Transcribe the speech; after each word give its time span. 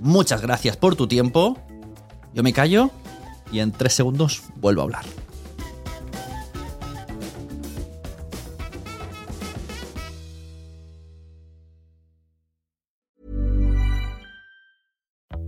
Muchas 0.00 0.42
gracias 0.42 0.76
por 0.76 0.96
tu 0.96 1.06
tiempo. 1.06 1.58
Yo 2.34 2.42
me 2.42 2.52
callo 2.52 2.90
y 3.50 3.60
en 3.60 3.72
tres 3.72 3.94
segundos 3.94 4.42
vuelvo 4.56 4.82
a 4.82 4.84
hablar. 4.84 5.04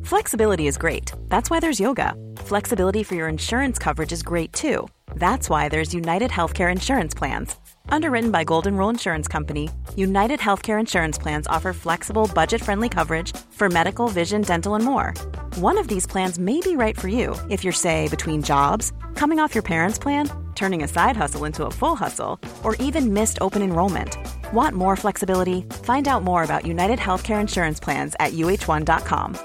Flexibility 0.02 0.66
is 0.66 0.78
great. 0.78 1.12
That's 1.28 1.50
why 1.50 1.60
there's 1.60 1.78
yoga. 1.78 2.14
Flexibility 2.38 3.02
for 3.02 3.14
your 3.14 3.28
insurance 3.28 3.78
coverage 3.78 4.10
is 4.10 4.22
great 4.22 4.54
too. 4.54 4.88
That's 5.16 5.50
why 5.50 5.68
there's 5.68 5.92
United 5.92 6.30
Healthcare 6.30 6.72
Insurance 6.72 7.14
Plans. 7.14 7.54
Underwritten 7.91 8.30
by 8.30 8.45
Golden 8.45 8.77
Rule 8.77 8.88
Insurance 8.91 9.28
Company, 9.28 9.69
United 9.97 10.41
Healthcare 10.41 10.80
Insurance 10.80 11.19
Plans 11.19 11.47
offer 11.47 11.73
flexible, 11.73 12.30
budget 12.34 12.62
friendly 12.62 12.88
coverage 12.88 13.37
for 13.51 13.69
medical, 13.69 14.09
vision, 14.09 14.42
dental, 14.42 14.74
and 14.74 14.84
more. 14.84 15.14
One 15.56 15.78
of 15.78 15.89
these 15.89 16.06
plans 16.06 16.39
may 16.39 16.61
be 16.61 16.77
right 16.77 16.98
for 16.98 17.08
you 17.08 17.34
if 17.50 17.62
you're, 17.64 17.72
say, 17.72 18.08
between 18.08 18.42
jobs, 18.42 18.92
coming 19.14 19.39
off 19.39 19.55
your 19.55 19.62
parents' 19.62 19.98
plan, 19.98 20.30
turning 20.55 20.83
a 20.83 20.89
side 20.89 21.17
hustle 21.17 21.45
into 21.45 21.67
a 21.67 21.70
full 21.70 21.97
hustle, 21.97 22.39
or 22.64 22.75
even 22.77 23.12
missed 23.12 23.39
open 23.41 23.62
enrollment. 23.62 24.17
Want 24.52 24.75
more 24.75 24.97
flexibility? 24.97 25.62
Find 25.83 26.08
out 26.08 26.23
more 26.23 26.42
about 26.42 26.67
United 26.67 26.98
Healthcare 26.98 27.41
Insurance 27.41 27.80
Plans 27.80 28.14
at 28.20 28.33
uh1.com. 28.33 29.36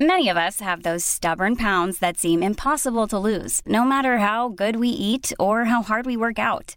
Many 0.00 0.28
of 0.28 0.36
us 0.36 0.60
have 0.60 0.84
those 0.84 1.04
stubborn 1.04 1.56
pounds 1.56 1.98
that 1.98 2.18
seem 2.18 2.42
impossible 2.42 3.08
to 3.08 3.18
lose, 3.18 3.62
no 3.66 3.84
matter 3.84 4.18
how 4.18 4.48
good 4.48 4.76
we 4.76 4.88
eat 4.90 5.32
or 5.40 5.64
how 5.64 5.82
hard 5.82 6.06
we 6.06 6.16
work 6.16 6.38
out. 6.38 6.76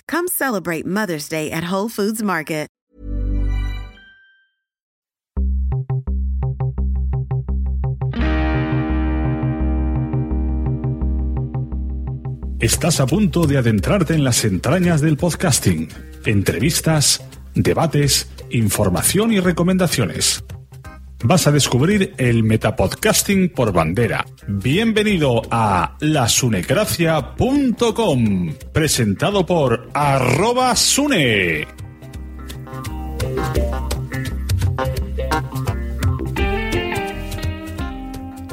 Come 0.07 0.27
celebrate 0.27 0.85
Mother's 0.87 1.29
Day 1.29 1.51
at 1.51 1.65
Whole 1.65 1.89
Foods 1.89 2.23
Market. 2.23 2.61
Estás 12.61 12.99
a 12.99 13.07
punto 13.07 13.47
de 13.47 13.57
adentrarte 13.57 14.13
en 14.13 14.23
las 14.23 14.45
entrañas 14.45 15.01
del 15.01 15.17
podcasting. 15.17 15.89
Entrevistas, 16.25 17.19
debates, 17.55 18.29
información 18.51 19.33
y 19.33 19.39
recomendaciones. 19.39 20.43
Vas 21.23 21.45
a 21.45 21.51
descubrir 21.51 22.15
el 22.17 22.41
metapodcasting 22.43 23.49
por 23.49 23.71
bandera. 23.71 24.25
Bienvenido 24.47 25.43
a 25.51 25.95
lasunecracia.com, 25.99 28.53
presentado 28.73 29.45
por 29.45 29.91
arroba 29.93 30.75
sune. 30.75 31.67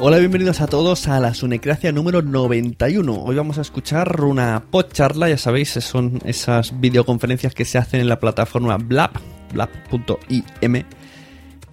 Hola, 0.01 0.17
bienvenidos 0.19 0.61
a 0.61 0.67
todos 0.67 1.07
a 1.07 1.19
la 1.19 1.33
Sunecracia 1.33 1.91
número 1.91 2.21
91. 2.21 3.15
Hoy 3.15 3.35
vamos 3.35 3.57
a 3.57 3.61
escuchar 3.61 4.21
una 4.21 4.63
podcharla, 4.69 5.27
ya 5.27 5.39
sabéis, 5.39 5.71
son 5.71 6.19
esas 6.23 6.79
videoconferencias 6.79 7.55
que 7.55 7.65
se 7.65 7.79
hacen 7.79 7.99
en 7.99 8.09
la 8.09 8.19
plataforma 8.19 8.77
Blab, 8.77 9.09
blab.im, 9.51 10.83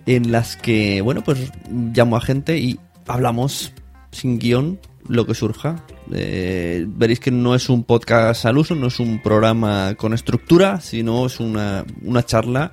en 0.06 0.32
las 0.32 0.56
que, 0.56 1.00
bueno, 1.00 1.22
pues 1.22 1.52
llamo 1.70 2.16
a 2.16 2.20
gente 2.20 2.58
y 2.58 2.78
hablamos 3.06 3.72
sin 4.12 4.38
guion 4.38 4.78
lo 5.08 5.26
que 5.26 5.34
surja. 5.34 5.84
Eh, 6.12 6.86
veréis 6.88 7.20
que 7.20 7.30
no 7.30 7.54
es 7.54 7.68
un 7.68 7.84
podcast 7.84 8.46
al 8.46 8.58
uso, 8.58 8.74
no 8.74 8.86
es 8.86 9.00
un 9.00 9.20
programa 9.20 9.94
con 9.96 10.14
estructura, 10.14 10.80
sino 10.80 11.26
es 11.26 11.40
una, 11.40 11.84
una 12.02 12.24
charla 12.24 12.72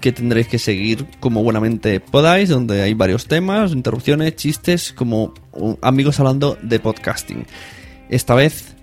que 0.00 0.12
tendréis 0.12 0.48
que 0.48 0.58
seguir 0.58 1.06
como 1.20 1.42
buenamente 1.42 2.00
podáis, 2.00 2.48
donde 2.48 2.82
hay 2.82 2.94
varios 2.94 3.26
temas, 3.26 3.72
interrupciones, 3.72 4.36
chistes, 4.36 4.92
como 4.92 5.34
amigos 5.82 6.20
hablando 6.20 6.58
de 6.62 6.80
podcasting. 6.80 7.46
Esta 8.08 8.34
vez 8.34 8.76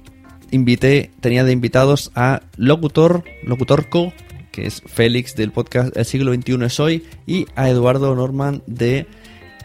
invité, 0.51 1.11
tenía 1.19 1.43
de 1.43 1.51
invitados 1.51 2.11
a 2.15 2.41
Locutor, 2.57 3.23
Locutorco, 3.43 4.13
que 4.55 4.67
es 4.67 4.81
Félix 4.85 5.35
del 5.35 5.51
podcast 5.51 5.95
El 5.97 6.05
siglo 6.05 6.33
XXI 6.33 6.63
es 6.63 6.79
hoy, 6.79 7.03
y 7.27 7.45
a 7.55 7.69
Eduardo 7.69 8.15
Norman 8.15 8.63
de 8.67 9.05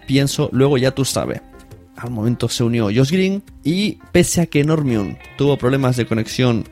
Pienso, 0.09 0.49
luego 0.53 0.79
ya 0.79 0.91
tú 0.91 1.05
sabes. 1.05 1.41
Al 1.97 2.11
momento 2.11 2.49
se 2.49 2.65
unió 2.65 2.87
Josh 2.87 3.13
Green 3.13 3.45
y 3.63 3.99
pese 4.11 4.41
a 4.41 4.47
que 4.47 4.65
Normion 4.65 5.17
tuvo 5.39 5.57
problemas 5.57 5.97
de 5.97 6.07
conexión 6.07 6.65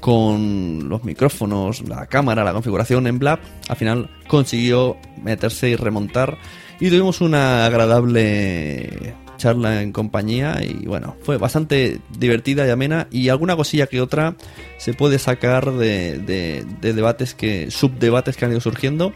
con 0.00 0.90
los 0.90 1.04
micrófonos, 1.04 1.88
la 1.88 2.06
cámara, 2.06 2.44
la 2.44 2.52
configuración 2.52 3.06
en 3.06 3.18
Blab, 3.18 3.38
al 3.68 3.76
final 3.76 4.10
consiguió 4.28 4.98
meterse 5.22 5.70
y 5.70 5.76
remontar 5.76 6.36
y 6.80 6.90
tuvimos 6.90 7.22
una 7.22 7.64
agradable 7.64 9.14
charla 9.44 9.82
en 9.82 9.92
compañía 9.92 10.62
y 10.62 10.86
bueno, 10.86 11.16
fue 11.20 11.36
bastante 11.36 12.00
divertida 12.18 12.66
y 12.66 12.70
amena. 12.70 13.08
Y 13.10 13.28
alguna 13.28 13.56
cosilla 13.56 13.86
que 13.86 14.00
otra 14.00 14.36
se 14.78 14.94
puede 14.94 15.18
sacar 15.18 15.70
de, 15.72 16.18
de, 16.18 16.64
de 16.80 16.92
debates 16.94 17.34
que, 17.34 17.70
subdebates 17.70 18.38
que 18.38 18.46
han 18.46 18.52
ido 18.52 18.60
surgiendo. 18.62 19.12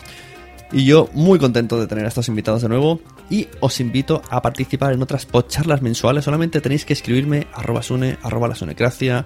Y 0.71 0.85
yo 0.85 1.09
muy 1.15 1.39
contento 1.39 1.81
de 1.81 1.87
tener 1.87 2.05
a 2.05 2.09
estos 2.09 2.29
invitados 2.29 2.61
de 2.61 2.69
nuevo. 2.69 3.01
Y 3.31 3.49
os 3.61 3.81
invito 3.81 4.21
a 4.29 4.43
participar 4.43 4.93
en 4.93 5.01
otras 5.01 5.25
podcharlas 5.25 5.81
mensuales. 5.81 6.27
Solamente 6.27 6.61
tenéis 6.61 6.85
que 6.85 6.93
escribirme 6.93 7.47
arroba 7.55 7.83
sune, 7.83 8.19
arroba 8.23 8.49
la 8.49 8.55
sunecracia, 8.55 9.25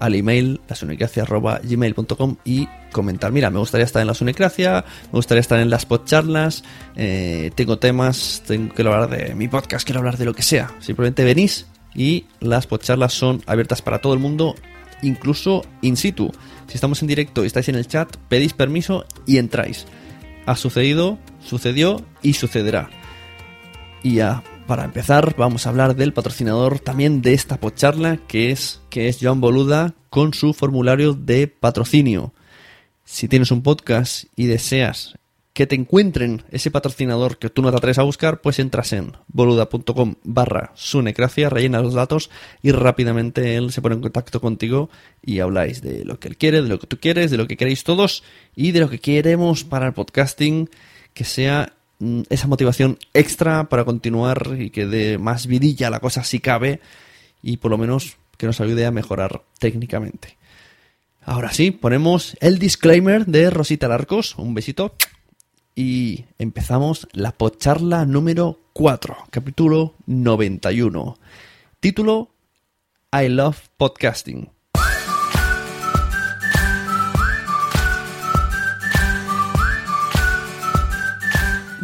al 0.00 0.14
email 0.14 0.60
lasunecracia.gmail.com 0.68 2.36
y 2.44 2.66
comentar, 2.90 3.30
mira, 3.30 3.50
me 3.50 3.58
gustaría 3.58 3.84
estar 3.84 4.00
en 4.00 4.08
la 4.08 4.14
Sunecracia, 4.14 4.84
me 5.04 5.18
gustaría 5.18 5.40
estar 5.40 5.60
en 5.60 5.70
las 5.70 5.86
podcharlas, 5.86 6.64
eh, 6.96 7.52
tengo 7.54 7.78
temas, 7.78 8.42
tengo 8.46 8.74
que 8.74 8.82
hablar 8.82 9.08
de 9.10 9.34
mi 9.34 9.46
podcast, 9.46 9.86
quiero 9.86 10.00
hablar 10.00 10.16
de 10.16 10.24
lo 10.24 10.34
que 10.34 10.42
sea. 10.42 10.72
Simplemente 10.80 11.22
venís 11.22 11.66
y 11.94 12.24
las 12.40 12.66
podcharlas 12.66 13.12
son 13.12 13.42
abiertas 13.46 13.82
para 13.82 14.00
todo 14.00 14.14
el 14.14 14.18
mundo, 14.18 14.54
incluso 15.02 15.64
in 15.82 15.96
situ. 15.96 16.32
Si 16.66 16.74
estamos 16.74 17.02
en 17.02 17.08
directo 17.08 17.44
y 17.44 17.46
estáis 17.46 17.68
en 17.68 17.76
el 17.76 17.86
chat, 17.86 18.16
pedís 18.28 18.54
permiso 18.54 19.04
y 19.26 19.38
entráis. 19.38 19.86
Ha 20.46 20.56
sucedido, 20.56 21.18
sucedió 21.44 22.04
y 22.22 22.32
sucederá. 22.32 22.90
Y 24.02 24.14
ya 24.14 24.42
para 24.70 24.84
empezar, 24.84 25.34
vamos 25.36 25.66
a 25.66 25.70
hablar 25.70 25.96
del 25.96 26.12
patrocinador 26.12 26.78
también 26.78 27.22
de 27.22 27.34
esta 27.34 27.56
podcharla, 27.56 28.18
que 28.28 28.52
es, 28.52 28.80
que 28.88 29.08
es 29.08 29.18
Joan 29.20 29.40
Boluda, 29.40 29.94
con 30.10 30.32
su 30.32 30.54
formulario 30.54 31.12
de 31.12 31.48
patrocinio. 31.48 32.32
Si 33.04 33.26
tienes 33.26 33.50
un 33.50 33.64
podcast 33.64 34.26
y 34.36 34.46
deseas 34.46 35.18
que 35.54 35.66
te 35.66 35.74
encuentren 35.74 36.44
ese 36.52 36.70
patrocinador 36.70 37.38
que 37.38 37.50
tú 37.50 37.62
no 37.62 37.72
te 37.72 37.78
atreves 37.78 37.98
a 37.98 38.04
buscar, 38.04 38.42
pues 38.42 38.60
entras 38.60 38.92
en 38.92 39.16
boluda.com 39.26 40.14
barra 40.22 40.70
sunecracia, 40.76 41.50
rellena 41.50 41.82
los 41.82 41.94
datos 41.94 42.30
y 42.62 42.70
rápidamente 42.70 43.56
él 43.56 43.72
se 43.72 43.82
pone 43.82 43.96
en 43.96 44.02
contacto 44.02 44.40
contigo 44.40 44.88
y 45.20 45.40
habláis 45.40 45.82
de 45.82 46.04
lo 46.04 46.20
que 46.20 46.28
él 46.28 46.36
quiere, 46.36 46.62
de 46.62 46.68
lo 46.68 46.78
que 46.78 46.86
tú 46.86 46.96
quieres, 47.00 47.32
de 47.32 47.38
lo 47.38 47.48
que 47.48 47.56
queréis 47.56 47.82
todos 47.82 48.22
y 48.54 48.70
de 48.70 48.78
lo 48.78 48.88
que 48.88 49.00
queremos 49.00 49.64
para 49.64 49.88
el 49.88 49.94
podcasting, 49.94 50.70
que 51.12 51.24
sea 51.24 51.72
esa 52.28 52.46
motivación 52.46 52.98
extra 53.14 53.68
para 53.68 53.84
continuar 53.84 54.56
y 54.58 54.70
que 54.70 54.86
dé 54.86 55.18
más 55.18 55.46
vidilla 55.46 55.90
la 55.90 56.00
cosa 56.00 56.24
si 56.24 56.40
cabe 56.40 56.80
y 57.42 57.58
por 57.58 57.70
lo 57.70 57.78
menos 57.78 58.16
que 58.36 58.46
nos 58.46 58.60
ayude 58.60 58.86
a 58.86 58.90
mejorar 58.90 59.42
técnicamente. 59.58 60.38
Ahora 61.22 61.52
sí, 61.52 61.70
ponemos 61.70 62.36
el 62.40 62.58
disclaimer 62.58 63.26
de 63.26 63.50
Rosita 63.50 63.88
Larcos. 63.88 64.36
Un 64.36 64.54
besito. 64.54 64.94
Y 65.74 66.24
empezamos 66.38 67.06
la 67.12 67.32
pocharla 67.32 68.04
número 68.06 68.58
4, 68.72 69.16
capítulo 69.30 69.94
91. 70.06 71.16
Título 71.78 72.30
I 73.12 73.28
Love 73.28 73.68
Podcasting. 73.76 74.50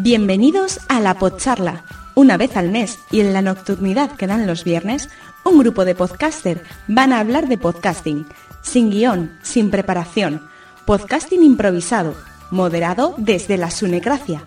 Bienvenidos 0.08 0.78
a 0.88 1.00
la 1.00 1.14
Podcharla. 1.14 1.82
Una 2.14 2.36
vez 2.36 2.56
al 2.56 2.68
mes 2.68 3.00
y 3.10 3.18
en 3.18 3.32
la 3.32 3.42
nocturnidad 3.42 4.12
que 4.12 4.28
dan 4.28 4.46
los 4.46 4.62
viernes, 4.62 5.08
un 5.42 5.58
grupo 5.58 5.84
de 5.84 5.96
podcaster 5.96 6.62
van 6.86 7.12
a 7.12 7.18
hablar 7.18 7.48
de 7.48 7.58
podcasting, 7.58 8.24
sin 8.62 8.92
guion, 8.92 9.36
sin 9.42 9.68
preparación, 9.68 10.48
podcasting 10.84 11.42
improvisado, 11.42 12.14
moderado 12.52 13.16
desde 13.16 13.56
la 13.56 13.72
sunecracia. 13.72 14.44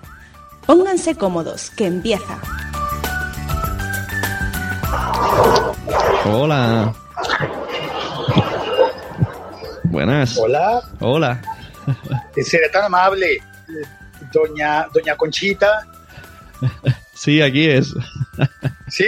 Pónganse 0.66 1.16
cómodos, 1.16 1.72
que 1.72 1.88
empieza. 1.88 2.40
Hola. 6.24 6.96
Buenas. 9.84 10.38
Hola, 10.38 10.82
Hola. 11.02 11.42
será 12.46 12.72
tan 12.72 12.86
amable, 12.86 13.42
doña, 14.31 14.88
doña 14.94 15.16
Conchita. 15.16 15.86
Sí, 17.20 17.42
aquí 17.42 17.70
es. 17.70 17.94
¿Sí? 18.88 19.06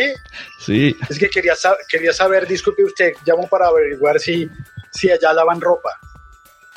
Sí. 0.59 0.94
Es 1.09 1.18
que 1.18 1.29
quería, 1.29 1.53
quería 1.88 2.12
saber, 2.12 2.45
disculpe 2.45 2.83
usted, 2.83 3.13
llamo 3.25 3.47
para 3.47 3.68
averiguar 3.68 4.19
si, 4.19 4.50
si 4.91 5.09
allá 5.09 5.31
lavan 5.31 5.62
ropa. 5.62 5.91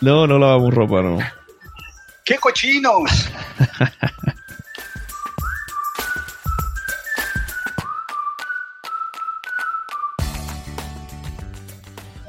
No, 0.01 0.29
no 0.29 0.39
lavamos 0.39 0.73
ropa, 0.73 1.03
no. 1.03 1.19
¡Qué 2.25 2.37
cochinos! 2.39 3.11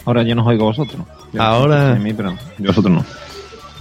Ahora 0.06 0.24
yo 0.24 0.36
no 0.36 0.46
oigo 0.46 0.64
a 0.66 0.68
vosotros. 0.68 1.02
Yo 1.34 1.42
Ahora- 1.42 1.92
A 1.94 1.96
mí, 1.96 2.14
pero 2.14 2.38
yo 2.60 2.66
a 2.70 2.74
vosotros 2.74 2.94
no. 2.94 3.06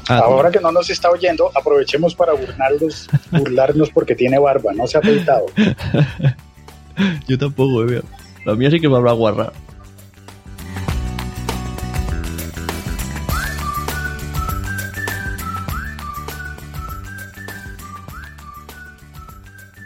Ah, 0.09 0.19
Ahora 0.25 0.51
que 0.51 0.61
no 0.61 0.71
nos 0.71 0.91
está 0.91 1.11
oyendo, 1.11 1.51
aprovechemos 1.55 2.15
para 2.15 2.35
burlarnos, 2.35 3.09
burlarnos 3.31 3.91
porque 3.91 4.15
tiene 4.15 4.39
barba, 4.39 4.73
no 4.75 4.87
se 4.87 4.99
ha 4.99 5.01
afeitado. 5.01 5.47
Yo 7.27 7.39
tampoco, 7.39 7.85
eh. 7.91 8.03
La 8.45 8.55
mía 8.55 8.71
sí 8.71 8.79
que 8.79 8.89
me 8.89 8.97
habla 8.97 9.12
guarra. 9.12 9.53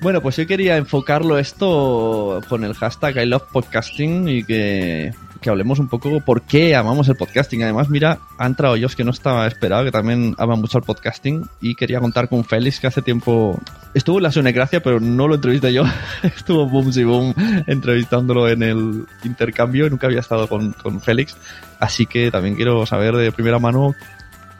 Bueno, 0.01 0.23
pues 0.23 0.37
yo 0.37 0.47
quería 0.47 0.77
enfocarlo 0.77 1.39
esto 1.39 2.41
con 2.49 2.63
el 2.63 2.75
hashtag 2.75 3.17
I 3.17 3.27
love 3.27 3.43
podcasting 3.53 4.29
y 4.29 4.45
que, 4.45 5.13
que 5.41 5.51
hablemos 5.51 5.79
un 5.79 5.89
poco 5.89 6.21
por 6.21 6.43
qué 6.43 6.75
amamos 6.75 7.09
el 7.09 7.17
podcasting. 7.17 7.63
Además, 7.63 7.89
mira, 7.89 8.19
ha 8.39 8.47
entrado 8.47 8.77
yo, 8.77 8.89
que 8.89 9.05
no 9.05 9.11
estaba 9.11 9.47
esperado, 9.47 9.85
que 9.85 9.91
también 9.91 10.35
ama 10.39 10.57
mucho 10.57 10.79
el 10.79 10.85
podcasting 10.85 11.49
y 11.61 11.75
quería 11.75 12.01
contar 12.01 12.29
con 12.29 12.45
Félix, 12.45 12.81
que 12.81 12.87
hace 12.87 13.03
tiempo 13.03 13.59
estuvo 13.95 14.19
en 14.19 14.25
la 14.25 14.33
Sunecracia, 14.33 14.83
pero 14.83 15.01
no 15.01 15.29
lo 15.29 15.37
entrevisté 15.37 15.73
yo. 15.73 15.85
Estuvo 16.23 16.67
Boom 16.67 16.91
y 16.95 17.05
Boom 17.05 17.35
entrevistándolo 17.67 18.49
en 18.49 18.63
el 18.63 19.07
intercambio 19.25 19.89
nunca 19.91 20.07
había 20.07 20.21
estado 20.21 20.49
con, 20.49 20.73
con 20.73 21.01
Félix. 21.01 21.37
Así 21.79 22.07
que 22.07 22.31
también 22.31 22.57
quiero 22.57 22.85
saber 22.87 23.15
de 23.15 23.33
primera 23.33 23.59
mano 23.59 23.95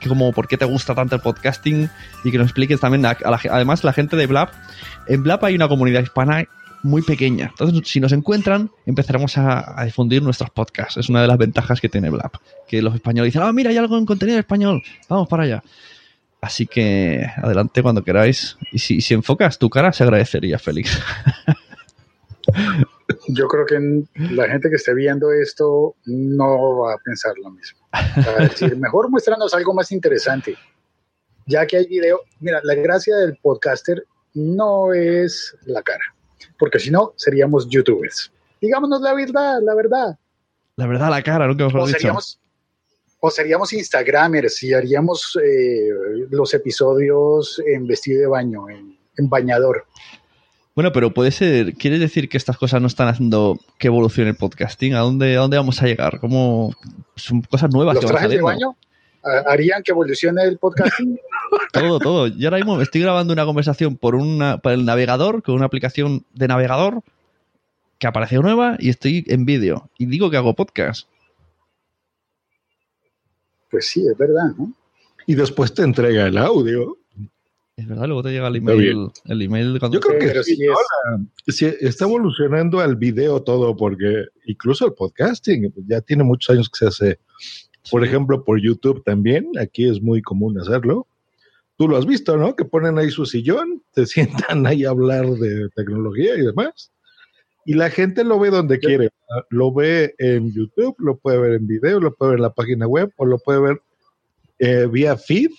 como 0.07 0.33
por 0.33 0.47
qué 0.47 0.57
te 0.57 0.65
gusta 0.65 0.95
tanto 0.95 1.17
el 1.17 1.21
podcasting 1.21 1.91
y 2.23 2.31
que 2.31 2.39
nos 2.39 2.47
expliques 2.47 2.79
también, 2.79 3.05
además 3.05 3.83
la 3.83 3.93
gente 3.93 4.17
de 4.17 4.27
Blab, 4.27 4.51
en 5.07 5.23
Blab 5.23 5.45
hay 5.45 5.57
una 5.57 5.67
comunidad 5.67 6.03
hispana 6.03 6.45
muy 6.83 7.03
pequeña. 7.03 7.49
Entonces, 7.51 7.89
si 7.89 8.01
nos 8.01 8.13
encuentran, 8.13 8.71
empezaremos 8.87 9.37
a, 9.39 9.83
difundir 9.85 10.23
nuestros 10.23 10.51
podcasts. 10.51 10.97
Es 10.97 11.09
una 11.09 11.23
de 11.23 11.29
las 11.29 11.39
ventajas 11.39 11.81
que 11.81 11.89
tiene 11.89 12.11
Blab. 12.11 12.33
Que 12.67 12.83
los 12.83 12.95
españoles 12.95 13.33
dicen, 13.33 13.47
ah, 13.47 13.53
mira, 13.53 13.71
hay 13.71 13.77
algo 13.77 13.97
en 13.99 14.07
contenido 14.07 14.39
español, 14.39 14.83
vamos 15.09 15.29
para 15.29 15.45
allá. 15.45 15.63
Así 16.41 16.67
que 16.67 17.27
adelante 17.37 17.83
cuando 17.83 18.05
queráis. 18.05 18.57
Y 18.73 18.79
si, 18.79 19.15
enfocas 19.15 19.59
tu 19.59 19.69
cara, 19.69 19.93
se 19.93 20.05
agradecería, 20.05 20.59
Félix. 20.59 21.01
Yo 23.29 23.49
creo 23.49 23.67
que 23.67 24.05
la 24.35 24.49
gente 24.49 24.69
que 24.69 24.77
esté 24.77 24.95
viendo 24.95 25.33
esto 25.33 25.97
no 26.07 26.79
va 26.79 26.95
a 26.95 26.99
pensar 26.99 27.33
lo 27.43 27.51
mismo. 27.51 27.79
Mejor 28.77 29.11
muéstranos 29.11 29.53
algo 29.55 29.75
más 29.75 29.91
interesante. 29.93 30.57
Ya 31.47 31.67
que 31.67 31.79
hay 31.79 31.87
video, 31.87 32.21
mira, 32.41 32.61
la 32.63 32.75
gracia 32.75 33.17
del 33.17 33.37
podcaster 33.43 34.05
no 34.35 34.93
es 34.93 35.57
la 35.65 35.83
cara, 35.83 36.15
porque 36.59 36.79
si 36.79 36.91
no, 36.91 37.13
seríamos 37.17 37.69
youtubers. 37.69 38.33
Digámonos 38.61 39.01
la 39.01 39.15
verdad, 39.15 39.59
la 39.63 39.75
verdad. 39.75 40.19
La 40.77 40.87
verdad, 40.87 41.11
la 41.11 41.23
cara, 41.23 41.47
nunca 41.47 41.65
mejor 41.65 41.81
O 41.83 41.87
dicho. 41.87 41.99
seríamos, 41.99 42.39
o 43.21 43.31
seríamos 43.31 43.73
Instagramers 43.73 44.63
y 44.63 44.75
haríamos 44.75 45.39
eh, 45.43 45.89
los 46.31 46.55
episodios 46.55 47.61
en 47.67 47.87
vestido 47.87 48.21
de 48.21 48.27
baño, 48.27 48.69
en, 48.69 48.97
en 49.17 49.29
bañador. 49.29 49.87
Bueno, 50.75 50.93
pero 50.93 51.13
puede 51.13 51.33
ser, 51.33 51.75
¿quieres 51.75 51.99
decir 51.99 52.29
que 52.29 52.37
estas 52.37 52.57
cosas 52.57 52.81
no 52.81 52.87
están 52.87 53.09
haciendo 53.09 53.59
que 53.79 53.89
evolucione 53.89 54.31
el 54.31 54.37
podcasting? 54.37 54.95
¿A 54.95 55.01
dónde, 55.01 55.37
a 55.37 55.41
dónde 55.41 55.57
vamos 55.57 55.83
a 55.83 55.87
llegar? 55.87 56.21
¿Cómo 56.21 56.73
son 57.17 57.43
cosas 57.43 57.71
nuevas 57.73 57.97
Los 57.97 58.05
que 58.05 58.13
van 58.13 58.15
trajes 58.15 58.31
de 58.37 58.43
baño 58.43 58.77
harían 59.47 59.83
que 59.83 59.93
evolucione 59.93 60.43
el 60.45 60.59
podcasting. 60.59 61.19
Todo, 61.73 61.99
todo. 61.99 62.27
Yo 62.27 62.49
ahora 62.49 62.59
mismo 62.59 62.81
estoy 62.83 63.01
grabando 63.01 63.33
una 63.33 63.47
conversación 63.47 63.97
por, 63.97 64.15
una, 64.15 64.59
por 64.59 64.73
el 64.73 64.85
navegador, 64.85 65.43
con 65.43 65.55
una 65.55 65.65
aplicación 65.65 66.25
de 66.35 66.47
navegador 66.47 67.03
que 67.99 68.07
apareció 68.07 68.43
nueva 68.43 68.77
y 68.79 68.91
estoy 68.91 69.25
en 69.29 69.47
vídeo. 69.47 69.89
Y 69.97 70.07
digo 70.07 70.31
que 70.31 70.37
hago 70.37 70.55
podcast. 70.55 71.09
Pues 73.71 73.89
sí, 73.89 74.07
es 74.07 74.17
verdad, 74.17 74.53
¿no? 74.57 74.73
y 75.27 75.35
después 75.35 75.75
te 75.75 75.83
entrega 75.83 76.27
el 76.27 76.39
audio. 76.39 76.97
Es 77.77 77.87
verdad, 77.87 78.07
luego 78.07 78.23
te 78.23 78.31
llega 78.31 78.49
el 78.49 78.57
email. 78.57 79.11
El 79.27 79.43
email 79.43 79.79
cuando 79.79 79.97
Yo 79.97 80.01
creo 80.01 80.19
que 80.19 80.43
sí, 80.43 80.59
es- 81.47 81.57
sí, 81.57 81.67
está 81.81 82.07
evolucionando 82.07 82.81
al 82.81 82.97
video 82.97 83.43
todo, 83.43 83.77
porque 83.77 84.25
incluso 84.47 84.87
el 84.87 84.95
podcasting 84.95 85.71
ya 85.87 86.01
tiene 86.01 86.25
muchos 86.25 86.55
años 86.55 86.71
que 86.71 86.79
se 86.79 86.87
hace, 86.87 87.19
por 87.91 88.03
Sí. 88.03 88.09
ejemplo, 88.09 88.45
por 88.45 88.61
YouTube 88.61 89.03
también. 89.05 89.51
Aquí 89.61 89.89
es 89.89 90.01
muy 90.03 90.23
común 90.23 90.59
hacerlo. 90.59 91.07
Tú 91.77 91.89
lo 91.89 91.97
has 91.97 92.07
visto, 92.07 92.37
¿no? 92.37 92.57
Que 92.57 92.65
ponen 92.65 92.99
ahí 92.99 93.11
su 93.11 93.25
sillón, 93.27 93.83
se 93.95 94.07
sientan 94.57 94.67
ahí 94.67 94.85
a 94.85 94.91
hablar 94.91 95.27
de 95.27 95.69
tecnología 95.77 96.37
y 96.37 96.43
demás. 96.47 96.91
Y 97.65 97.75
la 97.75 97.91
gente 97.91 98.25
lo 98.25 98.39
ve 98.39 98.51
donde 98.51 98.79
quiere. 98.79 99.11
Lo 99.51 99.73
ve 99.73 100.15
en 100.19 100.53
YouTube, 100.53 100.95
lo 100.99 101.19
puede 101.19 101.39
ver 101.39 101.53
en 101.55 101.67
video, 101.67 102.01
lo 102.01 102.15
puede 102.15 102.31
ver 102.33 102.39
en 102.39 102.43
la 102.43 102.55
página 102.55 102.87
web 102.87 103.13
o 103.17 103.27
lo 103.27 103.39
puede 103.39 103.61
ver 103.61 103.83
eh, 104.59 104.87
vía 104.91 105.17
feed. 105.17 105.51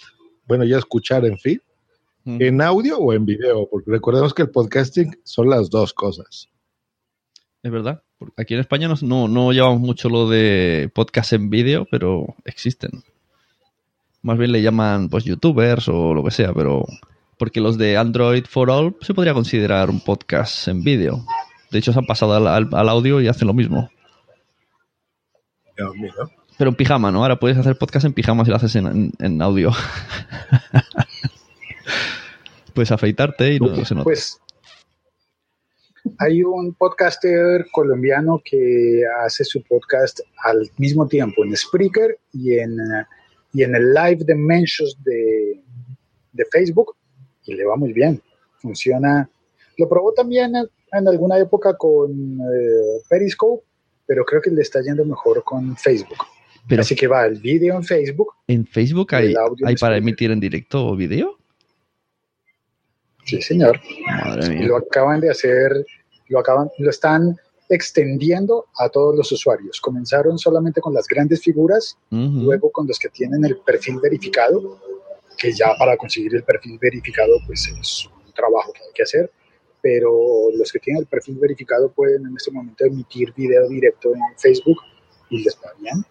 Bueno, 0.48 0.64
ya 0.66 0.78
escuchar 0.78 1.26
en 1.26 1.38
feed 1.38 1.60
Mm. 2.26 2.42
en 2.42 2.62
audio 2.62 2.98
o 2.98 3.14
en 3.14 3.26
video, 3.26 3.66
porque 3.70 3.90
recordemos 3.92 4.34
que 4.34 4.42
el 4.42 4.50
podcasting 4.50 5.18
son 5.24 5.50
las 5.50 5.70
dos 5.70 5.94
cosas. 5.94 6.50
Es 7.64 7.72
verdad. 7.72 8.04
Aquí 8.38 8.54
en 8.54 8.60
España 8.60 8.88
no, 8.88 8.96
no, 9.02 9.28
no 9.28 9.52
llevamos 9.54 9.80
mucho 9.80 10.10
lo 10.10 10.30
de 10.30 10.92
podcast 10.94 11.34
en 11.34 11.50
vídeo, 11.50 11.88
pero 11.90 12.36
existen. 12.46 13.04
Más 14.22 14.38
bien 14.38 14.52
le 14.52 14.62
llaman 14.62 15.10
pues 15.10 15.24
youtubers 15.24 15.88
o 15.88 16.14
lo 16.14 16.24
que 16.24 16.32
sea, 16.32 16.54
pero 16.54 16.86
porque 17.38 17.62
los 17.62 17.78
de 17.78 17.96
Android 17.96 18.44
for 18.46 18.70
All 18.70 18.98
se 19.02 19.14
podría 19.14 19.34
considerar 19.34 19.90
un 19.90 20.02
podcast 20.02 20.68
en 20.68 20.84
vídeo. 20.84 21.24
De 21.72 21.80
hecho, 21.80 21.94
se 21.94 22.00
han 22.00 22.06
pasado 22.06 22.34
al, 22.36 22.48
al- 22.48 22.70
al 22.74 22.90
audio 22.90 23.22
y 23.22 23.28
hacen 23.30 23.48
lo 23.48 23.54
mismo. 23.54 23.90
Pero 26.58 26.72
en 26.72 26.76
pijama, 26.76 27.12
¿no? 27.12 27.22
Ahora 27.22 27.40
puedes 27.40 27.58
hacer 27.58 27.78
podcast 27.78 28.06
en 28.06 28.12
pijama 28.14 28.44
si 28.44 28.50
lo 28.50 28.58
haces 28.58 28.76
en, 28.76 28.88
en- 28.88 29.12
en 29.20 29.42
audio. 29.42 29.72
puedes 32.74 32.92
afeitarte 32.92 33.54
y 33.54 33.60
no 33.60 33.86
se 33.86 33.96
nota. 33.96 34.04
Pues 34.04 34.42
hay 36.18 36.44
un 36.44 36.74
podcaster 36.74 37.66
colombiano 37.72 38.42
que 38.44 39.04
hace 39.24 39.44
su 39.44 39.62
podcast 39.64 40.20
al 40.44 40.70
mismo 40.78 41.08
tiempo 41.08 41.44
en 41.46 41.56
Spreaker 41.56 42.18
y 42.34 42.58
en, 42.60 42.76
y 43.54 43.64
en 43.64 43.76
el 43.76 43.94
Live 43.94 44.24
de 44.26 44.36
Mentions 44.36 44.98
de, 45.04 45.62
de 46.34 46.46
Facebook. 46.52 46.96
y 47.46 47.54
le 47.56 47.66
va 47.66 47.76
muy 47.76 47.94
bien. 47.94 48.22
Funciona. 48.62 49.30
Lo 49.78 49.88
probó 49.88 50.14
también 50.14 50.56
en, 50.56 50.66
en 50.92 51.08
alguna 51.08 51.38
época 51.40 51.76
con 51.78 52.12
eh, 52.12 53.02
Periscope, 53.10 53.64
pero 54.06 54.26
creo 54.26 54.42
que 54.42 54.50
le 54.52 54.62
está 54.62 54.82
yendo 54.82 55.06
mejor 55.06 55.44
con 55.44 55.76
Facebook. 55.78 56.18
Pero 56.68 56.82
Así 56.82 56.96
que 56.96 57.08
va 57.08 57.26
el 57.26 57.40
vídeo 57.40 57.76
en 57.76 57.84
Facebook. 57.84 58.34
en 58.48 58.66
Facebook 58.68 59.16
hay, 59.16 59.34
hay 59.66 59.76
para 59.76 59.98
emitir 59.98 60.30
en 60.32 60.40
directo 60.40 60.86
o 60.88 60.96
vídeo. 60.96 61.38
Sí, 63.26 63.42
señor. 63.42 63.80
Madre 64.26 64.56
Y 64.56 64.58
mía. 64.60 64.68
lo 64.68 64.78
acaban 64.78 65.20
de 65.22 65.30
hacer, 65.30 65.86
lo 66.30 66.40
acaban, 66.40 66.72
lo 66.78 66.90
están 66.90 67.38
extendiendo 67.68 68.66
a 68.78 68.90
todos 68.90 69.16
los 69.16 69.32
usuarios. 69.32 69.80
Comenzaron 69.80 70.40
solamente 70.40 70.82
con 70.82 70.94
las 70.94 71.08
grandes 71.08 71.42
figuras, 71.42 71.98
luego 72.10 72.72
con 72.72 72.88
los 72.88 72.98
que 72.98 73.10
tienen 73.10 73.46
el 73.46 73.58
perfil 73.58 74.00
verificado, 74.00 74.80
que 75.38 75.52
ya 75.54 75.74
para 75.78 75.96
conseguir 75.96 76.36
el 76.36 76.44
perfil 76.44 76.78
verificado 76.80 77.34
pues 77.46 77.68
es 77.68 78.08
un 78.08 78.34
trabajo 78.34 78.74
que 78.74 78.82
hay 78.82 78.94
que 78.94 79.04
hacer, 79.04 79.32
pero 79.82 80.50
los 80.54 80.72
que 80.72 80.80
tienen 80.80 81.02
el 81.02 81.08
perfil 81.08 81.38
verificado 81.38 81.92
pueden 81.92 82.26
en 82.26 82.36
este 82.36 82.52
momento 82.52 82.86
emitir 82.86 83.34
video 83.34 83.68
directo 83.70 84.14
en 84.14 84.22
Facebook 84.38 84.78
y 85.30 85.44
les 85.44 85.56
va 85.58 85.72
bien. 85.80 86.04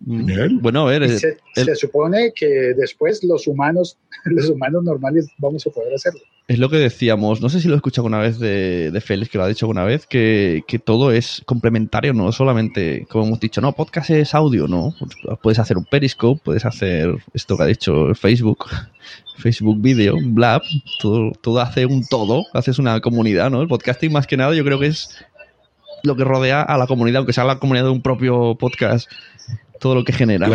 Mm. 0.00 0.26
Bien. 0.26 0.60
Bueno, 0.62 0.82
a 0.86 0.90
ver, 0.90 1.02
eh, 1.02 1.18
se, 1.18 1.38
el- 1.56 1.64
se 1.66 1.74
supone 1.76 2.32
que 2.34 2.46
después 2.76 3.22
los 3.24 3.46
humanos, 3.46 3.98
los 4.26 4.48
humanos 4.48 4.84
normales 4.84 5.28
vamos 5.38 5.66
a 5.66 5.70
poder 5.70 5.92
hacerlo. 5.94 6.20
es 6.46 6.58
lo 6.58 6.70
que 6.70 6.76
decíamos, 6.76 7.40
no 7.40 7.48
sé 7.48 7.60
si 7.60 7.66
lo 7.68 7.74
he 7.74 7.76
escuchado 7.76 8.06
alguna 8.06 8.22
vez 8.22 8.38
de, 8.38 8.90
de 8.92 9.00
Félix, 9.00 9.30
que 9.30 9.38
lo 9.38 9.44
ha 9.44 9.48
dicho 9.48 9.66
alguna 9.66 9.84
vez, 9.84 10.06
que, 10.06 10.62
que 10.68 10.78
todo 10.78 11.10
es 11.12 11.42
complementario, 11.46 12.14
no 12.14 12.30
solamente, 12.32 13.06
como 13.10 13.26
hemos 13.26 13.40
dicho, 13.40 13.60
no, 13.60 13.72
podcast 13.72 14.10
es 14.10 14.34
audio, 14.34 14.68
no. 14.68 14.94
Puedes 15.42 15.58
hacer 15.58 15.76
un 15.76 15.84
Periscope, 15.84 16.40
puedes 16.44 16.64
hacer 16.64 17.14
esto 17.34 17.56
que 17.56 17.62
ha 17.64 17.66
dicho 17.66 18.14
Facebook, 18.14 18.66
Facebook 19.38 19.80
Video, 19.82 20.14
Blab, 20.22 20.62
todo, 21.00 21.32
todo 21.42 21.60
hace 21.60 21.86
un 21.86 22.06
todo, 22.06 22.44
haces 22.54 22.78
una 22.78 23.00
comunidad, 23.00 23.50
¿no? 23.50 23.62
El 23.62 23.68
podcasting 23.68 24.12
más 24.12 24.26
que 24.28 24.36
nada 24.36 24.54
yo 24.54 24.64
creo 24.64 24.78
que 24.78 24.86
es 24.86 25.10
lo 26.04 26.14
que 26.14 26.22
rodea 26.24 26.62
a 26.62 26.78
la 26.78 26.86
comunidad, 26.86 27.18
aunque 27.18 27.32
sea 27.32 27.42
la 27.44 27.58
comunidad 27.58 27.84
de 27.86 27.90
un 27.90 28.00
propio 28.02 28.54
podcast, 28.56 29.10
todo 29.78 29.94
lo 29.94 30.04
que 30.04 30.12
genera. 30.12 30.48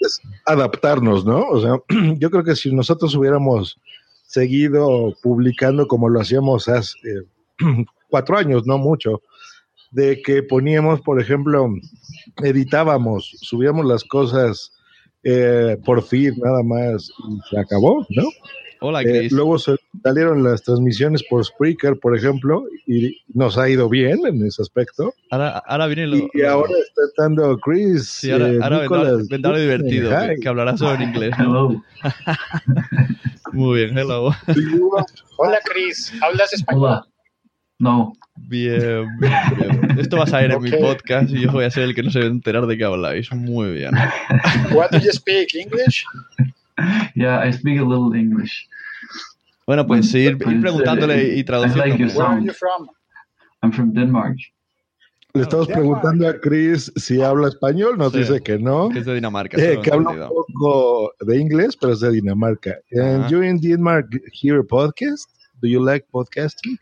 Es 0.00 0.20
adaptarnos, 0.46 1.24
¿no? 1.24 1.46
O 1.48 1.60
sea, 1.60 1.76
yo 2.18 2.30
creo 2.30 2.44
que 2.44 2.56
si 2.56 2.72
nosotros 2.72 3.14
hubiéramos 3.14 3.78
seguido 4.26 5.14
publicando 5.22 5.86
como 5.86 6.08
lo 6.08 6.20
hacíamos 6.20 6.68
hace 6.68 6.96
eh, 7.04 7.24
cuatro 8.10 8.36
años, 8.36 8.66
no 8.66 8.78
mucho, 8.78 9.20
de 9.90 10.20
que 10.22 10.42
poníamos, 10.42 11.00
por 11.02 11.20
ejemplo, 11.20 11.68
editábamos, 12.42 13.30
subíamos 13.40 13.84
las 13.84 14.04
cosas 14.04 14.72
eh, 15.22 15.76
por 15.84 16.02
feed 16.02 16.34
nada 16.38 16.62
más 16.62 17.10
y 17.28 17.50
se 17.50 17.58
acabó, 17.58 18.04
¿no? 18.10 18.24
Hola, 18.82 19.00
Eh, 19.02 19.04
Chris. 19.04 19.32
luego 19.32 19.58
se- 19.58 19.76
salieron 20.02 20.42
las 20.42 20.62
transmisiones 20.62 21.22
por 21.30 21.44
Spreaker, 21.44 21.98
por 22.00 22.16
ejemplo, 22.16 22.64
y 22.86 23.16
nos 23.32 23.56
ha 23.58 23.68
ido 23.68 23.88
bien 23.88 24.18
en 24.26 24.44
ese 24.44 24.60
aspecto. 24.62 25.14
Ahora, 25.30 25.62
ahora 25.66 25.86
viene 25.86 26.06
lo... 26.08 26.16
Y 26.34 26.42
ahora 26.42 26.72
está 26.86 27.02
estando 27.08 27.56
Chris. 27.58 28.08
Sí, 28.08 28.30
ahora, 28.30 28.48
eh, 28.50 28.58
ahora 28.62 28.78
vendrá, 28.80 29.12
vendrá 29.30 29.50
lo 29.52 29.58
divertido, 29.60 30.10
que, 30.10 30.36
que 30.40 30.48
hablará 30.48 30.76
solo 30.76 30.94
en 30.94 31.02
inglés. 31.02 31.32
¿no? 31.38 31.44
Hello. 31.44 31.82
Muy 33.52 33.84
bien, 33.84 33.98
hello. 33.98 34.30
Hola 35.38 35.58
Cris, 35.64 36.12
¿hablas 36.22 36.52
español? 36.52 36.84
Hola. 36.84 37.06
No. 37.78 38.12
Bien, 38.36 39.06
bien, 39.18 39.32
bien. 39.58 39.98
Esto 39.98 40.16
va 40.16 40.22
a 40.24 40.26
salir 40.26 40.52
en 40.52 40.62
mi 40.62 40.70
podcast 40.70 41.30
y 41.30 41.40
yo 41.40 41.50
voy 41.52 41.64
a 41.64 41.70
ser 41.70 41.82
el 41.84 41.94
que 41.94 42.02
no 42.02 42.10
se 42.10 42.20
va 42.20 42.24
a 42.26 42.28
enterar 42.28 42.66
de 42.66 42.78
qué 42.78 42.84
habláis. 42.84 43.30
Muy 43.32 43.72
bien. 43.72 43.90
What 44.72 44.90
do 44.92 44.98
you 44.98 45.10
speak? 45.12 45.54
English? 45.54 46.04
Yeah, 47.14 47.46
I 47.46 47.52
speak 47.52 47.78
a 47.78 47.84
little 47.84 48.18
English. 48.18 48.66
Bueno, 49.66 49.86
pues 49.86 50.12
ir, 50.14 50.38
Pues, 50.38 50.54
ir 50.56 50.60
preguntándole 50.60 51.34
y 51.36 51.44
traduciendo. 51.44 51.84
like 51.86 51.98
your 51.98 52.08
Where 52.08 52.22
are 52.26 52.34
sound. 52.36 52.46
you 52.46 52.52
from? 52.52 52.88
I'm 53.62 53.72
from 53.72 53.92
Denmark. 53.92 54.36
Le 55.34 55.42
estamos 55.42 55.66
preguntando 55.68 56.28
a 56.28 56.38
Chris 56.38 56.92
si 56.96 57.22
habla 57.22 57.48
español, 57.48 57.96
nos 57.96 58.12
Sí. 58.12 58.18
dice 58.18 58.40
que 58.42 58.58
no, 58.58 58.90
Que 58.90 58.98
es 58.98 59.06
de 59.06 59.14
Dinamarca. 59.14 59.56
eh, 59.56 59.78
que 59.82 59.90
habla 59.90 60.10
un 60.10 60.28
poco 60.28 61.12
de 61.20 61.38
inglés, 61.40 61.74
pero 61.80 61.94
es 61.94 62.00
de 62.00 62.10
Dinamarca. 62.10 62.74
And 62.92 63.20
Ajá. 63.24 63.28
you 63.30 63.42
in 63.42 63.58
Denmark 63.58 64.08
hear 64.42 64.58
a 64.58 64.62
podcast? 64.64 65.26
Do 65.62 65.68
you 65.68 65.82
like 65.82 66.04
podcasting? 66.10 66.76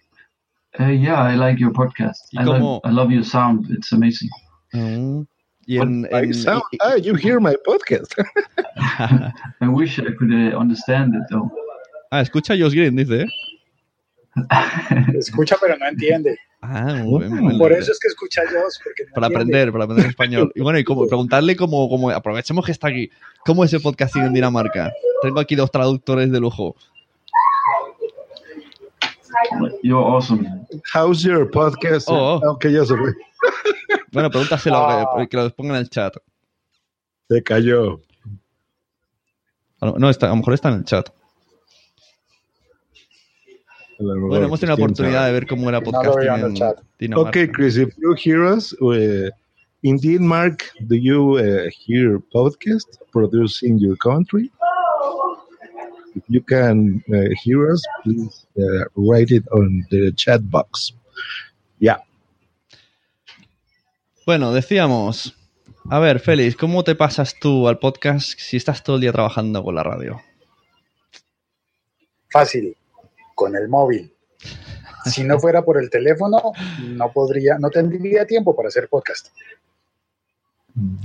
Uh, 0.81 0.85
yeah, 0.91 1.33
I 1.33 1.37
like 1.37 1.61
your 1.61 1.73
podcast. 1.73 2.19
¿Y 2.33 2.39
I, 2.41 2.45
love, 2.45 2.81
I 2.85 2.91
love 2.91 3.11
your 3.13 3.25
sound. 3.25 3.71
It's 3.71 3.93
amazing. 3.93 4.31
Mm. 4.73 5.27
Y 5.67 5.79
en, 5.79 6.07
I 6.13 6.25
en- 6.25 6.35
sound- 6.35 6.63
y- 6.73 6.79
ah, 6.83 6.97
you 6.97 7.15
hear 7.15 7.39
my 7.41 7.55
podcast. 7.65 8.13
I 9.61 9.69
wish 9.69 9.99
I 10.01 10.13
could 10.19 10.33
uh, 10.33 10.57
understand 10.59 11.15
it 11.15 11.23
though. 11.31 11.51
Ah, 12.11 12.21
escucha 12.21 12.55
a 12.55 12.59
Josh 12.59 12.73
Green, 12.75 12.97
dice. 12.97 13.23
¿eh? 13.23 13.27
Escucha 15.19 15.57
pero 15.61 15.77
no 15.77 15.87
entiende. 15.89 16.39
Ah, 16.63 16.95
muy 17.05 17.21
bien. 17.21 17.33
muy 17.35 17.47
bien. 17.49 17.59
Por 17.59 17.73
eso 17.73 17.91
es 17.91 17.99
que 17.99 18.09
escucha 18.09 18.43
yo, 18.45 18.61
porque 18.85 19.05
no 19.07 19.15
Para 19.15 19.27
entiende. 19.27 19.35
aprender, 19.59 19.73
para 19.73 19.85
aprender 19.85 20.07
español. 20.11 20.53
Y 20.55 20.61
bueno, 20.61 20.79
y 20.79 20.85
como, 20.85 21.07
preguntarle 21.07 21.57
cómo, 21.57 21.89
cómo, 21.89 22.11
aprovechemos 22.11 22.65
que 22.65 22.73
está 22.73 22.89
aquí, 22.89 23.11
¿cómo 23.45 23.65
es 23.65 23.73
el 23.73 23.81
podcasting 23.81 24.23
en 24.23 24.33
Dinamarca? 24.35 24.93
Tengo 25.23 25.41
aquí 25.41 25.57
dos 25.57 25.71
traductores 25.71 26.31
de 26.31 26.39
lujo. 26.41 26.77
You're 29.83 30.05
awesome. 30.05 30.67
How's 30.93 31.23
your 31.23 31.51
podcast? 31.51 32.09
Oh. 32.11 32.41
Aunque 32.45 32.73
ya 32.73 32.85
se 32.85 32.97
fue. 32.97 33.13
Bueno, 34.13 34.29
pregúntaselo, 34.29 34.77
Ah. 34.77 35.15
que, 35.19 35.29
que 35.29 35.37
lo 35.37 35.51
pongan 35.55 35.77
en 35.77 35.83
el 35.83 35.89
chat. 35.91 36.15
Se 37.29 37.43
cayó. 37.45 38.01
A 39.81 39.87
No, 39.97 40.11
está, 40.11 40.27
a 40.27 40.31
lo 40.31 40.37
mejor 40.37 40.55
está 40.55 40.69
en 40.69 40.75
el 40.79 40.85
chat. 40.85 41.09
Bueno, 44.01 44.47
hemos 44.47 44.61
tenido 44.61 44.79
la 44.79 44.85
oportunidad 44.85 45.19
sabe. 45.21 45.27
de 45.27 45.33
ver 45.33 45.47
cómo 45.47 45.69
era 45.69 45.83
podcasting 45.83 46.47
en 46.47 46.55
chat. 46.55 46.79
Okay, 47.17 47.49
Chris, 47.49 47.77
if 47.77 47.95
you 47.99 48.15
hear 48.15 48.45
us, 48.45 48.73
uh, 48.81 49.29
in 49.83 49.99
Denmark, 49.99 50.65
do 50.89 50.97
you 50.97 51.39
uh, 51.39 51.69
hear 51.71 52.19
podcast 52.33 52.87
produced 53.13 53.63
in 53.63 53.79
your 53.79 53.97
country? 53.99 54.51
If 56.17 56.25
you 56.29 56.43
can 56.43 57.05
uh, 57.13 57.29
hear 57.45 57.71
us, 57.71 57.83
please 58.03 58.47
uh, 58.57 58.85
write 58.97 59.31
it 59.31 59.45
on 59.53 59.87
the 59.91 60.13
chat 60.13 60.41
box. 60.51 60.95
Yeah. 61.79 61.99
Bueno, 64.27 64.53
decíamos. 64.53 65.35
A 65.91 65.99
ver, 65.99 66.21
Félix, 66.21 66.57
¿cómo 66.57 66.85
te 66.85 66.95
pasas 66.95 67.35
tú 67.39 67.69
al 67.69 67.79
podcast 67.79 68.39
si 68.39 68.57
estás 68.57 68.83
todo 68.83 68.97
el 68.97 69.03
día 69.03 69.13
trabajando 69.13 69.63
con 69.63 69.75
la 69.75 69.83
radio? 69.83 70.21
Fácil, 72.31 72.77
con 73.41 73.57
el 73.57 73.69
móvil. 73.69 74.13
Si 75.07 75.25
no 75.25 75.41
fuera 75.41 75.65
por 75.65 75.79
el 75.79 75.89
teléfono, 75.89 76.53
no 76.83 77.11
podría, 77.11 77.57
no 77.59 77.71
tendría 77.71 78.27
tiempo 78.27 78.55
para 78.55 78.69
hacer 78.69 78.87
podcast. 78.87 79.29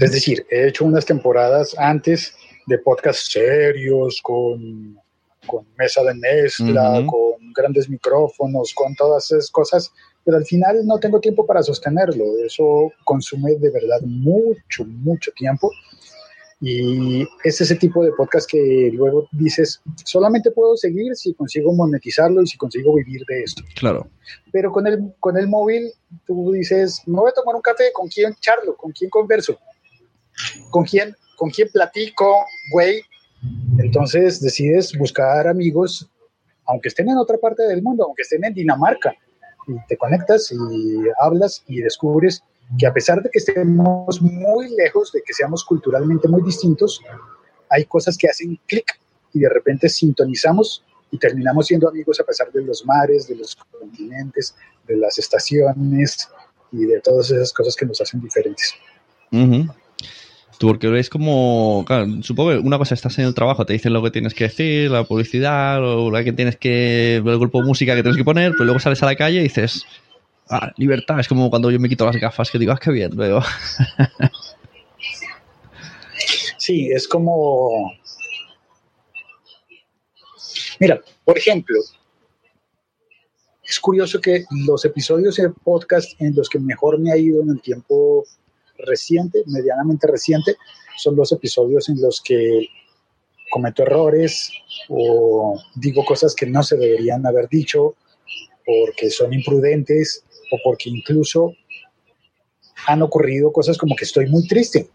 Es 0.01 0.11
decir, 0.11 0.45
he 0.49 0.67
hecho 0.67 0.83
unas 0.83 1.05
temporadas 1.05 1.73
antes 1.77 2.35
de 2.67 2.77
podcast 2.77 3.31
serios, 3.31 4.19
con, 4.21 4.99
con 5.47 5.65
mesa 5.77 6.03
de 6.03 6.13
mezcla, 6.13 7.05
con 7.07 7.53
grandes 7.53 7.89
micrófonos, 7.89 8.73
con 8.73 8.93
todas 8.95 9.31
esas 9.31 9.49
cosas, 9.49 9.93
pero 10.25 10.35
al 10.35 10.45
final 10.45 10.85
no 10.85 10.99
tengo 10.99 11.21
tiempo 11.21 11.45
para 11.45 11.63
sostenerlo. 11.63 12.25
Eso 12.45 12.91
consume 13.05 13.55
de 13.55 13.71
verdad 13.71 14.01
mucho, 14.01 14.83
mucho 14.83 15.31
tiempo. 15.37 15.71
Y 16.61 17.27
es 17.43 17.59
ese 17.59 17.75
tipo 17.75 18.03
de 18.03 18.11
podcast 18.13 18.49
que 18.49 18.89
luego 18.93 19.27
dices, 19.33 19.81
solamente 20.05 20.51
puedo 20.51 20.77
seguir 20.77 21.15
si 21.15 21.33
consigo 21.33 21.73
monetizarlo 21.73 22.41
y 22.41 22.47
si 22.47 22.57
consigo 22.57 22.95
vivir 22.95 23.21
de 23.27 23.43
esto. 23.43 23.63
Claro. 23.75 24.07
Pero 24.51 24.71
con 24.71 24.87
el, 24.87 25.13
con 25.19 25.37
el 25.37 25.47
móvil, 25.47 25.91
tú 26.25 26.53
dices, 26.53 27.01
me 27.05 27.19
voy 27.19 27.29
a 27.29 27.33
tomar 27.33 27.55
un 27.55 27.61
café, 27.61 27.91
¿con 27.93 28.07
quién 28.07 28.33
charlo? 28.39 28.75
¿Con 28.77 28.91
quién 28.93 29.09
converso? 29.09 29.59
¿Con 30.69 30.85
quién, 30.85 31.13
con 31.35 31.49
quién 31.49 31.67
platico, 31.71 32.45
güey? 32.71 33.01
Entonces 33.79 34.41
decides 34.41 34.97
buscar 34.97 35.47
amigos, 35.47 36.09
aunque 36.65 36.87
estén 36.87 37.09
en 37.09 37.17
otra 37.17 37.37
parte 37.37 37.63
del 37.63 37.81
mundo, 37.81 38.05
aunque 38.05 38.21
estén 38.21 38.43
en 38.45 38.53
Dinamarca, 38.53 39.13
y 39.67 39.73
te 39.87 39.97
conectas 39.97 40.51
y 40.51 41.03
hablas 41.19 41.63
y 41.67 41.81
descubres 41.81 42.43
que 42.77 42.87
a 42.87 42.93
pesar 42.93 43.21
de 43.21 43.29
que 43.29 43.39
estemos 43.39 44.21
muy 44.21 44.69
lejos, 44.75 45.11
de 45.11 45.21
que 45.21 45.33
seamos 45.33 45.63
culturalmente 45.63 46.27
muy 46.27 46.41
distintos, 46.41 47.01
hay 47.69 47.85
cosas 47.85 48.17
que 48.17 48.27
hacen 48.27 48.59
clic 48.65 48.99
y 49.33 49.39
de 49.39 49.49
repente 49.49 49.89
sintonizamos 49.89 50.83
y 51.11 51.17
terminamos 51.17 51.67
siendo 51.67 51.87
amigos 51.87 52.19
a 52.19 52.23
pesar 52.23 52.51
de 52.51 52.63
los 52.63 52.85
mares, 52.85 53.27
de 53.27 53.35
los 53.35 53.55
continentes, 53.55 54.55
de 54.87 54.97
las 54.97 55.17
estaciones 55.17 56.29
y 56.71 56.85
de 56.85 56.99
todas 57.01 57.31
esas 57.31 57.53
cosas 57.53 57.75
que 57.75 57.85
nos 57.85 58.01
hacen 58.01 58.21
diferentes. 58.21 58.73
Tú, 60.57 60.67
porque 60.67 60.99
es 60.99 61.09
como, 61.09 61.83
claro, 61.85 62.07
supongo 62.21 62.51
que 62.51 62.57
una 62.59 62.77
cosa 62.77 62.95
estás 62.95 63.17
en 63.19 63.25
el 63.25 63.33
trabajo, 63.33 63.65
te 63.65 63.73
dicen 63.73 63.91
lo 63.91 64.01
que 64.01 64.11
tienes 64.11 64.33
que 64.33 64.45
decir, 64.45 64.89
la 64.89 65.03
publicidad, 65.03 65.83
o 65.83 66.09
la 66.09 66.23
que 66.23 66.31
tienes 66.31 66.55
que, 66.55 67.17
el 67.17 67.39
grupo 67.39 67.61
de 67.61 67.67
música 67.67 67.93
que 67.93 68.03
tienes 68.03 68.17
que 68.17 68.23
poner, 68.23 68.53
pero 68.53 68.65
luego 68.65 68.79
sales 68.79 69.03
a 69.03 69.05
la 69.05 69.15
calle 69.15 69.39
y 69.39 69.43
dices, 69.43 69.85
ah, 70.49 70.71
libertad, 70.77 71.19
es 71.19 71.27
como 71.27 71.49
cuando 71.49 71.71
yo 71.71 71.79
me 71.79 71.89
quito 71.89 72.05
las 72.05 72.15
gafas, 72.17 72.51
que 72.51 72.59
digo, 72.59 72.71
ah, 72.71 72.79
qué 72.81 72.91
bien, 72.91 73.15
veo. 73.15 73.41
Sí, 76.57 76.89
es 76.91 77.07
como 77.07 77.91
Mira, 80.79 81.01
por 81.23 81.37
ejemplo, 81.37 81.79
es 83.63 83.79
curioso 83.79 84.19
que 84.19 84.45
los 84.65 84.83
episodios 84.83 85.35
de 85.35 85.49
podcast 85.49 86.19
en 86.19 86.35
los 86.35 86.49
que 86.49 86.59
mejor 86.59 86.99
me 86.99 87.11
ha 87.11 87.17
ido 87.17 87.41
en 87.41 87.49
el 87.49 87.61
tiempo 87.61 88.25
reciente, 88.79 89.43
medianamente 89.47 90.07
reciente, 90.07 90.55
son 90.97 91.15
los 91.15 91.31
episodios 91.31 91.87
en 91.89 92.01
los 92.01 92.21
que 92.21 92.67
cometo 93.51 93.83
errores 93.83 94.51
o 94.89 95.57
digo 95.75 96.03
cosas 96.03 96.35
que 96.35 96.45
no 96.45 96.61
se 96.61 96.77
deberían 96.77 97.25
haber 97.25 97.47
dicho 97.47 97.95
porque 98.65 99.09
son 99.09 99.33
imprudentes 99.33 100.23
porque 100.63 100.89
incluso 100.89 101.53
han 102.87 103.01
ocurrido 103.01 103.51
cosas 103.51 103.77
como 103.77 103.95
que 103.95 104.05
estoy 104.05 104.27
muy 104.27 104.47
triste. 104.47 104.89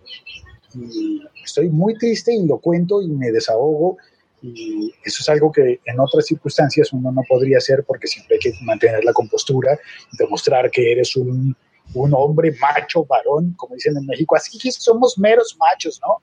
Y 0.75 1.21
estoy 1.45 1.69
muy 1.69 1.95
triste 1.95 2.33
y 2.35 2.47
lo 2.47 2.59
cuento 2.59 3.02
y 3.02 3.09
me 3.09 3.33
desahogo 3.33 3.97
y 4.43 4.93
eso 5.05 5.19
es 5.21 5.29
algo 5.29 5.52
que 5.52 5.81
en 5.85 6.00
otras 6.00 6.26
circunstancias 6.26 6.93
uno 6.93 7.12
no 7.12 7.23
podría 7.29 7.59
hacer 7.59 7.85
porque 7.87 8.07
siempre 8.07 8.37
hay 8.37 8.40
que 8.40 8.59
mantener 8.62 9.05
la 9.05 9.12
compostura, 9.12 9.79
demostrar 10.19 10.71
que 10.71 10.93
eres 10.93 11.17
un, 11.17 11.55
un 11.95 12.14
hombre 12.14 12.55
macho, 12.61 13.05
varón, 13.05 13.55
como 13.57 13.75
dicen 13.75 13.97
en 13.97 14.07
México, 14.07 14.37
así 14.37 14.59
que 14.59 14.73
somos 14.73 15.19
meros 15.19 15.57
machos, 15.59 16.00
¿no? 16.02 16.23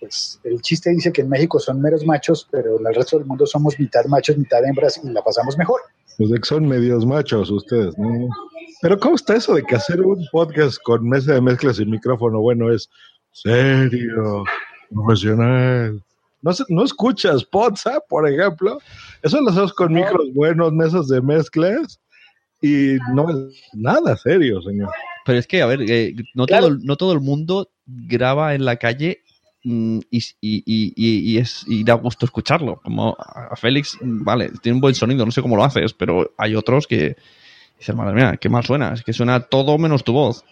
Pues 0.00 0.40
el 0.42 0.60
chiste 0.62 0.90
dice 0.90 1.12
que 1.12 1.20
en 1.20 1.28
México 1.28 1.60
son 1.60 1.80
meros 1.80 2.04
machos, 2.04 2.48
pero 2.50 2.80
en 2.80 2.86
el 2.86 2.94
resto 2.94 3.18
del 3.18 3.26
mundo 3.26 3.46
somos 3.46 3.78
mitad 3.78 4.04
machos, 4.06 4.36
mitad 4.36 4.64
hembras 4.64 5.00
y 5.02 5.08
la 5.10 5.22
pasamos 5.22 5.56
mejor. 5.56 5.80
Pues 6.18 6.30
de 6.30 6.38
que 6.38 6.46
son 6.46 6.66
medios 6.68 7.04
machos 7.06 7.50
ustedes, 7.50 7.96
¿no? 7.98 8.28
Pero 8.82 8.98
¿cómo 8.98 9.14
está 9.16 9.36
eso 9.36 9.54
de 9.54 9.62
que 9.62 9.76
hacer 9.76 10.00
un 10.00 10.24
podcast 10.32 10.76
con 10.82 11.08
mesa 11.08 11.34
de 11.34 11.40
mezclas 11.40 11.78
y 11.80 11.86
micrófono 11.86 12.40
bueno 12.40 12.70
es 12.72 12.88
serio, 13.32 14.44
profesional? 14.90 16.02
No, 16.42 16.50
no 16.68 16.84
escuchas 16.84 17.46
WhatsApp, 17.52 18.02
por 18.08 18.28
ejemplo. 18.28 18.78
Eso 19.22 19.40
lo 19.40 19.50
hacemos 19.50 19.72
con 19.72 19.92
micros 19.94 20.32
buenos, 20.34 20.72
mesas 20.72 21.06
de 21.08 21.20
mezclas 21.22 22.00
y 22.60 22.96
no 23.14 23.30
es 23.30 23.36
nada 23.72 24.16
serio, 24.16 24.60
señor. 24.62 24.90
Pero 25.24 25.38
es 25.38 25.46
que, 25.46 25.62
a 25.62 25.66
ver, 25.66 25.82
eh, 25.88 26.14
no, 26.34 26.46
Claro. 26.46 26.66
todo, 26.66 26.74
el- 26.76 26.84
no 26.84 26.96
todo 26.96 27.12
el 27.12 27.20
mundo 27.20 27.70
graba 27.86 28.54
en 28.54 28.64
la 28.64 28.76
calle 28.76 29.22
y, 29.62 30.00
y- 30.10 30.62
y- 30.66 30.92
y- 30.96 31.38
es, 31.38 31.64
y 31.68 31.84
da 31.84 31.94
gusto 31.94 32.26
escucharlo. 32.26 32.80
Como 32.82 33.16
a 33.18 33.54
Félix, 33.56 33.96
mm, 34.00 34.24
vale, 34.24 34.50
tiene 34.62 34.74
un 34.76 34.80
buen 34.80 34.94
sonido, 34.94 35.24
no 35.24 35.30
sé 35.32 35.40
cómo 35.42 35.56
lo 35.56 35.64
haces, 35.64 35.92
pero 35.92 36.32
hay 36.36 36.54
otros 36.56 36.86
que 36.86 37.16
dicen, 37.78 37.96
madre 37.96 38.14
mía, 38.14 38.36
qué 38.40 38.48
mal 38.48 38.64
suena, 38.64 38.92
es 38.94 39.02
que 39.02 39.12
suena 39.12 39.40
todo 39.40 39.78
menos 39.78 40.02
tu 40.04 40.12
voz. 40.12 40.44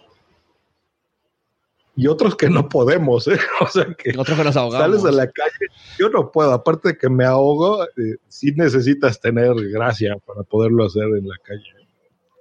Y 1.96 2.06
otros 2.06 2.36
que 2.36 2.48
no 2.48 2.68
podemos, 2.68 3.26
¿eh? 3.28 3.38
O 3.60 3.66
sea 3.66 3.86
que 3.98 4.16
Otros 4.16 4.38
que 4.38 4.44
nos 4.44 4.56
ahogamos. 4.56 5.02
sales 5.02 5.04
a 5.04 5.10
la 5.16 5.26
calle, 5.30 5.66
yo 5.98 6.08
no 6.08 6.30
puedo, 6.30 6.52
aparte 6.52 6.90
de 6.90 6.96
que 6.98 7.10
me 7.10 7.24
ahogo, 7.24 7.84
eh, 7.84 8.16
sí 8.28 8.52
necesitas 8.56 9.20
tener 9.20 9.52
gracia 9.70 10.16
para 10.24 10.42
poderlo 10.44 10.86
hacer 10.86 11.02
en 11.04 11.28
la 11.28 11.34
calle. 11.42 11.64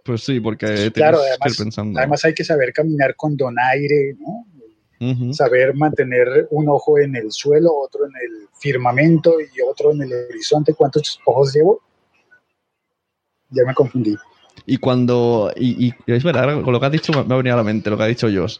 Pues 0.05 0.21
sí, 0.23 0.39
porque 0.39 0.65
tienes 0.67 0.91
Claro, 0.93 1.17
que 1.17 1.23
ir 1.25 1.29
además, 1.41 1.57
pensando. 1.57 1.99
además 1.99 2.25
hay 2.25 2.33
que 2.33 2.43
saber 2.43 2.71
caminar 2.73 3.15
con 3.15 3.35
donaire, 3.35 4.15
¿no? 4.19 4.45
Saber 5.31 5.75
mantener 5.75 6.47
un 6.51 6.67
ojo 6.67 6.99
en 6.99 7.15
el 7.15 7.31
suelo, 7.31 7.73
otro 7.73 8.05
en 8.05 8.11
el 8.11 8.47
firmamento 8.59 9.39
y 9.39 9.61
otro 9.61 9.93
en 9.93 10.01
el 10.01 10.11
horizonte. 10.29 10.73
¿Cuántos 10.73 11.19
ojos 11.25 11.53
llevo? 11.53 11.79
Ya 13.49 13.63
me 13.65 13.73
confundí. 13.73 14.15
Y 14.65 14.77
cuando. 14.77 15.51
Y, 15.55 15.87
y 15.87 15.93
es 16.07 16.23
verdad, 16.23 16.61
con 16.61 16.73
lo 16.73 16.79
que 16.79 16.85
has 16.85 16.91
dicho 16.91 17.13
me 17.13 17.33
ha 17.33 17.37
venido 17.37 17.53
a 17.53 17.57
la 17.57 17.63
mente, 17.63 17.89
lo 17.89 17.97
que 17.97 18.03
ha 18.03 18.07
dicho 18.07 18.27
Josh. 18.27 18.57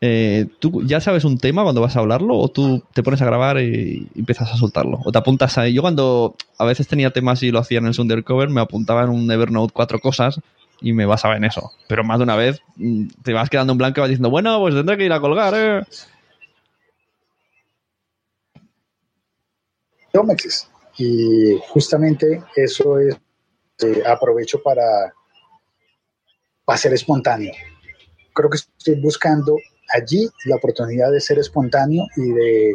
Eh, 0.00 0.46
¿Tú 0.58 0.82
ya 0.84 1.00
sabes 1.00 1.24
un 1.24 1.38
tema 1.38 1.62
cuando 1.62 1.80
vas 1.80 1.96
a 1.96 2.00
hablarlo 2.00 2.36
o 2.36 2.48
tú 2.48 2.82
te 2.92 3.02
pones 3.02 3.22
a 3.22 3.24
grabar 3.24 3.58
y 3.60 4.08
empiezas 4.14 4.52
a 4.52 4.56
soltarlo? 4.56 4.98
¿O 5.04 5.12
te 5.12 5.18
apuntas 5.18 5.56
ahí? 5.56 5.72
Yo 5.72 5.82
cuando 5.82 6.34
a 6.58 6.64
veces 6.64 6.86
tenía 6.86 7.12
temas 7.12 7.42
y 7.42 7.50
lo 7.50 7.60
hacía 7.60 7.78
en 7.78 7.86
el 7.86 7.98
Undercover, 7.98 8.50
me 8.50 8.60
apuntaba 8.60 9.04
en 9.04 9.10
un 9.10 9.30
Evernote 9.30 9.72
cuatro 9.72 9.98
cosas 9.98 10.40
y 10.80 10.92
me 10.92 11.06
basaba 11.06 11.36
en 11.36 11.44
eso. 11.44 11.72
Pero 11.88 12.04
más 12.04 12.18
de 12.18 12.24
una 12.24 12.36
vez 12.36 12.60
mm, 12.76 13.08
te 13.22 13.32
vas 13.32 13.50
quedando 13.50 13.72
en 13.72 13.78
blanco 13.78 14.00
y 14.00 14.02
vas 14.02 14.10
diciendo, 14.10 14.30
bueno, 14.30 14.58
pues 14.60 14.74
tendré 14.74 14.96
que 14.96 15.04
ir 15.04 15.12
a 15.12 15.20
colgar, 15.20 15.54
¿eh? 15.54 15.84
Y 20.98 21.58
justamente 21.68 22.42
eso 22.54 22.98
es, 22.98 23.16
eh, 23.82 24.02
aprovecho 24.06 24.62
para, 24.62 25.12
para 26.64 26.78
ser 26.78 26.94
espontáneo. 26.94 27.52
Creo 28.32 28.48
que 28.48 28.56
estoy 28.56 29.00
buscando 29.00 29.56
allí 29.92 30.28
la 30.46 30.56
oportunidad 30.56 31.12
de 31.12 31.20
ser 31.20 31.38
espontáneo 31.38 32.04
y 32.16 32.30
de, 32.30 32.72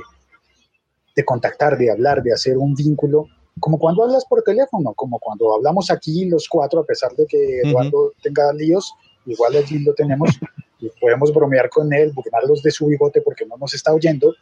de 1.15 1.25
contactar, 1.25 1.77
de 1.77 1.91
hablar, 1.91 2.21
de 2.21 2.33
hacer 2.33 2.57
un 2.57 2.75
vínculo, 2.75 3.27
como 3.59 3.77
cuando 3.77 4.03
hablas 4.03 4.25
por 4.25 4.41
teléfono, 4.43 4.93
como 4.93 5.19
cuando 5.19 5.55
hablamos 5.55 5.91
aquí 5.91 6.25
los 6.25 6.47
cuatro, 6.47 6.81
a 6.81 6.85
pesar 6.85 7.13
de 7.15 7.25
que. 7.27 7.61
Eduardo 7.61 8.13
tenga 8.21 8.51
líos, 8.53 8.93
igual 9.25 9.55
allí 9.55 9.79
lo 9.79 9.93
tenemos 9.93 10.31
y 10.79 10.89
podemos 10.99 11.33
bromear 11.33 11.69
con 11.69 11.93
él, 11.93 12.11
burlarlos 12.13 12.63
de 12.63 12.71
su 12.71 12.87
bigote 12.87 13.21
porque 13.21 13.45
no 13.45 13.55
nos 13.57 13.73
está 13.73 13.93
oyendo, 13.93 14.33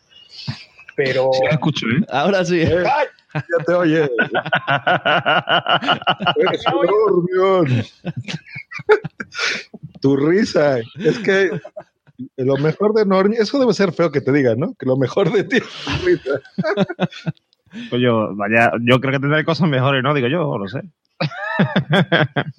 pero... 0.95 1.29
Sí, 1.33 1.41
escucho, 1.49 1.85
¿eh? 1.87 2.05
Ahora 2.09 2.45
sí. 2.45 2.61
Eh, 2.61 2.83
¡Ay! 2.85 3.07
ya 3.33 3.63
te 3.65 3.73
oye. 3.73 3.97
Eres 6.37 6.65
un 6.67 6.89
hormión. 7.05 7.83
tu 10.01 10.15
risa. 10.15 10.79
Es 10.97 11.19
que 11.19 11.51
lo 12.37 12.57
mejor 12.57 12.93
de 12.93 13.05
Normi, 13.05 13.35
eso 13.37 13.59
debe 13.59 13.73
ser 13.73 13.91
feo 13.93 14.11
que 14.11 14.21
te 14.21 14.31
digan, 14.31 14.59
¿no? 14.59 14.73
Que 14.75 14.85
lo 14.85 14.97
mejor 14.97 15.31
de 15.31 15.43
ti 15.43 15.57
es 15.57 15.63
tu 15.63 16.05
risa. 16.05 16.41
Pues 17.89 18.01
yo, 18.01 18.35
vaya, 18.35 18.71
yo 18.81 18.99
creo 18.99 19.13
que 19.13 19.19
tendré 19.19 19.43
cosas 19.45 19.69
mejores, 19.69 20.03
¿no? 20.03 20.13
Digo 20.13 20.27
yo, 20.27 20.57
no 20.57 20.67
sé. 20.67 20.81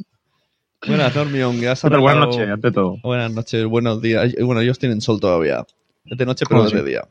Buenas, 0.86 1.14
Normion. 1.14 1.60
buenas 1.60 2.26
noches, 2.26 2.48
ante 2.48 2.72
todo. 2.72 2.96
Buenas 3.02 3.32
noches, 3.32 3.66
buenos 3.66 4.00
días. 4.00 4.34
Bueno, 4.42 4.62
ellos 4.62 4.78
tienen 4.78 5.02
sol 5.02 5.20
todavía. 5.20 5.66
Es 6.06 6.16
de 6.16 6.24
noche, 6.24 6.46
pero 6.48 6.64
no 6.64 6.70
de 6.70 6.82
día. 6.82 7.02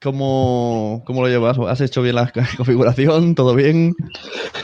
¿Cómo, 0.00 1.02
¿Cómo 1.04 1.22
lo 1.22 1.28
llevas? 1.28 1.58
¿Has 1.58 1.80
hecho 1.80 2.02
bien 2.02 2.14
la 2.14 2.32
configuración? 2.56 3.34
¿Todo 3.34 3.56
bien? 3.56 3.96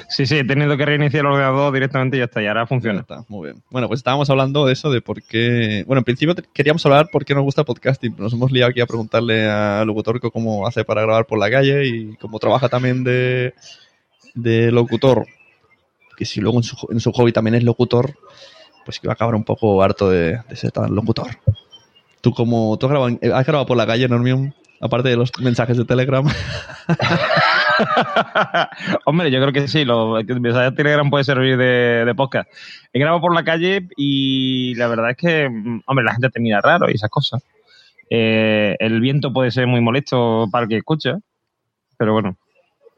Sí, 0.09 0.27
sí, 0.27 0.37
he 0.37 0.45
tenido 0.45 0.77
que 0.77 0.87
reiniciar 0.87 1.27
el 1.27 1.33
ordenador 1.33 1.75
directamente 1.75 2.17
y 2.17 2.21
ya 2.21 2.27
está, 2.27 2.41
y 2.41 2.47
ahora 2.47 2.69
funciona. 2.69 3.01
está, 3.01 3.25
muy 3.29 3.51
bien. 3.51 3.63
Bueno, 3.69 3.89
pues 3.89 3.99
estábamos 3.99 4.31
hablando 4.31 4.65
de 4.65 4.75
eso, 4.75 4.93
de 4.93 5.01
por 5.01 5.21
qué... 5.23 5.83
Bueno, 5.89 5.99
en 5.99 6.05
principio 6.05 6.37
queríamos 6.53 6.87
hablar 6.87 7.09
por 7.11 7.25
qué 7.25 7.35
nos 7.35 7.43
gusta 7.43 7.65
podcasting. 7.65 8.13
pero 8.13 8.25
Nos 8.25 8.33
hemos 8.33 8.53
liado 8.53 8.71
aquí 8.71 8.81
a 8.81 8.87
preguntarle 8.87 9.49
a 9.51 9.85
Locutorco 9.85 10.31
cómo 10.31 10.69
hace 10.69 10.85
para 10.85 11.03
grabar 11.03 11.27
por 11.27 11.41
la 11.41 11.51
calle 11.51 11.85
y 11.85 12.15
cómo 12.17 12.39
trabaja 12.39 12.69
también 12.69 13.03
de, 13.03 13.55
de 14.35 14.71
locutor. 14.71 15.27
Que 16.17 16.27
si 16.27 16.41
luego 16.41 16.59
en 16.59 16.63
su, 16.63 16.77
en 16.91 17.01
su 17.01 17.11
hobby 17.11 17.33
también 17.33 17.57
es 17.57 17.65
locutor, 17.65 18.15
pues 18.85 19.01
que 19.01 19.09
va 19.09 19.15
a 19.15 19.15
acabar 19.15 19.35
un 19.35 19.43
poco 19.43 19.83
harto 19.83 20.09
de, 20.09 20.39
de 20.49 20.57
ser 20.57 20.71
tan 20.71 20.95
locutor. 20.95 21.27
¿Tú 22.21 22.31
cómo 22.31 22.79
tú 22.79 22.87
has 22.87 22.91
grabado, 22.91 23.19
has 23.35 23.47
grabado 23.47 23.67
por 23.67 23.77
la 23.77 23.85
calle, 23.85 24.07
Normion? 24.07 24.55
Aparte 24.81 25.09
de 25.09 25.17
los 25.17 25.31
mensajes 25.41 25.77
de 25.77 25.85
Telegram. 25.85 26.25
Hombre, 29.07 29.31
yo 29.31 29.41
creo 29.41 29.53
que 29.53 29.69
sí, 29.69 29.85
lo, 29.85 30.19
el 30.19 30.41
mensaje 30.41 30.71
de 30.71 30.77
Telegram 30.77 31.09
puede 31.09 31.25
servir 31.25 31.57
de, 31.57 32.05
de 32.05 32.15
podcast. 32.15 32.51
He 32.93 32.99
grabado 32.99 33.21
por 33.21 33.35
la 33.35 33.45
calle 33.45 33.89
y 33.97 34.75
la 34.75 34.89
verdad 34.89 35.11
es 35.11 35.17
que, 35.17 35.49
mm, 35.49 35.83
hombre, 35.87 36.05
la 36.05 36.13
gente 36.13 36.31
te 36.31 36.41
mira 36.41 36.61
raro 36.61 36.91
y 36.91 36.95
esas 36.95 37.11
cosas. 37.11 37.43
Eh, 38.11 38.77
el 38.79 39.01
viento 39.01 39.33
puede 39.33 39.51
ser 39.51 39.67
muy 39.67 39.81
molesto 39.81 40.47
para 40.51 40.65
el 40.65 40.69
que 40.69 40.77
escucha, 40.77 41.19
pero 41.97 42.13
bueno. 42.13 42.37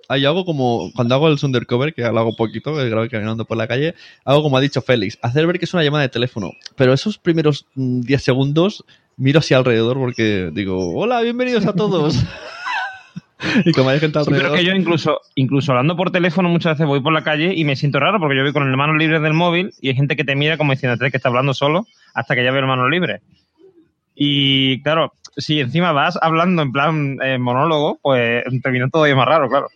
Ah, 0.09 0.19
yo 0.19 0.29
hago 0.29 0.45
como, 0.45 0.93
cuando 0.95 1.17
hago 1.17 1.29
el 1.29 1.39
undercover, 1.43 1.93
que 1.93 2.03
lo 2.03 2.19
hago 2.19 2.37
poquito, 2.37 2.77
que 2.77 2.89
grabo 2.89 3.09
caminando 3.09 3.45
por 3.45 3.57
la 3.57 3.67
calle, 3.67 3.95
hago 4.25 4.43
como 4.43 4.57
ha 4.57 4.61
dicho 4.61 4.81
Félix, 4.81 5.19
hacer 5.21 5.47
ver 5.47 5.59
que 5.59 5.65
es 5.65 5.75
una 5.75 5.83
llamada 5.83 6.03
de 6.03 6.11
teléfono. 6.11 6.53
Pero 6.77 6.93
esos 6.93 7.19
primeros 7.19 7.67
mm, 7.75 8.03
10 8.03 8.23
segundos 8.23 8.85
miro 9.17 9.39
así 9.39 9.55
alrededor 9.55 9.97
porque 9.99 10.51
digo, 10.53 10.95
hola, 10.95 11.21
bienvenidos 11.23 11.67
a 11.67 11.73
todos. 11.73 12.23
y 13.65 13.73
como 13.73 13.91
hay 13.91 14.01
gente 14.01 14.19
Sí, 14.21 14.25
pero 14.27 14.37
alrededor... 14.37 14.59
es 14.59 14.61
que 14.61 14.67
yo 14.67 14.75
incluso, 14.75 15.21
incluso 15.35 15.73
hablando 15.73 15.97
por 15.97 16.11
teléfono 16.11 16.49
muchas 16.49 16.75
veces 16.75 16.87
voy 16.87 17.01
por 17.01 17.13
la 17.13 17.25
calle 17.25 17.55
y 17.55 17.65
me 17.65 17.77
siento 17.77 17.99
raro 17.99 18.19
porque 18.19 18.37
yo 18.37 18.43
voy 18.43 18.53
con 18.53 18.69
el 18.69 18.77
manos 18.77 18.97
libres 18.97 19.23
del 19.23 19.35
móvil 19.35 19.73
y 19.81 19.89
hay 19.89 19.95
gente 19.95 20.17
que 20.17 20.25
te 20.25 20.37
mira 20.37 20.57
como 20.57 20.73
diciendo 20.73 20.99
que 20.99 21.17
está 21.17 21.29
hablando 21.29 21.55
solo 21.55 21.87
hasta 22.15 22.35
que 22.35 22.45
ya 22.45 22.51
ve 22.51 22.61
el 22.61 22.67
manos 22.67 22.91
libres. 22.91 23.23
Y 24.15 24.83
claro, 24.83 25.13
si 25.37 25.61
encima 25.61 25.93
vas 25.93 26.19
hablando 26.21 26.63
en 26.63 26.73
plan 26.73 27.19
eh, 27.23 27.39
monólogo, 27.39 27.99
pues 28.03 28.45
te 28.63 28.71
viene 28.71 28.89
todavía 28.91 29.15
más 29.15 29.27
raro, 29.27 29.49
claro. 29.49 29.69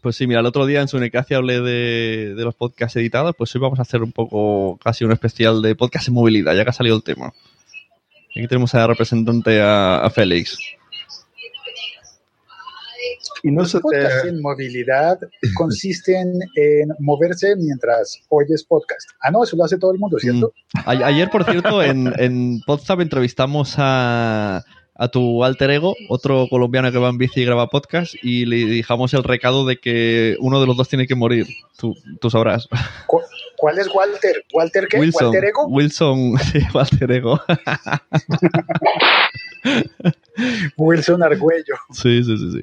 Pues 0.00 0.16
sí, 0.16 0.26
mira, 0.26 0.40
el 0.40 0.46
otro 0.46 0.64
día 0.64 0.80
en 0.80 0.88
Sunecracia 0.88 1.36
hablé 1.36 1.60
de, 1.60 2.34
de 2.34 2.44
los 2.44 2.54
podcasts 2.54 2.96
editados, 2.96 3.34
pues 3.36 3.54
hoy 3.54 3.60
vamos 3.60 3.80
a 3.80 3.82
hacer 3.82 4.02
un 4.02 4.12
poco, 4.12 4.78
casi 4.82 5.04
un 5.04 5.12
especial 5.12 5.60
de 5.60 5.74
podcast 5.74 6.08
en 6.08 6.14
movilidad, 6.14 6.54
ya 6.54 6.64
que 6.64 6.70
ha 6.70 6.72
salido 6.72 6.96
el 6.96 7.02
tema. 7.02 7.32
Aquí 8.30 8.46
tenemos 8.46 8.74
a 8.74 8.78
la 8.78 8.86
representante 8.88 9.60
a, 9.60 9.98
a 9.98 10.10
Félix. 10.10 10.58
Y 13.42 13.50
no 13.50 13.64
se 13.64 13.80
te... 13.80 14.28
en 14.28 14.40
movilidad 14.42 15.18
consisten 15.54 16.38
en 16.56 16.90
moverse 16.98 17.56
mientras 17.56 18.20
oyes 18.28 18.62
podcast. 18.64 19.08
Ah, 19.22 19.30
no, 19.30 19.42
eso 19.44 19.56
lo 19.56 19.64
hace 19.64 19.78
todo 19.78 19.92
el 19.92 19.98
mundo, 19.98 20.18
¿cierto? 20.18 20.52
A- 20.74 20.90
ayer, 20.90 21.30
por 21.30 21.44
cierto, 21.44 21.82
en, 21.82 22.12
en 22.18 22.60
Podstab 22.66 23.00
entrevistamos 23.00 23.74
a, 23.78 24.62
a 25.02 25.08
tu 25.08 25.42
alter 25.44 25.70
ego, 25.70 25.96
otro 26.10 26.46
colombiano 26.50 26.92
que 26.92 26.98
va 26.98 27.08
en 27.08 27.16
bici 27.16 27.40
y 27.40 27.44
graba 27.46 27.68
podcast, 27.68 28.14
y 28.22 28.44
le 28.44 28.66
dejamos 28.66 29.14
el 29.14 29.24
recado 29.24 29.64
de 29.64 29.78
que 29.78 30.36
uno 30.40 30.60
de 30.60 30.66
los 30.66 30.76
dos 30.76 30.90
tiene 30.90 31.06
que 31.06 31.14
morir. 31.14 31.46
Tú, 31.78 31.96
tú 32.20 32.28
sabrás. 32.28 32.68
¿Cu- 33.06 33.22
¿Cuál 33.56 33.78
es 33.78 33.88
Walter? 33.94 34.44
¿Walter 34.52 34.86
qué? 34.88 34.98
Wilson. 34.98 35.28
¿Walter 35.28 35.44
Ego? 35.44 35.66
Wilson, 35.68 36.36
sí, 36.52 36.58
Walter 36.74 37.10
Ego. 37.12 37.40
Wilson 40.76 41.22
Argüello. 41.22 41.74
sí, 41.92 42.22
sí, 42.22 42.36
sí, 42.36 42.52
sí. 42.52 42.60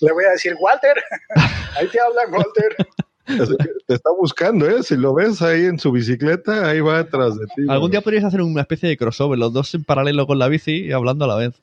Le 0.00 0.12
voy 0.12 0.24
a 0.24 0.30
decir, 0.32 0.54
Walter, 0.60 0.94
ahí 1.78 1.86
te 1.88 1.98
hablan, 2.00 2.30
Walter. 2.30 2.76
Que 3.26 3.46
Te 3.86 3.94
está 3.94 4.10
buscando, 4.10 4.68
¿eh? 4.68 4.82
Si 4.82 4.96
lo 4.96 5.14
ves 5.14 5.40
ahí 5.42 5.64
en 5.64 5.78
su 5.78 5.90
bicicleta, 5.92 6.68
ahí 6.68 6.80
va 6.80 6.98
atrás 6.98 7.36
de 7.38 7.46
ti. 7.54 7.62
Algún 7.68 7.90
día 7.90 8.00
podrías 8.00 8.24
hacer 8.24 8.42
una 8.42 8.62
especie 8.62 8.88
de 8.88 8.96
crossover, 8.96 9.38
los 9.38 9.52
dos 9.52 9.74
en 9.74 9.84
paralelo 9.84 10.26
con 10.26 10.38
la 10.38 10.48
bici 10.48 10.84
y 10.86 10.92
hablando 10.92 11.24
a 11.24 11.28
la 11.28 11.36
vez. 11.36 11.54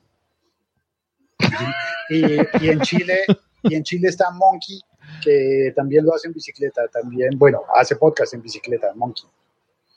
Y, 2.10 2.20
y 2.64 2.68
en 2.68 2.80
Chile, 2.80 3.20
y 3.62 3.74
en 3.74 3.82
Chile 3.82 4.08
está 4.08 4.30
Monkey, 4.30 4.80
que 5.22 5.72
también 5.74 6.04
lo 6.04 6.14
hace 6.14 6.28
en 6.28 6.34
bicicleta, 6.34 6.82
también, 6.88 7.38
bueno, 7.38 7.60
hace 7.74 7.96
podcast 7.96 8.34
en 8.34 8.42
bicicleta, 8.42 8.88
Monkey. 8.94 9.24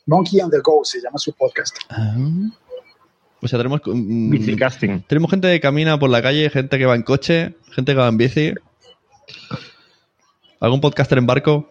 Monkey 0.05 0.39
on 0.41 0.49
the 0.51 0.59
Go 0.59 0.83
se 0.83 1.01
llama 1.01 1.17
su 1.17 1.33
podcast. 1.33 1.75
O 3.41 3.47
sea, 3.47 3.59
tenemos, 3.59 3.81
mm, 3.85 4.29
Bicicasting. 4.29 5.03
tenemos 5.07 5.29
gente 5.29 5.51
que 5.51 5.59
camina 5.59 5.99
por 5.99 6.09
la 6.09 6.21
calle, 6.21 6.49
gente 6.49 6.77
que 6.77 6.85
va 6.85 6.95
en 6.95 7.03
coche, 7.03 7.55
gente 7.71 7.93
que 7.93 7.99
va 7.99 8.07
en 8.07 8.17
bici. 8.17 8.53
¿Algún 10.59 10.81
podcaster 10.81 11.17
en 11.17 11.25
barco? 11.25 11.67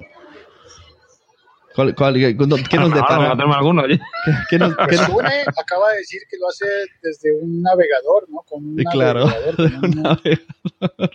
¿Cuál, 1.74 1.94
cuál- 1.96 2.14
qué, 2.14 2.36
qué 2.36 2.76
nos 2.78 2.90
depara? 2.94 3.30
tenemos 3.36 3.56
alguno, 3.56 3.82
oye. 3.82 3.98
¿Qué, 4.24 4.32
qué 4.50 4.58
nos- 4.58 4.76
qué 4.76 4.84
Pues 4.86 5.00
nos- 5.00 5.08
Sune 5.10 5.28
acaba 5.56 5.90
de 5.92 5.98
decir 5.98 6.20
que 6.30 6.36
lo 6.38 6.48
hace 6.48 6.66
desde 7.02 7.32
un 7.42 7.62
navegador, 7.62 8.28
¿no? 8.30 8.38
Con 8.48 8.64
un 8.64 8.76
claro. 8.92 9.26
navegador, 9.26 9.56
con 9.56 9.98
un- 9.98 11.10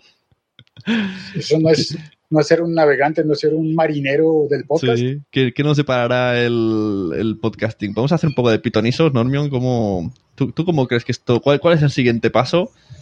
Eso 1.36 1.60
no 1.60 1.70
es, 1.70 1.98
no 2.30 2.40
es 2.40 2.48
ser 2.48 2.62
un 2.62 2.74
navegante, 2.74 3.24
no 3.24 3.34
es 3.34 3.40
ser 3.40 3.54
un 3.54 3.74
marinero 3.76 4.48
del 4.50 4.66
podcast. 4.66 4.98
Sí, 4.98 5.22
¿Qué, 5.32 5.54
qué 5.54 5.64
nos 5.64 5.78
separará 5.78 6.40
el, 6.42 7.12
el 7.16 7.38
podcasting? 7.40 7.94
Vamos 7.94 8.12
a 8.12 8.16
hacer 8.16 8.28
un 8.30 8.36
poco 8.36 8.50
de 8.50 8.60
pitonisos, 8.60 9.14
Normion. 9.14 9.50
¿Cómo, 9.50 10.12
tú, 10.36 10.52
¿Tú 10.52 10.66
cómo 10.66 10.88
crees 10.88 11.06
que 11.06 11.12
esto, 11.12 11.40
cuál, 11.42 11.60
cuál 11.60 11.76
es 11.76 11.84
el 11.84 11.92
siguiente 11.92 12.30
paso 12.32 12.64
eh, 12.64 12.99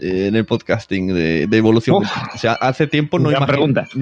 en 0.00 0.36
el 0.36 0.44
podcasting 0.44 1.08
de, 1.14 1.46
de 1.46 1.56
evolución? 1.56 1.96
Uf. 2.02 2.10
o 2.34 2.38
sea, 2.38 2.52
hace 2.52 2.86
tiempo 2.86 3.18
no, 3.18 3.30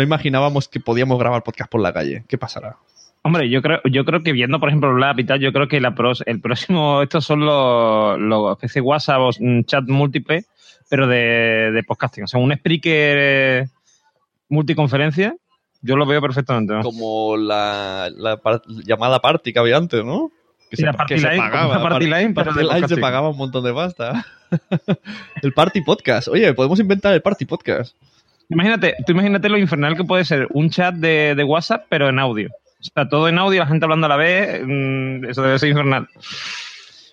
imaginábamos 0.02 0.68
que 0.68 0.80
podíamos 0.80 1.18
grabar 1.18 1.42
podcast 1.42 1.70
por 1.70 1.80
la 1.80 1.92
calle. 1.92 2.24
¿Qué 2.28 2.38
pasará? 2.38 2.76
Hombre, 3.22 3.50
yo 3.50 3.60
creo, 3.60 3.80
yo 3.90 4.04
creo 4.04 4.22
que 4.22 4.32
viendo, 4.32 4.60
por 4.60 4.68
ejemplo, 4.68 4.94
Blab 4.94 5.18
y 5.18 5.24
tal, 5.24 5.40
yo 5.40 5.52
creo 5.52 5.66
que 5.66 5.80
la 5.80 5.94
pros- 5.96 6.22
el 6.26 6.40
próximo, 6.40 7.02
estos 7.02 7.24
son 7.24 7.40
los, 7.40 8.18
los 8.20 8.52
especie 8.52 8.80
WhatsApp 8.80 9.18
o 9.20 9.30
chat 9.64 9.84
múltiple, 9.88 10.44
pero 10.88 11.08
de, 11.08 11.72
de 11.72 11.82
podcasting. 11.82 12.22
O 12.24 12.26
sea, 12.28 12.38
un 12.38 12.52
speaker 12.52 13.16
eh, 13.18 13.66
multiconferencia, 14.48 15.34
yo 15.82 15.96
lo 15.96 16.06
veo 16.06 16.20
perfectamente. 16.20 16.72
¿no? 16.74 16.82
Como 16.82 17.36
la, 17.36 18.10
la 18.16 18.36
par- 18.36 18.62
llamada 18.84 19.18
party 19.20 19.52
que 19.52 19.58
había 19.58 19.76
antes, 19.76 20.04
¿no? 20.04 20.30
Que 20.70 20.76
Sí, 20.76 20.82
la 20.82 20.92
party 20.92 21.16
line, 21.16 21.50
como 21.50 21.70
una 21.70 21.82
party 21.82 22.06
line, 22.06 22.34
party 22.34 22.60
line 22.60 22.88
se 22.88 22.96
pagaba 22.96 23.30
un 23.30 23.36
montón 23.36 23.64
de 23.64 23.72
pasta. 23.72 24.26
el 25.42 25.52
party 25.52 25.80
podcast. 25.82 26.28
Oye, 26.28 26.52
podemos 26.54 26.80
inventar 26.80 27.14
el 27.14 27.22
party 27.22 27.44
podcast. 27.44 27.94
Imagínate, 28.48 28.94
tú 29.04 29.12
imagínate 29.12 29.48
lo 29.48 29.58
infernal 29.58 29.96
que 29.96 30.04
puede 30.04 30.24
ser 30.24 30.46
un 30.50 30.70
chat 30.70 30.94
de, 30.94 31.34
de 31.36 31.44
WhatsApp, 31.44 31.86
pero 31.88 32.08
en 32.08 32.18
audio. 32.18 32.50
O 32.80 32.84
sea, 32.84 33.08
todo 33.08 33.28
en 33.28 33.38
audio, 33.38 33.60
la 33.60 33.66
gente 33.66 33.84
hablando 33.84 34.06
a 34.06 34.08
la 34.08 34.16
vez, 34.16 34.60
mm, 34.64 35.24
eso 35.24 35.42
debe 35.42 35.58
ser 35.58 35.70
infernal. 35.70 36.08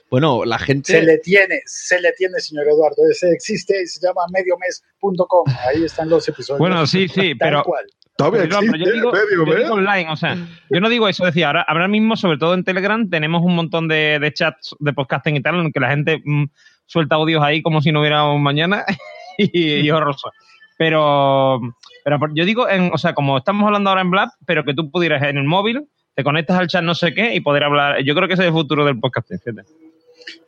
Bueno, 0.10 0.46
la 0.46 0.60
gente... 0.60 0.94
Se 0.94 1.02
le 1.02 1.18
tiene, 1.18 1.62
se 1.66 2.00
le 2.00 2.12
tiene, 2.12 2.40
señor 2.40 2.68
Eduardo. 2.68 2.98
Ese 3.10 3.32
existe 3.32 3.82
y 3.82 3.88
se 3.88 4.00
llama 4.06 4.22
mediomes.com. 4.32 5.46
Ahí 5.68 5.84
están 5.84 6.08
los 6.08 6.28
episodios. 6.28 6.60
Bueno, 6.60 6.86
sí, 6.86 7.08
sí, 7.08 7.36
Tal 7.36 7.50
pero 7.50 7.64
cual. 7.64 7.86
Todavía 8.16 8.42
Pero, 8.44 8.60
pero 8.60 8.72
existe 8.76 8.86
yo 8.86 8.94
digo, 8.94 9.12
medio, 9.12 9.58
digo 9.64 9.74
online, 9.74 10.10
o 10.12 10.16
sea, 10.16 10.38
yo 10.70 10.80
no 10.80 10.88
digo 10.90 11.08
eso, 11.10 11.26
decía, 11.26 11.48
ahora, 11.48 11.62
ahora 11.64 11.88
mismo, 11.88 12.16
sobre 12.16 12.38
todo 12.38 12.54
en 12.54 12.64
Telegram, 12.64 13.10
tenemos 13.10 13.42
un 13.44 13.56
montón 13.56 13.88
de, 13.88 14.20
de 14.20 14.34
chats 14.34 14.76
de 14.80 14.94
podcasting 14.94 15.36
y 15.36 15.42
tal, 15.42 15.56
en 15.60 15.72
que 15.72 15.80
la 15.80 15.90
gente 15.90 16.22
mm, 16.24 16.46
suelta 16.86 17.16
audios 17.16 17.42
ahí 17.44 17.64
como 17.64 17.82
si 17.82 17.92
no 17.92 18.02
hubiera 18.02 18.24
un 18.26 18.44
mañana 18.44 18.86
y, 19.38 19.76
y 19.80 19.90
horroroso. 19.92 20.32
Pero, 20.78 21.60
pero 22.04 22.20
yo 22.36 22.46
digo, 22.46 22.70
en, 22.70 22.92
o 22.94 22.98
sea, 22.98 23.14
como 23.14 23.38
estamos 23.40 23.66
hablando 23.66 23.90
ahora 23.90 24.02
en 24.02 24.12
Blab, 24.12 24.30
pero 24.46 24.64
que 24.64 24.74
tú 24.74 24.92
pudieras 24.92 25.24
en 25.24 25.38
el 25.38 25.46
móvil, 25.46 25.88
te 26.16 26.24
conectas 26.24 26.60
al 26.60 26.68
chat 26.68 26.84
no 26.84 26.94
sé 26.94 27.14
qué 27.14 27.34
y 27.34 27.40
poder 27.42 27.64
hablar. 27.64 28.04
Yo 28.04 28.14
creo 28.14 28.28
que 28.28 28.36
ese 28.36 28.44
es 28.44 28.48
el 28.48 28.54
futuro 28.54 28.86
del 28.86 29.00
podcasting. 29.00 29.40
fíjate. 29.40 29.64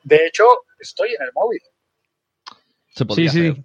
De 0.04 0.28
hecho, 0.28 0.44
estoy 0.80 1.10
en 1.10 1.24
el 1.24 1.30
móvil. 1.34 1.60
Se 2.90 3.00
Sí, 3.00 3.06
podría 3.06 3.30
sí. 3.32 3.40
hacer. 3.40 3.56
Sí, 3.56 3.64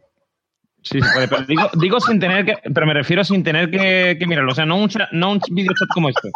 se 0.83 0.99
puede, 0.99 1.29
pero 1.29 1.43
digo, 1.43 1.71
digo 1.75 2.01
sin 2.01 2.21
tener 2.21 2.45
que, 2.45 2.57
pero 2.73 2.87
me 2.87 2.95
refiero 2.95 3.25
sin 3.25 3.43
tener 3.43 3.71
que, 3.71 4.17
que 4.19 4.27
mirarlo, 4.27 4.53
o 4.53 4.55
sea, 4.55 4.67
no 4.67 4.77
un, 4.77 4.91
no 5.13 5.33
un 5.33 5.41
video 5.51 5.73
chat 5.79 5.89
como 5.95 6.09
este. 6.09 6.31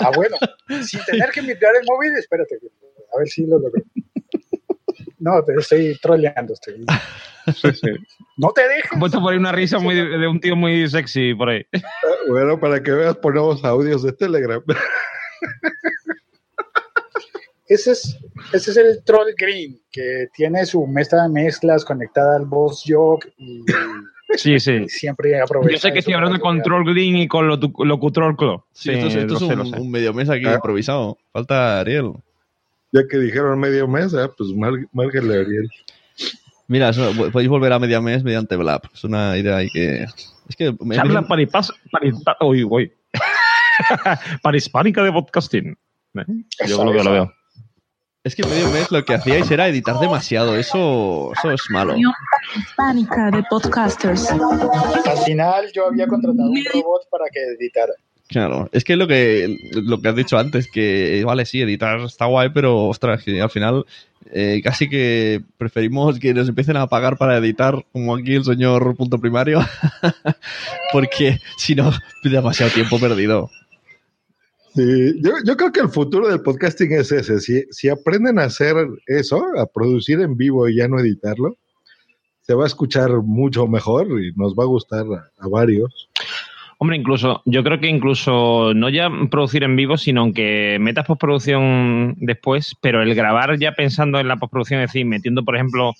Ah, 0.00 0.10
bueno, 0.14 0.36
sin 0.82 1.00
tener 1.04 1.30
que 1.30 1.42
mirar 1.42 1.72
el 1.80 1.86
móvil, 1.86 2.16
espérate, 2.18 2.56
a 3.14 3.18
ver 3.18 3.28
si 3.28 3.46
lo 3.46 3.58
logro. 3.58 3.82
No, 5.18 5.42
pero 5.44 5.60
estoy 5.60 5.98
troleando. 6.00 6.54
Estoy... 6.54 6.84
Sí, 7.54 7.72
sí. 7.72 7.90
No 8.36 8.50
te 8.52 8.68
dejes. 8.68 8.92
Han 8.92 9.00
puesto 9.00 9.20
por 9.20 9.32
ahí 9.32 9.38
una 9.38 9.52
risa 9.52 9.78
muy 9.78 9.94
de, 9.94 10.04
de 10.04 10.28
un 10.28 10.38
tío 10.38 10.54
muy 10.54 10.88
sexy 10.88 11.34
por 11.34 11.48
ahí. 11.48 11.66
Bueno, 12.28 12.60
para 12.60 12.82
que 12.82 12.92
veas, 12.92 13.16
ponemos 13.16 13.64
audios 13.64 14.02
de 14.02 14.12
Telegram. 14.12 14.62
Ese 17.68 17.92
es, 17.92 18.18
ese 18.52 18.70
es 18.70 18.76
el 18.76 19.04
Troll 19.04 19.34
Green, 19.36 19.78
que 19.92 20.28
tiene 20.34 20.64
su 20.64 20.86
mesa 20.86 21.22
de 21.22 21.28
mezclas 21.28 21.84
conectada 21.84 22.36
al 22.36 22.46
Boss 22.46 22.82
Jog 22.86 23.20
y 23.36 23.62
Sí, 24.36 24.58
sí. 24.60 24.86
siempre 24.88 25.40
aprovecha. 25.40 25.72
Yo 25.72 25.78
sé 25.78 25.92
que 25.92 25.98
estoy 26.00 26.14
hablando 26.14 26.38
con. 26.38 26.62
Troll 26.62 26.84
Green 26.92 27.16
y 27.16 27.28
con 27.28 27.48
Lotu- 27.48 27.84
Locutor 27.84 28.36
Club. 28.36 28.62
Sí, 28.72 28.90
esto, 28.92 29.06
es- 29.06 29.14
esto 29.14 29.34
es 29.34 29.40
sé, 29.70 29.80
un, 29.80 29.90
medio 29.90 30.12
mes 30.12 30.28
aquí 30.28 30.44
Ah. 30.46 30.54
improvisado. 30.54 31.16
Falta 31.32 31.80
Ariel. 31.80 32.12
Ya 32.92 33.02
que 33.08 33.18
dijeron 33.18 33.58
medio 33.58 33.86
mes, 33.88 34.14
ah, 34.14 34.30
pues 34.36 34.50
márquenle 34.92 35.36
a 35.36 35.40
Ariel. 35.40 35.68
Mira, 36.68 36.90
eso, 36.90 37.10
podéis 37.32 37.48
volver 37.48 37.72
a 37.72 37.78
media 37.78 38.00
mes 38.02 38.22
mediante 38.22 38.56
Blab. 38.56 38.82
Es 38.92 39.02
una 39.04 39.36
idea 39.38 39.56
ahí 39.56 39.68
que... 39.70 40.04
Es 40.48 40.56
que... 40.56 40.74
me- 40.80 40.96
Charla 40.96 41.22
para, 41.26 41.40
hispa- 41.42 42.36
uy, 42.42 42.64
uy. 42.64 42.92
para 44.42 44.56
hispánica 44.56 45.02
de 45.02 45.12
podcasting. 45.12 45.68
¿Eh? 46.14 46.24
Yo 46.26 46.64
Eso, 46.64 46.84
lo 46.84 46.92
veo, 46.92 47.04
lo 47.04 47.12
veo. 47.12 47.32
Es 48.24 48.34
que 48.34 48.44
medio 48.44 48.68
mes 48.70 48.90
lo 48.90 49.04
que 49.04 49.14
hacíais 49.14 49.50
era 49.50 49.68
editar 49.68 49.98
demasiado. 50.00 50.56
Eso, 50.56 51.32
eso 51.36 51.50
es 51.52 51.62
malo. 51.70 51.94
Hispánica 52.56 53.30
de 53.30 53.42
podcasters. 53.48 54.30
Al 54.30 55.18
final 55.24 55.66
yo 55.72 55.86
había 55.86 56.06
contratado 56.06 56.50
un 56.50 56.64
robot 56.72 57.08
para 57.10 57.24
que 57.32 57.40
editara. 57.40 57.92
Claro, 58.28 58.68
es 58.72 58.84
que 58.84 58.96
lo 58.96 59.06
que 59.06 59.56
lo 59.72 60.02
que 60.02 60.08
has 60.08 60.16
dicho 60.16 60.36
antes, 60.36 60.68
que 60.70 61.22
vale, 61.24 61.46
sí, 61.46 61.62
editar 61.62 62.00
está 62.00 62.26
guay, 62.26 62.50
pero 62.52 62.88
ostras, 62.88 63.24
que 63.24 63.40
al 63.40 63.48
final 63.48 63.86
eh, 64.30 64.60
casi 64.62 64.90
que 64.90 65.40
preferimos 65.56 66.18
que 66.18 66.34
nos 66.34 66.48
empiecen 66.48 66.76
a 66.76 66.88
pagar 66.88 67.16
para 67.16 67.38
editar, 67.38 67.86
como 67.92 68.14
aquí 68.14 68.34
el 68.34 68.44
señor 68.44 68.94
punto 68.96 69.18
primario, 69.18 69.60
porque 70.92 71.38
si 71.56 71.74
no, 71.74 71.90
es 72.22 72.30
demasiado 72.30 72.70
tiempo 72.70 72.98
perdido. 72.98 73.50
Sí, 74.74 75.20
yo, 75.22 75.56
creo 75.56 75.72
que 75.72 75.80
el 75.80 75.88
futuro 75.88 76.28
del 76.28 76.42
podcasting 76.42 76.92
es 76.92 77.10
ese. 77.10 77.66
Si, 77.70 77.88
aprenden 77.88 78.38
a 78.38 78.44
hacer 78.44 78.76
eso, 79.06 79.42
a 79.58 79.66
producir 79.66 80.20
en 80.20 80.36
vivo 80.36 80.68
y 80.68 80.76
ya 80.76 80.88
no 80.88 80.98
editarlo, 80.98 81.56
se 82.42 82.54
va 82.54 82.64
a 82.64 82.66
escuchar 82.66 83.10
mucho 83.22 83.66
mejor 83.66 84.06
y 84.22 84.32
nos 84.36 84.54
va 84.54 84.64
a 84.64 84.66
gustar 84.66 85.04
a, 85.38 85.48
varios. 85.48 86.08
Hombre, 86.78 86.96
incluso, 86.96 87.42
yo 87.44 87.64
creo 87.64 87.80
que 87.80 87.88
incluso 87.88 88.72
no 88.74 88.88
ya 88.88 89.10
producir 89.30 89.64
en 89.64 89.74
vivo, 89.74 89.96
sino 89.96 90.32
que 90.32 90.78
metas 90.80 91.06
postproducción 91.06 92.14
después, 92.18 92.76
pero 92.80 93.02
el 93.02 93.14
grabar 93.14 93.58
ya 93.58 93.72
pensando 93.72 94.20
en 94.20 94.28
la 94.28 94.36
postproducción, 94.36 94.80
es 94.80 94.90
decir, 94.90 95.04
metiendo, 95.04 95.44
por 95.44 95.56
ejemplo, 95.56 95.92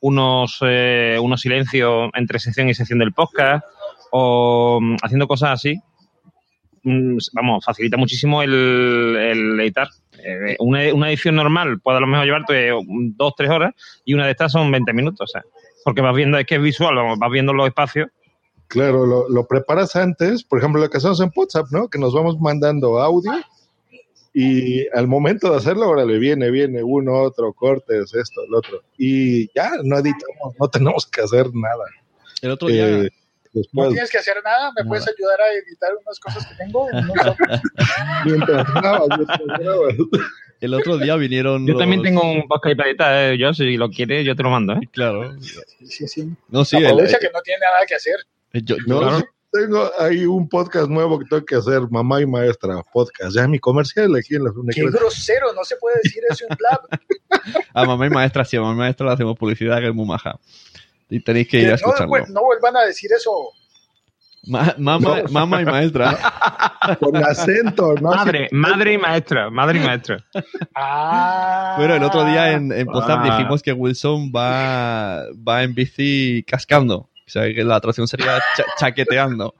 unos, 0.00 0.58
eh, 0.60 1.18
unos 1.22 1.40
silencios 1.40 2.10
entre 2.14 2.38
sección 2.38 2.68
y 2.68 2.74
sección 2.74 2.98
del 2.98 3.12
podcast, 3.12 3.64
o 4.10 4.78
mm, 4.80 4.96
haciendo 5.02 5.26
cosas 5.26 5.50
así, 5.52 5.80
vamos, 7.32 7.64
facilita 7.64 7.96
muchísimo 7.96 8.42
el, 8.42 9.16
el 9.18 9.60
editar. 9.60 9.88
Eh, 10.18 10.56
una, 10.58 10.94
una 10.94 11.08
edición 11.08 11.36
normal 11.36 11.80
puede 11.80 11.98
a 11.98 12.00
lo 12.00 12.06
mejor 12.06 12.26
llevarte 12.26 12.70
dos, 13.16 13.34
tres 13.36 13.50
horas, 13.50 13.74
y 14.04 14.14
una 14.14 14.24
de 14.24 14.32
estas 14.32 14.52
son 14.52 14.70
20 14.70 14.92
minutos, 14.92 15.32
porque 15.84 16.00
vas 16.00 16.16
viendo, 16.16 16.38
es 16.38 16.46
que 16.46 16.56
es 16.56 16.62
visual, 16.62 16.94
vamos, 16.94 17.18
vas 17.18 17.30
viendo 17.30 17.52
los 17.52 17.66
espacios. 17.66 18.08
Claro, 18.68 19.06
lo, 19.06 19.28
lo 19.28 19.46
preparas 19.46 19.94
antes, 19.96 20.42
por 20.42 20.58
ejemplo, 20.58 20.80
lo 20.80 20.90
que 20.90 20.96
hacemos 20.96 21.20
en 21.20 21.30
WhatsApp, 21.34 21.66
¿no? 21.70 21.88
Que 21.88 21.98
nos 21.98 22.14
vamos 22.14 22.40
mandando 22.40 22.98
audio 23.00 23.32
y 24.38 24.86
al 24.88 25.06
momento 25.08 25.50
de 25.50 25.56
hacerlo, 25.56 25.84
ahora 25.84 26.04
le 26.04 26.18
viene, 26.18 26.50
viene 26.50 26.82
uno, 26.82 27.22
otro, 27.22 27.54
cortes, 27.54 28.12
esto, 28.14 28.42
el 28.46 28.54
otro. 28.54 28.82
Y 28.98 29.46
ya, 29.54 29.70
no 29.82 29.96
editamos, 29.96 30.54
no 30.60 30.68
tenemos 30.68 31.06
que 31.06 31.22
hacer 31.22 31.46
nada. 31.54 31.84
El 32.42 32.50
otro 32.50 32.68
día, 32.68 32.86
Eh, 32.86 33.10
No 33.72 33.88
tienes 33.88 34.10
que 34.10 34.18
hacer 34.18 34.36
nada, 34.44 34.72
¿me 34.76 34.84
puedes 34.84 35.06
ayudar 35.08 35.40
a 35.40 35.52
editar 35.52 35.90
unas 36.04 36.18
cosas 36.20 36.46
que 36.46 36.54
tengo? 36.56 36.88
Mientras 38.24 38.74
grabas, 38.74 39.08
mientras 39.08 39.40
grabas. 39.60 39.94
el 40.60 40.74
otro 40.74 40.98
día 40.98 41.16
vinieron. 41.16 41.66
Yo 41.66 41.76
también 41.76 42.02
tengo 42.02 42.22
un 42.30 42.46
podcast 42.48 42.66
ahí 42.70 42.74
para 42.74 42.88
editar, 42.90 43.32
eh, 43.32 43.38
yo 43.38 43.52
si 43.54 43.76
lo 43.76 43.88
quieres 43.90 44.24
yo 44.24 44.34
te 44.36 44.42
lo 44.42 44.50
mando, 44.50 44.74
¿eh? 44.74 44.80
Claro. 44.92 45.34
Sí, 45.40 45.86
sí, 45.86 46.08
sí. 46.08 46.28
No, 46.48 46.64
sí, 46.64 46.76
el- 46.76 46.86
Aprovecha 46.86 47.18
que 47.18 47.30
no 47.32 47.40
tiene 47.42 47.60
nada 47.60 47.86
que 47.86 47.94
hacer. 47.94 48.16
eh, 48.52 48.60
yo- 48.64 48.76
No, 48.86 49.18
sí, 49.18 49.24
tengo 49.52 49.90
ahí 49.98 50.26
un 50.26 50.48
podcast 50.48 50.88
nuevo 50.88 51.18
que 51.18 51.24
tengo 51.30 51.44
que 51.44 51.54
hacer, 51.56 51.80
Mamá 51.90 52.20
y 52.20 52.26
Maestra 52.26 52.82
Podcast. 52.92 53.34
Ya 53.36 53.46
mi 53.48 53.58
comercial 53.58 54.14
aquí 54.16 54.34
en 54.34 54.44
la 54.44 54.50
Qué 54.74 54.82
grosero, 54.90 55.52
no 55.54 55.64
se 55.64 55.76
puede 55.76 55.96
decir 56.02 56.22
eso 56.28 56.44
en 56.48 56.56
Blab. 56.56 56.80
a 57.74 57.84
mamá 57.84 58.06
y 58.06 58.10
maestra, 58.10 58.44
sí, 58.44 58.56
a 58.56 58.60
mamá 58.60 58.74
y 58.74 58.78
maestra 58.78 59.06
le 59.06 59.12
hacemos 59.12 59.36
publicidad 59.38 59.78
que 59.80 59.88
es 59.88 59.94
muy 59.94 60.06
maja. 60.06 60.38
Y 61.08 61.20
tenéis 61.20 61.48
que 61.48 61.58
ir 61.58 61.66
a 61.66 61.70
no, 61.70 61.74
escucharlo. 61.76 62.08
pues, 62.08 62.28
no 62.30 62.42
vuelvan 62.42 62.76
a 62.76 62.82
decir 62.82 63.10
eso. 63.16 63.30
Ma- 64.48 64.74
mamá, 64.78 65.22
mamá 65.30 65.62
y 65.62 65.64
maestra. 65.64 66.16
Con 67.00 67.16
acento, 67.16 67.94
¿no? 68.00 68.10
Madre, 68.10 68.48
madre 68.52 68.92
y 68.92 68.98
maestra, 68.98 69.50
madre 69.50 69.80
y 69.80 69.82
maestra. 69.84 70.24
Ah. 70.74 71.74
Bueno, 71.78 71.94
el 71.96 72.02
otro 72.04 72.24
día 72.24 72.52
en, 72.52 72.70
en 72.70 72.86
Potsdam 72.86 73.22
Ah. 73.24 73.36
dijimos 73.36 73.60
que 73.62 73.72
Wilson 73.72 74.30
va, 74.34 75.24
va 75.46 75.62
en 75.64 75.74
bici 75.74 76.44
cascando. 76.46 76.96
O 76.98 77.28
sea, 77.28 77.42
que 77.52 77.64
la 77.64 77.80
traducción 77.80 78.06
sería 78.06 78.38
cha- 78.56 78.64
chaqueteando. 78.78 79.52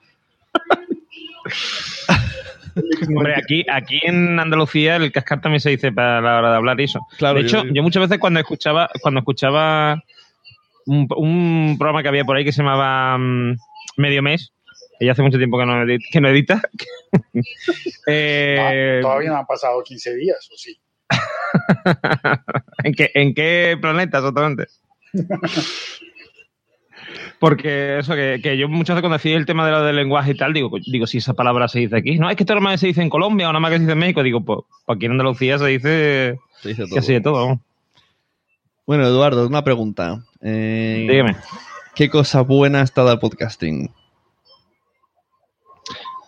Hombre, 3.09 3.35
aquí, 3.37 3.65
aquí 3.73 4.01
en 4.05 4.39
Andalucía 4.39 4.97
el 4.97 5.11
cascar 5.11 5.41
también 5.41 5.61
se 5.61 5.71
dice 5.71 5.91
para 5.93 6.21
la 6.21 6.39
hora 6.39 6.51
de 6.51 6.57
hablar 6.57 6.79
y 6.81 6.85
eso. 6.85 7.01
Claro, 7.19 7.39
de 7.39 7.47
hecho, 7.47 7.65
yo- 7.65 7.73
yo, 7.73 7.83
muchas 7.83 8.03
veces 8.03 8.19
cuando 8.19 8.39
escuchaba, 8.41 8.89
cuando 9.01 9.21
escuchaba 9.21 10.03
un, 10.87 11.07
un 11.17 11.77
programa 11.79 12.03
que 12.03 12.09
había 12.09 12.25
por 12.25 12.37
ahí 12.37 12.45
que 12.45 12.53
se 12.53 12.63
llamaba 12.63 13.19
mm, 13.19 13.57
Medio 13.99 14.23
Mes, 14.23 14.53
ya 15.01 15.13
hace 15.13 15.23
mucho 15.23 15.39
tiempo 15.39 15.59
que 15.59 15.67
no, 15.67 15.83
edit- 15.85 16.05
que 16.11 16.21
no 16.21 16.29
edita. 16.29 16.63
eh, 18.07 18.99
Ah, 18.99 19.03
todavía 19.03 19.31
no 19.31 19.37
han 19.37 19.47
pasado 19.47 19.83
15 19.83 20.15
días, 20.15 20.49
¿o 20.53 20.57
sí? 20.57 20.79
¿En 22.85 22.95
qué, 22.95 23.11
¿En 23.15 23.35
qué 23.35 23.77
planeta 23.81 24.19
exactamente? 24.19 24.67
Porque 27.39 27.99
eso, 27.99 28.15
que, 28.15 28.41
que 28.43 28.57
yo 28.57 28.69
muchas 28.69 28.95
veces 28.97 29.03
cuando 29.03 29.19
decía 29.19 29.37
el 29.37 29.45
tema 29.45 29.67
de 29.67 29.73
lo 29.73 29.83
del 29.85 29.97
lenguaje 29.97 30.31
y 30.33 30.37
tal, 30.37 30.55
digo, 30.55 30.71
digo, 30.87 31.07
si 31.07 31.19
esa 31.19 31.35
palabra 31.35 31.69
se 31.69 31.81
dice 31.81 31.97
aquí. 31.97 32.19
No, 32.19 32.31
es 32.31 32.37
que 32.37 32.45
esto 32.45 32.55
nada 32.55 32.65
más 32.65 32.81
se 32.81 32.87
dice 32.87 33.03
en 33.03 33.11
Colombia 33.11 33.49
o 33.49 33.53
nada 33.53 33.61
más 33.61 33.71
que 33.73 33.77
se 33.77 33.81
dice 33.83 33.93
en 33.93 33.99
México. 33.99 34.23
Digo, 34.23 34.43
pues, 34.43 34.61
pues 34.87 34.97
aquí 34.97 35.05
en 35.07 35.13
Andalucía 35.13 35.59
se 35.59 35.67
dice 35.67 36.39
Se 36.63 36.71
dice 36.71 36.85
que 36.91 36.99
así 36.99 37.13
de 37.13 37.21
todo. 37.21 37.61
Bueno, 38.87 39.05
Eduardo, 39.07 39.47
una 39.47 39.65
pregunta. 39.65 40.23
Eh, 40.43 41.07
Dígame. 41.09 41.37
¿Qué 41.95 42.09
cosa 42.11 42.43
buena 42.43 42.83
está 42.83 43.05
del 43.05 43.19
podcasting? 43.19 43.91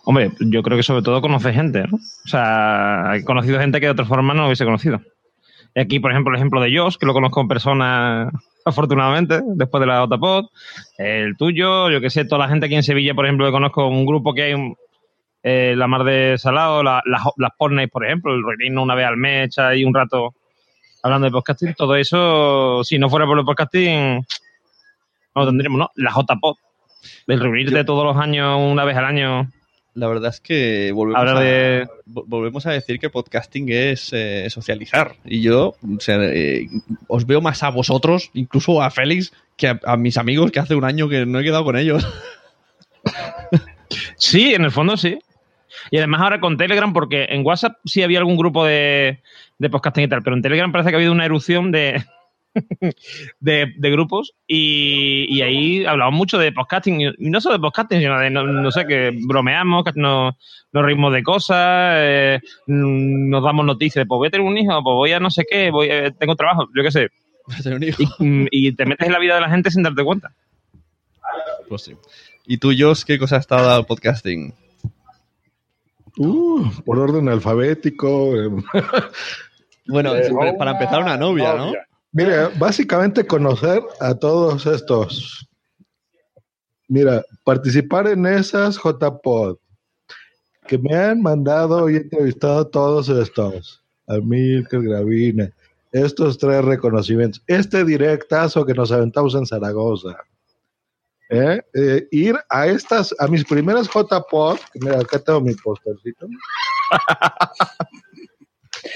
Hombre, 0.03 0.31
yo 0.39 0.63
creo 0.63 0.75
que 0.77 0.83
sobre 0.83 1.03
todo 1.03 1.21
conoce 1.21 1.53
gente, 1.53 1.83
¿no? 1.87 1.97
O 1.97 2.27
sea, 2.27 3.11
he 3.15 3.23
conocido 3.23 3.59
gente 3.59 3.79
que 3.79 3.85
de 3.85 3.91
otra 3.91 4.05
forma 4.05 4.33
no 4.33 4.45
hubiese 4.47 4.65
conocido. 4.65 4.99
Y 5.75 5.79
aquí, 5.81 5.99
por 5.99 6.11
ejemplo, 6.11 6.31
el 6.33 6.37
ejemplo 6.37 6.61
de 6.61 6.75
Josh, 6.75 6.97
que 6.97 7.05
lo 7.05 7.13
conozco 7.13 7.41
en 7.41 7.47
persona, 7.47 8.31
afortunadamente, 8.65 9.41
después 9.55 9.79
de 9.81 9.87
la 9.87 10.03
Otapod. 10.03 10.45
El 10.97 11.37
tuyo, 11.37 11.89
yo 11.91 12.01
que 12.01 12.09
sé, 12.09 12.25
toda 12.25 12.39
la 12.45 12.49
gente 12.49 12.65
aquí 12.65 12.75
en 12.75 12.83
Sevilla, 12.83 13.13
por 13.13 13.25
ejemplo, 13.25 13.45
que 13.45 13.51
conozco 13.51 13.87
un 13.87 14.05
grupo 14.05 14.33
que 14.33 14.43
hay, 14.43 14.53
un- 14.55 14.75
eh, 15.43 15.75
la 15.77 15.87
Mar 15.87 16.03
de 16.03 16.37
Salado, 16.37 16.81
la- 16.83 17.03
las 17.05 17.21
las 17.37 17.51
Pornays, 17.57 17.89
por 17.89 18.05
ejemplo, 18.05 18.33
el 18.33 18.43
reunirnos 18.43 18.83
una 18.83 18.95
vez 18.95 19.05
al 19.05 19.15
mes, 19.17 19.57
ahí 19.59 19.85
un 19.85 19.93
rato 19.93 20.33
hablando 21.03 21.25
de 21.25 21.31
podcasting. 21.31 21.73
Todo 21.75 21.95
eso, 21.95 22.83
si 22.83 22.97
no 22.99 23.09
fuera 23.09 23.25
por 23.25 23.39
el 23.39 23.45
podcasting, 23.45 24.15
no 25.35 25.41
lo 25.41 25.45
tendríamos, 25.45 25.79
¿no? 25.79 25.89
La 25.95 26.11
JPod. 26.11 26.55
El 27.27 27.39
reunirte 27.39 27.83
todos 27.83 28.03
los 28.03 28.17
años, 28.17 28.59
una 28.59 28.83
vez 28.83 28.97
al 28.97 29.05
año. 29.05 29.51
La 29.95 30.07
verdad 30.07 30.29
es 30.29 30.39
que 30.39 30.91
volvemos, 30.93 31.29
a, 31.29 31.39
de- 31.39 31.87
volvemos 32.05 32.65
a 32.65 32.71
decir 32.71 32.99
que 32.99 33.09
podcasting 33.09 33.69
es 33.69 34.11
eh, 34.13 34.47
socializar. 34.49 35.15
Y 35.25 35.41
yo 35.41 35.75
o 35.81 35.99
sea, 35.99 36.17
eh, 36.21 36.67
os 37.07 37.25
veo 37.25 37.41
más 37.41 37.63
a 37.63 37.69
vosotros, 37.69 38.29
incluso 38.33 38.81
a 38.81 38.91
Félix, 38.91 39.33
que 39.57 39.67
a, 39.67 39.79
a 39.83 39.97
mis 39.97 40.17
amigos 40.17 40.51
que 40.51 40.59
hace 40.59 40.75
un 40.75 40.85
año 40.85 41.09
que 41.09 41.25
no 41.25 41.39
he 41.39 41.43
quedado 41.43 41.63
con 41.63 41.77
ellos. 41.77 42.07
Sí, 44.17 44.53
en 44.53 44.63
el 44.65 44.71
fondo 44.71 44.97
sí. 44.97 45.17
Y 45.91 45.97
además 45.97 46.21
ahora 46.21 46.39
con 46.39 46.57
Telegram, 46.57 46.91
porque 46.93 47.25
en 47.29 47.45
WhatsApp 47.45 47.77
sí 47.85 48.03
había 48.03 48.19
algún 48.19 48.37
grupo 48.37 48.65
de, 48.65 49.21
de 49.59 49.69
podcasting 49.69 50.05
y 50.05 50.07
tal, 50.07 50.23
pero 50.23 50.35
en 50.35 50.41
Telegram 50.41 50.71
parece 50.71 50.89
que 50.89 50.95
ha 50.95 50.99
habido 50.99 51.11
una 51.11 51.25
erupción 51.25 51.71
de, 51.71 52.03
de, 53.39 53.73
de 53.77 53.91
grupos 53.91 54.33
y, 54.47 55.25
y 55.29 55.41
ahí 55.41 55.85
hablamos 55.85 56.15
mucho 56.15 56.39
de 56.39 56.51
podcasting, 56.51 57.01
y 57.01 57.29
no 57.29 57.41
solo 57.41 57.55
de 57.55 57.61
podcasting, 57.61 57.99
sino 57.99 58.19
de, 58.19 58.29
no, 58.29 58.43
no 58.45 58.71
sé, 58.71 58.87
que 58.87 59.11
bromeamos, 59.27 59.83
que 59.83 59.91
nos, 59.95 60.33
nos 60.71 60.83
reímos 60.83 61.13
de 61.13 61.23
cosas, 61.23 61.93
eh, 61.97 62.39
mm, 62.67 63.29
nos 63.29 63.43
damos 63.43 63.65
noticias 63.65 64.03
de, 64.03 64.07
pues 64.07 64.17
voy 64.17 64.27
a 64.29 64.31
tener 64.31 64.47
un 64.47 64.57
hijo, 64.57 64.81
pues 64.81 64.93
voy 64.93 65.11
a 65.11 65.19
no 65.19 65.29
sé 65.29 65.45
qué, 65.49 65.69
voy, 65.71 65.87
eh, 65.91 66.11
tengo 66.17 66.35
trabajo, 66.35 66.67
yo 66.75 66.81
qué 66.81 66.91
sé. 66.91 67.09
Y, 67.65 68.23
mm, 68.23 68.47
y 68.51 68.71
te 68.73 68.85
metes 68.85 69.07
en 69.07 69.13
la 69.13 69.19
vida 69.19 69.35
de 69.35 69.41
la 69.41 69.49
gente 69.49 69.71
sin 69.71 69.83
darte 69.83 70.03
cuenta. 70.03 70.31
Pues 71.67 71.83
sí. 71.83 71.95
¿Y 72.45 72.57
tú, 72.57 72.71
Jos, 72.77 73.05
qué 73.05 73.19
cosa 73.19 73.39
dado 73.47 73.71
al 73.71 73.85
podcasting? 73.85 74.53
Uh, 76.17 76.69
por 76.83 76.99
orden 76.99 77.29
alfabético. 77.29 78.33
Bueno, 79.89 80.15
Eh, 80.15 80.53
para 80.57 80.71
empezar 80.71 81.01
una 81.01 81.17
novia, 81.17 81.55
¿no? 81.55 81.73
Mira, 82.11 82.51
básicamente 82.57 83.25
conocer 83.25 83.81
a 83.99 84.13
todos 84.13 84.65
estos. 84.67 85.47
Mira, 86.87 87.23
participar 87.43 88.07
en 88.07 88.25
esas 88.25 88.77
JPod 88.77 89.57
que 90.67 90.77
me 90.77 90.95
han 90.95 91.21
mandado 91.21 91.89
y 91.89 91.97
entrevistado 91.97 92.59
a 92.59 92.69
todos 92.69 93.09
estos. 93.09 93.83
A 94.07 94.17
Milker 94.17 94.81
Gravina. 94.83 95.51
Estos 95.91 96.37
tres 96.37 96.63
reconocimientos. 96.63 97.41
Este 97.47 97.83
directazo 97.83 98.65
que 98.65 98.75
nos 98.75 98.91
aventamos 98.91 99.33
en 99.33 99.47
Zaragoza. 99.47 100.15
¿Eh? 101.31 101.61
Eh, 101.73 102.07
ir 102.11 102.35
a 102.49 102.67
estas, 102.67 103.15
a 103.19 103.27
mis 103.27 103.43
primeras 103.43 103.87
JPod, 103.87 104.59
que 104.71 104.79
mira, 104.79 104.99
acá 104.99 105.17
tengo 105.19 105.41
mi 105.41 105.53
postercito. 105.55 106.27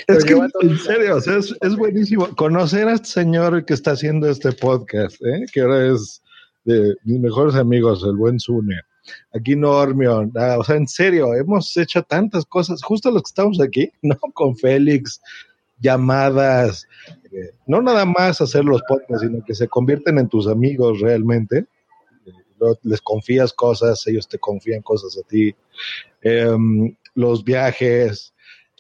Es 0.08 0.26
que, 0.26 0.34
en 0.34 0.78
serio, 0.80 1.18
o 1.18 1.22
sea, 1.22 1.38
es, 1.38 1.56
es 1.62 1.76
buenísimo 1.76 2.28
conocer 2.36 2.88
a 2.88 2.94
este 2.94 3.10
señor 3.10 3.66
que 3.66 3.74
está 3.74 3.92
haciendo 3.92 4.30
este 4.30 4.52
podcast, 4.52 5.16
¿eh? 5.22 5.46
que 5.52 5.62
ahora 5.62 5.94
es 5.94 6.22
de 6.66 6.96
mis 7.04 7.20
mejores 7.20 7.56
amigos, 7.56 8.04
el 8.04 8.16
buen 8.16 8.40
Zune. 8.40 8.80
Aquí 9.34 9.56
Normion, 9.56 10.32
ah, 10.36 10.58
o 10.60 10.64
sea, 10.64 10.78
en 10.78 10.88
serio, 10.88 11.34
hemos 11.34 11.76
hecho 11.76 12.04
tantas 12.04 12.46
cosas, 12.46 12.82
justo 12.84 13.12
los 13.12 13.24
que 13.24 13.30
estamos 13.30 13.60
aquí, 13.60 13.92
¿no? 14.02 14.18
Con 14.34 14.56
Félix, 14.56 15.22
llamadas, 15.80 16.88
eh, 17.32 17.52
no 17.68 17.82
nada 17.82 18.06
más 18.06 18.40
hacer 18.40 18.64
los 18.64 18.82
podcasts, 18.88 19.26
sino 19.28 19.44
que 19.44 19.56
se 19.56 19.68
convierten 19.68 20.18
en 20.18 20.30
tus 20.30 20.48
amigos 20.48 21.02
realmente. 21.02 21.66
Eh, 22.26 22.76
Les 22.84 23.02
confías 23.02 23.52
cosas, 23.52 24.06
ellos 24.08 24.28
te 24.28 24.40
confían 24.40 24.82
cosas 24.82 25.18
a 25.18 25.28
ti. 25.28 25.54
Em, 26.22 26.96
los 27.16 27.44
viajes, 27.44 28.33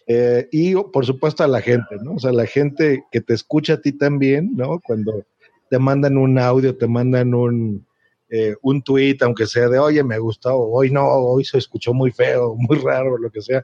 eh, 0.08 0.48
y 0.52 0.76
por 0.76 1.06
supuesto 1.06 1.44
a 1.44 1.48
la 1.48 1.62
gente, 1.62 1.96
¿no? 2.02 2.14
O 2.14 2.20
sea, 2.20 2.32
la 2.32 2.46
gente 2.46 3.04
que 3.12 3.22
te 3.22 3.34
escucha 3.34 3.74
a 3.74 3.82
ti 3.82 3.94
también, 3.94 4.52
¿no? 4.56 4.80
Cuando 4.80 5.26
te 5.70 5.80
mandan 5.80 6.18
un 6.18 6.38
audio, 6.38 6.78
te 6.78 6.88
mandan 6.88 7.34
un, 7.34 7.86
eh, 8.30 8.56
un 8.62 8.82
tweet, 8.82 9.18
aunque 9.22 9.46
sea 9.46 9.70
de, 9.70 9.80
oye, 9.80 10.04
me 10.04 10.20
gustó, 10.20 10.58
hoy 10.58 10.92
no, 10.92 11.06
hoy 11.08 11.46
se 11.46 11.58
escuchó 11.58 11.94
muy 11.94 12.12
feo, 12.12 12.56
muy 12.58 12.78
raro, 12.80 13.18
lo 13.18 13.30
que 13.30 13.42
sea. 13.42 13.64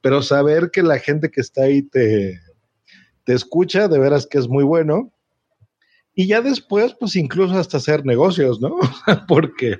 Pero 0.00 0.22
saber 0.22 0.70
que 0.70 0.82
la 0.82 0.98
gente 0.98 1.30
que 1.30 1.40
está 1.40 1.64
ahí 1.64 1.82
te, 1.82 2.40
te 3.24 3.32
escucha, 3.32 3.88
de 3.88 3.98
veras 3.98 4.26
que 4.26 4.38
es 4.38 4.48
muy 4.48 4.64
bueno. 4.64 5.12
Y 6.14 6.26
ya 6.26 6.40
después, 6.40 6.94
pues 6.98 7.16
incluso 7.16 7.56
hasta 7.56 7.78
hacer 7.78 8.04
negocios, 8.04 8.60
¿no? 8.60 8.78
Porque 9.28 9.78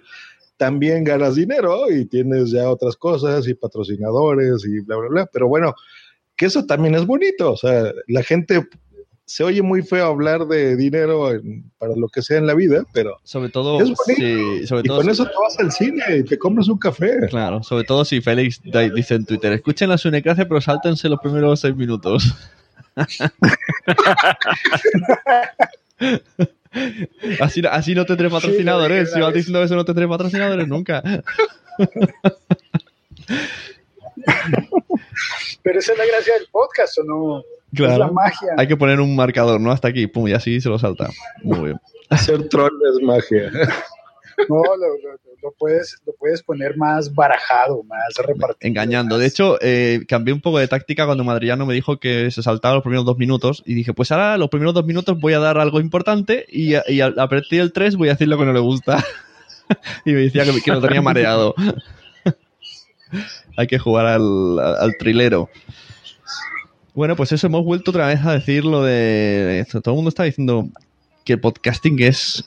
también 0.61 1.05
ganas 1.05 1.37
dinero 1.37 1.91
y 1.91 2.05
tienes 2.05 2.51
ya 2.51 2.69
otras 2.69 2.95
cosas 2.97 3.49
y 3.49 3.55
patrocinadores 3.55 4.63
y 4.67 4.81
bla, 4.81 4.97
bla, 4.99 5.09
bla. 5.09 5.27
Pero 5.33 5.49
bueno, 5.49 5.75
que 6.37 6.45
eso 6.45 6.67
también 6.67 6.95
es 6.95 7.07
bonito. 7.07 7.53
O 7.53 7.57
sea, 7.57 7.91
la 8.09 8.23
gente 8.23 8.69
se 9.25 9.43
oye 9.43 9.63
muy 9.63 9.81
feo 9.83 10.05
hablar 10.05 10.47
de 10.49 10.77
dinero 10.77 11.33
en- 11.33 11.71
para 11.79 11.97
lo 11.97 12.09
que 12.09 12.21
sea 12.21 12.37
en 12.37 12.47
la 12.47 12.53
vida, 12.55 12.85
pero 12.93 13.17
Sobre 13.25 13.49
todo, 13.49 13.81
Es 13.81 13.85
bonito. 13.89 14.59
si, 14.61 14.67
sobre 14.67 14.83
y 14.83 14.89
todo 14.89 14.97
con 14.99 15.07
si- 15.07 15.13
eso 15.13 15.25
te 15.25 15.31
vas 15.43 15.59
al 15.61 15.73
cine 15.73 16.03
y 16.19 16.25
te 16.25 16.39
compras 16.39 16.69
un 16.69 16.79
café. 16.79 17.27
Claro, 17.31 17.63
sobre 17.63 17.85
todo 17.85 18.05
si 18.05 18.21
Félix 18.21 18.61
dice 18.95 19.15
en 19.15 19.25
Twitter, 19.25 19.55
escuchen 19.55 19.89
la 19.89 19.97
sunecracia, 19.97 20.47
pero 20.47 20.61
sáltense 20.61 21.09
los 21.09 21.21
primeros 21.21 21.59
seis 21.61 21.75
minutos. 21.75 22.35
así, 27.41 27.63
así 27.71 27.95
no 27.95 28.05
tendré 28.07 28.29
patrocinadores. 28.31 29.13
si 29.13 29.21
vas 29.21 29.35
diciendo 29.35 29.63
eso, 29.63 29.75
no 29.77 29.85
tendré 29.85 30.07
patrocinadores 30.09 30.67
nunca. 30.69 31.03
Pero 35.63 35.79
esa 35.79 35.93
es 35.93 35.99
la 35.99 36.07
gracia 36.07 36.35
del 36.35 36.47
podcast, 36.51 36.99
¿o 36.99 37.05
no? 37.05 37.39
Es 37.73 37.81
la 37.81 37.97
Claro. 37.97 38.13
magia. 38.13 38.49
Hay 38.57 38.67
que 38.67 38.77
poner 38.77 39.01
un 39.01 39.15
marcador, 39.15 39.61
¿no? 39.61 39.71
Hasta 39.71 39.89
aquí, 39.89 40.07
pum, 40.07 40.27
y 40.29 40.33
así 40.33 40.61
se 40.61 40.69
lo 40.69 40.79
salta. 40.79 41.09
Muy 41.43 41.61
bien. 41.61 41.81
Hacer 42.09 42.49
troll 42.49 42.73
es 42.93 43.03
magia. 43.05 43.51
No, 44.49 44.57
lo, 44.63 44.77
lo- 44.77 45.21
lo 45.43 45.53
puedes, 45.59 45.97
lo 46.07 46.13
puedes 46.19 46.43
poner 46.43 46.77
más 46.77 47.15
barajado, 47.15 47.83
más 47.85 48.15
repartido. 48.19 48.57
Engañando. 48.61 49.15
más- 49.15 49.21
De 49.21 49.27
hecho, 49.27 49.59
eh, 49.61 50.01
cambié 50.07 50.35
un 50.35 50.41
poco 50.41 50.59
de 50.59 50.69
táctica 50.69 51.07
cuando 51.07 51.25
Madrillano 51.25 51.65
me 51.67 51.75
dijo 51.75 51.99
que 51.99 52.31
se 52.31 52.43
saltaba 52.43 52.75
los 52.75 52.83
primeros 52.83 53.05
dos 53.07 53.17
minutos 53.19 53.63
y 53.67 53.75
dije, 53.75 53.95
pues 53.95 54.13
ahora 54.13 54.37
los 54.39 54.49
primeros 54.51 54.75
dos 54.75 54.85
minutos 54.85 55.19
voy 55.19 55.33
a 55.33 55.39
dar 55.39 55.59
algo 55.59 55.81
importante 55.81 56.45
y, 56.49 56.75
a- 56.75 56.85
y 56.87 57.01
a, 57.01 57.07
a 57.07 57.29
partir 57.29 57.61
del 57.61 57.73
3 57.73 57.97
voy 57.97 58.09
a 58.09 58.13
decir 58.13 58.29
lo 58.29 58.39
que 58.39 58.45
no 58.45 58.53
le 58.53 58.61
gusta. 58.61 59.03
y 60.05 60.13
me 60.13 60.21
decía 60.21 60.45
que, 60.45 60.61
que 60.61 60.71
lo 60.73 60.81
tenía 60.81 61.01
mareado. 61.03 61.55
Hay 63.57 63.67
que 63.67 63.79
jugar 63.79 64.07
al, 64.07 64.59
al 64.59 64.97
trilero. 64.99 65.49
Bueno, 66.95 67.17
pues 67.17 67.33
eso, 67.33 67.47
hemos 67.47 67.65
vuelto 67.65 67.91
otra 67.91 68.07
vez 68.09 68.25
a 68.25 68.33
decir 68.35 68.65
lo 68.65 68.83
de 68.83 69.61
esto. 69.61 69.81
Todo 69.81 69.95
el 69.95 69.97
mundo 69.97 70.09
está 70.11 70.25
diciendo 70.25 70.69
que 71.31 71.35
el 71.35 71.41
podcasting 71.41 72.03
es 72.03 72.45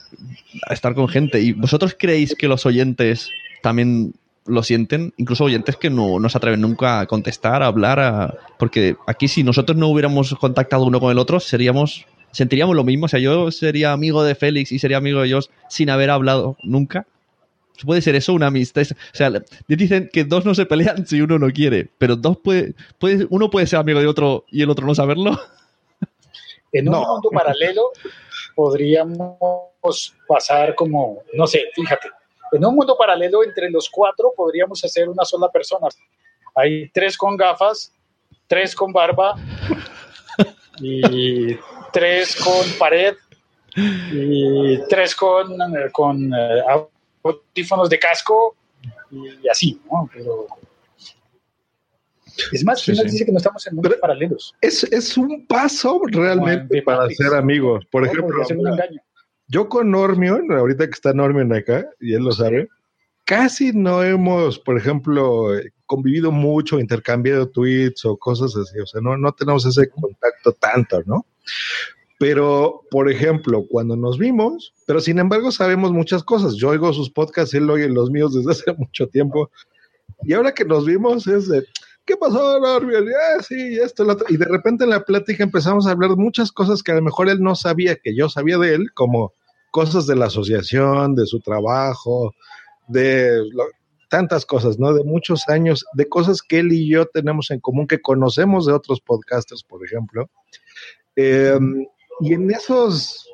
estar 0.70 0.94
con 0.94 1.08
gente. 1.08 1.40
¿Y 1.40 1.52
vosotros 1.52 1.96
creéis 1.98 2.34
que 2.34 2.48
los 2.48 2.66
oyentes 2.66 3.30
también 3.62 4.12
lo 4.44 4.62
sienten? 4.62 5.14
Incluso 5.16 5.44
oyentes 5.44 5.76
que 5.76 5.88
no, 5.88 6.20
no 6.20 6.28
se 6.28 6.36
atreven 6.36 6.60
nunca 6.60 7.00
a 7.00 7.06
contestar, 7.06 7.62
a 7.62 7.66
hablar, 7.68 7.98
a- 7.98 8.34
porque 8.58 8.96
aquí 9.06 9.26
si 9.26 9.42
nosotros 9.42 9.78
no 9.78 9.88
hubiéramos 9.88 10.34
contactado 10.34 10.84
uno 10.84 11.00
con 11.00 11.10
el 11.10 11.18
otro, 11.18 11.40
seríamos 11.40 12.04
sentiríamos 12.30 12.76
lo 12.76 12.84
mismo. 12.84 13.06
O 13.06 13.08
sea, 13.08 13.20
yo 13.20 13.50
sería 13.50 13.92
amigo 13.92 14.22
de 14.22 14.34
Félix 14.34 14.70
y 14.70 14.78
sería 14.78 14.98
amigo 14.98 15.20
de 15.22 15.28
ellos 15.28 15.48
sin 15.70 15.88
haber 15.88 16.10
hablado 16.10 16.58
nunca. 16.62 17.06
Puede 17.86 18.02
ser 18.02 18.16
eso 18.16 18.34
una 18.34 18.48
amistad. 18.48 18.82
O 18.82 19.16
sea, 19.16 19.32
dicen 19.66 20.10
que 20.12 20.24
dos 20.24 20.44
no 20.44 20.54
se 20.54 20.66
pelean 20.66 21.06
si 21.06 21.22
uno 21.22 21.38
no 21.38 21.48
quiere, 21.50 21.88
pero 21.96 22.16
dos 22.16 22.36
puede, 22.36 22.74
puede 22.98 23.26
uno 23.30 23.48
puede 23.48 23.66
ser 23.66 23.78
amigo 23.78 23.98
de 24.00 24.08
otro 24.08 24.44
y 24.50 24.60
el 24.60 24.68
otro 24.68 24.86
no 24.86 24.94
saberlo. 24.94 25.40
En 26.72 26.88
un 26.88 26.94
No. 26.94 27.06
mundo 27.06 27.30
paralelo 27.32 27.82
podríamos 28.54 30.14
pasar 30.26 30.74
como, 30.74 31.22
no 31.32 31.46
sé, 31.46 31.64
fíjate, 31.74 32.08
en 32.52 32.64
un 32.64 32.74
mundo 32.74 32.96
paralelo 32.96 33.42
entre 33.42 33.70
los 33.70 33.88
cuatro 33.90 34.32
podríamos 34.36 34.84
hacer 34.84 35.08
una 35.08 35.24
sola 35.24 35.50
persona. 35.50 35.88
Hay 36.54 36.88
tres 36.90 37.16
con 37.16 37.36
gafas, 37.36 37.92
tres 38.46 38.74
con 38.74 38.92
barba 38.92 39.34
y 40.78 41.56
tres 41.92 42.36
con 42.36 42.64
pared 42.78 43.14
y 43.76 44.78
tres 44.88 45.16
con, 45.16 45.52
eh, 45.52 45.90
con 45.90 46.32
eh, 46.32 46.62
audífonos 47.22 47.90
de 47.90 47.98
casco 47.98 48.54
y 49.10 49.48
así, 49.48 49.80
¿no? 49.90 50.08
Pero 50.12 50.46
es 52.52 52.64
más, 52.64 52.80
Sí, 52.80 52.92
¿quién 52.92 52.96
nos 52.96 53.06
sí. 53.06 53.12
dice 53.12 53.26
que 53.26 53.32
no 53.32 53.38
estamos 53.38 53.66
en 53.66 53.74
mundos 53.76 53.94
paralelos? 54.00 54.54
Es, 54.60 54.84
es 54.84 55.16
un 55.16 55.46
paso 55.46 56.00
realmente 56.06 56.82
para 56.82 57.02
Matrix. 57.02 57.18
ser 57.18 57.34
amigos. 57.34 57.84
Por 57.90 58.02
¿no? 58.02 58.06
ejemplo, 58.08 58.26
Podría 58.28 58.44
ser 58.46 58.56
un 58.58 58.62
mira, 58.64 58.74
engaño. 58.84 59.00
yo 59.48 59.68
con 59.68 59.90
Normion, 59.90 60.52
ahorita 60.52 60.84
que 60.86 60.92
está 60.92 61.12
Normion 61.12 61.52
acá, 61.52 61.86
y 62.00 62.14
él 62.14 62.22
lo 62.24 62.32
sabe, 62.32 62.68
casi 63.24 63.72
no 63.72 64.02
hemos, 64.02 64.58
por 64.58 64.76
ejemplo, 64.78 65.48
convivido 65.86 66.30
mucho, 66.32 66.78
intercambiado 66.80 67.48
tweets 67.48 68.04
o 68.04 68.16
cosas 68.16 68.56
así. 68.56 68.78
O 68.80 68.86
sea, 68.86 69.00
no, 69.00 69.16
no 69.16 69.32
tenemos 69.32 69.64
ese 69.66 69.88
contacto 69.90 70.52
tanto, 70.52 71.02
¿no? 71.06 71.24
Pero, 72.18 72.82
por 72.90 73.10
ejemplo, 73.10 73.64
cuando 73.68 73.96
nos 73.96 74.18
vimos, 74.18 74.72
pero 74.86 75.00
sin 75.00 75.18
embargo 75.18 75.50
sabemos 75.50 75.90
muchas 75.92 76.22
cosas. 76.22 76.54
Yo 76.54 76.68
oigo 76.68 76.92
sus 76.92 77.10
podcasts, 77.10 77.54
él 77.54 77.68
oye 77.68 77.88
los 77.88 78.10
míos 78.10 78.34
desde 78.34 78.50
hace 78.52 78.72
mucho 78.78 79.08
tiempo. 79.08 79.50
Y 80.22 80.32
ahora 80.32 80.52
que 80.52 80.64
nos 80.64 80.86
vimos 80.86 81.26
es 81.26 81.48
de, 81.48 81.64
¿qué 82.04 82.16
pasó, 82.16 82.60
Normion? 82.60 83.06
Ah. 83.08 83.44
Y 84.28 84.36
de 84.36 84.44
repente 84.44 84.84
en 84.84 84.90
la 84.90 85.04
plática 85.04 85.44
empezamos 85.44 85.86
a 85.86 85.92
hablar 85.92 86.16
muchas 86.16 86.52
cosas 86.52 86.82
que 86.82 86.92
a 86.92 86.96
lo 86.96 87.02
mejor 87.02 87.28
él 87.28 87.40
no 87.40 87.54
sabía 87.54 87.96
que 87.96 88.14
yo 88.14 88.28
sabía 88.28 88.58
de 88.58 88.74
él, 88.74 88.92
como 88.94 89.32
cosas 89.70 90.06
de 90.06 90.16
la 90.16 90.26
asociación, 90.26 91.14
de 91.14 91.26
su 91.26 91.40
trabajo, 91.40 92.32
de 92.88 93.42
tantas 94.08 94.46
cosas, 94.46 94.78
¿no? 94.78 94.94
De 94.94 95.02
muchos 95.02 95.48
años, 95.48 95.84
de 95.94 96.08
cosas 96.08 96.42
que 96.42 96.60
él 96.60 96.72
y 96.72 96.88
yo 96.88 97.06
tenemos 97.06 97.50
en 97.50 97.60
común, 97.60 97.86
que 97.86 98.00
conocemos 98.00 98.66
de 98.66 98.72
otros 98.72 99.00
podcasters, 99.00 99.64
por 99.64 99.84
ejemplo. 99.84 100.30
Eh, 101.16 101.58
y 102.20 102.34
en 102.34 102.50
esos 102.50 103.28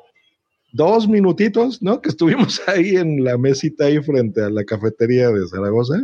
dos 0.73 1.07
minutitos, 1.07 1.81
¿no? 1.81 2.01
Que 2.01 2.09
estuvimos 2.09 2.61
ahí 2.67 2.95
en 2.95 3.23
la 3.23 3.37
mesita 3.37 3.85
ahí 3.85 3.99
frente 4.01 4.41
a 4.41 4.49
la 4.49 4.63
cafetería 4.63 5.29
de 5.29 5.47
Zaragoza, 5.47 6.03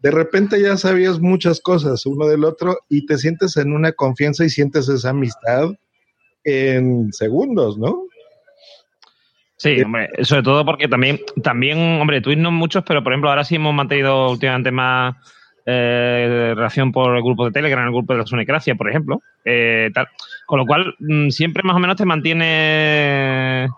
de 0.00 0.10
repente 0.10 0.60
ya 0.60 0.76
sabías 0.76 1.20
muchas 1.20 1.60
cosas 1.60 2.06
uno 2.06 2.26
del 2.26 2.44
otro 2.44 2.78
y 2.88 3.06
te 3.06 3.18
sientes 3.18 3.56
en 3.56 3.72
una 3.72 3.92
confianza 3.92 4.44
y 4.44 4.50
sientes 4.50 4.88
esa 4.88 5.10
amistad 5.10 5.70
en 6.44 7.12
segundos, 7.12 7.78
¿no? 7.78 8.02
Sí, 9.56 9.82
hombre, 9.82 10.08
sobre 10.22 10.42
todo 10.42 10.64
porque 10.64 10.86
también, 10.86 11.18
también, 11.42 12.00
hombre, 12.00 12.20
tweets 12.20 12.40
no 12.40 12.52
muchos, 12.52 12.84
pero 12.86 13.02
por 13.02 13.12
ejemplo, 13.12 13.28
ahora 13.28 13.42
sí 13.42 13.56
hemos 13.56 13.74
mantenido 13.74 14.30
últimamente 14.30 14.70
más 14.70 15.16
eh, 15.66 16.52
relación 16.54 16.92
por 16.92 17.16
el 17.16 17.22
grupo 17.22 17.44
de 17.44 17.50
Telegram, 17.50 17.84
el 17.84 17.92
grupo 17.92 18.12
de 18.12 18.20
la 18.20 18.26
Sunecracia, 18.26 18.76
por 18.76 18.88
ejemplo. 18.88 19.20
eh, 19.44 19.90
tal. 19.92 20.08
Con 20.46 20.60
lo 20.60 20.66
cual, 20.66 20.94
mm, 21.00 21.30
siempre 21.30 21.62
más 21.62 21.76
o 21.76 21.78
menos 21.80 21.96
te 21.96 22.04
mantiene 22.04 23.68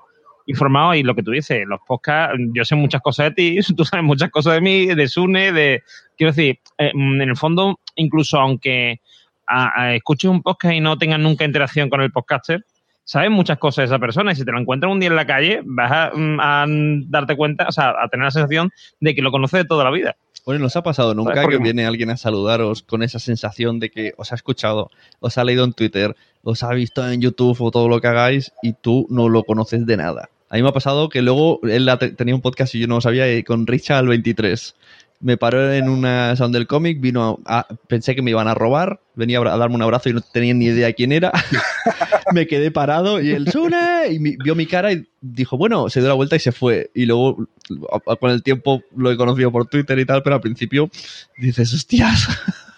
informado 0.51 0.95
y 0.95 1.03
lo 1.03 1.15
que 1.15 1.23
tú 1.23 1.31
dices, 1.31 1.67
los 1.67 1.81
podcasts, 1.87 2.37
yo 2.55 2.65
sé 2.65 2.75
muchas 2.77 3.01
cosas 3.01 3.27
de 3.27 3.31
ti, 3.33 3.59
tú 3.77 3.85
sabes 3.85 4.05
muchas 4.05 4.31
cosas 4.31 4.55
de 4.55 4.61
mí, 4.61 4.87
de 4.87 5.09
Sune, 5.09 5.53
de... 5.53 5.83
Quiero 6.17 6.33
decir, 6.33 6.59
eh, 6.79 6.91
mm, 6.95 7.21
en 7.23 7.29
el 7.31 7.37
fondo, 7.37 7.81
incluso 7.97 8.39
aunque 8.39 9.01
a- 9.47 9.83
a- 9.83 9.95
escuches 9.95 10.31
un 10.31 10.43
podcast 10.43 10.75
y 10.75 10.81
no 10.81 10.99
tengas 10.99 11.19
nunca 11.21 11.45
interacción 11.45 11.89
con 11.89 12.03
el 12.03 12.13
podcaster, 12.13 12.65
sabes 13.05 13.31
muchas 13.31 13.59
cosas 13.59 13.83
de 13.83 13.85
esa 13.87 13.99
persona 13.99 14.33
y 14.33 14.37
si 14.37 14.45
te 14.45 14.53
lo 14.53 14.61
encuentras 14.61 14.93
un 14.93 15.01
día 15.01 15.09
en 15.09 15.17
la 15.17 15.27
calle, 15.27 15.61
vas 15.65 15.91
a, 15.91 16.11
mm, 16.15 16.39
a 16.41 16.65
darte 17.09 17.37
cuenta, 17.37 17.67
o 17.69 17.73
sea, 17.73 17.95
a 18.01 18.09
tener 18.09 18.25
la 18.25 18.31
sensación 18.31 18.71
de 19.01 19.15
que 19.15 19.23
lo 19.23 19.31
conoces 19.33 19.63
de 19.63 19.65
toda 19.65 19.83
la 19.85 19.91
vida. 19.91 20.15
Bueno, 20.47 20.63
¿nos 20.63 20.75
ha 20.77 20.83
pasado 20.83 21.15
nunca 21.15 21.35
Joder, 21.43 21.49
que 21.51 21.59
viene 21.63 21.85
alguien 21.87 22.11
a 22.11 22.17
saludaros 22.17 22.83
con 22.83 23.03
esa 23.03 23.19
sensación 23.19 23.79
de 23.79 23.91
que 23.91 24.13
os 24.17 24.33
ha 24.33 24.37
escuchado, 24.37 24.91
os 25.21 25.37
ha 25.39 25.45
leído 25.45 25.65
en 25.65 25.73
Twitter, 25.75 26.15
os 26.43 26.63
ha 26.63 26.73
visto 26.73 27.07
en 27.11 27.21
YouTube 27.21 27.61
o 27.61 27.71
todo 27.71 27.89
lo 27.89 28.01
que 28.01 28.09
hagáis 28.09 28.53
y 28.63 28.73
tú 28.73 29.07
no 29.11 29.29
lo 29.29 29.45
conoces 29.45 29.85
de 29.87 29.97
nada? 29.99 30.31
A 30.51 30.57
mí 30.57 30.63
me 30.63 30.69
ha 30.69 30.73
pasado 30.73 31.09
que 31.09 31.23
luego 31.23 31.61
él 31.63 31.89
tenía 32.17 32.35
un 32.35 32.41
podcast 32.43 32.75
y 32.75 32.81
yo 32.81 32.87
no 32.89 32.97
lo 32.97 33.01
sabía 33.01 33.25
con 33.45 33.67
Richard 33.67 34.05
23. 34.07 34.75
Me 35.21 35.37
paró 35.37 35.73
en 35.73 35.89
una 35.89 36.35
sound 36.35 36.55
del 36.55 36.67
cómic, 36.67 36.99
vino 37.01 37.39
a, 37.45 37.69
pensé 37.89 38.15
que 38.15 38.23
me 38.23 38.31
iban 38.31 38.49
a 38.49 38.55
robar, 38.55 39.01
venía 39.15 39.39
a 39.39 39.57
darme 39.59 39.75
un 39.77 39.83
abrazo 39.83 40.09
y 40.09 40.15
no 40.15 40.23
tenía 40.23 40.55
ni 40.55 40.65
idea 40.67 40.93
quién 40.95 41.13
era. 41.13 41.31
me 42.33 42.47
quedé 42.47 42.71
parado 42.71 43.21
y 43.21 43.31
él, 43.31 43.49
¡Sune! 43.51 44.09
Y 44.11 44.19
mi- 44.19 44.37
vio 44.43 44.55
mi 44.55 44.67
cara 44.67 44.93
y 44.93 45.07
dijo, 45.21 45.57
bueno, 45.57 45.89
se 45.91 46.01
dio 46.01 46.09
la 46.09 46.15
vuelta 46.15 46.37
y 46.37 46.41
se 46.41 46.53
fue. 46.53 46.91
Y 46.95 47.05
luego, 47.07 47.47
a- 47.93 48.13
a- 48.13 48.17
con 48.17 48.31
el 48.31 48.43
tiempo, 48.43 48.83
lo 48.97 49.11
he 49.13 49.17
conocido 49.17 49.53
por 49.53 49.67
Twitter 49.67 49.99
y 49.99 50.07
tal, 50.07 50.23
pero 50.23 50.37
al 50.37 50.43
principio 50.43 50.91
dices, 51.39 51.73
hostias. 51.75 52.27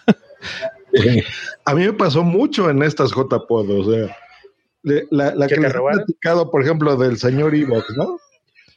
A 1.65 1.73
mí 1.73 1.85
me 1.85 1.93
pasó 1.93 2.23
mucho 2.23 2.69
en 2.69 2.83
estas 2.83 3.11
JPod, 3.11 3.69
o 3.69 3.91
sea, 3.91 4.15
la, 4.83 5.33
la 5.35 5.47
¿Que 5.47 5.55
les 5.57 5.73
he 5.73 5.79
platicado, 5.79 6.51
por 6.51 6.61
ejemplo, 6.63 6.95
del 6.97 7.17
señor 7.17 7.55
Evox, 7.55 7.85
¿no? 7.97 8.19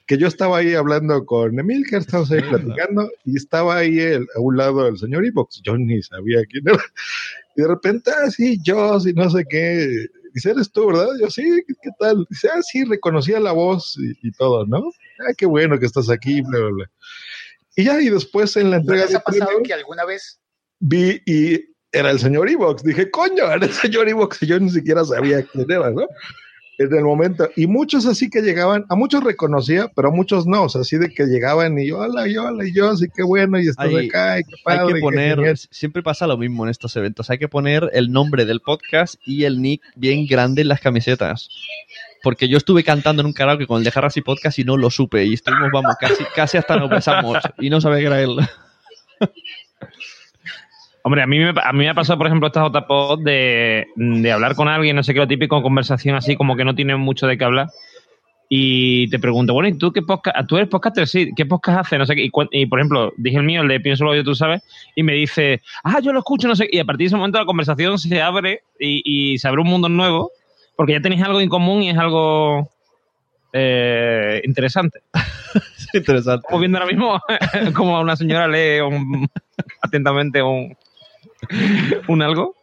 Que 0.07 0.17
yo 0.19 0.29
estaba 0.29 0.59
ahí 0.59 0.75
hablando 0.75 1.27
con 1.27 1.59
Emil, 1.59 1.85
que 1.89 1.97
estábamos 1.97 2.31
ahí 2.31 2.41
platicando, 2.43 3.11
y 3.25 3.37
estaba 3.37 3.77
ahí 3.79 3.99
el- 3.99 4.27
a 4.37 4.41
un 4.41 4.57
lado 4.57 4.85
del 4.85 4.97
señor 4.99 5.27
Evox, 5.27 5.61
yo 5.65 5.77
ni 5.77 6.01
sabía 6.03 6.45
quién 6.49 6.63
era, 6.69 6.83
y 7.57 7.63
de 7.63 7.69
repente, 7.69 8.11
ah, 8.17 8.31
sí, 8.31 8.59
yo, 8.63 9.01
sí, 9.01 9.13
no 9.15 9.29
sé 9.31 9.45
qué, 9.51 10.07
dice, 10.33 10.51
eres 10.53 10.71
tú, 10.71 10.87
¿verdad? 10.87 11.09
Yo, 11.21 11.29
sí, 11.29 11.43
¿qué, 11.67 11.75
qué 11.83 11.91
tal? 11.99 12.25
Dice, 12.31 12.49
ah, 12.55 12.63
sí, 12.63 12.85
reconocía 12.85 13.41
la 13.41 13.51
voz 13.53 13.99
y, 13.99 14.29
y 14.29 14.31
todo, 14.33 14.65
¿no? 14.65 14.79
Ah, 15.21 15.33
qué 15.37 15.47
bueno 15.47 15.79
que 15.81 15.87
estás 15.87 16.09
aquí, 16.09 16.41
bla, 16.43 16.59
bla, 16.61 16.69
bla. 16.71 16.91
Y 17.75 17.85
ya, 17.85 18.01
y 18.01 18.09
después 18.11 18.57
en 18.57 18.71
la 18.71 18.77
¿No 18.77 18.83
entrega 18.83 19.03
les 19.03 19.11
de 19.11 19.17
ha 19.17 19.21
pasado 19.21 19.47
premios, 19.47 19.67
que 19.67 19.75
alguna 19.75 20.05
vez 20.05 20.39
vi 20.79 21.21
y 21.27 21.65
era 21.93 22.11
el 22.11 22.19
señor 22.19 22.49
Evox. 22.51 22.83
Dije, 22.83 23.11
coño, 23.11 23.45
era 23.51 23.65
el 23.65 23.73
señor 23.73 24.09
Evox 24.09 24.43
y 24.43 24.47
yo 24.47 24.59
ni 24.61 24.71
siquiera 24.71 25.05
sabía 25.05 25.43
quién 25.43 25.71
era, 25.71 25.91
¿no? 25.91 26.07
En 26.79 26.95
el 26.95 27.05
momento. 27.05 27.49
Y 27.57 27.67
muchos 27.67 28.05
así 28.05 28.29
que 28.29 28.43
llegaban, 28.43 28.85
a 28.91 28.97
muchos 28.97 29.25
reconocía, 29.25 29.91
pero 29.97 30.09
a 30.09 30.11
muchos 30.11 30.47
no, 30.47 30.65
o 30.65 30.69
sea, 30.69 30.83
así 30.83 30.99
de 30.99 31.09
que 31.09 31.25
llegaban 31.25 31.79
y 31.79 31.89
yo, 31.89 31.99
hola, 32.01 32.29
y 32.29 32.37
hola, 32.37 32.67
y 32.67 32.75
yo, 32.75 32.91
así 32.91 33.07
que 33.17 33.23
bueno, 33.23 33.59
y 33.59 33.69
estás 33.69 33.87
Hay- 33.87 34.09
acá, 34.09 34.41
y 34.41 34.45
qué 34.45 34.53
padre. 34.63 34.81
Hay 34.89 34.93
que 34.95 35.01
poner, 35.01 35.37
genial". 35.37 35.57
siempre 35.57 36.03
pasa 36.03 36.27
lo 36.27 36.37
mismo 36.37 36.65
en 36.65 36.71
estos 36.71 36.95
eventos, 36.97 37.31
hay 37.31 37.39
que 37.39 37.49
poner 37.49 37.89
el 37.95 38.13
nombre 38.13 38.45
del 38.45 38.61
podcast 38.61 39.15
y 39.25 39.45
el 39.45 39.63
nick 39.63 39.81
bien 39.95 40.27
grande 40.27 40.61
en 40.63 40.69
las 40.69 40.81
camisetas. 40.81 41.49
Porque 42.23 42.47
yo 42.49 42.59
estuve 42.59 42.85
cantando 42.85 43.21
en 43.23 43.27
un 43.27 43.33
karaoke 43.33 43.67
con 43.67 43.79
el 43.79 43.85
de 43.85 43.91
Jarras 43.93 44.17
y 44.19 44.21
Podcast 44.21 44.59
y 44.59 44.65
no 44.65 44.77
lo 44.77 44.91
supe. 44.91 45.25
Y 45.25 45.35
estuvimos, 45.35 45.71
vamos, 45.73 45.95
casi, 46.01 46.25
casi 46.35 46.59
hasta 46.59 46.77
nos 46.77 46.91
besamos. 46.91 47.39
Y 47.59 47.71
no 47.71 47.81
sabía 47.81 48.01
que 48.01 48.07
era 48.07 48.21
él. 48.21 48.37
Hombre, 51.07 51.23
a 51.23 51.27
mí, 51.29 51.39
me, 51.39 51.51
a 51.51 51.73
mí 51.73 51.79
me 51.79 51.89
ha 51.89 51.95
pasado, 51.95 52.19
por 52.19 52.27
ejemplo, 52.27 52.49
esta 52.49 52.67
JPod 52.67 53.23
de, 53.23 53.87
de 53.95 54.33
hablar 54.33 54.57
con 54.57 54.67
alguien, 54.67 54.97
no 54.97 55.05
sé 55.05 55.15
qué, 55.15 55.21
lo 55.21 55.29
típico, 55.29 55.63
conversación 55.63 56.17
así, 56.17 56.35
como 56.35 56.57
que 56.57 56.65
no 56.65 56.75
tiene 56.75 56.97
mucho 56.97 57.29
de 57.29 57.39
qué 57.39 57.45
hablar. 57.45 57.69
Y 58.49 59.09
te 59.11 59.21
pregunto, 59.21 59.53
bueno, 59.53 59.69
¿y 59.69 59.79
tú 59.79 59.93
qué 59.93 60.03
podcast? 60.03 60.49
¿Tú 60.49 60.57
eres 60.57 60.69
podcaster? 60.69 61.07
Sí, 61.07 61.31
¿qué 61.37 61.47
podcast 61.47 61.79
haces? 61.79 62.01
No 62.01 62.07
sé 62.07 62.17
qué. 62.17 62.29
Y, 62.51 62.67
por 62.67 62.81
ejemplo, 62.81 63.13
dije 63.19 63.37
el 63.37 63.45
mío, 63.45 63.63
el 63.63 63.69
de 63.69 63.79
Pienso 63.79 64.03
lo 64.05 64.17
yo, 64.17 64.25
tú 64.25 64.35
sabes, 64.35 64.63
y 64.97 65.05
me 65.05 65.13
dice, 65.13 65.61
ah, 65.85 66.01
yo 66.01 66.13
lo 66.13 66.19
escucho, 66.19 66.49
no 66.49 66.57
sé. 66.57 66.69
Y 66.73 66.81
a 66.81 66.85
partir 66.85 67.05
de 67.05 67.07
ese 67.07 67.17
momento 67.17 67.39
la 67.39 67.47
conversación 67.47 68.01
se 68.01 68.21
abre 68.21 68.63
y, 68.81 69.03
y 69.05 69.39
se 69.39 69.47
abre 69.47 69.61
un 69.61 69.69
mundo 69.69 69.89
nuevo, 69.89 70.33
porque 70.77 70.95
ya 70.95 71.01
tenéis 71.01 71.23
algo 71.23 71.41
en 71.41 71.49
común 71.49 71.85
y 71.85 71.91
es 71.91 71.99
algo 71.99 72.69
eh, 73.53 74.41
interesante. 74.45 75.01
Es 75.79 75.95
interesante. 75.95 76.43
Estamos 76.43 76.61
viendo 76.61 76.79
ahora 76.79 76.91
mismo 76.91 77.21
como 77.75 78.01
una 78.01 78.17
señora 78.17 78.49
lee 78.49 78.81
un- 78.81 79.29
atentamente 79.81 80.43
un, 80.43 80.77
un 82.09 82.23
algo. 82.23 82.55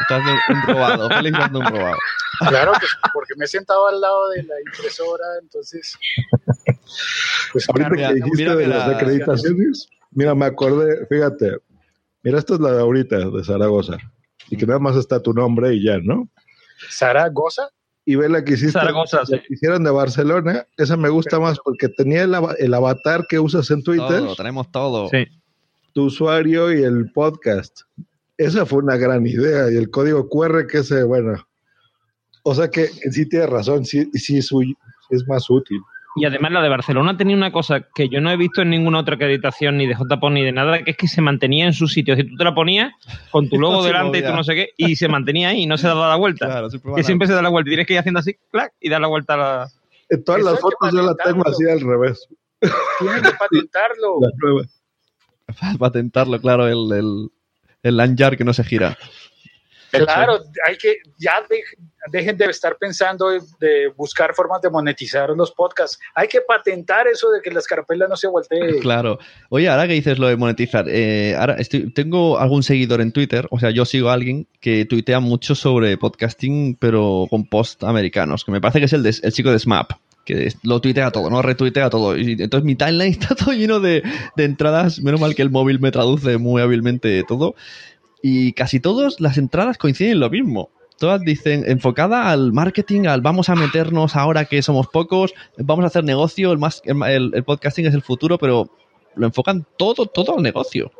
Está 0.00 0.16
haciendo 0.16 0.40
un 0.48 0.62
robado. 0.74 1.08
Félix 1.10 1.38
haciendo 1.38 1.58
un 1.60 1.66
robado. 1.66 1.96
Claro, 2.48 2.72
pues, 2.78 2.90
porque 3.12 3.34
me 3.36 3.44
he 3.44 3.48
sentado 3.48 3.88
al 3.88 4.00
lado 4.00 4.30
de 4.30 4.42
la 4.42 4.54
impresora, 4.66 5.24
entonces. 5.40 5.96
Pues 7.52 7.68
Ahorita 7.68 7.90
mira, 7.90 8.08
que 8.08 8.14
dijiste 8.14 8.36
mira 8.42 8.56
de 8.56 8.66
las 8.66 8.88
la- 8.88 8.96
acreditaciones, 8.96 9.88
mira, 10.10 10.34
me 10.34 10.46
acordé, 10.46 11.06
fíjate, 11.06 11.56
mira, 12.22 12.38
esta 12.38 12.54
es 12.54 12.60
la 12.60 12.72
de 12.72 12.80
ahorita, 12.80 13.16
de 13.30 13.44
Zaragoza, 13.44 13.96
y 14.50 14.56
que 14.56 14.66
nada 14.66 14.78
más 14.78 14.96
está 14.96 15.20
tu 15.22 15.32
nombre 15.32 15.74
y 15.74 15.84
ya, 15.84 15.98
¿no? 16.02 16.28
Zaragoza, 16.90 17.68
Y 18.04 18.16
ve 18.16 18.28
la 18.28 18.42
que 18.44 18.54
hiciste, 18.54 18.72
Zaragoza, 18.72 19.18
la 19.20 19.26
sí. 19.26 19.32
que 19.46 19.54
hicieron 19.54 19.84
de 19.84 19.90
Barcelona, 19.90 20.66
esa 20.76 20.96
me 20.96 21.08
gusta 21.10 21.38
más 21.38 21.58
porque 21.62 21.88
tenía 21.88 22.22
el, 22.24 22.34
el 22.58 22.74
avatar 22.74 23.26
que 23.28 23.38
usas 23.38 23.70
en 23.70 23.82
Twitter, 23.84 24.18
Todo, 24.20 24.34
tenemos 24.36 24.70
todo. 24.72 25.08
Sí. 25.08 25.26
tu 25.94 26.06
usuario 26.06 26.72
y 26.72 26.82
el 26.82 27.12
podcast. 27.12 27.82
Esa 28.42 28.66
fue 28.66 28.80
una 28.80 28.96
gran 28.96 29.24
idea, 29.24 29.70
y 29.70 29.76
el 29.76 29.88
código 29.88 30.28
QR 30.28 30.66
que 30.66 30.78
ese, 30.78 31.04
bueno, 31.04 31.46
o 32.42 32.54
sea 32.54 32.68
que 32.68 32.86
sí 32.86 33.28
tiene 33.28 33.46
razón, 33.46 33.84
sí, 33.84 34.10
sí 34.14 34.38
es, 34.38 35.28
más 35.28 35.48
útil. 35.48 35.80
Y 36.16 36.24
además 36.24 36.50
la 36.50 36.60
de 36.60 36.68
Barcelona 36.68 37.16
tenía 37.16 37.36
una 37.36 37.52
cosa 37.52 37.86
que 37.94 38.08
yo 38.08 38.20
no 38.20 38.32
he 38.32 38.36
visto 38.36 38.62
en 38.62 38.70
ninguna 38.70 38.98
otra 38.98 39.14
acreditación, 39.14 39.76
ni 39.76 39.86
de 39.86 39.94
JPO 39.94 40.30
ni 40.30 40.42
de 40.42 40.50
nada, 40.50 40.82
que 40.82 40.90
es 40.90 40.96
que 40.96 41.06
se 41.06 41.20
mantenía 41.20 41.66
en 41.66 41.72
su 41.72 41.86
sitio. 41.86 42.16
Si 42.16 42.24
tú 42.24 42.36
te 42.36 42.42
la 42.42 42.52
ponías 42.52 42.92
con 43.30 43.48
tu 43.48 43.58
logo 43.60 43.74
No 43.74 43.82
se 43.82 43.88
delante 43.88 44.18
y 44.18 44.22
tú 44.22 44.32
no 44.32 44.42
sé 44.42 44.54
qué, 44.56 44.70
y 44.76 44.96
se 44.96 45.06
mantenía 45.06 45.50
ahí 45.50 45.62
y 45.62 45.66
no 45.66 45.78
se 45.78 45.86
daba 45.86 46.08
la 46.08 46.16
vuelta. 46.16 46.46
Claro, 46.46 46.68
siempre 46.68 46.92
que 46.96 47.04
siempre 47.04 47.28
se 47.28 47.34
da 47.34 47.42
la 47.42 47.48
vuelta. 47.48 47.68
Y 47.68 47.72
tienes 47.72 47.86
que 47.86 47.92
ir 47.92 48.00
haciendo 48.00 48.18
así, 48.18 48.34
clac, 48.50 48.72
y 48.80 48.90
dar 48.90 49.00
la 49.00 49.06
vuelta 49.06 49.34
a 49.34 49.36
la. 49.36 49.68
En 50.10 50.24
todas 50.24 50.42
las 50.42 50.58
fotos 50.58 50.92
yo 50.92 51.02
la 51.02 51.14
tengo 51.14 51.46
así 51.46 51.64
al 51.70 51.80
revés. 51.80 52.28
tiene 52.98 53.22
que 53.22 53.30
patentarlo. 53.38 54.18
La 54.20 54.30
nueva. 54.36 55.78
patentarlo, 55.78 56.40
claro, 56.40 56.66
el, 56.66 56.92
el, 56.92 57.30
el 57.82 57.96
lanyard 57.96 58.36
que 58.36 58.44
no 58.44 58.52
se 58.52 58.64
gira. 58.64 58.96
Claro, 59.90 60.40
hay 60.66 60.78
que, 60.78 60.96
ya 61.18 61.34
de- 61.50 61.62
dejen 62.10 62.38
de 62.38 62.46
estar 62.46 62.78
pensando 62.78 63.28
de, 63.28 63.40
de 63.60 63.88
buscar 63.88 64.32
formas 64.34 64.62
de 64.62 64.70
monetizar 64.70 65.28
los 65.30 65.52
podcasts. 65.52 65.98
Hay 66.14 66.28
que 66.28 66.40
patentar 66.40 67.06
eso 67.08 67.30
de 67.30 67.42
que 67.42 67.50
la 67.50 67.58
escarpela 67.58 68.08
no 68.08 68.16
se 68.16 68.26
voltee. 68.26 68.58
Claro. 68.80 69.18
Oye, 69.50 69.68
ahora 69.68 69.86
que 69.86 69.92
dices 69.92 70.18
lo 70.18 70.28
de 70.28 70.36
monetizar, 70.38 70.86
eh, 70.88 71.36
ahora 71.38 71.56
estoy, 71.58 71.92
tengo 71.92 72.38
algún 72.38 72.62
seguidor 72.62 73.02
en 73.02 73.12
Twitter, 73.12 73.46
o 73.50 73.58
sea, 73.60 73.68
yo 73.70 73.84
sigo 73.84 74.08
a 74.08 74.14
alguien 74.14 74.46
que 74.60 74.86
tuitea 74.86 75.20
mucho 75.20 75.54
sobre 75.54 75.98
podcasting, 75.98 76.76
pero 76.80 77.26
con 77.28 77.44
post 77.46 77.84
americanos, 77.84 78.46
que 78.46 78.52
me 78.52 78.62
parece 78.62 78.78
que 78.78 78.86
es 78.86 78.92
el, 78.94 79.02
de- 79.02 79.20
el 79.22 79.32
chico 79.32 79.52
de 79.52 79.58
Smap, 79.58 79.92
que 80.24 80.52
lo 80.62 80.80
tuitea 80.80 81.10
todo, 81.10 81.30
¿no? 81.30 81.42
Retuitea 81.42 81.90
todo. 81.90 82.16
Y 82.16 82.32
entonces 82.32 82.64
mi 82.64 82.74
timeline 82.74 83.12
está 83.20 83.34
todo 83.34 83.52
lleno 83.52 83.80
de, 83.80 84.02
de 84.36 84.44
entradas, 84.44 85.00
menos 85.00 85.20
mal 85.20 85.34
que 85.34 85.42
el 85.42 85.50
móvil 85.50 85.80
me 85.80 85.90
traduce 85.90 86.38
muy 86.38 86.62
hábilmente 86.62 87.22
todo, 87.24 87.54
y 88.22 88.52
casi 88.52 88.80
todas 88.80 89.20
las 89.20 89.38
entradas 89.38 89.78
coinciden 89.78 90.12
en 90.12 90.20
lo 90.20 90.30
mismo. 90.30 90.70
Todas 90.98 91.20
dicen 91.22 91.64
enfocada 91.66 92.30
al 92.30 92.52
marketing, 92.52 93.06
al 93.06 93.22
vamos 93.22 93.48
a 93.48 93.56
meternos 93.56 94.14
ahora 94.14 94.44
que 94.44 94.62
somos 94.62 94.86
pocos, 94.86 95.34
vamos 95.58 95.82
a 95.84 95.88
hacer 95.88 96.04
negocio, 96.04 96.52
el, 96.52 96.58
más, 96.58 96.80
el, 96.84 97.32
el 97.34 97.44
podcasting 97.44 97.86
es 97.86 97.94
el 97.94 98.02
futuro, 98.02 98.38
pero 98.38 98.70
lo 99.16 99.26
enfocan 99.26 99.66
todo, 99.76 100.06
todo 100.06 100.36
al 100.36 100.42
negocio. 100.42 100.92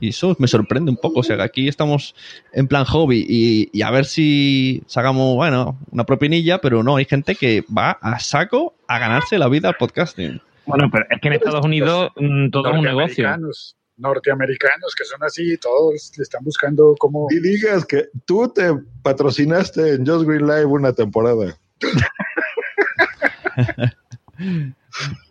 Y 0.00 0.10
eso 0.10 0.36
me 0.38 0.48
sorprende 0.48 0.90
un 0.90 0.96
poco. 0.96 1.20
O 1.20 1.22
sea, 1.22 1.36
que 1.36 1.42
aquí 1.42 1.68
estamos 1.68 2.14
en 2.52 2.68
plan 2.68 2.84
hobby 2.84 3.24
y, 3.28 3.70
y 3.72 3.82
a 3.82 3.90
ver 3.90 4.04
si 4.04 4.82
sacamos, 4.86 5.34
bueno, 5.34 5.78
una 5.90 6.04
propinilla, 6.04 6.60
pero 6.60 6.82
no, 6.82 6.96
hay 6.96 7.04
gente 7.04 7.34
que 7.34 7.64
va 7.76 7.98
a 8.00 8.18
saco 8.18 8.74
a 8.86 8.98
ganarse 8.98 9.38
la 9.38 9.48
vida 9.48 9.68
al 9.68 9.76
podcasting. 9.76 10.40
Bueno, 10.66 10.88
pero 10.92 11.06
es 11.10 11.20
que 11.20 11.28
en 11.28 11.34
Estados 11.34 11.64
Unidos 11.64 12.10
mm, 12.16 12.50
todo 12.50 12.70
es 12.70 12.76
un 12.76 12.84
negocio. 12.84 13.24
Norteamericanos, 13.24 13.76
norteamericanos 13.96 14.94
que 14.94 15.04
son 15.04 15.22
así, 15.24 15.56
todos 15.56 16.12
le 16.16 16.22
están 16.22 16.44
buscando 16.44 16.94
cómo. 16.98 17.26
Y 17.30 17.40
digas 17.40 17.86
que 17.86 18.08
tú 18.26 18.52
te 18.52 18.74
patrocinaste 19.02 19.94
en 19.94 20.06
Just 20.06 20.26
Green 20.26 20.46
Live 20.46 20.66
una 20.66 20.92
temporada. 20.92 21.56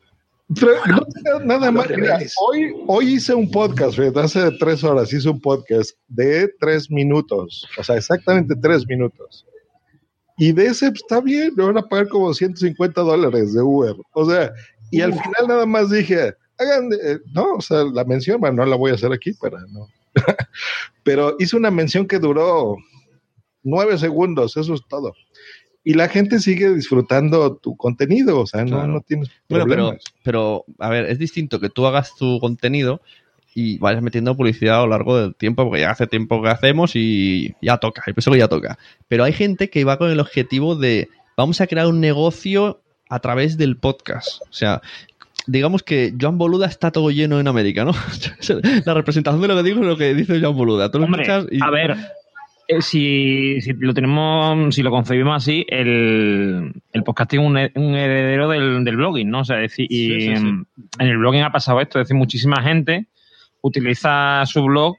Pero 0.55 0.71
no 0.85 1.39
nada 1.45 1.71
más. 1.71 1.89
Mira, 1.89 2.19
hoy, 2.47 2.73
hoy 2.87 3.13
hice 3.15 3.33
un 3.33 3.51
podcast, 3.51 3.97
fíjate, 3.97 4.19
hace 4.19 4.51
tres 4.59 4.83
horas 4.83 5.11
hice 5.11 5.29
un 5.29 5.41
podcast 5.41 5.91
de 6.07 6.49
tres 6.59 6.89
minutos, 6.89 7.67
o 7.77 7.83
sea, 7.83 7.97
exactamente 7.97 8.55
tres 8.55 8.87
minutos. 8.87 9.45
Y 10.37 10.51
de 10.51 10.67
ese 10.67 10.89
pues, 10.89 11.01
está 11.01 11.19
bien, 11.19 11.51
me 11.55 11.65
van 11.65 11.77
a 11.77 11.87
pagar 11.87 12.07
como 12.07 12.33
150 12.33 13.01
dólares 13.01 13.53
de 13.53 13.61
Uber. 13.61 13.95
O 14.13 14.29
sea, 14.29 14.53
y 14.91 15.01
al 15.01 15.13
final 15.13 15.47
nada 15.47 15.65
más 15.65 15.89
dije, 15.89 16.33
hagan, 16.59 16.91
eh, 16.93 17.19
no, 17.33 17.55
o 17.55 17.61
sea, 17.61 17.83
la 17.83 18.05
mención, 18.05 18.39
bueno, 18.39 18.57
no 18.57 18.65
la 18.65 18.75
voy 18.75 18.91
a 18.91 18.95
hacer 18.95 19.11
aquí 19.11 19.33
para 19.33 19.59
no. 19.67 19.87
Pero 21.03 21.35
hice 21.39 21.57
una 21.57 21.71
mención 21.71 22.07
que 22.07 22.19
duró 22.19 22.77
nueve 23.63 23.97
segundos, 23.97 24.55
eso 24.55 24.75
es 24.75 24.81
todo. 24.87 25.13
Y 25.89 25.93
la 25.93 26.09
gente 26.09 26.39
sigue 26.39 26.73
disfrutando 26.73 27.55
tu 27.55 27.77
contenido, 27.77 28.41
o 28.41 28.45
sea, 28.45 28.63
no, 28.65 28.71
Claro. 28.71 28.87
no 28.87 29.01
tienes 29.01 29.29
Bueno, 29.47 29.63
pero, 29.65 29.83
problemas. 29.85 30.03
pero, 30.21 30.65
a 30.79 30.89
ver, 30.89 31.05
es 31.05 31.17
distinto 31.17 31.61
que 31.61 31.69
tú 31.69 31.85
hagas 31.87 32.13
tu 32.15 32.39
contenido 32.41 32.99
y 33.55 33.77
vayas 33.77 34.03
metiendo 34.03 34.35
publicidad 34.35 34.79
a 34.79 34.81
lo 34.81 34.87
largo 34.89 35.17
del 35.17 35.33
tiempo, 35.33 35.63
porque 35.63 35.79
ya 35.81 35.91
hace 35.91 36.05
tiempo 36.05 36.41
que 36.43 36.49
hacemos 36.49 36.91
y 36.95 37.55
ya 37.61 37.77
toca, 37.77 38.01
pienso 38.05 38.31
que 38.31 38.37
ya 38.39 38.49
toca. 38.49 38.77
Pero 39.07 39.23
hay 39.23 39.31
gente 39.31 39.69
que 39.69 39.85
va 39.85 39.97
con 39.97 40.11
el 40.11 40.19
objetivo 40.19 40.75
de 40.75 41.07
vamos 41.37 41.61
a 41.61 41.67
crear 41.67 41.87
un 41.87 42.01
negocio 42.01 42.81
a 43.07 43.19
través 43.19 43.57
del 43.57 43.77
podcast. 43.77 44.41
O 44.41 44.53
sea, 44.53 44.81
digamos 45.45 45.83
que 45.83 46.13
Joan 46.19 46.37
Boluda 46.37 46.67
está 46.67 46.91
todo 46.91 47.11
lleno 47.11 47.39
en 47.39 47.47
América, 47.47 47.85
¿no? 47.85 47.93
La 48.85 48.93
representación 48.93 49.41
de 49.41 49.47
lo 49.47 49.55
que 49.55 49.63
digo 49.63 49.79
es 49.79 49.87
lo 49.87 49.95
que 49.97 50.13
dice 50.13 50.41
Joan 50.41 50.57
Boluda. 50.57 50.91
Tú 50.91 50.99
lo 50.99 51.05
Hombre, 51.05 51.21
escuchas 51.23 51.47
y- 51.49 51.63
a 51.63 51.69
ver, 51.69 51.95
eh, 52.67 52.81
si, 52.81 53.61
si 53.61 53.73
lo 53.73 53.93
tenemos, 53.93 54.75
si 54.75 54.83
lo 54.83 54.91
concebimos 54.91 55.35
así, 55.37 55.65
el, 55.69 56.73
el 56.93 57.03
podcasting 57.03 57.39
es 57.41 57.45
un, 57.47 57.57
he- 57.57 57.71
un 57.75 57.95
heredero 57.95 58.49
del, 58.49 58.83
del 58.83 58.97
blogging, 58.97 59.29
¿no? 59.29 59.39
O 59.39 59.45
sea, 59.45 59.57
es 59.63 59.71
decir, 59.71 59.87
y 59.89 60.07
Sí, 60.21 60.21
sí, 60.21 60.35
sí. 60.35 60.47
en 60.99 61.07
el 61.07 61.17
blogging 61.17 61.43
ha 61.43 61.51
pasado 61.51 61.79
esto, 61.81 61.99
es 61.99 62.05
decir, 62.07 62.17
muchísima 62.17 62.61
gente 62.61 63.07
utiliza 63.61 64.43
su 64.45 64.63
blog 64.63 64.95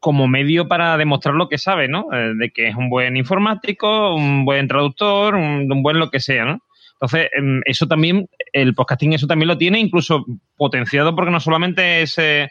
como 0.00 0.26
medio 0.26 0.66
para 0.66 0.96
demostrar 0.96 1.34
lo 1.34 1.48
que 1.48 1.58
sabe, 1.58 1.86
¿no? 1.88 2.06
Eh, 2.12 2.32
de 2.36 2.50
que 2.50 2.68
es 2.68 2.74
un 2.74 2.88
buen 2.90 3.16
informático, 3.16 4.14
un 4.14 4.44
buen 4.44 4.66
traductor, 4.66 5.34
un, 5.36 5.70
un 5.70 5.82
buen 5.82 5.98
lo 5.98 6.10
que 6.10 6.18
sea, 6.20 6.44
¿no? 6.44 6.60
Entonces, 6.94 7.28
em, 7.36 7.60
eso 7.66 7.86
también, 7.86 8.28
el 8.52 8.74
podcasting 8.74 9.12
eso 9.12 9.26
también 9.26 9.48
lo 9.48 9.58
tiene, 9.58 9.78
incluso 9.80 10.24
potenciado 10.56 11.14
porque 11.14 11.30
no 11.30 11.40
solamente 11.40 12.02
es 12.02 12.16
eh, 12.18 12.48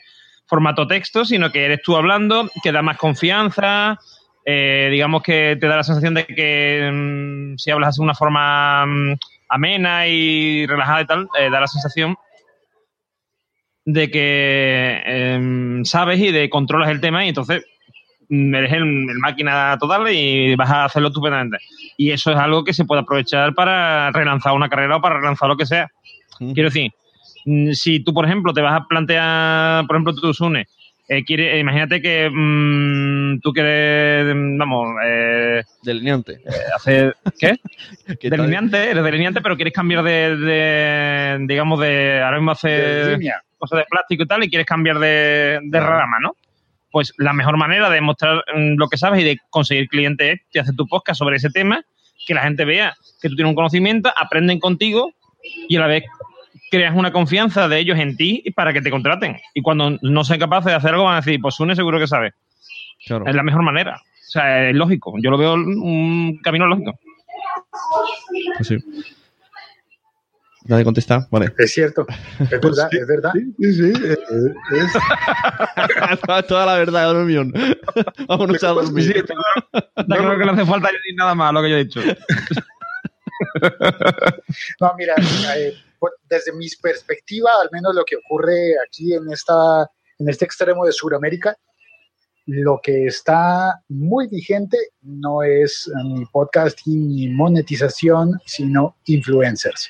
formato 0.52 0.86
texto, 0.86 1.24
sino 1.24 1.50
que 1.50 1.64
eres 1.64 1.82
tú 1.82 1.96
hablando, 1.96 2.50
que 2.62 2.74
da 2.74 2.82
más 2.82 2.98
confianza, 2.98 3.98
eh, 4.46 4.90
digamos 4.92 5.24
que 5.24 5.58
te 5.58 5.66
da 5.66 5.78
la 5.78 5.84
sensación 5.84 6.14
de 6.14 6.26
que 6.26 6.92
mm, 6.92 7.58
si 7.58 7.72
hablas 7.72 7.96
de 7.96 8.04
una 8.04 8.14
forma 8.14 8.86
mm, 8.86 9.14
amena 9.48 10.08
y 10.08 10.68
relajada 10.68 11.02
y 11.02 11.06
tal, 11.06 11.30
eh, 11.40 11.50
da 11.50 11.62
la 11.62 11.68
sensación 11.68 12.18
de 13.86 14.12
que 14.12 15.02
em, 15.06 15.86
sabes 15.86 16.20
y 16.20 16.34
de 16.34 16.50
controlas 16.50 16.90
el 16.90 17.00
tema 17.00 17.24
y 17.24 17.30
entonces 17.30 17.64
mm, 18.28 18.54
eres 18.54 18.74
el, 18.74 18.84
el 19.10 19.20
máquina 19.20 19.78
total 19.80 20.12
y 20.12 20.54
vas 20.56 20.70
a 20.70 20.84
hacerlo 20.84 21.08
estupendamente. 21.08 21.60
Y 21.96 22.12
eso 22.12 22.30
es 22.30 22.38
algo 22.38 22.66
que 22.66 22.74
se 22.74 22.84
puede 22.84 23.04
aprovechar 23.04 23.54
para 23.54 24.12
relanzar 24.12 24.52
una 24.52 24.68
carrera 24.68 24.98
o 24.98 25.02
para 25.02 25.16
relanzar 25.16 25.48
lo 25.48 25.56
que 25.56 25.66
sea. 25.66 25.90
Quiero 26.38 26.68
decir, 26.68 26.92
si 27.74 28.00
tú, 28.04 28.14
por 28.14 28.26
ejemplo, 28.26 28.54
te 28.54 28.62
vas 28.62 28.80
a 28.82 28.86
plantear, 28.88 29.86
por 29.88 29.96
ejemplo, 29.96 30.14
tú, 30.16 30.34
Sune, 30.34 30.68
eh, 31.08 31.24
quiere- 31.26 31.56
eh, 31.56 31.60
imagínate 31.60 32.02
que 32.02 32.30
mm, 32.32 33.40
tú 33.42 33.52
quieres, 33.52 34.34
mm, 34.36 34.58
vamos, 34.58 34.90
eh, 35.06 35.64
delineante. 35.84 36.40
hacer, 36.76 37.16
¿qué? 37.40 37.56
Tal- 38.30 38.30
delineante, 38.30 38.92
eres 38.92 39.04
delineante, 39.04 39.42
pero 39.42 39.56
quieres 39.56 39.74
cambiar 39.74 40.04
de, 40.04 40.38
de, 40.38 41.38
digamos, 41.48 41.80
de, 41.80 42.22
ahora 42.24 42.38
mismo 42.38 42.52
hacer 42.52 43.20
cosas 43.58 43.80
de 43.80 43.86
plástico 43.90 44.24
y 44.24 44.28
tal, 44.28 44.44
y 44.44 44.50
quieres 44.50 44.66
cambiar 44.66 45.00
de, 45.00 45.60
de 45.64 45.80
rama, 45.80 46.18
¿no? 46.22 46.36
Pues 46.92 47.14
la 47.18 47.32
mejor 47.34 47.58
manera 47.58 47.90
de 47.90 48.02
mostrar 48.02 48.44
mm, 48.56 48.76
lo 48.78 48.88
que 48.88 48.98
sabes 48.98 49.22
y 49.22 49.24
de 49.24 49.38
conseguir 49.50 49.88
clientes 49.88 50.34
es 50.36 50.42
que 50.52 50.60
haces 50.60 50.76
tu 50.76 50.88
podcast 50.88 51.20
sobre 51.20 51.38
ese 51.38 51.50
tema, 51.50 51.84
que 52.26 52.34
la 52.34 52.42
gente 52.44 52.66
vea 52.66 52.94
que 53.22 53.30
tú 53.30 53.36
tienes 53.36 53.50
un 53.50 53.56
conocimiento, 53.56 54.12
aprenden 54.16 54.60
contigo 54.60 55.12
y 55.68 55.76
a 55.78 55.80
la 55.82 55.88
vez 55.88 56.04
creas 56.72 56.96
una 56.96 57.12
confianza 57.12 57.68
de 57.68 57.78
ellos 57.80 58.00
en 58.00 58.18
ti 58.18 58.44
para 58.56 58.74
que 58.74 58.82
te 58.82 58.90
contraten. 58.90 59.38
Y 59.54 59.62
cuando 59.62 59.98
no 60.02 60.24
sean 60.24 60.40
capaces 60.40 60.68
de 60.72 60.74
hacer 60.76 60.92
algo, 60.92 61.04
van 61.04 61.16
a 61.18 61.22
decir, 61.22 61.40
pues 61.42 61.54
Sune 61.56 61.76
seguro 61.76 62.00
que 62.00 62.08
sabe. 62.08 62.34
Claro. 63.06 63.28
Es 63.28 63.36
la 63.36 63.44
mejor 63.44 63.62
manera. 63.62 63.98
O 63.98 64.32
sea, 64.32 64.70
es 64.70 64.76
lógico. 64.76 65.14
Yo 65.22 65.30
lo 65.30 65.38
veo 65.38 65.54
un 65.54 66.40
camino 66.42 66.66
lógico. 66.66 66.98
Pues 68.58 68.68
sí. 68.68 68.78
Nadie 70.66 70.84
contesta. 70.84 71.28
Vale. 71.32 71.52
Es 71.58 71.74
cierto, 71.74 72.06
es 72.40 72.50
verdad, 72.50 72.88
es 72.92 73.08
verdad. 73.08 73.32
Sí, 73.34 73.54
sí, 73.60 73.74
sí, 73.74 74.04
eh, 74.06 74.14
eh, 74.14 74.78
es- 74.78 76.46
toda, 76.48 76.66
la 76.68 76.76
verdad, 76.76 77.04
a 77.10 77.14
dormión. 77.14 77.52
Vámonos 78.28 78.64
a 78.64 78.68
dormir. 78.68 79.04
Sí, 79.06 79.12
está 79.18 79.34
claro, 79.34 79.86
está 79.98 80.16
claro 80.18 80.38
que 80.40 80.46
no 80.46 80.52
hace 80.52 80.66
falta 80.66 80.88
añadir 80.90 81.16
nada 81.18 81.34
más 81.36 81.50
a 81.50 81.54
lo 81.54 81.62
que 81.64 81.70
yo 81.70 81.76
he 81.78 81.84
dicho. 81.84 82.02
No, 84.80 84.94
mira, 84.98 85.16
eh, 85.18 85.74
pues, 85.74 85.84
desde 86.30 86.54
mi 86.54 86.68
perspectiva, 86.82 87.50
al 87.62 87.70
menos 87.72 87.94
lo 87.96 88.04
que 88.04 88.16
ocurre 88.16 88.74
aquí 88.86 89.14
en, 89.14 89.32
esta, 89.32 89.90
en 90.20 90.30
este 90.30 90.46
extremo 90.46 90.86
de 90.86 90.92
Sudamérica, 90.92 91.56
lo 92.48 92.80
que 92.82 93.06
está 93.06 93.82
muy 93.90 94.28
vigente 94.28 94.78
no 95.02 95.44
es 95.44 95.90
ni 96.04 96.26
podcasting 96.26 97.08
ni 97.08 97.30
monetización, 97.30 98.40
sino 98.46 98.98
influencers. 99.06 99.90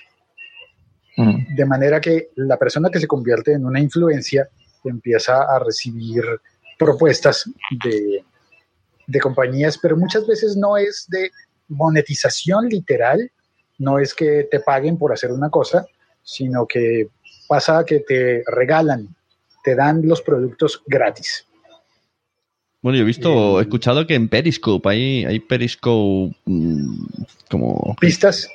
Mm. 1.17 1.55
De 1.55 1.65
manera 1.65 2.01
que 2.01 2.29
la 2.35 2.57
persona 2.57 2.89
que 2.89 2.99
se 2.99 3.07
convierte 3.07 3.53
en 3.53 3.65
una 3.65 3.79
influencia 3.79 4.49
empieza 4.83 5.43
a 5.43 5.59
recibir 5.59 6.23
propuestas 6.77 7.49
de, 7.83 8.23
de 9.07 9.19
compañías, 9.19 9.77
pero 9.77 9.95
muchas 9.95 10.25
veces 10.25 10.55
no 10.57 10.77
es 10.77 11.05
de 11.09 11.31
monetización 11.67 12.67
literal, 12.67 13.31
no 13.77 13.99
es 13.99 14.13
que 14.13 14.47
te 14.49 14.59
paguen 14.59 14.97
por 14.97 15.13
hacer 15.13 15.31
una 15.31 15.49
cosa, 15.49 15.85
sino 16.23 16.65
que 16.65 17.07
pasa 17.47 17.83
que 17.85 17.99
te 17.99 18.43
regalan, 18.47 19.15
te 19.63 19.75
dan 19.75 20.01
los 20.07 20.21
productos 20.21 20.81
gratis. 20.85 21.45
Bueno, 22.81 22.97
yo 22.97 23.03
he 23.03 23.07
visto, 23.07 23.59
he 23.59 23.63
escuchado 23.63 24.07
que 24.07 24.15
en 24.15 24.27
Periscope 24.27 24.89
hay, 24.89 25.25
hay 25.25 25.39
Periscope 25.39 26.35
mm, 26.45 27.05
como... 27.49 27.95
Pistas. 27.99 28.49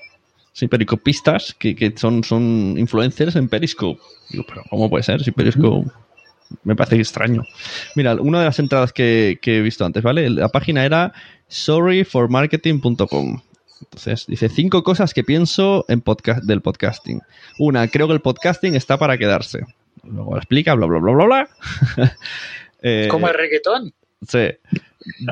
Sí, 0.53 0.67
Periscopistas 0.67 1.55
que, 1.55 1.77
que 1.77 1.93
son, 1.97 2.25
son 2.25 2.75
influencers 2.77 3.37
en 3.37 3.49
Periscope. 3.49 4.01
Digo, 4.31 4.45
pero 4.49 4.63
¿cómo 4.69 4.91
puede 4.91 5.05
ser? 5.05 5.23
Si 5.23 5.31
Periscope... 5.31 5.91
Me 6.63 6.77
parece 6.77 6.97
extraño. 6.97 7.43
Mira, 7.97 8.15
una 8.15 8.39
de 8.39 8.45
las 8.45 8.59
entradas 8.59 8.93
que, 8.93 9.39
que 9.43 9.59
he 9.59 9.63
visto 9.63 9.85
antes, 9.85 10.03
¿vale? 10.03 10.31
La 10.31 10.49
página 10.49 10.85
era 10.85 11.13
sorryformarketing.com. 11.49 13.41
Entonces, 13.83 14.27
dice 14.27 14.49
cinco 14.49 14.83
cosas 14.83 15.13
que 15.13 15.25
pienso 15.25 15.85
en 15.89 16.01
podcast, 16.01 16.45
del 16.45 16.63
podcasting. 16.63 17.21
Una, 17.59 17.89
creo 17.89 18.07
que 18.07 18.15
el 18.15 18.21
podcasting 18.21 18.75
está 18.75 18.99
para 18.99 19.19
quedarse. 19.19 19.61
Luego 20.03 20.33
lo 20.33 20.39
explica, 20.39 20.75
bla, 20.75 20.87
bla, 20.87 20.99
bla, 21.01 21.13
bla, 21.13 21.25
bla. 21.27 21.49
Eh, 22.83 23.09
Como 23.11 23.27
el 23.27 23.35
reggaetón. 23.35 23.95
Sí. 24.29 24.51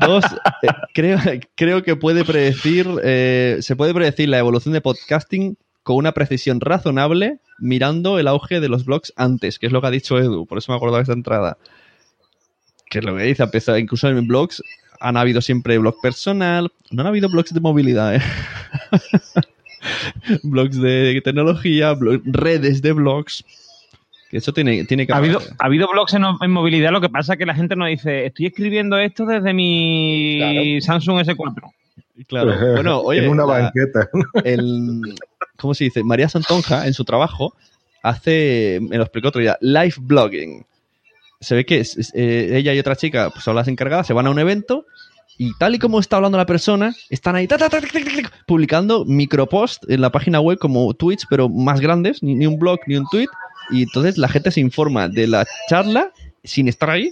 Dos, 0.00 0.24
eh, 0.62 0.68
creo, 0.94 1.18
creo 1.54 1.82
que 1.82 1.94
puede 1.94 2.24
predecir, 2.24 2.88
eh, 3.04 3.58
se 3.60 3.76
puede 3.76 3.94
predecir 3.94 4.28
la 4.28 4.38
evolución 4.38 4.72
de 4.72 4.80
podcasting 4.80 5.56
con 5.82 5.96
una 5.96 6.12
precisión 6.12 6.60
razonable 6.60 7.38
mirando 7.58 8.18
el 8.18 8.26
auge 8.28 8.60
de 8.60 8.68
los 8.68 8.84
blogs 8.84 9.12
antes, 9.16 9.58
que 9.58 9.66
es 9.66 9.72
lo 9.72 9.80
que 9.80 9.86
ha 9.86 9.90
dicho 9.90 10.18
Edu, 10.18 10.46
por 10.46 10.58
eso 10.58 10.72
me 10.72 10.76
acordaba 10.76 10.98
de 10.98 11.02
esta 11.02 11.12
entrada. 11.12 11.58
Que 12.90 12.98
es 12.98 13.04
lo 13.04 13.16
que 13.16 13.22
dice, 13.24 13.46
pesar, 13.48 13.78
incluso 13.78 14.08
en 14.08 14.26
blogs 14.26 14.62
han 15.04 15.16
habido 15.16 15.40
siempre 15.42 15.76
blog 15.78 16.00
personal, 16.00 16.70
no 16.90 17.02
han 17.02 17.08
habido 17.08 17.28
blogs 17.28 17.52
de 17.52 17.60
movilidad, 17.60 18.14
¿eh? 18.16 18.20
blogs 20.42 20.80
de 20.80 21.20
tecnología, 21.22 21.92
blog- 21.94 22.22
redes 22.24 22.82
de 22.82 22.92
blogs. 22.92 23.44
Que 24.30 24.38
eso 24.38 24.52
tiene, 24.52 24.84
tiene 24.84 25.06
que 25.06 25.12
Ha 25.12 25.16
habido, 25.18 25.38
haber. 25.38 25.50
ha 25.58 25.66
habido 25.66 25.88
blogs 25.88 26.14
en, 26.14 26.24
en 26.40 26.50
movilidad, 26.50 26.90
lo 26.90 27.00
que 27.00 27.08
pasa 27.08 27.34
es 27.34 27.38
que 27.38 27.46
la 27.46 27.54
gente 27.54 27.76
nos 27.76 27.88
dice, 27.88 28.26
estoy 28.26 28.46
escribiendo 28.46 28.98
esto 28.98 29.26
desde 29.26 29.52
mi 29.52 30.78
Samsung 30.80 31.20
S4. 31.20 31.70
Claro. 32.26 32.54
Bueno, 32.74 33.00
oye, 33.00 33.24
en 33.24 33.30
una 33.30 33.44
la- 33.46 33.52
banqueta. 33.60 34.08
el, 34.44 35.00
¿cómo 35.56 35.74
se 35.74 35.84
dice? 35.84 36.02
María 36.02 36.28
Santonja, 36.28 36.86
en 36.86 36.94
su 36.94 37.04
trabajo, 37.04 37.54
hace, 38.02 38.78
me 38.82 38.96
lo 38.96 39.04
explicó 39.04 39.28
otro 39.28 39.40
día, 39.42 39.56
live 39.60 39.94
blogging. 40.00 40.64
Se 41.44 41.54
ve 41.54 41.64
que 41.64 41.80
eh, 42.14 42.50
ella 42.52 42.74
y 42.74 42.78
otra 42.78 42.96
chica 42.96 43.30
pues, 43.30 43.44
son 43.44 43.54
las 43.56 43.68
encargadas, 43.68 44.06
se 44.06 44.12
van 44.12 44.26
a 44.26 44.30
un 44.30 44.38
evento 44.38 44.86
y 45.36 45.52
tal 45.58 45.74
y 45.74 45.78
como 45.78 45.98
está 45.98 46.16
hablando 46.16 46.38
la 46.38 46.46
persona, 46.46 46.94
están 47.10 47.34
ahí 47.36 47.48
ta, 47.48 47.58
ta, 47.58 47.68
ta, 47.68 47.80
publicando 48.46 49.04
micropost 49.04 49.82
en 49.90 50.00
la 50.00 50.10
página 50.12 50.40
web 50.40 50.58
como 50.58 50.94
tweets, 50.94 51.26
pero 51.28 51.48
más 51.48 51.80
grandes, 51.80 52.22
ni, 52.22 52.34
ni 52.34 52.46
un 52.46 52.58
blog 52.58 52.78
ni 52.86 52.96
un 52.96 53.06
tweet. 53.10 53.26
Y 53.70 53.82
entonces 53.82 54.18
la 54.18 54.28
gente 54.28 54.50
se 54.50 54.60
informa 54.60 55.08
de 55.08 55.26
la 55.26 55.46
charla 55.68 56.12
sin 56.44 56.68
estar 56.68 56.90
ahí, 56.90 57.10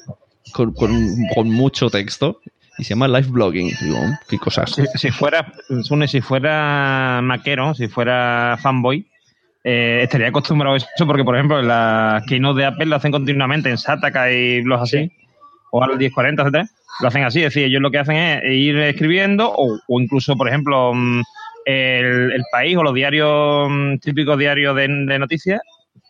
con, 0.53 0.73
con- 0.73 1.51
mucho 1.51 1.89
texto. 1.91 2.41
Y 2.79 2.85
se 2.85 2.91
llama 2.91 3.09
live 3.09 3.29
blogging. 3.29 3.71
Digo, 3.83 3.99
qué 4.29 4.39
cosas. 4.39 4.73
Si, 4.73 4.83
si 4.99 5.11
fuera, 5.11 5.53
Sune, 5.83 6.09
si 6.09 6.21
fuera 6.21 7.21
maquero, 7.23 7.75
si 7.75 7.89
fuera 7.89 8.59
fanboy, 8.63 9.09
eh, 9.65 10.01
estaría 10.03 10.29
acostumbrado 10.29 10.75
a 10.75 10.79
eso 10.79 11.07
porque, 11.07 11.25
por 11.25 11.37
ejemplo, 11.37 11.63
las 11.63 12.25
keynote 12.27 12.61
de 12.61 12.67
Apple 12.67 12.87
lo 12.87 12.97
hacen 12.97 13.13
continuamente 13.13 13.71
en 13.71 13.79
Sataka 13.79 14.31
y 14.31 14.63
blogs 14.63 14.83
así, 14.83 15.11
o 15.71 15.83
al 15.83 15.97
1040, 15.97 16.43
etcétera, 16.43 16.67
lo 17.01 17.09
hacen 17.09 17.25
así, 17.25 17.39
es 17.39 17.47
decir, 17.47 17.65
ellos 17.65 17.81
lo 17.81 17.91
que 17.91 17.99
hacen 17.99 18.17
es 18.17 18.43
ir 18.53 18.79
escribiendo 18.79 19.51
o, 19.51 19.79
o 19.87 20.01
incluso, 20.01 20.37
por 20.37 20.49
ejemplo, 20.49 20.93
mm, 20.95 21.23
el, 21.65 22.33
el 22.33 22.43
país 22.51 22.77
o 22.77 22.83
los 22.83 22.95
diarios, 22.95 23.69
mm, 23.71 23.97
típicos 23.99 24.39
diarios 24.39 24.75
de, 24.77 24.89
de 24.89 25.19
noticias, 25.19 25.61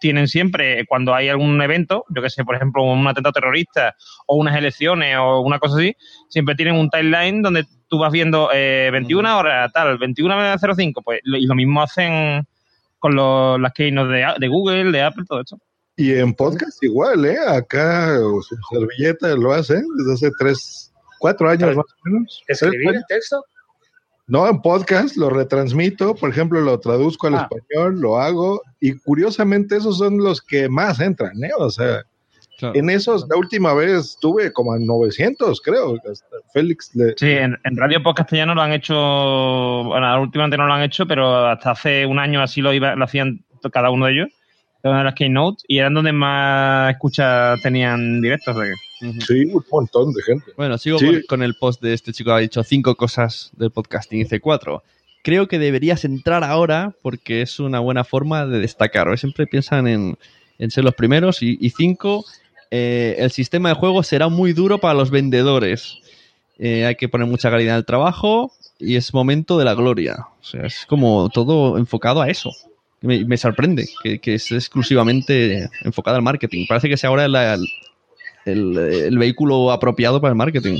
tienen 0.00 0.26
siempre, 0.26 0.84
cuando 0.86 1.14
hay 1.14 1.28
algún 1.28 1.62
evento, 1.62 2.04
yo 2.08 2.22
que 2.22 2.30
sé, 2.30 2.44
por 2.44 2.56
ejemplo, 2.56 2.82
un 2.82 3.06
atentado 3.06 3.32
terrorista 3.32 3.94
o 4.26 4.36
unas 4.36 4.56
elecciones 4.56 5.16
o 5.16 5.40
una 5.40 5.60
cosa 5.60 5.76
así, 5.76 5.94
siempre 6.28 6.56
tienen 6.56 6.74
un 6.74 6.90
timeline 6.90 7.40
donde 7.40 7.64
tú 7.88 7.98
vas 7.98 8.10
viendo 8.10 8.50
eh, 8.52 8.90
21 8.92 9.38
horas, 9.38 9.72
tal, 9.72 9.98
21.05, 9.98 11.02
pues, 11.04 11.20
y 11.22 11.46
lo 11.46 11.54
mismo 11.54 11.82
hacen 11.82 12.44
con 13.02 13.14
los, 13.16 13.60
las 13.60 13.72
keynotes 13.74 14.12
de, 14.12 14.24
de 14.38 14.48
Google, 14.48 14.92
de 14.92 15.02
Apple, 15.02 15.24
todo 15.28 15.42
eso. 15.42 15.58
Y 15.96 16.14
en 16.14 16.32
podcast 16.32 16.82
igual, 16.82 17.24
¿eh? 17.26 17.36
Acá 17.48 18.16
su 18.16 18.56
servilleta 18.70 19.34
lo 19.36 19.52
hace 19.52 19.74
desde 19.98 20.12
hace 20.14 20.30
tres, 20.38 20.90
cuatro 21.18 21.50
años 21.50 21.76
más 21.76 21.84
o 21.84 22.08
menos. 22.10 22.42
¿Escribir 22.48 22.88
años. 22.90 23.04
texto? 23.08 23.44
No, 24.28 24.48
en 24.48 24.62
podcast 24.62 25.16
lo 25.16 25.28
retransmito, 25.28 26.14
por 26.14 26.30
ejemplo, 26.30 26.60
lo 26.60 26.78
traduzco 26.80 27.26
al 27.26 27.34
Ah. 27.34 27.48
español, 27.50 28.00
lo 28.00 28.18
hago, 28.18 28.62
y 28.80 28.92
curiosamente 29.00 29.76
esos 29.76 29.98
son 29.98 30.16
los 30.18 30.40
que 30.40 30.68
más 30.68 31.00
entran, 31.00 31.32
¿eh? 31.44 31.50
O 31.58 31.68
sea, 31.70 32.02
Claro. 32.62 32.78
en 32.78 32.90
esos, 32.90 33.26
la 33.28 33.36
última 33.36 33.74
vez 33.74 34.16
tuve 34.20 34.52
como 34.52 34.72
a 34.72 34.78
900, 34.78 35.60
creo. 35.60 35.96
Félix 36.54 36.94
le... 36.94 37.14
Sí, 37.16 37.30
en, 37.30 37.58
en 37.64 37.76
Radio 37.76 38.02
Podcast 38.02 38.32
ya 38.32 38.46
no 38.46 38.54
lo 38.54 38.62
han 38.62 38.72
hecho, 38.72 38.94
bueno, 39.84 40.22
últimamente 40.22 40.56
no 40.56 40.66
lo 40.66 40.74
han 40.74 40.82
hecho, 40.82 41.06
pero 41.06 41.46
hasta 41.46 41.72
hace 41.72 42.06
un 42.06 42.18
año 42.18 42.40
así 42.42 42.60
lo, 42.60 42.72
iba, 42.72 42.94
lo 42.94 43.04
hacían 43.04 43.44
cada 43.72 43.90
uno 43.90 44.06
de 44.06 44.12
ellos, 44.12 44.28
de 44.82 44.90
las 44.90 45.14
keynote, 45.14 45.62
y 45.68 45.78
eran 45.78 45.94
donde 45.94 46.12
más 46.12 46.92
escuchas 46.92 47.60
tenían 47.62 48.20
directos. 48.20 48.56
de 48.56 48.68
que- 49.00 49.20
Sí, 49.20 49.44
un 49.52 49.64
montón 49.70 50.12
de 50.12 50.22
gente. 50.22 50.52
Bueno, 50.56 50.78
sigo 50.78 50.98
Sí. 50.98 51.06
con, 51.06 51.22
con 51.28 51.42
el 51.42 51.54
post 51.54 51.82
de 51.82 51.92
este 51.94 52.12
chico 52.12 52.30
que 52.30 52.34
ha 52.34 52.38
dicho 52.38 52.62
cinco 52.62 52.94
cosas 52.94 53.50
del 53.56 53.70
podcasting. 53.72 54.20
Dice 54.20 54.38
cuatro. 54.40 54.82
Creo 55.24 55.46
que 55.48 55.58
deberías 55.58 56.04
entrar 56.04 56.44
ahora 56.44 56.94
porque 57.02 57.42
es 57.42 57.58
una 57.60 57.80
buena 57.80 58.04
forma 58.04 58.46
de 58.46 58.58
destacar. 58.60 59.16
Siempre 59.18 59.46
piensan 59.48 59.86
en, 59.88 60.18
en 60.58 60.70
ser 60.70 60.84
los 60.84 60.94
primeros. 60.94 61.42
Y, 61.42 61.58
y 61.60 61.70
cinco, 61.70 62.24
eh, 62.74 63.16
el 63.18 63.30
sistema 63.30 63.68
de 63.68 63.74
juego 63.74 64.02
será 64.02 64.28
muy 64.28 64.54
duro 64.54 64.78
para 64.78 64.94
los 64.94 65.10
vendedores. 65.10 65.98
Eh, 66.58 66.86
hay 66.86 66.94
que 66.96 67.08
poner 67.08 67.26
mucha 67.26 67.50
calidad 67.50 67.74
en 67.74 67.78
el 67.80 67.84
trabajo 67.84 68.50
y 68.78 68.96
es 68.96 69.12
momento 69.12 69.58
de 69.58 69.64
la 69.66 69.74
gloria. 69.74 70.26
O 70.40 70.44
sea, 70.44 70.64
es 70.66 70.86
como 70.86 71.28
todo 71.28 71.76
enfocado 71.76 72.22
a 72.22 72.30
eso. 72.30 72.50
Me, 73.02 73.24
me 73.26 73.36
sorprende 73.36 73.88
que, 74.02 74.18
que 74.20 74.34
es 74.36 74.50
exclusivamente 74.52 75.68
enfocado 75.82 76.16
al 76.16 76.22
marketing. 76.22 76.64
Parece 76.66 76.88
que 76.88 76.96
sea 76.96 77.10
ahora 77.10 77.28
la- 77.28 77.58
el, 78.44 78.78
el 78.78 79.18
vehículo 79.18 79.70
apropiado 79.70 80.20
para 80.20 80.30
el 80.32 80.36
marketing. 80.36 80.78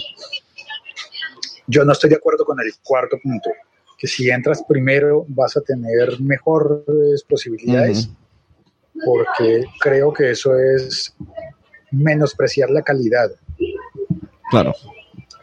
Yo 1.67 1.85
no 1.85 1.93
estoy 1.93 2.11
de 2.11 2.17
acuerdo 2.17 2.45
con 2.45 2.59
el 2.61 2.73
cuarto 2.83 3.19
punto, 3.23 3.51
que 3.99 4.07
si 4.07 4.31
entras 4.31 4.63
primero 4.69 5.25
vas 5.29 5.57
a 5.57 5.61
tener 5.61 6.21
mejores 6.21 7.23
posibilidades, 7.29 8.09
porque 9.05 9.65
creo 9.81 10.13
que 10.13 10.31
eso 10.33 10.57
es 10.59 11.15
menospreciar 11.93 12.71
la 12.71 12.83
calidad. 12.83 13.31
Claro. 14.51 14.75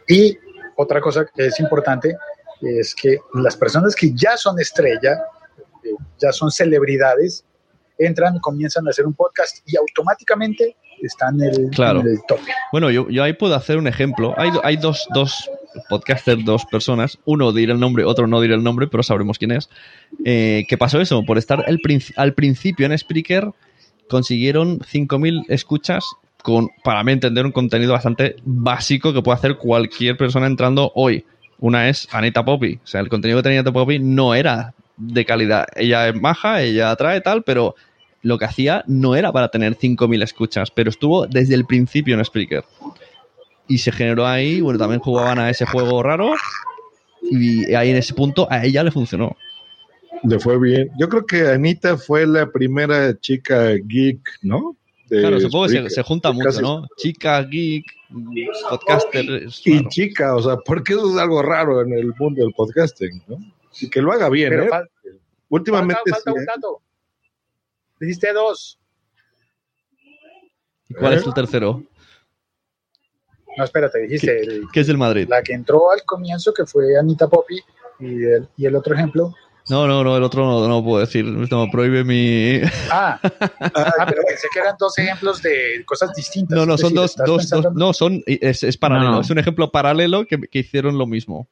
Y 0.08 0.36
otra 0.76 1.00
cosa 1.00 1.26
que 1.34 1.46
es 1.46 1.58
importante 1.60 2.16
es 2.60 2.94
que 2.94 3.18
las 3.34 3.56
personas 3.56 3.94
que 3.94 4.12
ya 4.14 4.36
son 4.36 4.60
estrella, 4.60 5.22
eh, 5.84 5.88
ya 6.18 6.32
son 6.32 6.50
celebridades, 6.50 7.44
entran, 7.98 8.38
comienzan 8.38 8.86
a 8.86 8.90
hacer 8.90 9.06
un 9.06 9.14
podcast 9.14 9.58
y 9.66 9.76
automáticamente 9.76 10.76
están 11.02 11.40
en 11.40 11.54
el, 11.54 11.70
Claro. 11.70 12.00
en 12.00 12.08
el 12.08 12.18
tope. 12.26 12.52
Bueno, 12.72 12.90
yo, 12.90 13.08
yo 13.08 13.22
ahí 13.22 13.32
puedo 13.32 13.54
hacer 13.54 13.78
un 13.78 13.86
ejemplo. 13.86 14.34
Hay, 14.36 14.50
hay 14.62 14.76
dos, 14.76 15.06
dos 15.14 15.50
podcasters, 15.88 16.44
dos 16.44 16.64
personas. 16.66 17.18
Uno 17.24 17.52
diré 17.52 17.72
el 17.72 17.80
nombre, 17.80 18.04
otro 18.04 18.26
no 18.26 18.40
diré 18.40 18.54
el 18.54 18.62
nombre, 18.62 18.86
pero 18.86 19.02
sabremos 19.02 19.38
quién 19.38 19.52
es. 19.52 19.68
Eh, 20.24 20.64
¿Qué 20.68 20.76
pasó 20.76 21.00
eso? 21.00 21.24
Por 21.24 21.38
estar 21.38 21.64
el 21.66 21.80
al 22.16 22.34
principio 22.34 22.86
en 22.86 22.96
Spreaker, 22.96 23.50
consiguieron 24.08 24.80
5.000 24.80 25.44
escuchas 25.48 26.04
con, 26.42 26.68
para 26.82 27.02
mí 27.04 27.12
entender, 27.12 27.44
un 27.44 27.52
contenido 27.52 27.92
bastante 27.92 28.36
básico 28.44 29.12
que 29.12 29.22
puede 29.22 29.38
hacer 29.38 29.56
cualquier 29.56 30.16
persona 30.16 30.46
entrando 30.46 30.92
hoy. 30.94 31.24
Una 31.58 31.88
es 31.88 32.08
Anita 32.12 32.44
Poppy. 32.44 32.80
O 32.82 32.86
sea, 32.86 33.00
el 33.00 33.08
contenido 33.08 33.38
que 33.38 33.44
tenía 33.44 33.60
Anita 33.60 33.72
Poppy 33.72 33.98
no 33.98 34.34
era 34.34 34.74
de 34.96 35.24
calidad. 35.24 35.66
Ella 35.76 36.08
es 36.08 36.20
maja, 36.20 36.62
ella 36.62 36.90
atrae 36.90 37.20
tal, 37.20 37.42
pero 37.42 37.74
lo 38.22 38.38
que 38.38 38.44
hacía 38.44 38.84
no 38.86 39.16
era 39.16 39.32
para 39.32 39.48
tener 39.48 39.76
5.000 39.76 40.22
escuchas, 40.22 40.70
pero 40.70 40.90
estuvo 40.90 41.26
desde 41.26 41.54
el 41.54 41.64
principio 41.64 42.14
en 42.14 42.24
Spreaker. 42.24 42.64
Y 43.68 43.78
se 43.78 43.92
generó 43.92 44.26
ahí, 44.26 44.60
bueno, 44.60 44.78
también 44.78 45.00
jugaban 45.00 45.38
a 45.38 45.48
ese 45.48 45.64
juego 45.64 46.02
raro 46.02 46.32
y 47.22 47.72
ahí 47.74 47.90
en 47.90 47.96
ese 47.96 48.14
punto 48.14 48.46
a 48.50 48.64
ella 48.64 48.82
le 48.82 48.90
funcionó. 48.90 49.36
Le 50.22 50.38
fue 50.38 50.58
bien. 50.58 50.90
Yo 50.98 51.08
creo 51.08 51.24
que 51.24 51.48
Anita 51.48 51.96
fue 51.96 52.26
la 52.26 52.50
primera 52.50 53.18
chica 53.18 53.72
geek, 53.74 54.20
¿no? 54.42 54.76
De 55.10 55.20
Claro, 55.20 55.40
supongo 55.40 55.66
que 55.66 55.90
se, 55.90 56.02
junta 56.04 56.30
mucho, 56.30 56.60
¿no? 56.62 56.86
Chica, 56.96 57.42
geek, 57.42 57.84
podcaster. 58.70 59.24
Y 59.64 59.76
raro. 59.78 59.88
chica, 59.90 60.36
o 60.36 60.42
sea, 60.42 60.56
porque 60.58 60.92
eso 60.92 61.10
es 61.12 61.20
algo 61.20 61.42
raro 61.42 61.82
en 61.82 61.92
el 61.92 62.14
mundo 62.16 62.44
del 62.44 62.52
podcasting, 62.54 63.20
¿no? 63.26 63.38
Y 63.80 63.90
que 63.90 64.00
lo 64.00 64.12
haga 64.12 64.28
bien, 64.28 64.50
Pero 64.50 64.64
¿eh? 64.64 64.68
fal- 64.70 64.88
Últimamente 65.48 66.00
falta, 66.08 66.14
falta 66.14 66.30
sí, 66.30 66.36
un 66.36 66.42
¿eh? 66.42 66.46
dato. 66.46 66.82
Dijiste 67.98 68.32
dos. 68.32 68.78
¿Y 70.88 70.94
¿Cuál 70.94 71.14
es 71.14 71.26
el 71.26 71.34
tercero? 71.34 71.82
No, 73.56 73.64
espérate, 73.64 73.98
dijiste 74.02 74.40
el- 74.42 74.64
¿Qué 74.72 74.80
es 74.80 74.88
el 74.88 74.96
Madrid? 74.96 75.26
la 75.28 75.42
que 75.42 75.54
entró 75.54 75.90
al 75.90 76.04
comienzo, 76.04 76.54
que 76.54 76.66
fue 76.66 76.96
Anita 76.96 77.28
Poppy, 77.28 77.58
y 77.98 78.22
el, 78.26 78.48
y 78.56 78.64
el 78.66 78.76
otro 78.76 78.94
ejemplo. 78.94 79.34
No, 79.70 79.86
no, 79.86 80.02
no, 80.04 80.16
el 80.16 80.22
otro 80.22 80.44
no, 80.44 80.66
no 80.68 80.82
puedo 80.84 81.00
decir. 81.00 81.24
No, 81.24 81.66
prohíbe 81.70 82.02
mi. 82.04 82.60
Ah, 82.90 83.18
ah, 83.22 83.30
pero 84.08 84.22
pensé 84.26 84.48
que 84.52 84.58
eran 84.60 84.74
dos 84.78 84.98
ejemplos 84.98 85.40
de 85.42 85.84
cosas 85.86 86.12
distintas. 86.14 86.58
No, 86.58 86.66
no, 86.66 86.76
son 86.76 86.92
decir, 86.94 87.16
dos, 87.24 87.48
dos, 87.48 87.62
dos- 87.62 87.74
no, 87.74 87.92
son, 87.92 88.22
es, 88.26 88.62
es 88.64 88.76
paralelo. 88.76 89.12
No. 89.12 89.20
Es 89.20 89.30
un 89.30 89.38
ejemplo 89.38 89.70
paralelo 89.70 90.26
que, 90.26 90.38
que 90.40 90.58
hicieron 90.58 90.98
lo 90.98 91.06
mismo. 91.06 91.48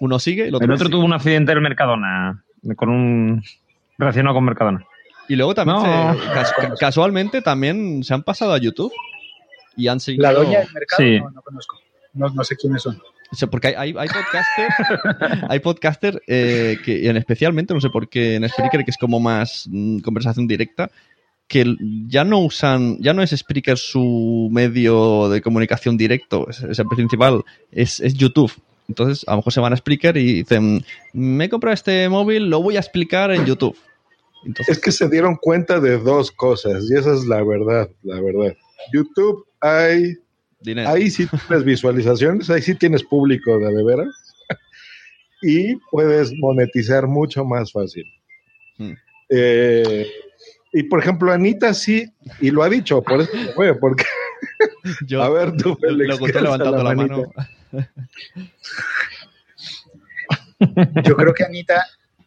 Uno 0.00 0.18
sigue, 0.18 0.48
el 0.48 0.54
otro, 0.54 0.64
El 0.66 0.72
otro 0.72 0.86
sigue. 0.86 0.96
tuvo 0.96 1.04
un 1.04 1.12
accidente 1.12 1.52
del 1.52 1.60
Mercadona, 1.62 2.44
con 2.76 2.88
un 2.88 3.42
relacionado 3.98 4.34
con 4.34 4.44
Mercadona. 4.44 4.86
Y 5.28 5.36
luego 5.36 5.54
también, 5.54 5.78
No. 5.78 6.14
se- 6.14 6.20
cas- 6.32 6.54
casualmente, 6.78 7.42
también 7.42 8.02
se 8.02 8.14
han 8.14 8.22
pasado 8.22 8.52
a 8.52 8.58
YouTube 8.58 8.92
y 9.76 9.88
han 9.88 10.00
seguido. 10.00 10.22
La 10.22 10.32
doña 10.32 10.60
del 10.60 10.72
mercado, 10.72 11.02
Sí. 11.02 11.18
no, 11.20 11.30
no 11.30 11.42
conozco. 11.42 11.78
No, 12.14 12.28
no 12.30 12.44
sé 12.44 12.56
quiénes 12.56 12.82
son. 12.82 13.00
Porque 13.50 13.68
hay, 13.68 13.74
hay, 13.76 13.94
hay 13.96 14.08
podcaster, 14.08 15.48
hay 15.48 15.58
podcaster 15.60 16.22
eh, 16.26 16.78
que 16.84 17.08
en 17.08 17.16
especialmente, 17.16 17.74
no 17.74 17.80
sé 17.80 17.88
por 17.88 18.08
qué, 18.08 18.34
en 18.34 18.48
Spreaker, 18.48 18.84
que 18.84 18.90
es 18.90 18.96
como 18.96 19.20
más 19.20 19.66
mm, 19.70 20.00
conversación 20.00 20.46
directa, 20.46 20.90
que 21.46 21.64
ya 22.06 22.24
no 22.24 22.38
usan, 22.40 22.98
ya 23.00 23.12
no 23.12 23.22
es 23.22 23.30
Spreaker 23.30 23.76
su 23.76 24.48
medio 24.52 25.28
de 25.28 25.40
comunicación 25.40 25.96
directo, 25.96 26.48
es, 26.48 26.78
el 26.78 26.86
principal, 26.86 27.42
es, 27.72 28.00
es 28.00 28.14
YouTube. 28.14 28.52
Entonces, 28.88 29.24
a 29.28 29.32
lo 29.32 29.38
mejor 29.38 29.52
se 29.52 29.60
van 29.60 29.72
a 29.72 29.76
Spreaker 29.76 30.16
y 30.16 30.32
dicen, 30.32 30.84
me 31.12 31.44
he 31.44 31.48
comprado 31.48 31.74
este 31.74 32.08
móvil, 32.08 32.50
lo 32.50 32.62
voy 32.62 32.76
a 32.76 32.80
explicar 32.80 33.30
en 33.30 33.46
YouTube. 33.46 33.76
Es 34.68 34.80
que 34.80 34.90
se 34.90 35.08
dieron 35.08 35.36
cuenta 35.36 35.80
de 35.80 35.98
dos 35.98 36.30
cosas, 36.30 36.88
y 36.90 36.96
esa 36.96 37.12
es 37.14 37.26
la 37.26 37.42
verdad, 37.42 37.90
la 38.02 38.20
verdad. 38.20 38.54
YouTube 38.92 39.44
hay, 39.60 40.16
dinero. 40.60 40.88
ahí 40.88 41.10
sí 41.10 41.26
tienes 41.26 41.64
visualizaciones, 41.64 42.48
ahí 42.50 42.62
sí 42.62 42.74
tienes 42.74 43.02
público 43.04 43.58
de 43.58 43.74
de 43.74 43.84
veras, 43.84 44.08
y 45.42 45.76
puedes 45.90 46.32
monetizar 46.38 47.06
mucho 47.06 47.44
más 47.44 47.72
fácil. 47.72 48.04
Hmm. 48.78 48.92
Eh, 49.28 50.06
y 50.72 50.82
por 50.84 51.00
ejemplo, 51.00 51.32
Anita 51.32 51.74
sí, 51.74 52.12
y 52.40 52.50
lo 52.50 52.62
ha 52.62 52.68
dicho, 52.68 53.02
por 53.02 53.20
eso 53.20 53.32
se 53.32 53.52
fue, 53.54 53.74
porque, 53.78 54.04
Yo 55.06 55.22
a 55.22 55.30
ver, 55.30 55.56
tú, 55.56 55.70
lo- 55.70 55.76
Félix, 55.76 56.08
lo 56.08 56.14
¿qué 56.14 56.20
conté 56.20 56.38
haces 56.38 56.40
a 56.40 56.42
levantando 56.42 56.82
la 56.82 56.94
mano. 56.94 57.32
Yo 61.04 61.16
creo 61.16 61.34
que 61.34 61.44
Anita 61.44 61.84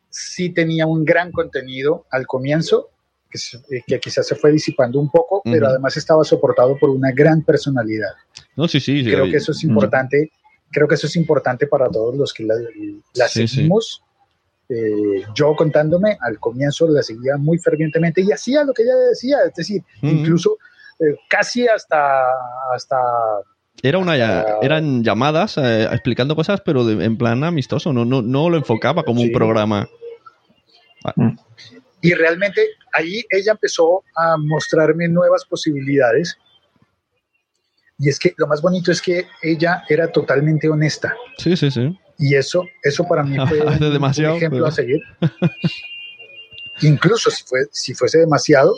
sí 0.09 0.49
tenía 0.49 0.85
un 0.87 1.05
gran 1.05 1.31
contenido 1.31 2.05
al 2.11 2.25
comienzo, 2.27 2.89
que, 3.33 3.39
se- 3.39 3.57
eh, 3.71 3.81
que 3.87 3.99
quizás 3.99 4.27
se 4.27 4.35
fue 4.35 4.51
disipando 4.51 4.99
un 4.99 5.09
poco, 5.09 5.41
pero 5.43 5.65
Ujú. 5.65 5.65
además 5.71 5.97
estaba 5.97 6.23
soportado 6.23 6.77
por 6.77 6.91
una 6.91 7.11
gran 7.11 7.41
personalidad. 7.41 8.11
No, 8.55 8.67
sí, 8.67 8.79
sí. 8.79 9.03
sí, 9.03 9.09
creo 9.09 9.23
oye. 9.23 9.31
que 9.31 9.37
eso 9.37 9.51
es 9.51 9.63
importante. 9.63 10.31
Creo 10.71 10.87
que 10.87 10.95
eso 10.95 11.07
es 11.07 11.15
importante 11.15 11.65
para 11.67 11.89
todos 11.89 12.15
los 12.15 12.31
que 12.33 12.43
la, 12.43 12.53
la 13.15 13.27
Sí, 13.27 13.47
sí. 13.47 13.55
seguimos. 13.55 14.03
Eh, 14.69 15.23
yo 15.35 15.55
contándome, 15.55 16.17
al 16.21 16.39
comienzo 16.39 16.87
la 16.87 17.01
seguía 17.03 17.37
muy 17.37 17.57
fervientemente 17.59 18.21
y 18.21 18.31
hacía 18.31 18.63
lo 18.63 18.73
que 18.73 18.83
ella 18.83 18.95
decía, 19.09 19.37
es 19.47 19.53
decir, 19.55 19.83
Ujú. 20.01 20.07
incluso 20.11 20.57
eh, 20.99 21.15
casi 21.29 21.67
hasta, 21.67 22.23
hasta 22.73 22.97
Era 23.81 23.97
una, 23.97 24.15
eran 24.61 25.03
llamadas 25.03 25.57
eh, 25.57 25.83
explicando 25.91 26.35
cosas, 26.35 26.61
pero 26.63 26.85
de- 26.85 27.03
en 27.03 27.17
plan 27.17 27.43
amistoso, 27.43 27.91
no, 27.91 28.05
no, 28.05 28.21
no 28.21 28.49
lo 28.49 28.57
enfocaba 28.57 29.03
como 29.03 29.21
un 29.21 29.27
Sí. 29.27 29.33
programa. 29.33 29.87
Y 32.03 32.13
realmente 32.13 32.67
ahí 32.93 33.23
ella 33.31 33.53
empezó 33.53 34.03
a 34.15 34.35
mostrarme 34.37 35.07
nuevas 35.07 35.43
posibilidades. 35.45 36.37
Y 37.97 38.09
es 38.09 38.19
que 38.19 38.33
lo 38.37 38.45
más 38.45 38.61
bonito 38.61 38.91
es 38.91 39.01
que 39.01 39.25
ella 39.41 39.83
era 39.87 40.11
totalmente 40.11 40.67
honesta. 40.67 41.15
Sí, 41.37 41.55
sí, 41.55 41.71
sí. 41.71 41.97
Y 42.19 42.35
eso, 42.35 42.65
eso 42.83 43.05
para 43.07 43.23
mí 43.23 43.37
fue 43.47 43.61
un, 43.65 43.79
demasiado, 43.79 44.33
un 44.33 44.37
ejemplo 44.37 44.59
pero- 44.59 44.67
a 44.67 44.71
seguir. 44.71 44.99
incluso 46.81 47.31
si, 47.31 47.43
fue, 47.45 47.59
si 47.71 47.93
fuese 47.93 48.19
demasiado, 48.19 48.75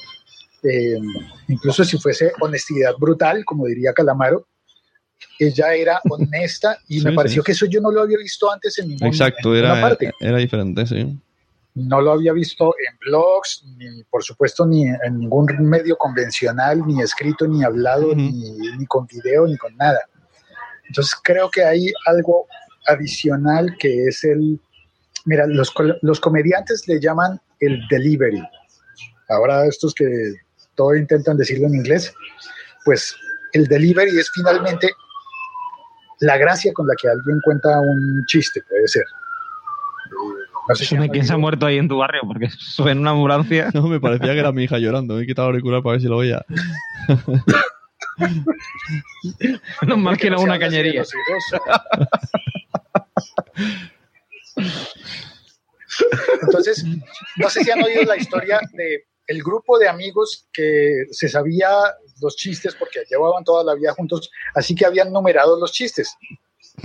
eh, 0.63 0.99
incluso 1.47 1.83
si 1.83 1.97
fuese 1.97 2.31
honestidad 2.41 2.93
brutal, 2.99 3.43
como 3.45 3.65
diría 3.65 3.93
Calamaro, 3.93 4.47
ella 5.39 5.73
era 5.73 5.99
honesta 6.09 6.77
y 6.87 6.99
me 7.03 7.09
Sí, 7.09 7.15
pareció 7.15 7.41
sí. 7.41 7.45
que 7.47 7.51
eso 7.53 7.65
yo 7.65 7.81
no 7.81 7.91
lo 7.91 8.01
había 8.01 8.17
visto 8.17 8.51
antes 8.51 8.77
en 8.79 8.89
ningún, 8.89 9.07
Exacto, 9.07 9.49
en 9.55 9.61
ninguna 9.63 9.79
era, 9.79 9.89
parte. 9.89 10.11
era 10.19 10.37
diferente, 10.37 10.85
sí. 10.85 11.19
No 11.75 11.99
lo 12.01 12.13
había 12.13 12.31
visto 12.31 12.73
en 12.87 12.97
blogs, 12.99 13.63
ni 13.77 14.03
por 14.05 14.23
supuesto 14.23 14.65
ni 14.65 14.85
en 14.85 15.19
ningún 15.19 15.47
medio 15.59 15.97
convencional, 15.97 16.81
ni 16.87 17.01
escrito, 17.01 17.47
ni 17.47 17.63
hablado, 17.63 18.15
ni, 18.15 18.31
ni 18.77 18.85
con 18.85 19.05
video, 19.07 19.45
ni 19.45 19.57
con 19.57 19.75
nada. 19.75 19.99
Entonces 20.87 21.13
creo 21.21 21.49
que 21.49 21.63
hay 21.63 21.91
algo 22.05 22.47
adicional 22.87 23.75
que 23.77 24.05
es 24.05 24.23
el, 24.23 24.59
mira, 25.25 25.45
los, 25.47 25.73
los 26.01 26.19
comediantes 26.19 26.87
le 26.87 26.99
llaman 26.99 27.41
el 27.59 27.79
delivery. 27.89 28.41
Ahora 29.27 29.65
estos 29.65 29.93
que 29.93 30.05
todo 30.75 30.95
intentan 30.95 31.35
decirlo 31.35 31.67
en 31.67 31.75
inglés, 31.75 32.13
pues 32.85 33.15
el 33.51 33.67
delivery 33.67 34.17
es 34.17 34.31
finalmente 34.33 34.89
la 36.21 36.37
gracia 36.37 36.71
con 36.73 36.87
la 36.87 36.93
que 37.01 37.09
alguien 37.09 37.39
cuenta 37.43 37.69
un 37.81 38.23
chiste, 38.27 38.61
puede 38.69 38.87
ser. 38.87 39.03
No 40.67 40.75
sé 40.75 40.85
si 40.85 40.95
¿De 40.95 41.03
han 41.03 41.09
quién 41.09 41.25
se 41.25 41.33
ha 41.33 41.37
muerto 41.37 41.65
ahí 41.65 41.77
en 41.77 41.87
tu 41.87 41.97
barrio? 41.97 42.21
Porque 42.25 42.49
suena 42.49 43.01
una 43.01 43.11
ambulancia. 43.11 43.69
No, 43.73 43.87
me 43.87 43.99
parecía 43.99 44.33
que 44.33 44.39
era 44.39 44.51
mi 44.51 44.63
hija 44.63 44.79
llorando. 44.79 45.15
Me 45.15 45.23
he 45.23 45.27
quitado 45.27 45.49
el 45.49 45.55
auricular 45.55 45.83
para 45.83 45.93
ver 45.93 46.01
si 46.01 46.07
lo 46.07 46.17
oía. 46.17 46.43
Menos 49.81 49.97
mal 49.97 50.17
que 50.17 50.29
no 50.29 50.37
era 50.37 50.45
una 50.45 50.59
cañería. 50.59 51.03
Entonces, 56.41 56.85
no 57.37 57.49
sé 57.49 57.63
si 57.63 57.71
han 57.71 57.83
oído 57.83 58.03
la 58.03 58.17
historia 58.17 58.59
de 58.73 59.05
el 59.27 59.41
grupo 59.41 59.79
de 59.79 59.87
amigos 59.87 60.47
que 60.53 61.05
se 61.11 61.29
sabía 61.29 61.69
los 62.21 62.35
chistes 62.35 62.75
porque 62.75 63.03
llevaban 63.09 63.43
toda 63.43 63.63
la 63.63 63.73
vida 63.73 63.91
juntos, 63.93 64.29
así 64.53 64.75
que 64.75 64.85
habían 64.85 65.11
numerado 65.11 65.59
los 65.59 65.71
chistes. 65.71 66.15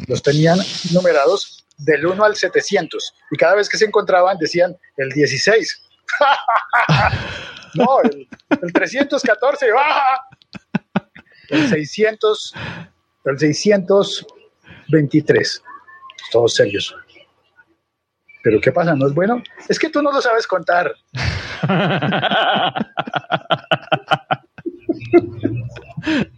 Los 0.07 0.23
tenían 0.23 0.59
numerados 0.93 1.67
del 1.81 2.07
1 2.07 2.25
al 2.25 2.37
700 2.37 3.15
y 3.31 3.37
cada 3.37 3.55
vez 3.57 3.69
que 3.69 3.77
se 3.79 3.85
encontraban 3.87 4.39
decían 4.39 4.77
el 4.97 5.11
16. 5.11 5.83
no, 7.75 8.01
el, 8.03 8.29
el 8.63 8.73
314. 8.73 9.67
¡ah! 9.77 10.21
El 11.51 11.69
600, 11.69 12.55
el 13.25 13.39
623. 13.41 15.63
Todos 16.31 16.55
serios. 16.55 16.95
Pero 18.45 18.61
¿qué 18.61 18.71
pasa? 18.71 18.95
¿No 18.95 19.09
es 19.09 19.15
bueno? 19.15 19.43
Es 19.69 19.77
que 19.77 19.91
tú 19.91 20.01
no 20.01 20.13
lo 20.13 20.23
sabes 20.23 20.47
contar. 20.47 20.95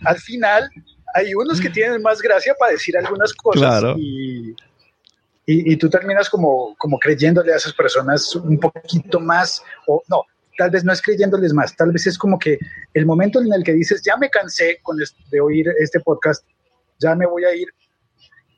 Al 0.05 0.18
final, 0.18 0.68
hay 1.14 1.34
unos 1.34 1.61
que 1.61 1.70
tienen 1.70 2.03
más 2.03 2.20
gracia 2.22 2.55
para 2.59 2.72
decir 2.72 2.97
algunas 2.97 3.32
cosas 3.34 3.61
Claro. 3.61 3.95
y, 3.99 4.55
y- 5.47 5.76
tú 5.76 5.88
terminas 5.90 6.28
como, 6.30 6.74
como 6.78 6.99
creyéndole 6.99 7.53
a 7.53 7.57
esas 7.57 7.72
personas 7.72 8.34
un 8.36 8.59
poquito 8.59 9.20
más, 9.20 9.62
o 9.86 10.03
no, 10.09 10.22
tal 10.57 10.70
vez 10.70 10.84
no 10.84 10.93
es 10.93 11.03
creyéndoles 11.03 11.53
más, 11.53 11.74
tal 11.76 11.93
vez 11.93 12.07
es 12.07 12.16
como 12.16 12.38
que 12.38 12.59
el 12.95 13.07
momento 13.07 13.40
en 13.40 13.53
el 13.53 13.64
que 13.64 13.72
dices, 13.72 14.03
ya 14.05 14.16
me 14.16 14.30
cansé 14.30 14.78
con 14.82 14.97
de 15.30 15.40
oír 15.40 15.66
este 15.80 16.01
podcast, 16.01 16.45
ya 16.99 17.14
me 17.14 17.26
voy 17.26 17.45
a 17.45 17.55
ir. 17.55 17.68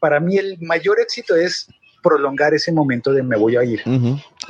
Para 0.01 0.20
mí 0.20 0.37
el 0.37 0.59
mayor 0.61 1.01
éxito 1.01 1.35
es 1.35 1.66
prolongar 2.03 2.53
ese 2.53 2.70
momento 2.70 3.12
de 3.12 3.22
me 3.22 3.37
voy 3.37 3.57
a 3.57 3.64
ir. 3.64 3.80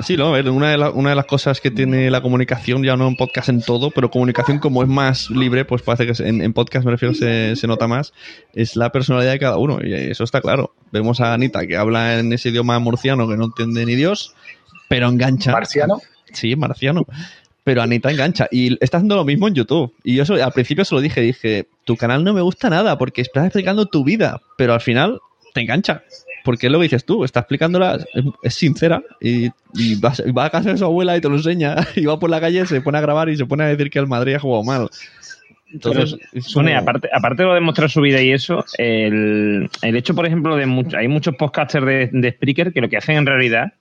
Sí, 0.03 0.17
no, 0.17 0.27
a 0.27 0.31
ver, 0.31 0.49
una 0.49 0.71
de, 0.71 0.77
la- 0.77 0.89
una 0.91 1.11
de 1.11 1.15
las 1.15 1.25
cosas 1.25 1.61
que 1.61 1.71
tiene 1.71 2.11
la 2.11 2.21
comunicación, 2.21 2.83
ya 2.83 2.95
no 2.97 3.07
en 3.07 3.15
podcast 3.15 3.49
en 3.49 3.61
todo, 3.61 3.91
pero 3.91 4.09
comunicación 4.11 4.59
como 4.59 4.83
es 4.83 4.89
más 4.89 5.29
libre, 5.29 5.63
pues 5.65 5.81
parece 5.81 6.05
que 6.05 6.23
en, 6.27 6.41
en 6.41 6.53
podcast 6.53 6.85
me 6.85 6.91
refiero 6.91 7.13
se, 7.13 7.55
se 7.55 7.67
nota 7.67 7.87
más, 7.87 8.13
es 8.53 8.75
la 8.75 8.91
personalidad 8.91 9.31
de 9.31 9.39
cada 9.39 9.57
uno, 9.57 9.79
y 9.83 9.93
eso 9.93 10.23
está 10.23 10.41
claro. 10.41 10.73
Vemos 10.91 11.21
a 11.21 11.33
Anita 11.33 11.65
que 11.65 11.77
habla 11.77 12.19
en 12.19 12.33
ese 12.33 12.49
idioma 12.49 12.77
murciano 12.79 13.27
que 13.27 13.37
no 13.37 13.45
entiende 13.45 13.85
ni 13.85 13.95
Dios, 13.95 14.35
pero 14.89 15.07
engancha. 15.07 15.51
Marciano. 15.51 16.01
Sí, 16.33 16.55
marciano. 16.55 17.05
Pero 17.63 17.81
Anita 17.81 18.11
engancha. 18.11 18.47
Y 18.51 18.73
está 18.83 18.97
haciendo 18.97 19.15
lo 19.15 19.25
mismo 19.25 19.47
en 19.47 19.55
YouTube. 19.55 19.91
Y 20.03 20.15
yo 20.15 20.23
eso, 20.23 20.35
al 20.35 20.51
principio 20.51 20.85
se 20.85 20.93
lo 20.93 21.01
dije, 21.01 21.21
dije, 21.21 21.67
tu 21.83 21.95
canal 21.97 22.23
no 22.23 22.33
me 22.33 22.41
gusta 22.41 22.69
nada 22.69 22.97
porque 22.97 23.21
estás 23.21 23.45
explicando 23.45 23.87
tu 23.87 24.03
vida, 24.03 24.39
pero 24.57 24.73
al 24.73 24.81
final 24.81 25.19
te 25.55 25.61
engancha. 25.61 26.03
Porque 26.45 26.67
es 26.67 26.71
lo 26.71 26.79
que 26.79 26.83
dices 26.83 27.03
tú, 27.03 27.25
está 27.25 27.41
explicándola, 27.41 27.95
es, 28.13 28.23
es 28.43 28.53
sincera 28.55 29.03
y, 29.19 29.47
y 29.73 29.99
va, 29.99 30.13
va 30.37 30.45
a 30.45 30.49
casa 30.49 30.71
de 30.71 30.77
su 30.77 30.85
abuela 30.85 31.17
y 31.17 31.21
te 31.21 31.27
lo 31.27 31.35
enseña 31.35 31.75
y 31.97 32.05
va 32.05 32.17
por 32.17 32.29
la 32.29 32.39
calle, 32.39 32.65
se 32.65 32.79
pone 32.79 32.97
a 32.97 33.01
grabar 33.01 33.27
y 33.27 33.35
se 33.35 33.45
pone 33.45 33.65
a 33.65 33.67
decir 33.67 33.89
que 33.89 33.99
el 33.99 34.07
Madrid 34.07 34.35
ha 34.35 34.39
jugado 34.39 34.63
mal. 34.63 34.87
Entonces, 35.73 36.15
es 36.31 36.45
Sune, 36.45 36.69
como- 36.71 36.81
aparte, 36.81 37.09
aparte 37.11 37.41
de 37.43 37.47
lo 37.49 37.53
de 37.55 37.59
mostrar 37.59 37.89
su 37.89 37.99
vida 37.99 38.21
y 38.21 38.31
eso, 38.31 38.63
el, 38.77 39.69
el 39.81 39.95
hecho, 39.97 40.15
por 40.15 40.25
ejemplo, 40.25 40.55
de 40.55 40.65
mucho- 40.67 40.95
hay 40.95 41.07
muchos 41.09 41.35
podcasters 41.35 41.85
de, 41.85 42.09
de 42.13 42.31
Spreaker 42.31 42.71
que 42.71 42.79
lo 42.81 42.87
que 42.87 42.97
hacen 42.97 43.17
en 43.17 43.25
realidad 43.25 43.73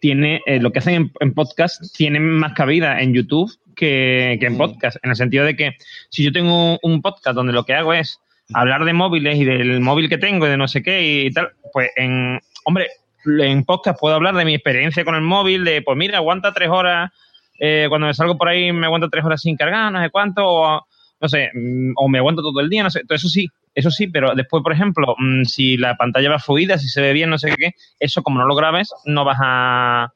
tiene, 0.00 0.40
eh, 0.46 0.58
lo 0.60 0.72
que 0.72 0.80
hacen 0.80 0.94
en, 0.94 1.12
en 1.20 1.32
podcast 1.34 1.94
tienen 1.96 2.24
más 2.28 2.54
cabida 2.54 3.00
en 3.00 3.14
YouTube 3.14 3.52
que, 3.76 4.36
que 4.40 4.46
en 4.46 4.56
podcast, 4.56 4.96
en 5.02 5.10
el 5.10 5.16
sentido 5.16 5.44
de 5.44 5.54
que 5.54 5.76
si 6.10 6.24
yo 6.24 6.32
tengo 6.32 6.78
un 6.82 7.02
podcast 7.02 7.36
donde 7.36 7.52
lo 7.52 7.64
que 7.64 7.74
hago 7.74 7.92
es 7.94 8.18
hablar 8.54 8.84
de 8.84 8.92
móviles 8.92 9.38
y 9.38 9.44
del 9.44 9.80
móvil 9.80 10.08
que 10.08 10.18
tengo 10.18 10.46
y 10.46 10.50
de 10.50 10.56
no 10.56 10.68
sé 10.68 10.82
qué 10.82 11.24
y 11.24 11.30
tal, 11.30 11.50
pues 11.72 11.90
en, 11.96 12.40
hombre, 12.64 12.88
en 13.24 13.64
podcast 13.64 13.98
puedo 13.98 14.14
hablar 14.14 14.34
de 14.34 14.44
mi 14.44 14.54
experiencia 14.54 15.04
con 15.04 15.14
el 15.14 15.22
móvil, 15.22 15.64
de 15.64 15.82
pues 15.82 15.96
mira, 15.96 16.18
aguanta 16.18 16.52
tres 16.52 16.68
horas, 16.68 17.10
eh, 17.58 17.86
cuando 17.88 18.06
me 18.06 18.14
salgo 18.14 18.36
por 18.36 18.48
ahí 18.48 18.72
me 18.72 18.86
aguanta 18.86 19.08
tres 19.10 19.24
horas 19.24 19.40
sin 19.40 19.56
cargar, 19.56 19.92
no 19.92 20.02
sé 20.02 20.10
cuánto, 20.10 20.42
o, 20.44 20.86
no 21.20 21.28
sé, 21.28 21.50
mm, 21.54 21.92
o 21.96 22.08
me 22.08 22.18
aguanto 22.18 22.42
todo 22.42 22.60
el 22.60 22.68
día, 22.68 22.82
no 22.82 22.90
sé, 22.90 23.02
todo 23.04 23.14
eso 23.16 23.28
sí, 23.28 23.48
eso 23.74 23.90
sí, 23.90 24.08
pero 24.08 24.34
después, 24.34 24.62
por 24.62 24.72
ejemplo, 24.72 25.14
mm, 25.18 25.44
si 25.44 25.76
la 25.76 25.96
pantalla 25.96 26.30
va 26.30 26.38
fluida, 26.38 26.78
si 26.78 26.88
se 26.88 27.00
ve 27.00 27.12
bien, 27.12 27.30
no 27.30 27.38
sé 27.38 27.54
qué, 27.56 27.70
eso 27.98 28.22
como 28.22 28.40
no 28.40 28.46
lo 28.46 28.54
grabes, 28.54 28.92
no 29.04 29.24
vas 29.24 29.38
a, 29.40 30.12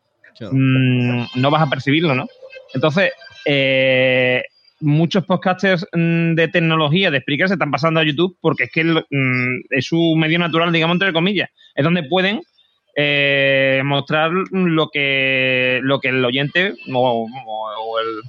mm, 0.51 1.25
no 1.37 1.51
vas 1.51 1.63
a 1.63 1.71
percibirlo, 1.71 2.15
¿no? 2.15 2.27
Entonces, 2.75 3.13
eh, 3.45 4.43
muchos 4.81 5.25
podcasters 5.25 5.87
mm, 5.93 6.35
de 6.35 6.49
tecnología, 6.49 7.11
de 7.11 7.21
Spreaker, 7.21 7.49
se 7.49 7.55
están 7.55 7.71
pasando 7.71 8.01
a 8.01 8.05
YouTube 8.05 8.37
porque 8.41 8.65
es 8.65 8.71
que 8.73 8.81
el- 8.83 9.05
mm, 9.11 9.61
es 9.71 9.87
su 9.87 10.15
medio 10.17 10.39
natural, 10.39 10.73
digamos, 10.73 10.95
entre 10.97 11.13
comillas. 11.13 11.49
Es 11.75 11.85
donde 11.85 12.03
pueden 12.05 12.41
eh, 12.99 13.83
mostrar 13.85 14.31
lo 14.53 14.89
que, 14.89 15.81
lo 15.83 16.01
que 16.01 16.09
el 16.09 16.25
oyente 16.25 16.73
o, 16.95 17.27
o- 17.47 17.99
el, 18.01 18.23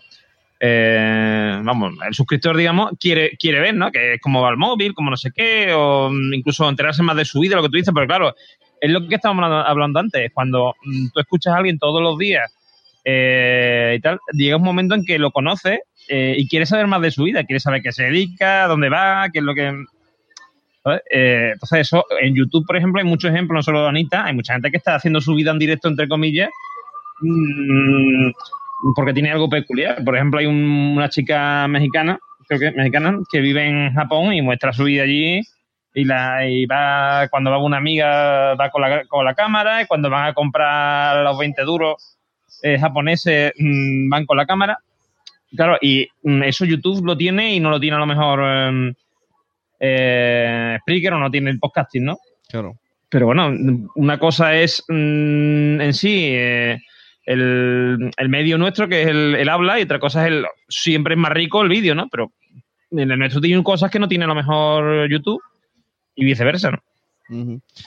eh, 0.60 1.60
vamos, 1.64 1.94
el 2.06 2.14
suscriptor, 2.14 2.58
digamos, 2.58 2.92
quiere, 3.00 3.32
quiere 3.38 3.60
ver, 3.60 3.76
¿no? 3.76 3.92
Que 3.92 4.16
es 4.16 4.22
cómo 4.22 4.42
va 4.42 4.50
el 4.50 4.58
móvil, 4.58 4.94
cómo 4.94 5.10
no 5.10 5.18
sé 5.18 5.32
qué, 5.34 5.72
o 5.74 6.10
mm, 6.12 6.34
incluso 6.34 6.68
enterarse 6.68 7.04
más 7.04 7.16
de 7.16 7.26
su 7.26 7.40
vida, 7.40 7.56
lo 7.56 7.62
que 7.64 7.70
tú 7.70 7.78
dices, 7.78 7.94
pero 7.94 8.08
claro, 8.08 8.36
es 8.82 8.92
lo 8.92 9.08
que 9.08 9.16
estábamos 9.16 9.46
hablando, 9.66 10.00
antes, 10.00 10.32
cuando 10.34 10.76
tú 11.14 11.20
escuchas 11.20 11.54
a 11.54 11.58
alguien 11.58 11.80
todos 11.80 12.02
los 12.02 12.18
días 12.18 12.52
eh, 13.10 13.96
y 13.98 14.02
tal, 14.02 14.20
llega 14.34 14.58
un 14.58 14.64
momento 14.64 14.94
en 14.94 15.06
que 15.06 15.18
lo 15.18 15.32
conoces 15.32 15.80
eh, 16.10 16.36
y 16.38 16.46
quieres 16.50 16.68
saber 16.68 16.88
más 16.88 17.02
de 17.02 17.12
su 17.12 17.24
vida, 17.24 17.46
quieres 17.46 17.64
saber 17.64 17.82
qué 17.82 17.94
se 17.94 18.04
dedica, 18.04 18.68
dónde 18.68 18.90
va, 18.90 19.30
qué 19.32 19.40
es 19.40 19.46
lo 19.46 19.56
que... 19.56 19.72
Eh, 21.10 21.52
entonces 21.54 21.80
eso, 21.80 22.04
en 22.22 22.36
YouTube, 22.36 22.66
por 22.66 22.76
ejemplo, 22.76 23.00
hay 23.00 23.08
muchos 23.08 23.32
ejemplos, 23.32 23.56
no 23.60 23.64
solo 23.64 23.84
de 23.84 23.88
Anita, 23.90 24.26
hay 24.26 24.34
mucha 24.34 24.54
gente 24.54 24.72
que 24.72 24.78
está 24.78 24.96
haciendo 24.96 25.22
su 25.22 25.36
vida 25.36 25.52
en 25.52 25.60
directo, 25.60 25.88
entre 25.88 26.10
comillas, 26.10 26.50
mm, 27.22 28.32
porque 28.96 29.14
tiene 29.14 29.32
algo 29.32 29.50
peculiar. 29.50 30.04
Por 30.04 30.16
ejemplo, 30.18 30.40
hay 30.42 30.46
un- 30.46 30.94
una 30.98 31.08
chica 31.10 31.66
mexicana, 31.70 32.20
creo 32.48 32.60
que 32.60 32.72
mexicana, 32.72 33.20
que 33.32 33.40
vive 33.40 33.66
en 33.68 33.94
Japón 33.94 34.34
y 34.34 34.42
muestra 34.42 34.74
su 34.74 34.84
vida 34.84 35.04
allí. 35.04 35.42
Y, 35.94 36.04
la, 36.04 36.46
y 36.46 36.66
va, 36.66 37.28
cuando 37.30 37.52
va 37.52 37.58
una 37.58 37.78
amiga, 37.78 38.54
va 38.56 38.70
con 38.70 38.82
la, 38.82 39.06
con 39.06 39.26
la 39.26 39.34
cámara. 39.34 39.82
Y 39.82 39.88
cuando 39.88 40.10
van 40.10 40.28
a 40.28 40.34
comprar 40.34 41.24
los 41.24 41.38
20 41.40 41.64
duros 41.64 42.17
eh, 42.62 42.80
japoneses, 42.80 43.54
mm, 43.58 44.10
van 44.10 44.26
con 44.26 44.38
la 44.38 44.46
cámara. 44.46 44.80
Claro, 45.56 45.78
y 45.82 46.08
mm, 46.24 46.44
eso 46.44 46.66
YouTube 46.66 47.06
lo 47.06 47.18
tiene 47.18 47.56
y 47.56 47.60
no 47.60 47.70
lo 47.70 47.80
tiene 47.80 47.96
a 47.96 48.00
lo 48.00 48.06
mejor 48.06 48.42
eh, 48.44 48.94
eh, 49.80 50.78
Spreaker 50.82 51.14
o 51.14 51.20
no 51.20 51.32
tiene 51.32 51.50
el 51.52 51.60
podcasting, 51.60 52.06
¿no? 52.06 52.18
Claro. 52.50 52.76
Pero 53.10 53.28
bueno, 53.28 53.54
una 53.96 54.20
cosa 54.20 54.56
es 54.56 54.84
mm, 54.88 55.82
en 55.82 55.94
sí 55.94 56.30
eh, 56.32 56.78
el, 57.26 58.12
el 58.18 58.30
medio 58.30 58.58
nuestro, 58.58 58.88
que 58.90 59.04
es 59.04 59.08
el, 59.08 59.36
el 59.36 59.50
habla, 59.50 59.80
y 59.80 59.84
otra 59.84 60.00
cosa 60.00 60.26
es 60.26 60.34
el. 60.34 60.46
Siempre 60.68 61.14
es 61.14 61.20
más 61.20 61.32
rico 61.32 61.62
el 61.62 61.70
vídeo, 61.70 61.96
¿no? 61.96 62.08
Pero 62.10 62.32
en 62.92 63.12
el 63.12 63.20
nuestro 63.20 63.40
tiene 63.40 63.64
cosas 63.64 63.92
que 63.92 64.00
no 64.00 64.08
tiene 64.08 64.26
a 64.26 64.30
lo 64.30 64.36
mejor 64.36 65.10
YouTube 65.10 65.42
y 66.16 66.26
viceversa, 66.26 66.72
¿no? 66.72 66.80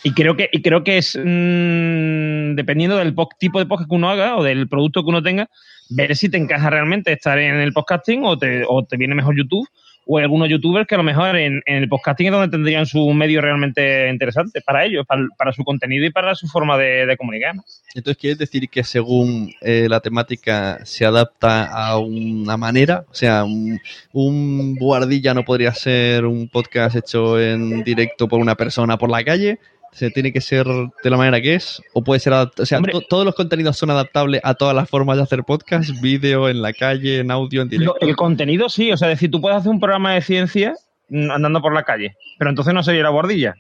Y 0.05 0.13
creo 0.13 0.37
que, 0.37 0.49
y 0.53 0.61
creo 0.63 0.85
que 0.85 0.99
es 0.99 1.17
mm, 1.17 2.55
dependiendo 2.55 2.97
del 2.97 3.15
po- 3.15 3.29
tipo 3.39 3.59
de 3.59 3.67
podcast 3.67 3.89
que 3.89 3.95
uno 3.97 4.11
haga 4.11 4.37
o 4.37 4.43
del 4.43 4.69
producto 4.69 5.03
que 5.03 5.09
uno 5.11 5.23
tenga, 5.23 5.49
ver 5.91 6.15
si 6.17 6.29
te 6.29 6.37
encaja 6.37 6.71
realmente 6.71 7.13
estar 7.13 7.39
en 7.39 7.57
el 7.57 7.73
podcasting 7.73 8.25
o 8.25 8.39
te, 8.39 8.63
o 8.69 8.85
te 8.85 8.97
viene 8.97 9.15
mejor 9.15 9.37
YouTube. 9.37 9.67
O 10.07 10.19
algunos 10.19 10.49
youtubers 10.49 10.87
que 10.87 10.95
a 10.95 10.99
lo 10.99 11.05
mejor 11.05 11.37
en, 11.37 11.63
el 11.67 11.89
podcasting 11.89 12.27
es 12.27 12.33
donde 12.33 12.49
tendrían 12.49 12.87
su 12.87 13.09
medio 13.11 13.41
realmente 13.41 14.09
interesante 14.09 14.61
para 14.61 14.85
ellos, 14.85 15.07
para, 15.07 15.23
para 15.37 15.53
su 15.53 15.63
contenido 15.63 16.05
y 16.05 16.11
para 16.11 16.35
su 16.35 16.49
forma 16.49 16.77
de, 16.77 17.07
de 17.07 17.17
comunicar. 17.17 17.55
Entonces, 17.95 18.21
¿quieres 18.21 18.39
decir 18.39 18.69
que 18.69 18.83
según 18.83 19.53
eh, 19.61 19.87
la 19.89 20.01
temática 20.01 20.79
se 20.85 21.05
adapta 21.05 21.67
a 21.67 21.99
una 21.99 22.57
manera? 22.57 23.05
O 23.11 23.15
sea, 23.15 23.45
un, 23.45 23.79
un 24.13 24.77
guardilla 24.77 25.35
no 25.35 25.45
podría 25.45 25.73
ser 25.75 26.25
un 26.25 26.49
podcast 26.49 26.97
hecho 26.97 27.41
en 27.41 27.85
directo 27.85 28.29
por 28.29 28.41
una 28.41 28.55
persona 28.55 28.97
por 28.97 29.11
la 29.11 29.23
calle. 29.25 29.59
¿Se 29.93 30.11
tiene 30.11 30.33
que 30.33 30.41
ser 30.41 30.67
de 30.67 31.11
la 31.11 31.17
manera 31.17 31.41
que 31.41 31.55
es? 31.55 31.83
¿O 31.95 32.03
puede 32.05 32.21
ser 32.21 32.33
O 32.33 32.65
sea, 32.65 32.81
to- 32.81 33.01
todos 33.03 33.25
los 33.25 33.35
contenidos 33.35 33.77
son 33.77 33.91
adaptables 33.91 34.41
a 34.45 34.55
todas 34.55 34.75
las 34.75 34.89
formas 34.89 35.17
de 35.17 35.25
hacer 35.25 35.43
podcast, 35.45 35.91
vídeo, 36.01 36.49
en 36.49 36.63
la 36.63 36.73
calle, 36.73 37.19
en 37.19 37.31
audio, 37.31 37.63
en 37.63 37.69
directo. 37.69 37.97
El 38.01 38.15
contenido 38.17 38.69
sí, 38.69 38.93
o 38.93 38.97
sea, 38.97 39.09
es 39.11 39.17
decir, 39.19 39.31
tú 39.31 39.41
puedes 39.41 39.59
hacer 39.59 39.71
un 39.71 39.81
programa 39.81 40.15
de 40.15 40.21
ciencia 40.23 40.75
andando 41.11 41.61
por 41.61 41.75
la 41.75 41.83
calle, 41.83 42.17
pero 42.39 42.51
entonces 42.51 42.73
no 42.73 42.83
sería 42.85 43.03
la 43.03 43.11
bordilla. 43.11 43.57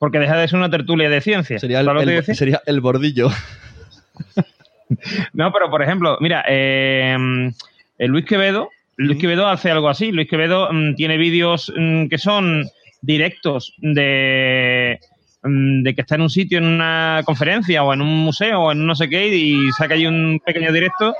Porque 0.00 0.18
deja 0.18 0.36
de 0.36 0.46
ser 0.48 0.58
una 0.58 0.70
tertulia 0.70 1.08
de 1.08 1.20
ciencia. 1.20 1.58
Sería 1.58 1.80
el, 1.80 1.86
¿Sabes 1.86 2.06
lo 2.06 2.10
que 2.24 2.30
el- 2.32 2.36
sería 2.36 2.60
bordillo. 2.80 3.28
No, 5.34 5.52
pero 5.52 5.70
por 5.70 5.82
ejemplo, 5.82 6.16
mira, 6.20 6.44
eh, 6.48 7.14
el 7.98 8.10
Luis 8.10 8.24
Quevedo, 8.24 8.70
Luis 8.96 9.18
Quevedo 9.18 9.46
hace 9.46 9.70
algo 9.70 9.88
así. 9.88 10.10
Luis 10.12 10.28
Quevedo 10.28 10.68
mm, 10.72 10.94
tiene 10.94 11.18
vídeos 11.18 11.70
mm, 11.76 12.06
que 12.08 12.16
son 12.18 12.64
directos 13.02 13.74
de, 13.78 14.98
de 15.42 15.94
que 15.94 16.00
está 16.00 16.16
en 16.16 16.22
un 16.22 16.30
sitio, 16.30 16.58
en 16.58 16.64
una 16.64 17.22
conferencia 17.24 17.82
o 17.84 17.92
en 17.94 18.00
un 18.02 18.24
museo 18.24 18.60
o 18.60 18.72
en 18.72 18.84
no 18.86 18.94
sé 18.94 19.08
qué 19.08 19.28
y 19.28 19.70
saca 19.72 19.94
ahí 19.94 20.06
un 20.06 20.40
pequeño 20.44 20.72
directo 20.72 21.14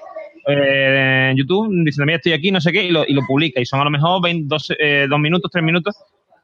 eh, 0.46 1.28
en 1.30 1.36
YouTube 1.36 1.68
diciendo, 1.84 2.06
mira, 2.06 2.16
estoy 2.16 2.32
aquí, 2.32 2.50
no 2.50 2.60
sé 2.60 2.72
qué, 2.72 2.82
y 2.84 2.90
lo, 2.90 3.04
y 3.06 3.12
lo 3.12 3.22
publica. 3.26 3.60
Y 3.60 3.66
son 3.66 3.80
a 3.80 3.84
lo 3.84 3.90
mejor 3.90 4.22
20, 4.22 4.44
dos, 4.48 4.72
eh, 4.78 5.06
dos 5.08 5.20
minutos, 5.20 5.50
tres 5.52 5.62
minutos, 5.64 5.94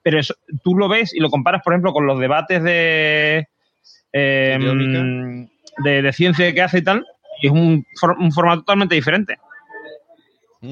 pero 0.02 0.18
eso, 0.20 0.34
tú 0.62 0.76
lo 0.76 0.88
ves 0.88 1.14
y 1.14 1.20
lo 1.20 1.30
comparas, 1.30 1.62
por 1.62 1.72
ejemplo, 1.72 1.92
con 1.92 2.06
los 2.06 2.18
debates 2.20 2.62
de, 2.62 3.48
eh, 4.12 4.58
de, 5.82 6.02
de 6.02 6.12
ciencia 6.12 6.52
que 6.54 6.62
hace 6.62 6.78
y 6.78 6.82
tal, 6.84 7.04
y 7.42 7.46
es 7.48 7.52
un, 7.52 7.84
for- 7.98 8.16
un 8.18 8.30
formato 8.30 8.60
totalmente 8.60 8.94
diferente. 8.94 9.36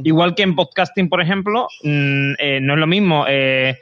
Igual 0.05 0.35
que 0.35 0.43
en 0.43 0.55
podcasting, 0.55 1.09
por 1.09 1.21
ejemplo, 1.21 1.69
mm, 1.83 2.33
eh, 2.39 2.61
no 2.63 2.75
es 2.75 2.81
lo 2.81 2.87
mismo, 2.87 3.25
eh, 3.29 3.77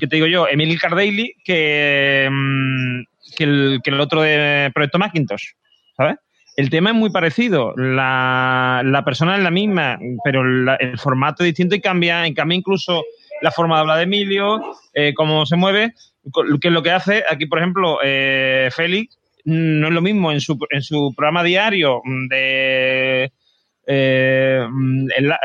¿qué 0.00 0.06
te 0.06 0.16
digo 0.16 0.26
yo? 0.26 0.48
Emil 0.48 0.78
Cardaily 0.80 1.34
que, 1.44 2.28
mm, 2.30 3.00
que, 3.36 3.44
el, 3.90 4.00
otro 4.00 4.22
de 4.22 4.70
Proyecto 4.74 4.98
Macintosh, 4.98 5.44
¿sabes? 5.96 6.16
El 6.56 6.70
tema 6.70 6.90
es 6.90 6.96
muy 6.96 7.10
parecido, 7.10 7.74
la, 7.76 8.82
la 8.84 9.04
persona 9.04 9.36
es 9.36 9.42
la 9.42 9.50
misma, 9.50 9.98
pero 10.22 10.44
la- 10.44 10.76
el 10.76 10.98
formato 10.98 11.42
es 11.42 11.48
distinto 11.48 11.74
y 11.74 11.80
cambia, 11.80 12.26
y 12.28 12.34
cambia 12.34 12.56
incluso 12.56 13.02
la 13.42 13.50
forma 13.50 13.74
de 13.76 13.80
hablar 13.80 13.96
de 13.98 14.04
Emilio, 14.04 14.62
eh, 14.94 15.12
cómo 15.14 15.46
se 15.46 15.56
mueve, 15.56 15.92
que 16.60 16.68
es 16.68 16.74
lo 16.74 16.82
que 16.82 16.90
hace 16.92 17.24
aquí, 17.28 17.46
por 17.46 17.58
ejemplo, 17.58 17.98
eh, 18.02 18.70
Félix, 18.74 19.18
no 19.44 19.88
es 19.88 19.92
lo 19.92 20.00
mismo 20.00 20.32
en 20.32 20.40
su, 20.40 20.56
en 20.70 20.82
su 20.82 21.12
programa 21.14 21.42
diario 21.42 22.00
de 22.30 23.30
eh, 23.86 24.66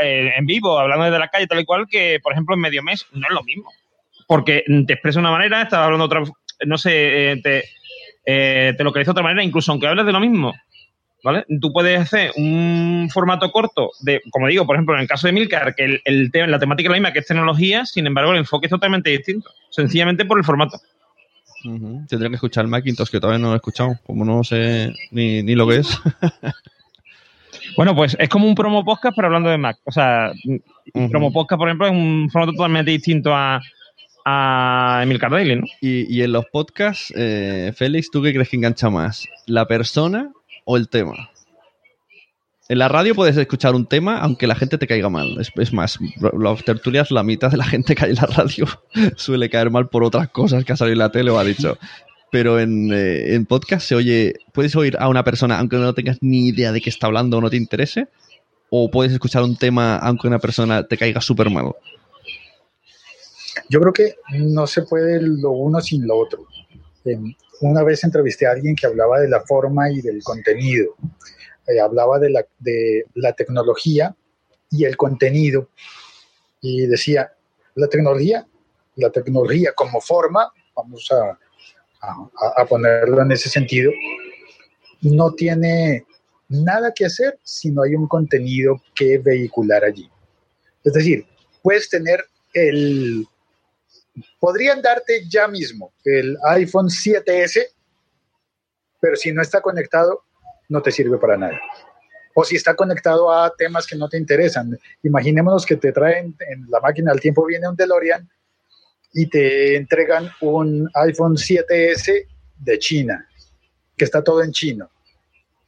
eh, 0.02 0.32
en 0.38 0.46
vivo, 0.46 0.80
hablando 0.80 1.06
desde 1.06 1.20
la 1.20 1.28
calle, 1.28 1.48
tal 1.48 1.60
y 1.60 1.66
cual, 1.66 1.88
que 1.90 2.20
por 2.22 2.32
ejemplo 2.32 2.56
en 2.56 2.62
medio 2.62 2.84
mes 2.84 3.06
no 3.12 3.28
es 3.28 3.34
lo 3.34 3.44
mismo. 3.44 3.70
Porque 4.30 4.64
te 4.86 4.94
expresa 4.94 5.20
de 5.20 5.22
una 5.22 5.32
manera, 5.32 5.64
estás 5.64 5.80
hablando 5.80 6.08
de 6.08 6.20
otra, 6.20 6.34
no 6.68 6.78
sé, 6.78 7.32
eh, 7.32 7.42
te, 7.42 7.64
eh, 8.28 8.76
te 8.78 8.84
localiza 8.84 9.10
de 9.10 9.14
otra 9.14 9.24
manera, 9.24 9.44
incluso 9.44 9.72
aunque 9.72 9.88
hables 9.88 10.06
de 10.06 10.12
lo 10.12 10.20
mismo. 10.20 10.54
¿Vale? 11.24 11.46
Tú 11.60 11.74
puedes 11.74 12.00
hacer 12.00 12.32
un 12.38 13.10
formato 13.12 13.52
corto 13.52 13.90
de, 14.02 14.22
como 14.30 14.48
digo, 14.48 14.68
por 14.68 14.76
ejemplo, 14.76 14.94
en 14.94 15.02
el 15.02 15.08
caso 15.08 15.26
de 15.26 15.34
Milcar, 15.34 15.74
que 15.74 15.84
el, 15.84 16.02
el 16.06 16.32
tema, 16.32 16.46
la 16.46 16.60
temática 16.60 16.88
es 16.88 16.92
la 16.92 16.98
misma 16.98 17.12
que 17.12 17.20
es 17.20 17.26
tecnología, 17.26 17.88
sin 17.88 18.06
embargo, 18.06 18.32
el 18.32 18.38
enfoque 18.38 18.68
es 18.68 18.70
totalmente 18.70 19.10
distinto, 19.10 19.50
sencillamente 19.72 20.26
por 20.26 20.38
el 20.38 20.46
formato. 20.46 20.78
Ujú. 21.66 22.06
Tendría 22.08 22.30
que 22.30 22.36
escuchar 22.36 22.66
el 22.66 22.70
Macintosh, 22.70 23.10
que 23.10 23.20
todavía 23.20 23.40
no 23.40 23.48
lo 23.48 23.54
he 23.54 23.58
escuchado. 23.58 23.98
Como 24.06 24.24
no 24.26 24.44
sé 24.44 24.94
ni, 25.10 25.42
ni 25.42 25.56
lo 25.56 25.68
que 25.68 25.78
es. 25.78 26.00
Bueno, 27.76 27.96
pues 27.96 28.16
es 28.20 28.30
como 28.30 28.48
un 28.48 28.56
promo 28.56 28.84
podcast, 28.84 29.16
pero 29.16 29.28
hablando 29.28 29.50
de 29.50 29.58
Mac. 29.58 29.78
O 29.86 29.92
sea, 29.92 30.32
un 30.94 31.10
promo 31.10 31.32
podcast, 31.32 31.58
por 31.58 31.68
ejemplo, 31.68 31.88
es 31.88 31.94
un 31.94 32.30
formato 32.32 32.54
totalmente 32.54 32.92
distinto 32.92 33.34
a, 33.34 33.62
a 34.26 35.02
Emil 35.04 35.20
Daily, 35.20 35.56
¿no? 35.56 35.66
Y, 35.82 36.14
y 36.14 36.22
en 36.24 36.32
los 36.32 36.46
podcasts, 36.48 37.14
eh, 37.16 37.72
Félix, 37.76 38.12
¿tú 38.12 38.22
qué 38.22 38.34
crees 38.34 38.50
que 38.50 38.58
engancha 38.58 38.90
más? 38.90 39.28
¿La 39.46 39.68
persona 39.68 40.32
o 40.66 40.78
el 40.78 40.90
tema? 40.90 41.30
En 42.70 42.78
la 42.78 42.88
radio 42.88 43.16
puedes 43.16 43.36
escuchar 43.36 43.74
un 43.74 43.88
tema 43.88 44.20
aunque 44.20 44.46
la 44.46 44.54
gente 44.54 44.78
te 44.78 44.86
caiga 44.86 45.10
mal. 45.10 45.42
Es, 45.42 45.52
es 45.56 45.74
más, 45.74 45.98
las 46.38 46.64
tertulias, 46.64 47.10
la 47.10 47.24
mitad 47.24 47.50
de 47.50 47.58
la 47.58 47.66
gente 47.66 47.96
que 47.96 48.06
hay 48.06 48.12
en 48.12 48.18
la 48.18 48.28
radio 48.28 48.68
suele 49.16 49.50
caer 49.50 49.72
mal 49.72 49.90
por 49.90 50.04
otras 50.04 50.30
cosas 50.30 50.64
que 50.64 50.74
ha 50.74 50.78
salido 50.78 50.94
en 50.94 51.00
la 51.00 51.12
tele 51.12 51.32
o 51.32 51.40
ha 51.40 51.44
dicho. 51.44 51.80
pero 52.32 52.60
en, 52.60 52.94
eh, 52.94 53.34
en 53.34 53.48
podcast 53.48 53.88
se 53.88 53.96
oye, 53.96 54.36
puedes 54.54 54.76
oír 54.76 54.98
a 55.00 55.10
una 55.10 55.24
persona 55.24 55.58
aunque 55.58 55.78
no 55.78 55.96
tengas 55.96 56.20
ni 56.22 56.50
idea 56.50 56.72
de 56.72 56.80
qué 56.80 56.92
está 56.92 57.08
hablando 57.08 57.40
o 57.40 57.42
no 57.42 57.50
te 57.50 57.58
interese, 57.58 58.08
o 58.70 58.92
puedes 58.92 59.14
escuchar 59.14 59.42
un 59.42 59.58
tema 59.58 59.98
aunque 59.98 60.28
una 60.28 60.38
persona 60.38 60.84
te 60.84 60.96
caiga 60.96 61.22
súper 61.22 61.50
mal. 61.50 61.74
Yo 63.70 63.80
creo 63.80 63.94
que 63.94 64.16
no 64.32 64.68
se 64.68 64.82
puede 64.82 65.22
lo 65.22 65.52
uno 65.52 65.80
sin 65.80 66.08
lo 66.08 66.18
otro. 66.18 66.46
Una 67.62 67.84
vez 67.84 68.04
entrevisté 68.04 68.48
a 68.48 68.52
alguien 68.52 68.76
que 68.76 68.88
hablaba 68.88 69.20
de 69.20 69.30
la 69.30 69.42
forma 69.42 69.92
y 69.92 70.02
del 70.02 70.24
contenido. 70.24 70.96
Eh, 71.68 71.80
hablaba 71.80 72.20
de 72.20 72.32
la, 72.32 72.46
de 72.58 73.06
la 73.16 73.34
tecnología 73.34 74.16
y 74.72 74.86
el 74.86 74.98
contenido. 74.98 75.70
Y 76.62 76.88
decía, 76.88 77.32
la 77.76 77.88
tecnología, 77.88 78.48
la 78.96 79.10
tecnología 79.12 79.72
como 79.76 80.02
forma, 80.02 80.52
vamos 80.76 81.08
a, 81.12 81.38
a, 82.02 82.62
a 82.62 82.66
ponerlo 82.66 83.22
en 83.22 83.32
ese 83.32 83.50
sentido, 83.50 83.92
no 85.02 85.34
tiene 85.34 86.06
nada 86.50 86.92
que 86.94 87.06
hacer 87.06 87.38
si 87.44 87.72
no 87.72 87.84
hay 87.84 87.96
un 87.96 88.08
contenido 88.08 88.82
que 88.96 89.20
vehicular 89.20 89.84
allí. 89.84 90.10
Es 90.84 90.94
decir, 90.94 91.26
puedes 91.62 91.90
tener 91.90 92.24
el... 92.54 93.28
Podrían 94.40 94.82
darte 94.82 95.28
ya 95.28 95.48
mismo 95.48 95.94
el 96.04 96.38
iPhone 96.50 96.88
7S, 96.88 97.68
pero 99.00 99.16
si 99.16 99.32
no 99.32 99.42
está 99.42 99.62
conectado, 99.62 100.24
no 100.70 100.82
te 100.82 100.92
sirve 100.92 101.18
para 101.18 101.38
nada. 101.38 101.60
O 102.36 102.44
si 102.44 102.56
está 102.56 102.76
conectado 102.76 103.32
a 103.32 103.54
temas 103.56 103.88
que 103.88 103.96
no 103.96 104.08
te 104.08 104.18
interesan. 104.18 104.78
Imaginémonos 105.04 105.66
que 105.66 105.76
te 105.76 105.92
traen 105.92 106.36
en 106.48 106.66
la 106.70 106.80
máquina 106.80 107.12
del 107.12 107.22
tiempo, 107.22 107.46
viene 107.46 107.68
un 107.68 107.76
DeLorean 107.76 108.30
y 109.14 109.28
te 109.28 109.76
entregan 109.76 110.30
un 110.42 110.90
iPhone 110.94 111.36
7S 111.36 112.28
de 112.58 112.80
China, 112.80 113.28
que 113.98 114.06
está 114.06 114.24
todo 114.24 114.44
en 114.44 114.52
chino 114.52 114.90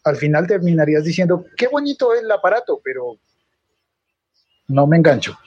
al 0.03 0.15
final 0.15 0.47
terminarías 0.47 1.03
diciendo, 1.03 1.45
qué 1.55 1.67
bonito 1.67 2.13
es 2.13 2.21
el 2.21 2.31
aparato, 2.31 2.81
pero 2.83 3.17
no 4.67 4.87
me 4.87 4.97
engancho. 4.97 5.37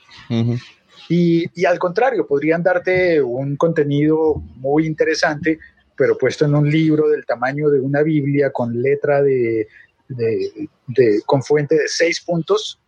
Y, 1.09 1.45
y, 1.55 1.65
al 1.65 1.79
contrario, 1.79 2.27
podrían 2.27 2.63
darte 2.63 3.21
un 3.21 3.57
contenido 3.57 4.35
muy 4.57 4.87
interesante, 4.87 5.59
pero 5.97 6.17
puesto 6.17 6.45
en 6.45 6.55
un 6.55 6.71
libro 6.71 7.09
del 7.09 7.27
tamaño 7.27 7.69
de 7.69 7.81
una 7.81 8.03
Biblia 8.03 8.51
con 8.51 8.81
letra 8.81 9.23
de, 9.23 9.69
de, 10.09 11.21
con 11.27 11.43
fuente 11.43 11.75
de 11.75 11.89
seis 11.89 12.21
puntos 12.21 12.81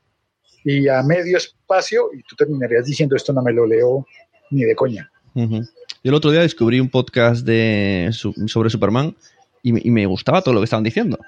y 0.65 0.89
a 0.89 1.03
medio 1.03 1.37
espacio, 1.37 2.11
y 2.13 2.23
tú 2.23 2.35
terminarías 2.37 2.87
diciendo, 2.87 3.15
esto 3.17 3.33
no 3.33 3.43
me 3.43 3.53
lo 3.53 3.67
leo 3.67 4.07
ni 4.51 4.65
de 4.65 4.75
coña. 4.75 5.11
Yo 5.35 5.61
el 6.03 6.15
otro 6.15 6.31
día 6.31 6.41
descubrí 6.41 6.81
un 6.81 6.89
podcast 6.89 7.45
de, 7.45 8.11
sobre 8.13 8.71
Superman 8.71 9.15
y 9.63 9.89
y 9.89 9.91
me 9.91 10.07
gustaba 10.07 10.43
todo 10.43 10.55
lo 10.55 10.61
que 10.61 10.65
estaban 10.65 10.85
diciendo 10.85 11.19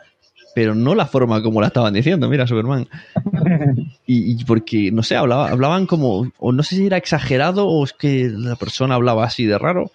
pero 0.59 0.75
no 0.75 0.97
la 0.97 1.07
forma 1.07 1.41
como 1.41 1.61
la 1.61 1.69
estaban 1.69 1.95
diciendo, 1.95 2.29
mira, 2.29 2.45
Superman. 2.45 2.89
Y, 4.07 4.33
y, 4.33 4.45
porque, 4.45 4.91
no 4.91 5.05
sé, 5.05 5.15
hablaba, 5.15 5.51
hablaban 5.51 5.87
como, 5.87 6.33
o 6.39 6.51
no 6.51 6.63
sé 6.65 6.75
si 6.75 6.87
era 6.87 6.97
exagerado 6.97 7.69
o 7.69 7.85
es 7.85 7.93
que 7.93 8.29
la 8.29 8.57
persona 8.57 8.97
hablaba 8.97 9.25
así 9.25 9.45
de 9.45 9.57
raro. 9.57 9.93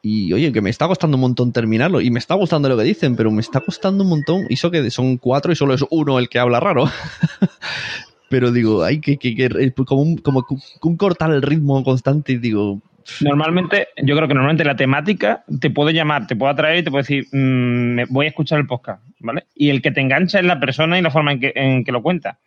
Y 0.00 0.32
oye, 0.32 0.52
que 0.52 0.62
me 0.62 0.70
está 0.70 0.86
costando 0.86 1.16
un 1.16 1.22
montón 1.22 1.52
terminarlo. 1.52 2.00
Y 2.00 2.10
me 2.10 2.18
está 2.18 2.34
gustando 2.34 2.70
lo 2.70 2.78
que 2.78 2.84
dicen, 2.84 3.14
pero 3.14 3.30
me 3.30 3.42
está 3.42 3.60
costando 3.60 4.04
un 4.04 4.10
montón. 4.10 4.46
Y 4.48 4.54
eso 4.54 4.70
que 4.70 4.90
son 4.90 5.18
cuatro 5.18 5.52
y 5.52 5.56
solo 5.56 5.74
es 5.74 5.84
uno 5.90 6.18
el 6.18 6.30
que 6.30 6.38
habla 6.38 6.60
raro. 6.60 6.84
pero 8.30 8.52
digo, 8.52 8.82
hay 8.82 9.00
que, 9.00 9.18
que, 9.18 9.34
que 9.34 9.74
como, 9.84 10.00
un, 10.00 10.16
como 10.16 10.46
un 10.82 10.96
cortar 10.96 11.30
el 11.32 11.42
ritmo 11.42 11.84
constante. 11.84 12.32
Y 12.32 12.38
digo, 12.38 12.80
Normalmente, 13.20 13.88
yo 13.96 14.16
creo 14.16 14.28
que 14.28 14.34
normalmente 14.34 14.64
la 14.64 14.76
temática 14.76 15.44
te 15.60 15.70
puede 15.70 15.92
llamar, 15.92 16.26
te 16.26 16.36
puede 16.36 16.52
atraer 16.52 16.78
y 16.78 16.82
te 16.84 16.90
puede 16.90 17.02
decir, 17.02 17.26
mmm, 17.32 18.02
voy 18.08 18.26
a 18.26 18.28
escuchar 18.30 18.58
el 18.58 18.66
podcast, 18.66 19.02
¿vale? 19.20 19.44
Y 19.54 19.70
el 19.70 19.82
que 19.82 19.90
te 19.90 20.00
engancha 20.00 20.38
es 20.38 20.44
la 20.44 20.60
persona 20.60 20.98
y 20.98 21.02
la 21.02 21.10
forma 21.10 21.32
en 21.32 21.40
que, 21.40 21.52
en 21.54 21.84
que 21.84 21.92
lo 21.92 22.02
cuenta. 22.02 22.38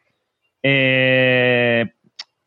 Eh, 0.61 1.85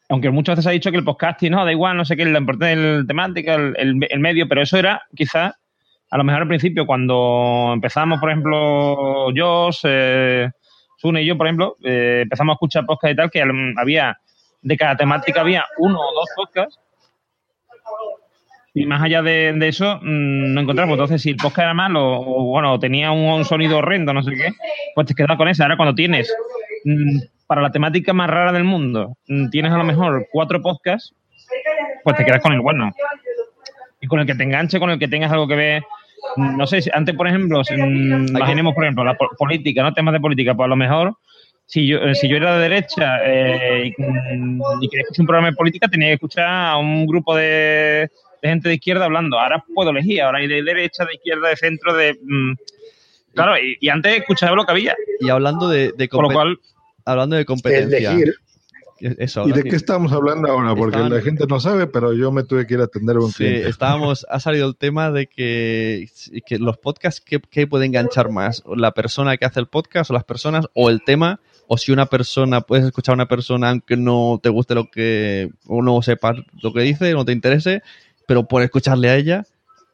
aunque 0.09 0.31
muchas 0.31 0.57
veces 0.57 0.69
ha 0.69 0.73
dicho 0.73 0.91
que 0.91 0.97
el 0.97 1.05
podcasting, 1.05 1.53
no, 1.53 1.65
da 1.65 1.73
igual, 1.73 1.97
no 1.97 2.05
sé 2.05 2.17
qué, 2.17 2.25
la 2.25 2.39
importancia 2.39 2.77
del 2.77 3.07
temática, 3.07 3.55
el, 3.55 3.75
el, 3.77 4.07
el, 4.09 4.21
medio, 4.21 4.49
pero 4.49 4.63
eso 4.63 4.79
era 4.79 5.03
quizás 5.15 5.55
a 6.11 6.17
lo 6.17 6.25
mejor 6.25 6.43
al 6.43 6.49
principio, 6.49 6.87
cuando 6.87 7.73
empezamos, 7.75 8.21
por 8.21 8.31
ejemplo, 8.31 9.33
yo, 9.33 9.71
eh, 9.85 10.51
Sune 10.97 11.23
y 11.23 11.27
yo, 11.27 11.37
por 11.37 11.47
ejemplo, 11.47 11.77
eh, 11.83 12.21
empezamos 12.23 12.53
a 12.53 12.55
escuchar 12.55 12.87
podcast 12.87 13.13
y 13.13 13.17
tal, 13.17 13.31
que 13.31 13.45
había, 13.77 14.19
de 14.63 14.77
cada 14.77 14.97
temática 14.97 15.41
había 15.41 15.65
uno 15.79 15.99
o 15.99 16.15
dos 16.15 16.29
podcasts 16.37 16.79
y 18.77 18.85
más 18.85 19.03
allá 19.03 19.23
de, 19.23 19.55
de 19.55 19.69
eso, 19.69 19.99
mmm, 20.03 20.53
no 20.53 20.61
encontramos. 20.61 20.93
Entonces, 20.93 21.23
si 21.23 21.31
el 21.31 21.37
podcast 21.37 21.61
era 21.61 21.73
malo 21.73 22.21
o, 22.21 22.45
bueno, 22.45 22.79
tenía 22.79 23.11
un, 23.11 23.23
un, 23.23 23.45
sonido 23.47 23.79
horrendo, 23.79 24.13
no 24.13 24.23
sé 24.23 24.33
qué, 24.33 24.53
pues 24.95 25.07
te 25.07 25.15
quedas 25.15 25.39
con 25.39 25.49
esa. 25.49 25.63
Ahora, 25.63 25.79
cuando 25.79 25.95
tienes, 25.95 26.31
mmm, 26.85 27.21
para 27.47 27.63
la 27.63 27.73
temática 27.73 28.13
más 28.13 28.29
rara 28.29 28.53
del 28.53 28.65
mundo, 28.65 29.17
mmm, 29.29 29.49
tienes 29.49 29.73
a 29.73 29.79
lo 29.79 29.85
mejor 29.85 30.29
cuatro 30.31 30.61
podcasts, 30.61 31.15
pues 32.05 32.17
te 32.17 32.25
quedas 32.27 32.43
con 32.43 32.53
el 32.53 32.61
bueno. 32.61 32.93
Y 34.03 34.09
con 34.09 34.21
el 34.21 34.27
que 34.27 34.35
te 34.35 34.43
enganche, 34.43 34.79
con 34.79 34.91
el 34.91 34.99
que 34.99 35.09
tengas 35.09 35.33
algo 35.33 35.49
que 35.49 35.57
ver. 35.57 35.83
No 36.37 36.67
sé, 36.67 36.81
antes, 36.93 37.15
por 37.15 37.29
ejemplo, 37.29 37.63
imaginemos, 37.71 38.75
por 38.75 38.85
ejemplo, 38.85 39.05
la 39.05 39.17
política, 39.39 39.83
¿no? 39.83 39.95
Temas 39.95 40.13
de 40.13 40.21
política, 40.21 40.55
pues 40.55 40.67
a 40.67 40.69
lo 40.69 40.77
mejor 40.77 41.17
si 41.65 41.87
yo, 41.87 41.99
si 42.15 42.29
yo 42.29 42.37
era 42.37 42.57
de 42.57 42.69
derecha 42.69 43.19
eh, 43.25 43.87
y, 43.87 43.89
y, 43.89 44.89
quería 44.89 45.03
escuchar 45.03 45.23
un 45.23 45.27
programa 45.27 45.51
de 45.51 45.57
política, 45.57 45.89
tenía 45.89 46.09
que 46.09 46.15
escuchar 46.15 46.47
a 46.47 46.77
un 46.77 47.07
grupo 47.07 47.35
de, 47.35 48.09
de, 48.43 48.49
gente 48.49 48.69
de 48.69 48.75
izquierda 48.77 49.05
hablando. 49.05 49.39
Ahora 49.39 49.65
puedo 49.75 49.91
elegir, 49.91 50.23
ahora 50.23 50.39
hay 50.39 50.49
de 50.49 50.63
derecha, 50.63 51.05
de 51.05 51.15
izquierda, 51.15 51.49
de 51.49 51.57
centro, 51.57 51.95
de... 51.95 52.19
Mmm, 52.23 52.55
claro, 53.35 53.59
y, 53.59 53.77
y, 53.81 53.89
antes 53.89 54.19
escuchaba 54.19 54.57
lo 54.57 54.65
que 54.65 54.73
había. 54.73 54.97
Y 55.21 55.29
hablando 55.29 55.69
de, 55.69 55.93
de 55.93 56.09
Con 56.09 56.23
lo 56.23 56.31
cual, 56.31 56.59
hablando 57.05 57.37
de 57.37 57.45
competencia... 57.45 58.13
Elegir. 58.13 58.35
Eso, 58.99 59.47
¿Y 59.47 59.53
de 59.53 59.63
qué 59.65 59.77
estamos 59.77 60.11
hablando 60.11 60.49
ahora? 60.49 60.75
Porque 60.75 60.97
Estaban... 60.97 61.13
la 61.13 61.21
gente 61.21 61.45
no 61.47 61.61
sabe, 61.61 61.87
pero 61.87 62.15
yo 62.15 62.33
me 62.33 62.45
tuve 62.45 62.67
que 62.67 62.75
ir 62.75 62.81
a 62.81 62.85
atender 62.85 63.17
a 63.17 63.21
un 63.21 63.31
sí, 63.31 63.45
cliente. 63.45 63.69
estábamos, 63.69 64.27
ha 64.31 64.41
salido 64.41 64.67
el 64.67 64.75
tema 64.75 65.11
de 65.11 65.27
que, 65.27 66.09
que 66.47 66.59
los 66.59 66.79
podcasts, 66.79 67.21
¿qué, 67.21 67.39
¿qué 67.51 67.67
puede 67.67 67.85
enganchar 67.85 68.31
más? 68.31 68.63
¿La 68.75 68.93
persona 68.93 69.37
que 69.37 69.45
hace 69.45 69.61
el 69.61 69.67
podcast 69.67 70.11
o 70.11 70.15
las 70.15 70.25
personas 70.25 70.67
o 70.73 70.89
el 70.89 71.05
tema? 71.05 71.41
o 71.67 71.79
si 71.79 71.93
una 71.93 72.07
persona, 72.07 72.61
puedes 72.61 72.85
escuchar 72.85 73.13
a 73.13 73.17
una 73.17 73.29
persona 73.29 73.71
aunque 73.71 73.97
no 73.97 74.39
te 74.43 74.49
guste 74.49 74.75
lo 74.75 74.91
que, 74.91 75.51
o 75.67 75.83
no 75.83 76.01
sepas 76.03 76.37
lo 76.63 76.73
que 76.73 76.81
dice, 76.81 77.13
no 77.13 77.25
te 77.25 77.33
interese, 77.33 77.83
pero 78.27 78.47
por 78.47 78.63
escucharle 78.63 79.09
a 79.09 79.17
ella, 79.17 79.45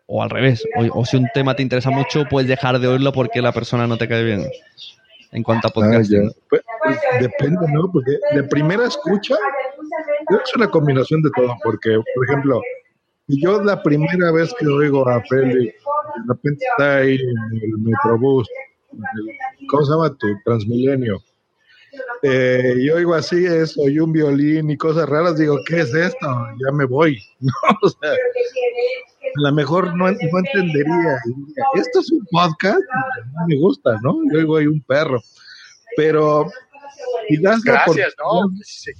o 0.06 0.22
al 0.22 0.30
revés, 0.30 0.64
o, 0.76 1.00
o, 1.00 1.04
si 1.04 1.16
un 1.16 1.28
tema 1.32 1.54
te 1.54 1.62
interesa 1.62 1.90
mucho, 1.90 2.24
puedes 2.28 2.48
dejar 2.48 2.78
de 2.78 2.88
oírlo 2.88 3.12
porque 3.12 3.40
la 3.40 3.52
persona 3.52 3.86
no 3.86 3.96
te 3.96 4.08
cae 4.08 4.24
bien. 4.24 4.46
En 5.32 5.42
cuanto 5.42 5.68
a 5.68 5.70
podcasting. 5.70 6.28
Ah, 6.28 6.32
pues, 6.50 6.62
pues, 6.84 6.98
depende, 7.20 7.66
¿no? 7.72 7.90
Porque 7.90 8.18
de 8.34 8.44
primera 8.44 8.86
escucha, 8.86 9.34
es 10.30 10.56
una 10.56 10.68
combinación 10.68 11.22
de 11.22 11.30
todo, 11.34 11.56
porque, 11.64 11.98
por 12.14 12.28
ejemplo, 12.28 12.60
yo 13.28 13.62
la 13.62 13.82
primera 13.82 14.30
vez 14.32 14.52
que 14.58 14.66
oigo 14.66 15.08
a 15.08 15.22
Félix, 15.22 15.74
de 15.74 16.34
repente 16.34 16.64
está 16.70 16.96
ahí 16.96 17.14
en 17.14 17.62
el 17.62 17.78
Metrobús, 17.78 18.48
¿cómo 19.70 19.84
se 19.84 19.92
llama 19.92 20.14
tu 20.18 20.26
Transmilenio? 20.44 21.22
Eh, 22.22 22.76
yo 22.82 22.96
oigo 22.96 23.14
así, 23.14 23.44
es, 23.44 23.76
oí 23.78 23.98
un 23.98 24.12
violín 24.12 24.70
y 24.70 24.76
cosas 24.76 25.08
raras, 25.08 25.38
digo, 25.38 25.58
¿qué 25.66 25.80
es 25.80 25.94
esto? 25.94 26.26
Ya 26.64 26.72
me 26.72 26.84
voy. 26.84 27.18
¿no? 27.40 27.52
O 27.82 27.88
sea, 27.88 28.12
a 28.12 29.40
lo 29.40 29.52
mejor 29.52 29.96
no, 29.96 30.10
no 30.10 30.38
entendería. 30.38 31.18
Esto 31.74 32.00
es 32.00 32.12
un 32.12 32.26
podcast, 32.30 32.78
no 32.78 33.46
me 33.48 33.56
gusta, 33.58 33.96
¿no? 34.02 34.16
Yo 34.32 34.38
oigo 34.38 34.56
ahí 34.56 34.66
un 34.66 34.82
perro. 34.82 35.20
Pero. 35.96 36.50
Gracias, 37.40 38.14
por... 38.16 38.50
¿no? 38.50 38.56
¿Se 38.62 38.92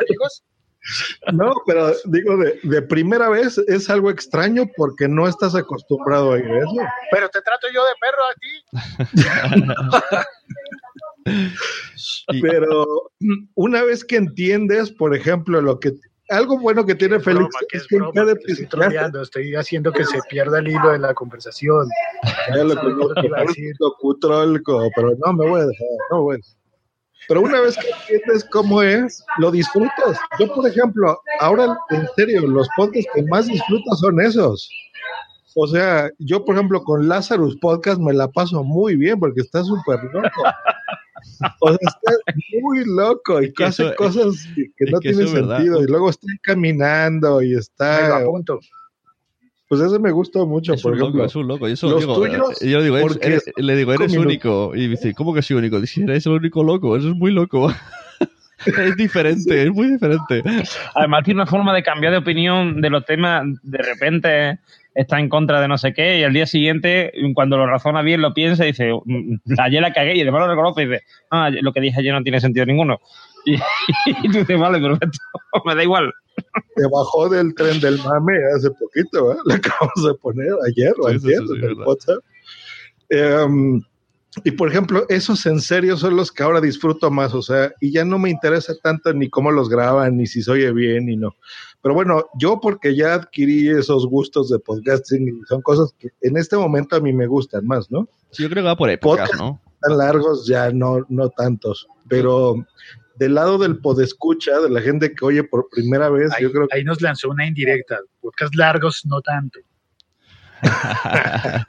amigos? 0.00 0.44
No, 1.32 1.52
pero 1.66 1.92
digo, 2.04 2.36
de, 2.36 2.60
de, 2.62 2.82
primera 2.82 3.28
vez 3.28 3.58
es 3.66 3.90
algo 3.90 4.08
extraño 4.08 4.70
porque 4.76 5.08
no 5.08 5.26
estás 5.26 5.56
acostumbrado 5.56 6.32
a 6.32 6.38
ir 6.38 6.46
a 6.46 6.58
eso. 6.58 6.76
Pero 7.10 7.28
te 7.28 7.42
trato 7.42 7.66
yo 7.74 7.82
de 7.84 7.90
perro 8.00 8.24
a 8.24 8.34
ti. 8.38 8.52
Pero 12.42 12.86
una 13.54 13.82
vez 13.82 14.04
que 14.04 14.16
entiendes, 14.16 14.90
por 14.90 15.14
ejemplo, 15.14 15.60
lo 15.60 15.78
que 15.80 15.92
algo 16.28 16.58
bueno 16.58 16.84
que 16.84 16.94
tiene 16.94 17.20
Félix 17.20 17.54
es, 17.72 17.82
es 17.82 17.86
que 17.86 17.96
broma, 17.96 18.12
cada 18.12 18.32
estoy, 18.32 18.66
troleando, 18.66 19.22
estoy 19.22 19.54
haciendo 19.54 19.92
que 19.92 20.04
se 20.04 20.18
pierda 20.28 20.58
el 20.58 20.68
hilo 20.68 20.90
de 20.90 20.98
la 20.98 21.14
conversación. 21.14 21.88
Ya 22.48 22.64
lo 22.64 22.74
conozco, 22.80 23.12
pero 24.96 25.12
no 25.24 25.32
me 25.32 25.48
voy 25.48 25.60
a 25.60 25.66
dejar, 25.66 25.86
no 26.10 26.22
voy 26.22 26.34
a 26.34 26.38
dejar. 26.38 26.56
Pero 27.28 27.40
una 27.42 27.60
vez 27.60 27.76
que 27.76 27.88
entiendes 27.88 28.44
cómo 28.50 28.82
es, 28.82 29.24
lo 29.38 29.50
disfrutas. 29.50 30.18
Yo, 30.38 30.52
por 30.54 30.66
ejemplo, 30.68 31.18
ahora 31.40 31.76
en 31.90 32.06
serio, 32.14 32.46
los 32.46 32.68
podcasts 32.76 33.10
que 33.14 33.22
más 33.24 33.46
disfruto 33.46 33.96
son 33.96 34.20
esos. 34.20 34.68
O 35.56 35.66
sea, 35.66 36.10
yo, 36.18 36.44
por 36.44 36.54
ejemplo, 36.54 36.84
con 36.84 37.08
Lazarus 37.08 37.56
Podcast 37.56 37.98
me 37.98 38.12
la 38.12 38.28
paso 38.28 38.62
muy 38.62 38.94
bien 38.94 39.18
porque 39.18 39.40
está 39.40 39.64
súper 39.64 39.98
loco. 40.12 40.42
O 41.60 41.68
sea, 41.68 41.78
está 41.82 42.12
muy 42.62 42.84
loco 42.86 43.42
y 43.42 43.52
hace 43.62 43.84
eso, 43.84 43.94
cosas 43.96 44.46
que, 44.54 44.70
que 44.76 44.90
no 44.90 44.98
tienen 45.00 45.28
sentido. 45.28 45.82
Y 45.82 45.86
luego 45.86 46.08
está 46.10 46.26
caminando 46.42 47.42
y 47.42 47.54
está. 47.54 48.24
punto. 48.24 48.58
Pues 49.68 49.80
ese 49.80 49.98
me 49.98 50.12
gustó 50.12 50.46
mucho, 50.46 50.74
Es 50.74 50.82
por 50.82 50.92
un 50.92 50.98
ejemplo. 50.98 51.18
loco, 51.18 51.26
es 51.26 51.36
un 51.36 51.48
loco. 51.48 51.66
Eso 51.66 51.90
los 51.90 52.00
digo, 52.00 52.14
tuyos, 52.14 52.62
eh, 52.62 52.70
yo 52.70 52.80
digo, 52.82 52.96
eres- 52.98 53.18
eres- 53.20 53.52
le 53.56 53.76
digo, 53.76 53.92
eres 53.92 54.16
único. 54.16 54.72
Y 54.76 54.86
dice, 54.88 55.12
¿cómo 55.12 55.34
que 55.34 55.42
soy 55.42 55.56
único? 55.56 55.80
Dice, 55.80 56.02
eres 56.04 56.24
el 56.26 56.32
único 56.32 56.62
loco, 56.62 56.96
eso 56.96 57.08
es 57.08 57.14
muy 57.16 57.32
loco. 57.32 57.68
es 58.66 58.96
diferente, 58.96 59.64
es 59.64 59.70
muy 59.72 59.88
diferente. 59.90 60.42
Además 60.94 61.24
tiene 61.24 61.40
una 61.42 61.50
forma 61.50 61.74
de 61.74 61.82
cambiar 61.82 62.12
de 62.12 62.18
opinión 62.18 62.80
de 62.80 62.90
los 62.90 63.04
temas, 63.04 63.44
de 63.62 63.78
repente 63.78 64.58
está 64.96 65.20
en 65.20 65.28
contra 65.28 65.60
de 65.60 65.68
no 65.68 65.78
sé 65.78 65.92
qué 65.92 66.18
y 66.18 66.24
al 66.24 66.32
día 66.32 66.46
siguiente, 66.46 67.12
cuando 67.34 67.56
lo 67.56 67.66
razona 67.66 68.02
bien, 68.02 68.22
lo 68.22 68.34
piensa 68.34 68.64
y 68.64 68.68
dice, 68.68 68.92
"Mm, 69.04 69.36
ayer 69.58 69.82
la 69.82 69.92
cagué 69.92 70.16
y 70.16 70.22
además 70.22 70.40
lo 70.42 70.48
reconoce 70.48 70.82
y 70.82 70.86
dice, 70.86 71.02
ah, 71.30 71.50
lo 71.50 71.72
que 71.72 71.80
dije 71.80 72.00
ayer 72.00 72.14
no 72.14 72.22
tiene 72.22 72.40
sentido 72.40 72.66
ninguno. 72.66 72.98
Y, 73.44 73.54
y 74.24 74.28
tú 74.32 74.38
dices, 74.38 74.58
vale, 74.58 74.80
perfecto, 74.80 75.18
me 75.66 75.74
da 75.74 75.82
igual. 75.82 76.12
Se 76.76 76.86
bajó 76.92 77.28
del 77.28 77.54
tren 77.54 77.80
del 77.80 77.98
mame 77.98 78.34
hace 78.56 78.70
poquito, 78.70 79.32
¿eh? 79.32 79.36
Le 79.46 79.54
acabamos 79.54 80.04
de 80.04 80.14
poner 80.14 80.52
ayer 80.66 80.92
o 80.98 81.08
Sí, 81.10 81.18
sí, 81.18 81.26
ayer 81.28 81.40
sí, 81.40 81.46
sí, 81.46 81.58
en 81.58 81.64
el. 81.64 82.20
Em, 83.08 83.82
y 84.44 84.50
por 84.50 84.68
ejemplo, 84.68 85.06
esos 85.08 85.46
en 85.46 85.60
serio 85.60 85.96
son 85.96 86.16
los 86.16 86.30
que 86.30 86.42
ahora 86.42 86.60
disfruto 86.60 87.10
más, 87.10 87.32
o 87.34 87.40
sea, 87.40 87.72
y 87.80 87.92
ya 87.92 88.04
no 88.04 88.18
me 88.18 88.30
interesa 88.30 88.74
tanto 88.82 89.12
ni 89.12 89.30
cómo 89.30 89.50
los 89.50 89.68
graban, 89.68 90.16
ni 90.16 90.26
si 90.26 90.42
se 90.42 90.50
oye 90.50 90.72
bien, 90.72 91.06
ni 91.06 91.16
no. 91.16 91.34
Pero 91.82 91.94
bueno, 91.94 92.26
yo 92.38 92.60
porque 92.60 92.96
ya 92.96 93.14
adquirí 93.14 93.68
esos 93.68 94.06
gustos 94.06 94.50
de 94.50 94.58
podcasting, 94.58 95.28
y 95.28 95.46
son 95.46 95.62
cosas 95.62 95.94
que 95.98 96.08
en 96.22 96.36
este 96.36 96.56
momento 96.56 96.96
a 96.96 97.00
mí 97.00 97.12
me 97.12 97.26
gustan 97.26 97.66
más, 97.66 97.90
¿no? 97.90 98.08
Sí, 98.30 98.42
yo 98.42 98.50
creo 98.50 98.62
que 98.62 98.68
va 98.68 98.76
por 98.76 98.90
épocas, 98.90 99.30
Podcast. 99.30 99.40
¿no? 99.40 99.60
Tan 99.80 99.98
largos 99.98 100.46
ya 100.46 100.70
no, 100.70 101.06
no 101.08 101.28
tantos, 101.30 101.86
pero 102.08 102.56
del 103.16 103.34
lado 103.34 103.58
del 103.58 103.78
podescucha, 103.78 104.58
de 104.60 104.70
la 104.70 104.80
gente 104.80 105.14
que 105.14 105.24
oye 105.24 105.44
por 105.44 105.68
primera 105.70 106.10
vez, 106.10 106.32
Ahí, 106.32 106.42
yo 106.42 106.52
creo 106.52 106.66
que 106.68 106.76
ahí 106.76 106.84
nos 106.84 107.00
lanzó 107.00 107.30
una 107.30 107.46
indirecta. 107.46 107.98
Podcast 108.20 108.54
largos, 108.54 109.06
no 109.06 109.20
tanto. 109.20 109.60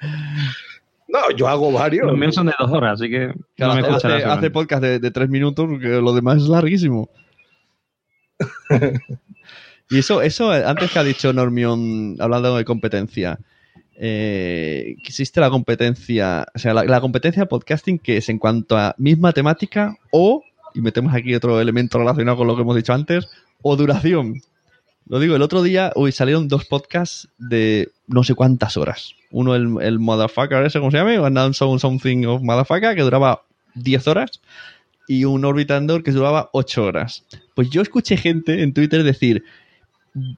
no, 1.07 1.31
yo 1.35 1.47
hago 1.47 1.71
varios. 1.71 2.07
Los 2.07 2.17
míos 2.17 2.35
son 2.35 2.47
de 2.47 2.53
dos 2.57 2.71
horas, 2.71 2.99
así 2.99 3.09
que 3.09 3.33
Claro, 3.55 3.75
no 3.75 3.81
me 3.81 3.87
hace, 3.95 4.07
hace 4.07 4.51
podcast 4.51 4.81
de, 4.81 4.99
de 4.99 5.11
tres 5.11 5.29
minutos, 5.29 5.67
que 5.79 5.89
lo 6.01 6.13
demás 6.13 6.37
es 6.37 6.47
larguísimo. 6.47 7.09
y 9.89 9.99
eso, 9.99 10.21
eso, 10.21 10.53
eh, 10.55 10.63
antes 10.65 10.91
que 10.91 10.99
ha 10.99 11.03
dicho 11.03 11.31
Normion, 11.33 12.15
hablando 12.19 12.57
de 12.57 12.65
competencia, 12.65 13.39
eh, 13.99 14.95
existe 15.03 15.39
la 15.39 15.49
competencia, 15.49 16.45
o 16.53 16.59
sea, 16.59 16.73
la, 16.73 17.01
competencia 17.01 17.47
podcasting 17.47 17.97
que 17.97 18.17
es 18.17 18.29
en 18.29 18.37
cuanto 18.37 18.77
a 18.77 18.93
misma 18.97 19.33
temática 19.33 19.97
o, 20.11 20.43
y 20.75 20.81
metemos 20.81 21.13
aquí 21.15 21.33
otro 21.33 21.59
elemento 21.59 21.97
relacionado 21.97 22.37
con 22.37 22.47
lo 22.47 22.55
que 22.55 22.61
hemos 22.61 22.75
dicho 22.75 22.93
antes, 22.93 23.27
o 23.61 23.75
duración. 23.75 24.41
Lo 25.07 25.19
digo, 25.19 25.35
el 25.35 25.41
otro 25.41 25.63
día, 25.63 25.93
uy, 25.95 26.11
salieron 26.11 26.47
dos 26.47 26.65
podcasts 26.65 27.29
de 27.37 27.89
no 28.07 28.23
sé 28.23 28.35
cuántas 28.35 28.75
horas. 28.77 29.15
Uno, 29.31 29.55
el, 29.55 29.77
el 29.81 29.99
Motherfucker, 29.99 30.65
ese, 30.65 30.79
¿cómo 30.79 30.91
se 30.91 30.97
llama? 30.97 31.27
Unknown 31.27 31.53
Something 31.53 32.25
of 32.25 32.41
Motherfucker, 32.41 32.93
que 32.93 33.01
duraba 33.01 33.43
10 33.75 34.07
horas. 34.07 34.41
Y 35.07 35.23
un 35.23 35.45
Orbitandor 35.45 36.03
que 36.03 36.11
duraba 36.11 36.49
8 36.51 36.83
horas. 36.83 37.23
Pues 37.55 37.69
yo 37.69 37.81
escuché 37.81 38.17
gente 38.17 38.61
en 38.61 38.73
Twitter 38.73 39.03
decir, 39.03 39.45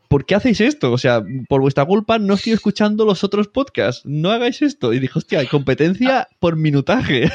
¿por 0.08 0.26
qué 0.26 0.36
hacéis 0.36 0.62
esto? 0.62 0.92
O 0.92 0.98
sea, 0.98 1.22
por 1.48 1.62
vuestra 1.62 1.86
culpa 1.86 2.20
no 2.20 2.36
estoy 2.36 2.54
escuchando 2.54 3.06
los 3.06 3.24
otros 3.24 3.48
podcasts. 3.48 4.06
No 4.06 4.32
hagáis 4.32 4.62
esto. 4.62 4.94
Y 4.94 5.00
dije, 5.00 5.14
hostia, 5.18 5.46
competencia 5.46 6.28
por 6.40 6.56
minutaje. 6.56 7.30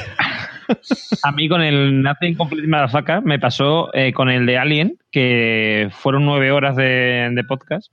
A 1.23 1.31
mí 1.31 1.47
con 1.47 1.61
el 1.61 2.01
Nothing 2.01 2.35
Complete 2.35 2.67
Motherfucker 2.67 3.21
me 3.21 3.39
pasó 3.39 3.93
eh, 3.93 4.13
con 4.13 4.29
el 4.29 4.45
de 4.45 4.57
Alien, 4.57 4.97
que 5.11 5.89
fueron 5.91 6.25
nueve 6.25 6.51
horas 6.51 6.75
de, 6.75 7.29
de 7.31 7.43
podcast. 7.43 7.91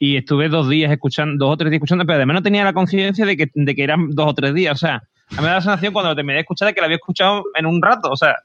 Y 0.00 0.16
estuve 0.16 0.48
dos 0.48 0.68
días 0.68 0.90
escuchando, 0.92 1.46
dos 1.46 1.54
o 1.54 1.56
tres 1.56 1.70
días 1.70 1.78
escuchando, 1.78 2.04
pero 2.04 2.16
además 2.16 2.34
no 2.34 2.42
tenía 2.42 2.64
la 2.64 2.72
conciencia 2.72 3.26
de 3.26 3.36
que, 3.36 3.50
de 3.52 3.74
que 3.74 3.82
eran 3.82 4.10
dos 4.10 4.28
o 4.28 4.34
tres 4.34 4.54
días. 4.54 4.74
O 4.74 4.78
sea, 4.78 5.02
a 5.30 5.34
mí 5.36 5.42
me 5.42 5.48
da 5.48 5.54
la 5.54 5.60
sensación 5.60 5.92
cuando 5.92 6.10
lo 6.10 6.16
terminé 6.16 6.34
de 6.34 6.40
escuchar 6.40 6.68
de 6.68 6.74
que 6.74 6.80
lo 6.80 6.86
había 6.86 6.96
escuchado 6.96 7.44
en 7.54 7.66
un 7.66 7.82
rato. 7.82 8.10
O 8.10 8.16
sea. 8.16 8.36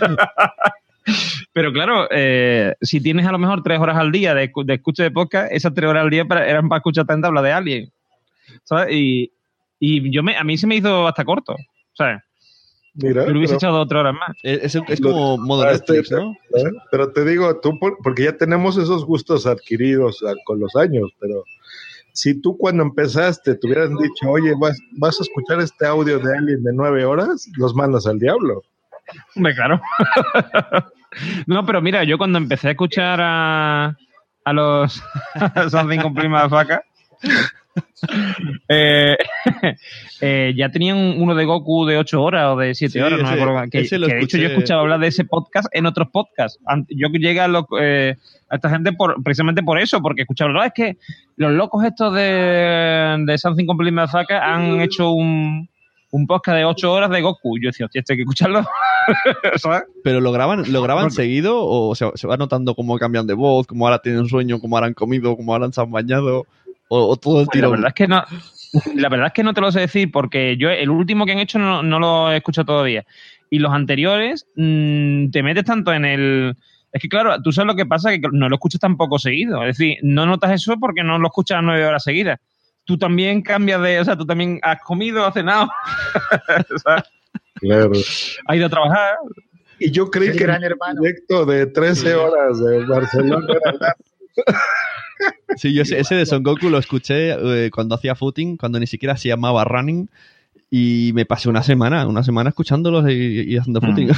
Pero 1.52 1.72
claro, 1.72 2.08
eh, 2.10 2.74
si 2.80 3.00
tienes 3.00 3.26
a 3.26 3.32
lo 3.32 3.38
mejor 3.38 3.62
tres 3.62 3.78
horas 3.78 3.96
al 3.96 4.10
día 4.10 4.34
de, 4.34 4.50
escu- 4.50 4.64
de 4.64 4.74
escucha 4.74 5.02
de 5.02 5.10
podcast, 5.10 5.52
esas 5.52 5.74
tres 5.74 5.88
horas 5.88 6.02
al 6.04 6.10
día 6.10 6.24
para- 6.24 6.48
eran 6.48 6.68
para 6.68 6.78
escuchar 6.78 7.06
tanta 7.06 7.28
habla 7.28 7.42
de. 7.42 7.88
¿Sabes? 8.64 8.88
Y, 8.94 9.32
y 9.78 10.10
yo 10.10 10.22
me, 10.22 10.36
a 10.36 10.44
mí 10.44 10.56
se 10.56 10.66
me 10.66 10.76
hizo 10.76 11.06
hasta 11.06 11.24
corto. 11.24 11.54
¿Sabes? 11.92 12.22
Mira, 12.94 13.26
lo 13.26 13.32
hubiese 13.38 13.54
pero- 13.54 13.58
echado 13.58 13.80
otras 13.80 14.00
horas 14.00 14.14
más. 14.14 14.36
Es, 14.42 14.74
es 14.76 15.00
como 15.00 15.36
modo 15.38 15.62
Ah, 15.64 15.72
este- 15.72 15.94
Netflix, 15.94 16.10
¿no? 16.12 16.32
¿eh? 16.56 16.70
Pero 16.90 17.12
te 17.12 17.24
digo, 17.24 17.60
tú, 17.60 17.78
por- 17.78 17.98
porque 18.02 18.24
ya 18.24 18.36
tenemos 18.36 18.76
esos 18.78 19.04
gustos 19.04 19.46
adquiridos 19.46 20.24
ah, 20.26 20.32
con 20.44 20.60
los 20.60 20.74
años, 20.76 21.10
pero 21.20 21.44
si 22.12 22.40
tú 22.40 22.56
cuando 22.56 22.82
empezaste 22.84 23.56
te 23.56 23.66
hubieran 23.66 23.96
dicho, 23.96 24.28
oye, 24.30 24.52
vas, 24.60 24.78
vas 24.92 25.18
a 25.20 25.24
escuchar 25.24 25.60
este 25.60 25.84
audio 25.86 26.18
de 26.20 26.36
alguien 26.38 26.62
de 26.62 26.72
nueve 26.72 27.04
horas, 27.04 27.48
los 27.56 27.74
mandas 27.74 28.06
al 28.06 28.18
diablo. 28.20 28.62
Hombre, 29.36 29.54
claro. 29.54 29.80
no, 31.46 31.64
pero 31.66 31.80
mira, 31.82 32.04
yo 32.04 32.18
cuando 32.18 32.38
empecé 32.38 32.68
a 32.68 32.70
escuchar 32.72 33.20
a, 33.22 33.96
a 34.44 34.52
los 34.52 35.02
Something 35.70 35.98
con 36.00 36.14
prima 36.14 36.46
vaca, 36.46 36.82
eh, 38.68 39.16
eh, 40.20 40.52
ya 40.56 40.68
tenían 40.70 40.96
uno 41.20 41.34
de 41.34 41.44
Goku 41.44 41.86
de 41.86 41.98
8 41.98 42.22
horas 42.22 42.46
o 42.52 42.56
de 42.56 42.74
7 42.74 42.92
Sí, 42.92 42.98
horas, 43.00 43.18
no 43.20 43.24
me 43.30 43.40
acuerdo. 43.40 43.62
Que, 43.70 43.88
que 43.88 43.98
de 43.98 44.20
hecho 44.20 44.38
yo 44.38 44.48
escuchado 44.48 44.80
hablar 44.80 45.00
de 45.00 45.08
ese 45.08 45.24
podcast 45.24 45.68
en 45.72 45.86
otros 45.86 46.08
podcasts. 46.12 46.58
Yo 46.88 47.08
llegué 47.08 47.40
a, 47.40 47.48
lo- 47.48 47.66
eh, 47.80 48.16
a 48.48 48.54
esta 48.56 48.70
gente 48.70 48.92
por, 48.92 49.22
precisamente 49.22 49.62
por 49.62 49.78
eso, 49.80 50.00
porque 50.00 50.22
he 50.22 50.24
escuchado 50.24 50.50
hablar, 50.50 50.66
es 50.68 50.72
que 50.74 50.96
los 51.36 51.52
locos 51.52 51.84
estos 51.84 52.14
de, 52.14 53.16
de 53.26 53.38
Something 53.38 53.66
Complete 53.66 53.92
Motherfucker 53.92 54.36
han 54.36 54.80
hecho 54.80 55.10
un, 55.12 55.68
un 56.14 56.26
podcast 56.28 56.56
de 56.56 56.64
8 56.64 56.92
horas 56.92 57.10
de 57.10 57.20
Goku. 57.22 57.58
Yo 57.60 57.68
decía, 57.70 57.86
hostia, 57.86 57.98
esto 58.00 58.12
hay 58.12 58.18
que 58.18 58.22
escucharlo. 58.22 58.64
¿Sabes? 59.56 59.82
Pero 60.02 60.20
lo 60.20 60.30
graban, 60.32 60.62
lo 60.72 60.80
graban 60.82 61.04
Porque- 61.06 61.16
seguido 61.16 61.56
o 61.64 61.94
se, 61.94 62.08
se 62.14 62.26
va 62.26 62.36
notando 62.36 62.74
cómo 62.74 62.96
cambian 62.98 63.26
de 63.26 63.34
voz, 63.34 63.66
cómo 63.66 63.86
ahora 63.86 63.98
tienen 64.00 64.26
sueño, 64.26 64.60
cómo 64.60 64.76
ahora 64.76 64.86
han 64.86 64.94
comido, 64.94 65.36
cómo 65.36 65.52
ahora 65.52 65.70
se 65.72 65.80
han 65.80 65.90
bañado, 65.90 66.46
o, 66.88 67.08
o 67.08 67.16
todo 67.16 67.40
el 67.40 67.46
Pues 67.46 67.56
la 67.56 67.60
tiro. 67.60 67.70
verdad 67.72 67.88
es 67.88 67.94
que 67.94 68.06
no. 68.08 68.22
La 68.94 69.08
verdad 69.08 69.26
es 69.28 69.32
que 69.32 69.42
no 69.44 69.54
te 69.54 69.60
lo 69.60 69.70
sé 69.72 69.80
decir 69.80 70.10
porque 70.12 70.56
yo 70.56 70.68
el 70.70 70.90
último 70.90 71.26
que 71.26 71.32
han 71.32 71.38
hecho 71.38 71.58
no, 71.58 71.82
no 71.82 71.98
lo 71.98 72.30
he 72.32 72.36
escuchado 72.36 72.66
todavía. 72.66 73.04
Y 73.50 73.58
los 73.58 73.72
anteriores 73.72 74.46
mm, 74.56 75.30
te 75.30 75.42
metes 75.42 75.64
tanto 75.64 75.92
en 75.92 76.04
el... 76.04 76.56
Es 76.92 77.02
que 77.02 77.08
claro, 77.08 77.40
tú 77.42 77.50
sabes 77.52 77.66
lo 77.66 77.74
que 77.76 77.86
pasa, 77.86 78.10
que 78.10 78.20
no 78.32 78.48
lo 78.48 78.54
escuchas 78.56 78.80
tampoco 78.80 79.18
seguido. 79.18 79.62
Es 79.64 79.76
decir, 79.78 79.98
no 80.02 80.26
notas 80.26 80.52
eso 80.52 80.76
porque 80.78 81.02
no 81.02 81.18
lo 81.18 81.26
escuchas 81.28 81.60
nueve 81.62 81.84
horas 81.86 82.04
seguidas. 82.04 82.38
Tú 82.84 82.98
también 82.98 83.40
cambias 83.42 83.80
de... 83.82 84.00
O 84.00 84.04
sea, 84.04 84.16
tú 84.16 84.26
también 84.26 84.58
has 84.62 84.80
comido, 84.82 85.24
has 85.24 85.34
cenado. 85.34 85.68
Claro. 87.60 87.92
has 88.46 88.56
ido 88.56 88.66
a 88.66 88.68
trabajar. 88.68 89.14
Y 89.78 89.90
yo 89.90 90.10
creí 90.10 90.28
El 90.28 90.36
que 90.36 90.44
gran 90.44 90.62
el 90.62 90.72
hermano. 90.72 91.00
directo 91.00 91.46
de 91.46 91.66
13 91.66 92.14
horas 92.14 92.58
de 92.62 92.84
Barcelona 92.84 93.46
era 93.48 93.96
Sí, 95.56 95.72
yo 95.72 95.82
ese, 95.82 96.00
ese 96.00 96.16
de 96.16 96.26
Son 96.26 96.42
Goku 96.42 96.68
lo 96.68 96.78
escuché 96.78 97.30
eh, 97.66 97.70
cuando 97.70 97.94
hacía 97.94 98.14
footing, 98.16 98.56
cuando 98.56 98.80
ni 98.80 98.86
siquiera 98.88 99.16
se 99.16 99.28
llamaba 99.28 99.64
running, 99.64 100.10
y 100.70 101.12
me 101.14 101.24
pasé 101.24 101.48
una 101.48 101.62
semana, 101.62 102.06
una 102.08 102.24
semana 102.24 102.50
escuchándolos 102.50 103.08
y, 103.08 103.42
y 103.52 103.56
haciendo 103.56 103.80
Mm. 103.80 103.86
footing. 103.86 104.10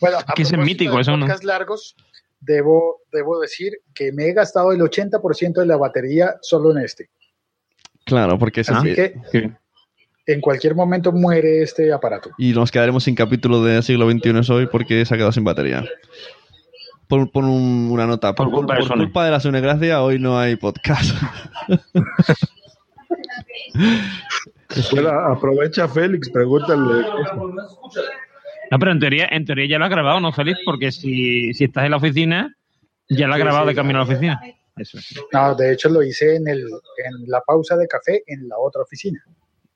Bueno, 0.00 0.18
a 0.26 0.34
Que 0.34 0.42
es 0.42 0.56
mítico, 0.58 0.96
de 0.96 1.02
eso, 1.02 1.16
¿no? 1.16 1.26
largos, 1.42 1.94
debo, 2.40 3.00
debo 3.12 3.38
decir 3.40 3.72
que 3.94 4.12
me 4.12 4.24
he 4.26 4.32
gastado 4.32 4.72
el 4.72 4.80
80% 4.80 5.60
de 5.60 5.66
la 5.66 5.76
batería 5.76 6.36
solo 6.42 6.70
en 6.72 6.84
este. 6.84 7.10
claro, 8.04 8.38
porque 8.38 8.62
es 8.62 8.70
Así 8.70 8.94
que 8.94 9.14
en 10.26 10.40
cualquier 10.40 10.74
momento 10.74 11.12
muere 11.12 11.62
este 11.62 11.92
aparato. 11.92 12.30
Y 12.38 12.52
nos 12.52 12.70
quedaremos 12.70 13.04
sin 13.04 13.14
capítulo 13.14 13.62
de 13.64 13.82
siglo 13.82 14.08
XXI 14.10 14.52
hoy 14.52 14.66
porque 14.66 15.04
se 15.04 15.14
ha 15.14 15.16
quedado 15.16 15.32
sin 15.32 15.44
batería. 15.44 15.84
Pon, 17.08 17.28
pon 17.28 17.44
un- 17.46 17.88
una 17.90 18.06
nota. 18.06 18.34
Por, 18.34 18.46
Por 18.46 18.54
culpa 18.58 18.74
por 18.74 18.82
de 18.84 18.88
Sony. 18.88 18.96
culpa 18.98 19.24
de 19.24 19.30
la 19.32 19.40
Sunegracia, 19.40 20.02
hoy 20.02 20.18
no 20.20 20.38
hay 20.38 20.56
podcast. 20.56 21.10
Bueno, 24.92 25.10
aprovecha 25.10 25.88
Félix, 25.88 26.30
pregúntale. 26.30 27.04
No, 28.70 28.78
pero 28.78 28.92
en 28.92 29.00
teoría, 29.00 29.28
en 29.30 29.44
teoría 29.44 29.66
ya 29.66 29.78
lo 29.78 29.84
has 29.84 29.90
grabado, 29.90 30.20
¿no, 30.20 30.32
Félix? 30.32 30.60
Porque 30.64 30.92
si, 30.92 31.52
si 31.54 31.64
estás 31.64 31.84
en 31.84 31.90
la 31.90 31.96
oficina, 31.96 32.56
ya 33.08 33.26
lo 33.26 33.34
has 33.34 33.38
Sí, 33.38 33.44
grabado 33.44 33.66
de 33.66 33.74
camino 33.74 34.00
a 34.00 34.04
la 34.04 34.10
oficina. 34.10 34.40
Eso. 34.76 34.98
No, 35.32 35.54
de 35.54 35.72
hecho 35.72 35.88
lo 35.88 36.02
hice 36.02 36.36
en, 36.36 36.48
el, 36.48 36.60
en 36.60 37.26
la 37.26 37.40
pausa 37.40 37.76
de 37.76 37.86
café 37.86 38.22
en 38.26 38.48
la 38.48 38.56
otra 38.58 38.82
oficina. 38.82 39.22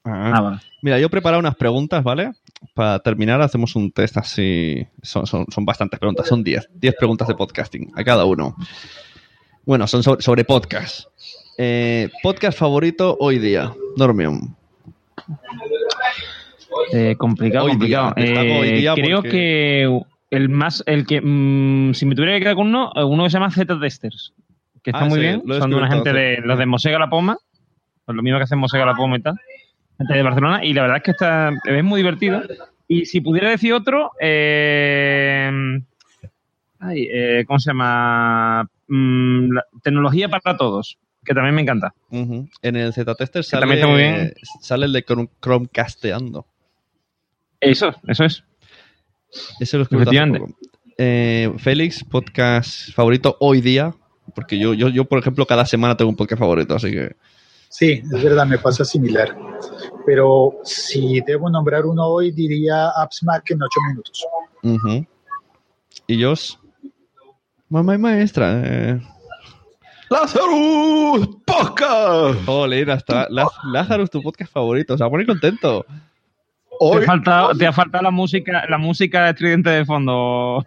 Ah, 0.04 0.40
vale. 0.40 0.58
Mira, 0.82 0.98
yo 0.98 1.06
he 1.06 1.10
preparado 1.10 1.40
unas 1.40 1.56
preguntas, 1.56 2.04
¿vale? 2.04 2.32
Para 2.74 2.98
terminar, 3.00 3.40
hacemos 3.40 3.74
un 3.74 3.90
test 3.90 4.16
así. 4.16 4.86
Son, 5.02 5.26
son, 5.26 5.46
son 5.52 5.64
bastantes 5.64 5.98
preguntas, 5.98 6.28
son 6.28 6.44
10. 6.44 6.68
10 6.74 6.94
preguntas 6.96 7.26
de 7.26 7.34
podcasting 7.34 7.90
a 7.96 8.04
cada 8.04 8.24
uno. 8.24 8.54
Bueno, 9.64 9.86
son 9.86 10.02
sobre, 10.02 10.22
sobre 10.22 10.44
podcast. 10.44 11.08
Eh, 11.56 12.10
podcast 12.22 12.58
favorito 12.58 13.16
hoy 13.18 13.38
día, 13.38 13.74
Normion. 13.96 14.56
Eh, 16.92 17.16
complicado, 17.16 17.64
Hoy 17.66 17.72
complicado. 17.72 18.12
día, 18.16 18.24
Eh, 18.26 18.94
creo 18.94 19.16
porque- 19.22 19.30
que 19.30 20.00
el 20.30 20.48
más, 20.48 20.82
el 20.86 21.06
que, 21.06 21.20
mm, 21.20 21.94
si 21.94 22.06
me 22.06 22.14
tuviera 22.14 22.34
que 22.36 22.40
quedar 22.40 22.54
con 22.56 22.68
uno, 22.68 22.92
uno 23.06 23.24
que 23.24 23.30
se 23.30 23.34
llama 23.34 23.50
Z 23.50 23.78
Testers. 23.80 24.32
que 24.82 24.90
está 24.90 25.04
Ah, 25.04 25.08
muy 25.08 25.14
sí, 25.14 25.20
bien. 25.20 25.42
Son 25.60 25.70
de 25.70 25.76
una 25.76 25.88
gente 25.90 26.12
de 26.12 26.38
los 26.42 26.58
de 26.58 26.66
Mosega 26.66 26.98
La 26.98 27.08
Poma, 27.08 27.38
pues 28.04 28.14
lo 28.14 28.22
mismo 28.22 28.38
que 28.38 28.42
hacen 28.44 28.58
Mosega 28.58 28.84
La 28.84 28.94
Poma 28.94 29.16
y 29.16 29.22
tal, 29.22 29.34
gente 29.96 30.12
de 30.12 30.22
Barcelona, 30.22 30.62
y 30.62 30.74
la 30.74 30.82
verdad 30.82 30.98
es 30.98 31.02
que 31.04 31.10
está, 31.12 31.52
es 31.64 31.82
muy 31.84 32.00
divertido. 32.00 32.42
Y 32.86 33.06
si 33.06 33.22
pudiera 33.22 33.48
decir 33.48 33.72
otro, 33.72 34.10
eh, 34.20 35.50
ay, 36.80 37.08
eh, 37.10 37.44
¿cómo 37.46 37.58
se 37.58 37.70
llama? 37.70 38.68
Mm, 38.88 39.52
la- 39.54 39.64
tecnología 39.82 40.28
para 40.28 40.54
todos, 40.58 40.98
que 41.24 41.32
también 41.32 41.54
me 41.54 41.62
encanta. 41.62 41.94
En 42.10 42.76
el 42.76 42.92
Z-Tester 42.92 43.42
sale, 43.42 44.34
sale 44.60 44.84
el 44.86 44.92
de 44.92 45.02
Chrome- 45.06 45.30
Chromecasteando. 45.40 46.44
Eso, 47.64 47.94
eso 48.06 48.24
es. 48.24 48.42
Ese 49.60 49.76
lo 49.76 49.82
escribí 49.84 50.02
hace 50.02 50.10
Efectivamente. 50.16 50.40
poco. 50.40 50.58
Eh, 50.98 51.52
Félix, 51.58 52.04
podcast 52.04 52.92
favorito 52.92 53.36
hoy 53.40 53.60
día. 53.60 53.94
Porque 54.34 54.58
yo, 54.58 54.74
yo, 54.74 54.88
yo, 54.88 55.04
por 55.04 55.18
ejemplo, 55.18 55.46
cada 55.46 55.66
semana 55.66 55.96
tengo 55.96 56.10
un 56.10 56.16
podcast 56.16 56.40
favorito, 56.40 56.74
así 56.74 56.90
que. 56.90 57.14
Sí, 57.68 58.02
es 58.12 58.22
verdad, 58.22 58.46
me 58.46 58.58
pasa 58.58 58.84
similar. 58.84 59.36
Pero 60.06 60.54
si 60.64 61.20
debo 61.26 61.50
nombrar 61.50 61.84
uno 61.86 62.06
hoy, 62.06 62.30
diría 62.30 62.88
AppsMac 62.90 63.50
en 63.50 63.62
ocho 63.62 63.80
minutos. 63.88 64.24
ujú. 64.62 65.06
Y 66.06 66.18
yo. 66.18 66.34
Mamá 67.68 67.94
y 67.94 67.98
maestra. 67.98 68.62
Eh. 68.64 69.00
¡Lazarus 70.10 71.28
Podcast! 71.44 72.44
Joder, 72.46 72.90
hasta 72.90 73.28
Laz- 73.30 73.58
Lazarus, 73.72 74.10
tu 74.10 74.22
podcast 74.22 74.52
favorito. 74.52 74.94
O 74.94 74.98
sea, 74.98 75.08
pone 75.08 75.26
contento. 75.26 75.84
Te, 76.78 76.86
Hoy, 76.86 77.02
ha 77.02 77.06
faltado, 77.06 77.54
te 77.56 77.66
ha 77.66 77.72
faltado 77.72 78.04
la 78.04 78.10
música, 78.10 78.64
la 78.68 78.78
música 78.78 79.28
estridente 79.30 79.70
de 79.70 79.84
fondo. 79.84 80.64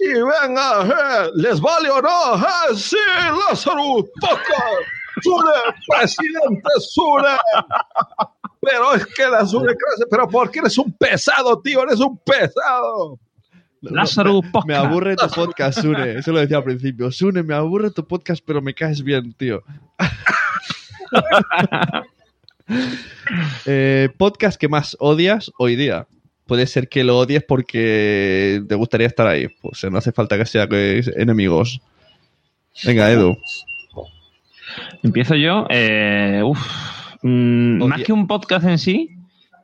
y 0.00 0.08
venga, 0.08 0.82
eh, 0.84 1.30
¿les 1.34 1.60
vale 1.60 1.90
o 1.90 2.00
no? 2.00 2.36
Eh, 2.36 2.76
sí, 2.76 2.96
Lazarus 3.48 4.04
Podcast. 4.20 4.82
Sune, 5.22 5.52
presidente 5.88 6.70
Sune. 6.80 7.36
Pero 8.60 8.94
es 8.94 9.06
que 9.06 9.26
la 9.28 9.44
Sune 9.44 9.74
crece. 9.74 10.06
Pero 10.10 10.28
¿por 10.28 10.50
qué 10.50 10.60
eres 10.60 10.78
un 10.78 10.92
pesado, 10.92 11.60
tío? 11.60 11.82
Eres 11.82 12.00
un 12.00 12.16
pesado. 12.18 13.18
Lázaro 13.82 14.40
Me 14.42 14.50
Podcast. 14.50 14.84
aburre 14.84 15.16
tu 15.16 15.28
podcast, 15.28 15.80
Sune. 15.80 16.18
Eso 16.18 16.32
lo 16.32 16.40
decía 16.40 16.58
al 16.58 16.64
principio. 16.64 17.10
Sune, 17.10 17.42
me 17.42 17.54
aburre 17.54 17.90
tu 17.90 18.06
podcast, 18.06 18.42
pero 18.46 18.62
me 18.62 18.74
caes 18.74 19.02
bien, 19.02 19.32
tío. 19.34 19.62
Eh, 23.66 24.08
podcast 24.18 24.60
que 24.60 24.68
más 24.68 24.96
odias 25.00 25.52
hoy 25.58 25.76
día. 25.76 26.06
Puede 26.46 26.66
ser 26.66 26.88
que 26.88 27.04
lo 27.04 27.18
odies 27.18 27.44
porque 27.44 28.62
te 28.68 28.74
gustaría 28.74 29.06
estar 29.06 29.26
ahí. 29.26 29.46
Pues 29.60 29.84
no 29.90 29.98
hace 29.98 30.12
falta 30.12 30.36
que 30.36 30.44
sea 30.44 30.66
que 30.66 31.02
enemigos. 31.16 31.80
Venga, 32.84 33.10
Edu. 33.10 33.38
Empiezo 35.02 35.34
yo. 35.34 35.66
Eh, 35.70 36.42
uf, 36.44 36.58
mm, 37.22 37.84
más 37.86 38.02
que 38.02 38.12
un 38.12 38.26
podcast 38.26 38.66
en 38.66 38.78
sí, 38.78 39.10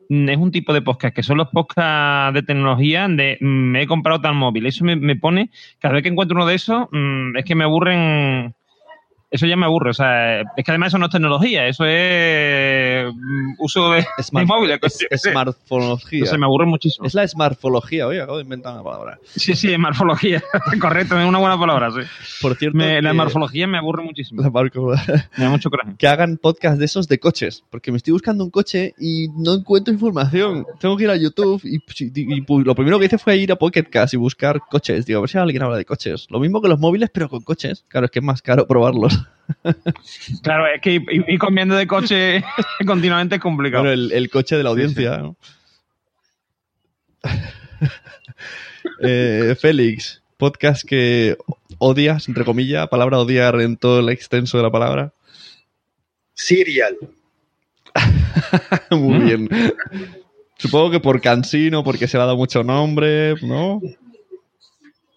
mm, 0.09 0.29
es 0.29 0.37
un 0.37 0.51
tipo 0.51 0.73
de 0.73 0.83
podcast 0.83 1.15
que 1.15 1.23
son 1.23 1.39
los 1.39 1.49
podcasts 1.49 2.35
de 2.35 2.43
tecnología 2.43 3.09
de 3.09 3.39
mm, 3.41 3.47
me 3.47 3.83
he 3.83 3.87
comprado 3.87 4.21
tal 4.21 4.35
móvil. 4.35 4.67
Eso 4.67 4.85
me, 4.85 4.97
me 4.97 5.17
pone, 5.17 5.51
cada 5.79 5.95
vez 5.95 6.03
que 6.03 6.09
encuentro 6.09 6.37
uno 6.37 6.47
de 6.47 6.55
esos, 6.55 6.87
mm, 6.91 7.37
es 7.37 7.45
que 7.45 7.55
me 7.55 7.65
aburren. 7.65 8.55
Eso 9.31 9.47
ya 9.47 9.57
me 9.57 9.67
aburre. 9.67 9.91
O 9.91 9.95
sea, 9.95 10.41
es 10.41 10.65
que 10.65 10.71
además 10.71 10.89
eso 10.89 10.99
no 10.99 11.07
es 11.07 11.13
tecnología, 11.13 11.67
eso 11.67 11.85
es 11.85 13.13
mm, 13.15 13.55
uso 13.59 13.91
de, 13.93 13.99
de 14.01 14.23
Smart- 14.23 14.47
móviles. 14.47 14.79
es- 14.83 15.21
sé. 15.21 15.31
smartphonología. 15.31 16.19
Entonces 16.21 16.39
me 16.39 16.47
aburre 16.47 16.67
muchísimo. 16.67 17.07
Es 17.07 17.15
la 17.15 17.27
smartfología. 17.29 18.07
Oye, 18.07 18.21
acabo 18.23 18.39
de 18.39 18.45
inventar 18.45 18.73
una 18.75 18.83
palabra. 18.83 19.19
Sí, 19.37 19.55
sí, 19.55 19.77
morfología. 19.77 20.43
Correcto, 20.81 21.19
es 21.21 21.27
una 21.27 21.39
buena 21.39 21.59
palabra, 21.59 21.91
sí. 21.91 22.01
Por 22.41 22.57
cierto, 22.57 22.79
Me- 22.79 23.03
la 23.03 23.13
morfología 23.13 23.67
me 23.67 23.79
aburre 23.79 24.03
muchísimo. 24.03 24.43
la 24.43 24.51
marco- 24.51 24.95
Me 25.37 25.45
da 25.45 25.51
mucho 25.51 25.69
coraje. 25.71 25.95
que 25.99 26.09
hagan 26.09 26.39
podcast 26.39 26.79
de 26.79 26.85
esos 26.87 27.07
de 27.09 27.19
coches, 27.19 27.65
porque 27.71 27.91
me 27.91 27.99
estoy 27.99 28.13
buscando 28.13 28.45
un 28.45 28.51
coche 28.51 28.95
y 28.99 29.29
no 29.37 29.55
encuentro 29.55 29.93
información. 29.93 30.65
Tengo 30.81 30.97
que 30.97 31.05
ir 31.05 31.11
a 31.11 31.17
YouTube 31.17 31.61
y, 31.65 31.77
y- 31.77 32.35
y, 32.39 32.45
lo 32.65 32.75
primero 32.75 32.99
que 32.99 33.07
hice 33.07 33.19
fue 33.19 33.37
ir 33.37 33.53
a 33.53 33.57
Pocket 33.57 33.85
Cast 33.85 34.15
y 34.15 34.17
buscar 34.17 34.61
coches. 34.71 35.05
Digo, 35.07 35.19
a 35.19 35.21
ver 35.23 35.31
si 35.31 35.37
alguien 35.39 35.63
habla 35.63 35.77
de 35.77 35.85
coches. 35.85 36.27
Lo 36.31 36.41
mismo 36.41 36.63
que 36.63 36.69
los 36.69 36.79
móviles, 36.79 37.11
pero 37.13 37.29
con 37.29 37.41
coches. 37.43 37.85
Claro, 37.89 38.07
es 38.07 38.11
que 38.11 38.21
es 38.21 38.25
más 38.25 38.41
caro 38.43 38.67
probarlos. 38.69 39.18
Claro, 40.43 40.67
es 40.67 40.81
que 40.83 40.93
ir, 40.95 41.03
ir 41.27 41.39
cambiando 41.39 41.75
de 41.75 41.87
coche 41.87 42.45
continuamente 42.87 43.37
es 43.37 43.41
complicado. 43.41 43.85
Bueno, 43.85 43.95
el, 43.95 44.13
el 44.13 44.29
coche 44.31 44.57
de 44.57 44.63
la 44.63 44.71
audiencia. 44.71 45.19
¿no? 45.19 45.37
Eh, 49.01 49.55
Félix, 49.61 50.23
podcast 50.37 50.83
que 50.85 51.37
odias, 51.79 52.27
entre 52.29 52.45
comillas, 52.45 52.89
palabra 52.89 53.19
odiar 53.21 53.61
en 53.61 53.77
todo 53.77 54.01
el 54.01 54.09
extenso 54.09 54.57
de 54.57 54.63
la 54.65 54.71
palabra. 54.71 55.13
Serial. 56.35 56.97
Muy 58.91 59.19
Mm. 59.19 59.25
bien. 59.27 59.49
Supongo 60.57 60.91
que 60.91 61.01
por 61.01 61.21
cansino, 61.21 61.85
porque 61.85 62.09
se 62.09 62.17
le 62.17 62.23
ha 62.23 62.27
dado 62.27 62.37
mucho 62.39 62.65
nombre, 62.65 63.35
¿no? 63.43 63.81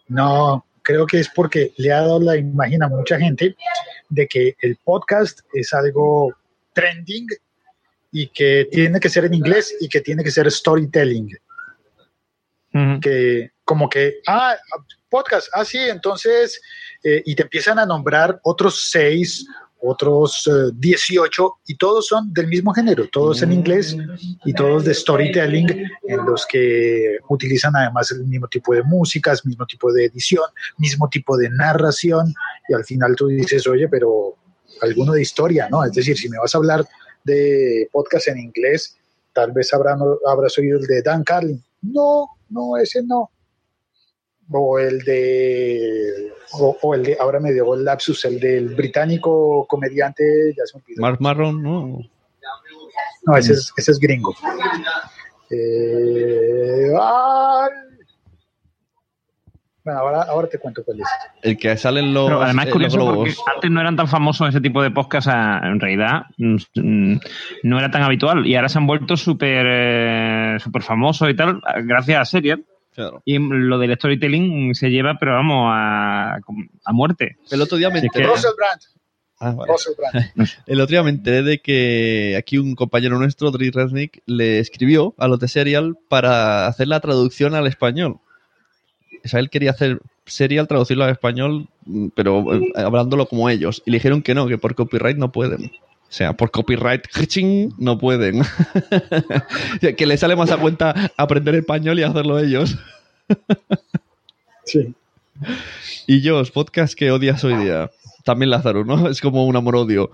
No, 0.08 0.64
creo 0.82 1.06
que 1.06 1.20
es 1.20 1.30
porque 1.30 1.74
le 1.78 1.92
ha 1.92 2.02
dado 2.02 2.20
la 2.20 2.38
imagen 2.38 2.84
a 2.84 2.88
mucha 2.88 3.20
gente 3.20 3.56
de 4.10 4.28
que 4.28 4.56
el 4.62 4.78
podcast 4.84 5.42
es 5.54 5.74
algo 5.74 6.36
trending 6.74 7.28
y 8.12 8.28
que 8.28 8.68
tiene 8.72 9.00
que 9.00 9.10
ser 9.10 9.26
en 9.26 9.34
inglés 9.34 9.76
y 9.80 9.88
que 9.88 10.02
tiene 10.02 10.24
que 10.24 10.32
ser 10.32 10.52
storytelling. 10.52 11.30
Que 13.02 13.52
como 13.64 13.90
que, 13.90 14.20
ah, 14.28 14.56
podcast, 15.10 15.48
ah, 15.54 15.66
sí, 15.66 15.78
entonces, 15.78 16.62
eh, 17.04 17.22
y 17.26 17.36
te 17.36 17.44
empiezan 17.44 17.80
a 17.80 17.86
nombrar 17.86 18.40
otros 18.44 18.90
seis, 18.90 19.46
otros 19.82 20.48
eh, 20.48 20.72
18, 20.76 21.54
y 21.68 21.76
todos 21.76 22.08
son 22.08 22.32
del 22.34 22.48
mismo 22.48 22.74
género, 22.74 23.08
todos 23.12 23.42
en 23.42 23.52
inglés 23.52 23.98
y 24.46 24.54
todos 24.54 24.86
de 24.86 24.94
storytelling, 24.94 25.70
en 26.04 26.26
los 26.26 26.46
que 26.46 27.18
utilizan 27.30 27.76
además 27.76 28.12
el 28.12 28.26
mismo 28.26 28.48
tipo 28.48 28.74
de 28.74 28.84
músicas, 28.84 29.46
mismo 29.46 29.66
tipo 29.66 29.92
de 29.92 30.06
edición, 30.06 30.46
mismo 30.78 31.10
tipo 31.10 31.38
de 31.38 31.50
narración, 31.50 32.34
y 32.70 32.74
al 32.74 32.86
final 32.86 33.16
tú 33.16 33.28
dices, 33.28 33.66
oye, 33.68 33.88
pero 33.88 34.36
alguno 34.82 35.14
de 35.14 35.22
historia, 35.22 35.68
¿no? 35.70 35.84
Es 35.84 35.94
decir, 35.94 36.18
si 36.18 36.30
me 36.30 36.38
vas 36.38 36.54
a 36.54 36.58
hablar 36.58 36.86
de 37.24 37.88
podcast 37.92 38.28
en 38.30 38.40
inglés, 38.40 38.98
tal 39.34 39.52
vez 39.52 39.74
habrán, 39.74 40.00
habrás 40.28 40.58
oído 40.58 40.80
el 40.80 40.86
de 40.86 41.02
Dan 41.02 41.24
Carlin. 41.24 41.64
No, 41.82 42.28
no, 42.50 42.78
ese 42.78 43.04
no. 43.04 43.30
O 44.54 44.80
el 44.80 45.00
de, 45.00 46.34
o, 46.54 46.78
o 46.82 46.96
el 46.96 47.04
de, 47.04 47.18
ahora 47.20 47.40
me 47.40 47.54
dio 47.54 47.74
el 47.74 47.86
lapsus, 47.86 48.26
el 48.26 48.40
del 48.40 48.76
británico 48.76 49.66
comediante, 49.68 50.24
ya 50.58 50.66
se 50.66 50.78
me 50.78 50.84
olvidó. 50.84 51.02
Mark 51.02 51.18
Marron, 51.22 51.62
¿no? 51.62 52.00
No, 53.24 53.38
ese 53.38 53.54
es, 53.54 53.72
ese 53.78 53.92
es 53.92 54.00
gringo. 54.00 54.36
Eh, 55.50 56.92
ay. 57.00 57.70
Bueno, 59.84 60.00
ahora, 60.00 60.22
ahora 60.24 60.48
te 60.48 60.60
cuento 60.60 60.84
cuál 60.84 61.00
es. 61.00 61.08
El 61.42 61.58
que 61.58 61.76
salen 61.76 62.14
los, 62.14 62.28
Pero 62.28 62.42
además 62.42 62.68
es 62.68 62.74
curioso 62.74 63.16
porque 63.16 63.34
antes 63.54 63.72
no 63.72 63.82
eran 63.82 63.96
tan 63.96 64.08
famosos 64.08 64.50
ese 64.50 64.62
tipo 64.62 64.84
de 64.84 64.92
podcasts, 64.92 65.30
en 65.30 65.80
realidad 65.80 66.26
mm, 66.38 66.56
mm, 66.76 67.20
no 67.64 67.80
era 67.80 67.90
tan 67.90 68.04
habitual 68.04 68.46
y 68.46 68.56
ahora 68.56 68.70
se 68.70 68.78
han 68.78 68.86
vuelto 68.86 69.18
súper 69.18 69.66
eh, 69.68 70.58
súper 70.60 70.84
famosos 70.84 71.30
y 71.30 71.36
tal 71.36 71.62
gracias 71.84 72.22
a 72.22 72.26
Serial 72.26 72.64
Claro. 72.94 73.22
y 73.24 73.38
lo 73.40 73.78
del 73.80 73.96
storytelling 73.96 74.76
se 74.76 74.90
lleva 74.90 75.16
pero 75.18 75.32
vamos 75.34 75.72
a, 75.74 76.36
a 76.36 76.94
muerte. 76.94 77.38
El 77.50 77.62
otro 77.62 77.78
día 77.78 77.90
me 77.90 78.00
enteré. 78.00 78.28
Russell 78.28 78.52
Brand. 78.58 78.82
Ah, 79.40 79.52
vale. 79.54 79.72
Russell 79.72 79.94
Brand. 79.98 80.32
El 80.68 80.82
otro 80.82 80.94
día 80.94 81.04
me 81.04 81.10
enteré 81.10 81.42
de 81.42 81.60
que 81.60 82.36
aquí 82.38 82.58
un 82.58 82.76
compañero 82.76 83.18
nuestro, 83.18 83.50
Dri 83.50 83.72
Resnick, 83.72 84.22
le 84.28 84.60
escribió 84.60 85.16
a 85.18 85.28
los 85.28 85.40
de 85.40 85.48
Serial 85.48 85.98
para 86.10 86.68
hacer 86.68 86.88
la 86.88 87.00
traducción 87.00 87.56
al 87.56 87.66
español. 87.66 88.20
O 89.24 89.28
sea, 89.28 89.40
él 89.40 89.50
quería 89.50 89.72
hacer 89.72 90.00
Serial, 90.26 90.68
traducirlo 90.68 91.04
al 91.04 91.10
español, 91.12 91.70
pero 92.16 92.54
eh, 92.54 92.72
hablándolo 92.76 93.26
como 93.26 93.50
ellos. 93.50 93.82
Y 93.86 93.92
le 93.92 93.98
dijeron 93.98 94.22
que 94.22 94.36
no, 94.36 94.48
que 94.48 94.60
por 94.60 94.76
copyright 94.76 95.18
no 95.18 95.32
pueden. 95.32 95.72
O 96.12 96.14
sea, 96.14 96.34
por 96.34 96.52
copyright 96.52 97.08
no 97.78 97.98
pueden. 97.98 98.42
Que 99.98 100.06
le 100.06 100.18
sale 100.18 100.36
más 100.36 100.52
a 100.52 100.58
cuenta 100.58 100.94
aprender 101.16 101.56
español 101.56 101.98
y 102.00 102.04
hacerlo 102.04 102.38
ellos. 102.38 102.78
Sí. 104.66 104.94
Y 106.08 106.20
yo, 106.20 106.44
podcast 106.54 106.96
que 106.96 107.12
odias 107.12 107.42
hoy 107.46 107.56
día. 107.56 107.92
También 108.26 108.50
Lázaro, 108.50 108.84
¿no? 108.84 109.08
Es 109.08 109.22
como 109.22 109.46
un 109.46 109.56
amor-odio. 109.56 110.12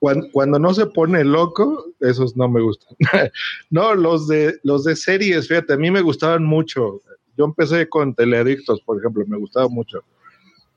Cuando, 0.00 0.28
cuando 0.32 0.58
no 0.58 0.74
se 0.74 0.86
pone 0.86 1.22
loco, 1.22 1.86
esos 2.00 2.36
no 2.36 2.48
me 2.48 2.60
gustan. 2.60 2.96
no, 3.70 3.94
los 3.94 4.26
de, 4.26 4.58
los 4.64 4.82
de 4.82 4.96
series, 4.96 5.46
fíjate, 5.46 5.74
a 5.74 5.76
mí 5.76 5.88
me 5.92 6.00
gustaban 6.00 6.44
mucho. 6.44 7.00
Yo 7.38 7.44
empecé 7.44 7.88
con 7.88 8.12
Teleadictos, 8.12 8.80
por 8.80 8.98
ejemplo, 8.98 9.24
me 9.28 9.38
gustaba 9.38 9.68
mucho. 9.68 10.02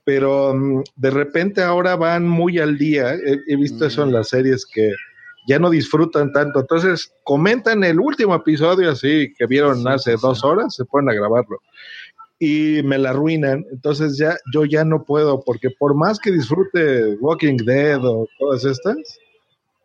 Pero 0.06 0.54
mm, 0.54 0.84
de 0.96 1.10
repente 1.10 1.60
ahora 1.62 1.96
van 1.96 2.26
muy 2.26 2.58
al 2.58 2.78
día. 2.78 3.12
He, 3.14 3.38
he 3.48 3.56
visto 3.56 3.84
eso 3.84 4.04
en 4.04 4.12
las 4.12 4.28
series 4.30 4.64
que 4.64 4.92
ya 5.48 5.58
no 5.58 5.68
disfrutan 5.68 6.32
tanto. 6.32 6.60
Entonces 6.60 7.12
comentan 7.24 7.84
el 7.84 8.00
último 8.00 8.34
episodio 8.34 8.90
así 8.90 9.32
que 9.36 9.46
vieron 9.46 9.78
Sí, 9.82 9.88
hace 9.88 10.12
sí, 10.16 10.18
dos 10.22 10.42
horas, 10.44 10.74
se 10.74 10.84
ponen 10.84 11.10
a 11.10 11.14
grabarlo. 11.14 11.58
y 12.38 12.82
me 12.84 12.98
la 12.98 13.10
arruinan. 13.10 13.64
Entonces 13.72 14.16
ya 14.16 14.36
yo 14.54 14.64
ya 14.64 14.84
no 14.84 15.04
puedo, 15.04 15.40
porque 15.44 15.70
por 15.70 15.94
más 15.94 16.18
que 16.18 16.30
disfrute 16.32 17.16
Walking 17.20 17.56
Dead 17.64 17.98
o 18.04 18.26
todas 18.38 18.64
estas, 18.64 18.96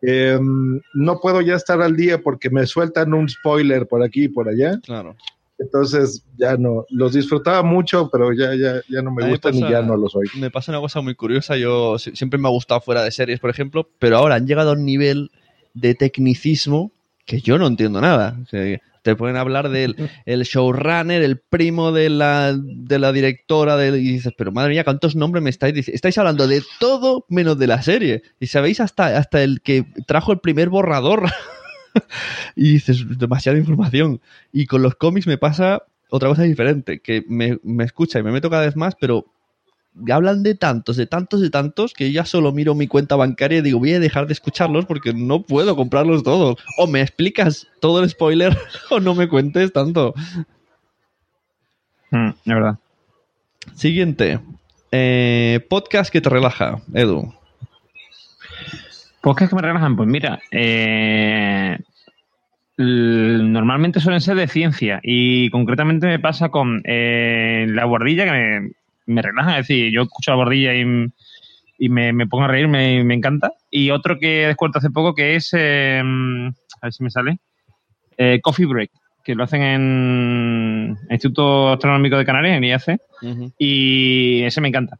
eh, 0.02 0.38
no 0.94 1.20
puedo 1.20 1.40
ya 1.40 1.54
estar 1.54 1.80
al 1.80 1.96
día 1.96 2.18
porque 2.22 2.50
me 2.50 2.66
sueltan 2.66 3.14
un 3.14 3.28
spoiler 3.28 3.86
por 3.86 4.02
aquí 4.02 4.24
y 4.24 4.28
por 4.28 4.48
allá. 4.48 4.78
Claro. 4.84 5.14
Entonces 5.58 6.24
ya 6.36 6.56
no, 6.56 6.84
los 6.90 7.12
disfrutaba 7.12 7.62
mucho, 7.62 8.08
pero 8.10 8.32
ya, 8.32 8.54
ya, 8.54 8.80
ya 8.88 9.02
no 9.02 9.12
me 9.12 9.28
gustan 9.28 9.52
pasa- 9.52 9.68
y 9.68 9.70
ya 9.70 9.82
no 9.82 9.96
los 9.96 10.14
oigo. 10.16 10.32
Me 10.38 10.50
pasa 10.50 10.72
una 10.72 10.80
cosa 10.80 11.00
muy 11.00 11.14
curiosa. 11.14 11.56
Yo 11.56 11.98
si- 11.98 12.16
siempre 12.16 12.38
me 12.38 12.48
ha 12.48 12.50
gustado 12.50 12.80
fuera 12.80 13.02
de 13.04 13.10
series, 13.12 13.38
por 13.38 13.50
ejemplo, 13.50 13.88
pero 13.98 14.16
ahora 14.18 14.34
han 14.36 14.46
llegado 14.46 14.70
a 14.70 14.72
un 14.74 14.84
nivel 14.84 15.30
de 15.74 15.94
tecnicismo 15.94 16.90
que 17.24 17.40
yo 17.40 17.58
no 17.58 17.66
entiendo 17.66 18.00
nada. 18.00 18.38
O 18.42 18.46
sea, 18.46 18.80
te 19.02 19.14
pueden 19.16 19.36
hablar 19.36 19.68
del 19.68 19.94
el 20.26 20.42
showrunner, 20.42 21.22
el 21.22 21.38
primo 21.38 21.92
de 21.92 22.08
la, 22.10 22.56
de 22.56 22.98
la 22.98 23.12
directora, 23.12 23.76
del, 23.76 23.96
y 23.96 24.12
dices, 24.12 24.32
pero 24.36 24.50
madre 24.52 24.70
mía, 24.70 24.84
¿cuántos 24.84 25.14
nombres 25.16 25.42
me 25.44 25.50
estáis 25.50 25.74
diciendo? 25.74 25.94
Estáis 25.96 26.18
hablando 26.18 26.46
de 26.48 26.62
todo 26.80 27.24
menos 27.28 27.58
de 27.58 27.66
la 27.68 27.82
serie. 27.82 28.22
Y 28.40 28.46
sabéis 28.48 28.80
hasta, 28.80 29.16
hasta 29.18 29.42
el 29.42 29.60
que 29.60 29.84
trajo 30.06 30.32
el 30.32 30.40
primer 30.40 30.68
borrador. 30.70 31.24
y 32.56 32.74
dices, 32.74 33.18
demasiada 33.18 33.58
información. 33.58 34.20
Y 34.52 34.66
con 34.66 34.82
los 34.82 34.94
cómics 34.94 35.26
me 35.26 35.38
pasa 35.38 35.82
otra 36.10 36.28
cosa 36.28 36.42
diferente, 36.42 37.00
que 37.00 37.24
me, 37.28 37.58
me 37.62 37.84
escucha 37.84 38.18
y 38.18 38.22
me 38.22 38.32
meto 38.32 38.50
cada 38.50 38.66
vez 38.66 38.76
más, 38.76 38.94
pero 39.00 39.26
hablan 40.10 40.42
de 40.42 40.54
tantos, 40.54 40.96
de 40.96 41.06
tantos, 41.06 41.40
de 41.40 41.50
tantos, 41.50 41.92
que 41.92 42.12
ya 42.12 42.24
solo 42.24 42.52
miro 42.52 42.74
mi 42.74 42.86
cuenta 42.86 43.16
bancaria 43.16 43.58
y 43.58 43.62
digo, 43.62 43.78
voy 43.78 43.94
a 43.94 44.00
dejar 44.00 44.26
de 44.26 44.32
escucharlos 44.32 44.86
porque 44.86 45.12
no 45.12 45.42
puedo 45.42 45.76
comprarlos 45.76 46.22
todos. 46.22 46.56
O 46.78 46.86
me 46.86 47.00
explicas 47.00 47.66
todo 47.80 48.02
el 48.02 48.10
spoiler 48.10 48.56
o 48.90 49.00
no 49.00 49.14
me 49.14 49.28
cuentes 49.28 49.72
tanto. 49.72 50.14
Mm, 52.10 52.28
es 52.28 52.44
verdad. 52.44 52.78
Siguiente. 53.74 54.40
Eh, 54.90 55.64
podcast 55.68 56.12
que 56.12 56.20
te 56.20 56.28
relaja, 56.28 56.82
Edu. 56.92 57.32
Podcasts 59.22 59.50
que 59.50 59.56
me 59.56 59.62
relajan, 59.62 59.96
pues 59.96 60.08
mira, 60.08 60.40
eh, 60.50 61.78
normalmente 62.76 64.00
suelen 64.00 64.20
ser 64.20 64.36
de 64.36 64.48
ciencia 64.48 65.00
y 65.02 65.48
concretamente 65.50 66.06
me 66.08 66.18
pasa 66.18 66.48
con 66.48 66.82
eh, 66.84 67.66
la 67.68 67.84
bordilla 67.84 68.24
que 68.24 68.30
me, 68.32 68.70
me 69.06 69.22
relaja, 69.22 69.58
es 69.58 69.68
decir, 69.68 69.92
yo 69.92 70.02
escucho 70.02 70.32
la 70.32 70.36
bordilla 70.36 70.74
y, 70.74 70.84
y 71.78 71.88
me, 71.88 72.12
me 72.12 72.26
pongo 72.26 72.44
a 72.44 72.48
reír, 72.48 72.66
me, 72.68 73.04
me 73.04 73.14
encanta. 73.14 73.52
Y 73.70 73.90
otro 73.90 74.18
que 74.18 74.42
he 74.42 74.46
descubierto 74.48 74.78
hace 74.78 74.90
poco 74.90 75.14
que 75.14 75.36
es, 75.36 75.50
eh, 75.52 76.00
a 76.02 76.86
ver 76.86 76.92
si 76.92 77.04
me 77.04 77.10
sale, 77.10 77.38
eh, 78.16 78.40
Coffee 78.42 78.66
Break, 78.66 78.90
que 79.24 79.34
lo 79.34 79.44
hacen 79.44 79.62
en 79.62 80.98
el 81.08 81.12
Instituto 81.14 81.70
Astronómico 81.72 82.18
de 82.18 82.24
Canarias, 82.24 82.56
en 82.56 82.64
IAC, 82.64 83.00
y 83.58 84.42
ese 84.42 84.60
me 84.60 84.68
encanta. 84.68 84.98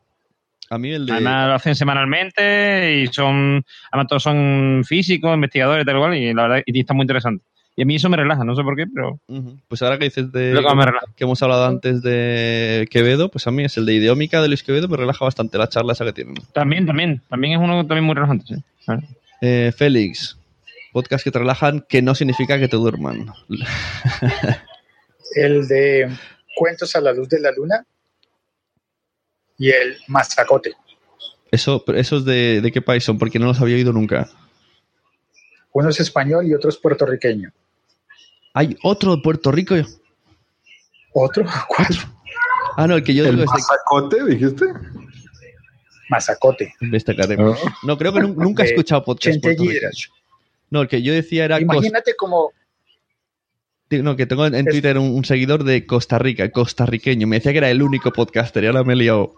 A 0.73 0.79
mí 0.79 0.91
el 0.91 1.05
de... 1.05 1.13
Además 1.13 1.49
lo 1.49 1.55
hacen 1.55 1.75
semanalmente 1.75 3.03
y 3.03 3.07
son, 3.09 3.63
además 3.91 4.07
todos 4.09 4.23
son 4.23 4.83
físicos, 4.87 5.35
investigadores 5.35 5.83
y 5.83 5.85
tal 5.85 5.97
igual, 5.97 6.17
y 6.17 6.33
la 6.33 6.49
verdad 6.49 6.63
y 6.65 6.81
está 6.81 6.95
muy 6.95 7.03
interesante. 7.03 7.45
Y 7.77 7.83
a 7.83 7.85
mí 7.85 7.97
eso 7.97 8.09
me 8.09 8.17
relaja, 8.17 8.43
no 8.43 8.57
sé 8.57 8.63
por 8.63 8.75
qué, 8.75 8.87
pero. 8.87 9.21
Pues 9.69 9.83
ahora 9.83 9.99
que 9.99 10.05
dices 10.05 10.33
de 10.33 10.55
Lo 10.55 10.67
que 10.67 10.75
me 10.75 10.87
que 11.15 11.25
hemos 11.25 11.43
hablado 11.43 11.67
antes 11.67 12.03
de 12.03 12.89
Quevedo, 12.91 13.31
pues 13.31 13.47
a 13.47 13.51
mí 13.51 13.65
es 13.65 13.77
el 13.77 13.85
de 13.85 13.93
Ideómica 13.93 14.41
de 14.41 14.49
Luis 14.49 14.63
Quevedo, 14.63 14.89
me 14.89 14.97
relaja 14.97 15.27
bastante 15.27 15.59
la 15.59 15.69
charla 15.69 15.93
esa 15.93 16.07
que 16.07 16.15
tienen. 16.15 16.37
también, 16.55 16.87
también, 16.87 17.21
también 17.29 17.53
es 17.53 17.59
uno 17.59 17.87
también 17.87 18.05
muy 18.05 18.15
relajante, 18.15 18.47
sí. 18.47 18.65
Eh, 19.43 19.73
Félix, 19.77 20.39
podcast 20.93 21.23
que 21.23 21.31
te 21.31 21.39
relajan, 21.39 21.85
que 21.87 22.01
no 22.01 22.15
significa 22.15 22.59
que 22.59 22.69
te 22.69 22.77
duerman. 22.77 23.27
El 25.35 25.69
de 25.69 26.11
Cuentos 26.57 26.97
a 26.97 27.01
la 27.03 27.13
luz 27.13 27.29
de 27.29 27.41
la 27.41 27.51
luna 27.53 27.85
y 29.59 29.71
el 29.71 29.97
Mazacote. 30.09 30.75
Eso, 31.51 31.83
pero 31.85 31.99
¿Esos 31.99 32.25
de, 32.25 32.61
de 32.61 32.73
qué 32.73 32.81
país 32.83 33.05
son? 33.05 33.19
Porque 33.19 33.39
no 33.39 33.47
los 33.47 33.61
había 33.61 33.77
oído 33.77 33.93
nunca. 33.93 34.29
Uno 35.73 35.89
es 35.89 36.01
español 36.01 36.47
y 36.47 36.55
otro 36.55 36.71
es 36.71 36.77
puertorriqueño. 36.77 37.51
Hay 38.55 38.77
otro 38.83 39.17
de 39.17 39.23
Puerto 39.23 39.51
Rico. 39.53 39.75
¿Otro? 41.13 41.45
¿Cuál? 41.69 41.89
Ah, 42.77 42.87
no, 42.87 42.97
el 42.97 43.05
que 43.05 43.15
yo 43.15 43.25
¿El 43.25 43.33
digo 43.37 43.45
es 43.45 43.51
mazacote, 43.51 44.25
dijiste? 44.25 44.65
Mazacote. 46.09 46.75
de 46.81 46.89
destacaré. 46.89 47.37
No, 47.83 47.99
creo 47.99 48.13
que 48.13 48.21
nu- 48.21 48.35
nunca 48.35 48.63
he 48.65 48.67
escuchado 48.67 49.05
podcast 49.05 49.41
puertorriqueños. 49.41 49.73
Gidrach. 49.75 50.11
No, 50.71 50.83
el 50.83 50.89
que 50.89 51.03
yo 51.03 51.13
decía 51.13 51.45
era... 51.45 51.57
Cos- 51.59 51.63
Imagínate 51.63 52.15
como 52.17 52.53
No, 54.01 54.17
que 54.17 54.27
tengo 54.27 54.47
en 54.47 54.55
en 54.55 54.65
Twitter 54.67 54.97
un, 54.99 55.11
un 55.15 55.25
seguidor 55.25 55.65
de 55.65 55.85
Costa 55.87 56.19
Rica, 56.19 56.51
costarriqueño. 56.51 57.27
Me 57.27 57.37
decía 57.37 57.53
que 57.53 57.59
era 57.59 57.71
el 57.71 57.83
único 57.83 58.13
podcaster 58.13 58.63
y 58.65 58.69
ahora 58.69 58.85
me 58.85 58.93
he 58.93 58.97
liado. 58.97 59.35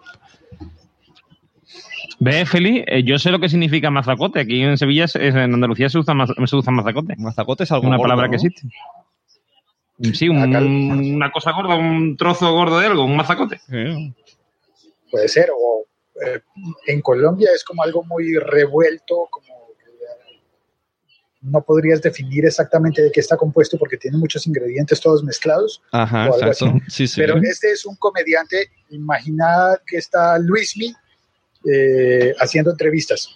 ¿Ves, 2.19 2.49
Feli? 2.49 2.83
Eh, 2.87 3.03
yo 3.03 3.19
sé 3.19 3.29
lo 3.31 3.39
que 3.39 3.49
significa 3.49 3.89
mazacote. 3.91 4.39
Aquí 4.39 4.61
en 4.61 4.77
Sevilla, 4.77 5.05
es- 5.05 5.15
en 5.15 5.37
Andalucía 5.37 5.89
se 5.89 5.97
usa, 5.99 6.13
maz- 6.13 6.33
se 6.47 6.55
usa 6.55 6.71
mazacote. 6.71 7.15
Mazacote 7.17 7.63
es 7.65 7.71
algo 7.71 7.87
una 7.87 7.97
gordo, 7.97 8.03
palabra 8.09 8.27
¿no? 8.27 8.31
que 8.31 8.35
existe. 8.37 8.61
Sí, 10.13 10.29
un- 10.29 10.55
una 11.15 11.31
cosa 11.31 11.51
gorda, 11.51 11.75
un 11.75 12.15
trozo 12.17 12.51
gordo 12.53 12.79
de 12.79 12.87
algo, 12.87 13.03
un 13.05 13.15
mazacote. 13.17 13.59
Sí. 13.69 14.13
puede 15.11 15.27
ser, 15.29 15.49
o 15.57 15.85
eh, 16.25 16.41
en 16.87 16.99
Colombia 17.01 17.49
es 17.55 17.63
como 17.63 17.83
algo 17.83 18.03
muy 18.03 18.33
revuelto, 18.37 19.27
como 19.31 19.54
no 21.45 21.61
podrías 21.61 22.01
definir 22.01 22.45
exactamente 22.45 23.01
de 23.01 23.11
qué 23.11 23.19
está 23.19 23.37
compuesto 23.37 23.77
porque 23.77 23.97
tiene 23.97 24.17
muchos 24.17 24.47
ingredientes 24.47 24.99
todos 24.99 25.23
mezclados, 25.23 25.81
Ajá, 25.91 26.27
exacto. 26.27 26.73
Sí, 26.87 27.07
sí. 27.07 27.21
pero 27.21 27.37
este 27.37 27.71
es 27.71 27.85
un 27.85 27.95
comediante, 27.95 28.71
imagina 28.89 29.77
que 29.85 29.97
está 29.97 30.37
Luismi 30.39 30.93
eh, 31.71 32.33
haciendo 32.39 32.71
entrevistas 32.71 33.29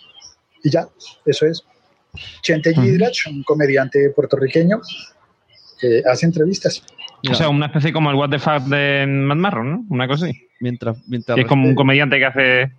y 0.64 0.72
ya, 0.72 0.88
eso 1.26 1.46
es. 1.46 1.64
Chente 2.42 2.74
Gidrach, 2.74 3.28
un 3.30 3.44
comediante 3.44 4.10
puertorriqueño, 4.10 4.82
que 5.80 6.04
hace 6.06 6.26
entrevistas. 6.26 6.84
O 7.30 7.34
sea, 7.34 7.50
una 7.50 7.68
especie 7.68 7.94
como 7.94 8.10
el 8.10 8.16
What 8.16 8.30
the 8.30 8.40
Fuck 8.40 8.64
de 8.64 9.06
Mad 9.08 9.36
Marron, 9.36 9.72
¿no? 9.72 9.86
Una 9.90 10.08
cosa 10.08 10.26
así. 10.26 10.48
mientras, 10.60 10.98
mientras, 11.08 11.36
Que 11.36 11.42
es 11.42 11.48
como 11.48 11.68
un 11.68 11.76
comediante 11.76 12.18
que 12.18 12.26
hace 12.26 12.72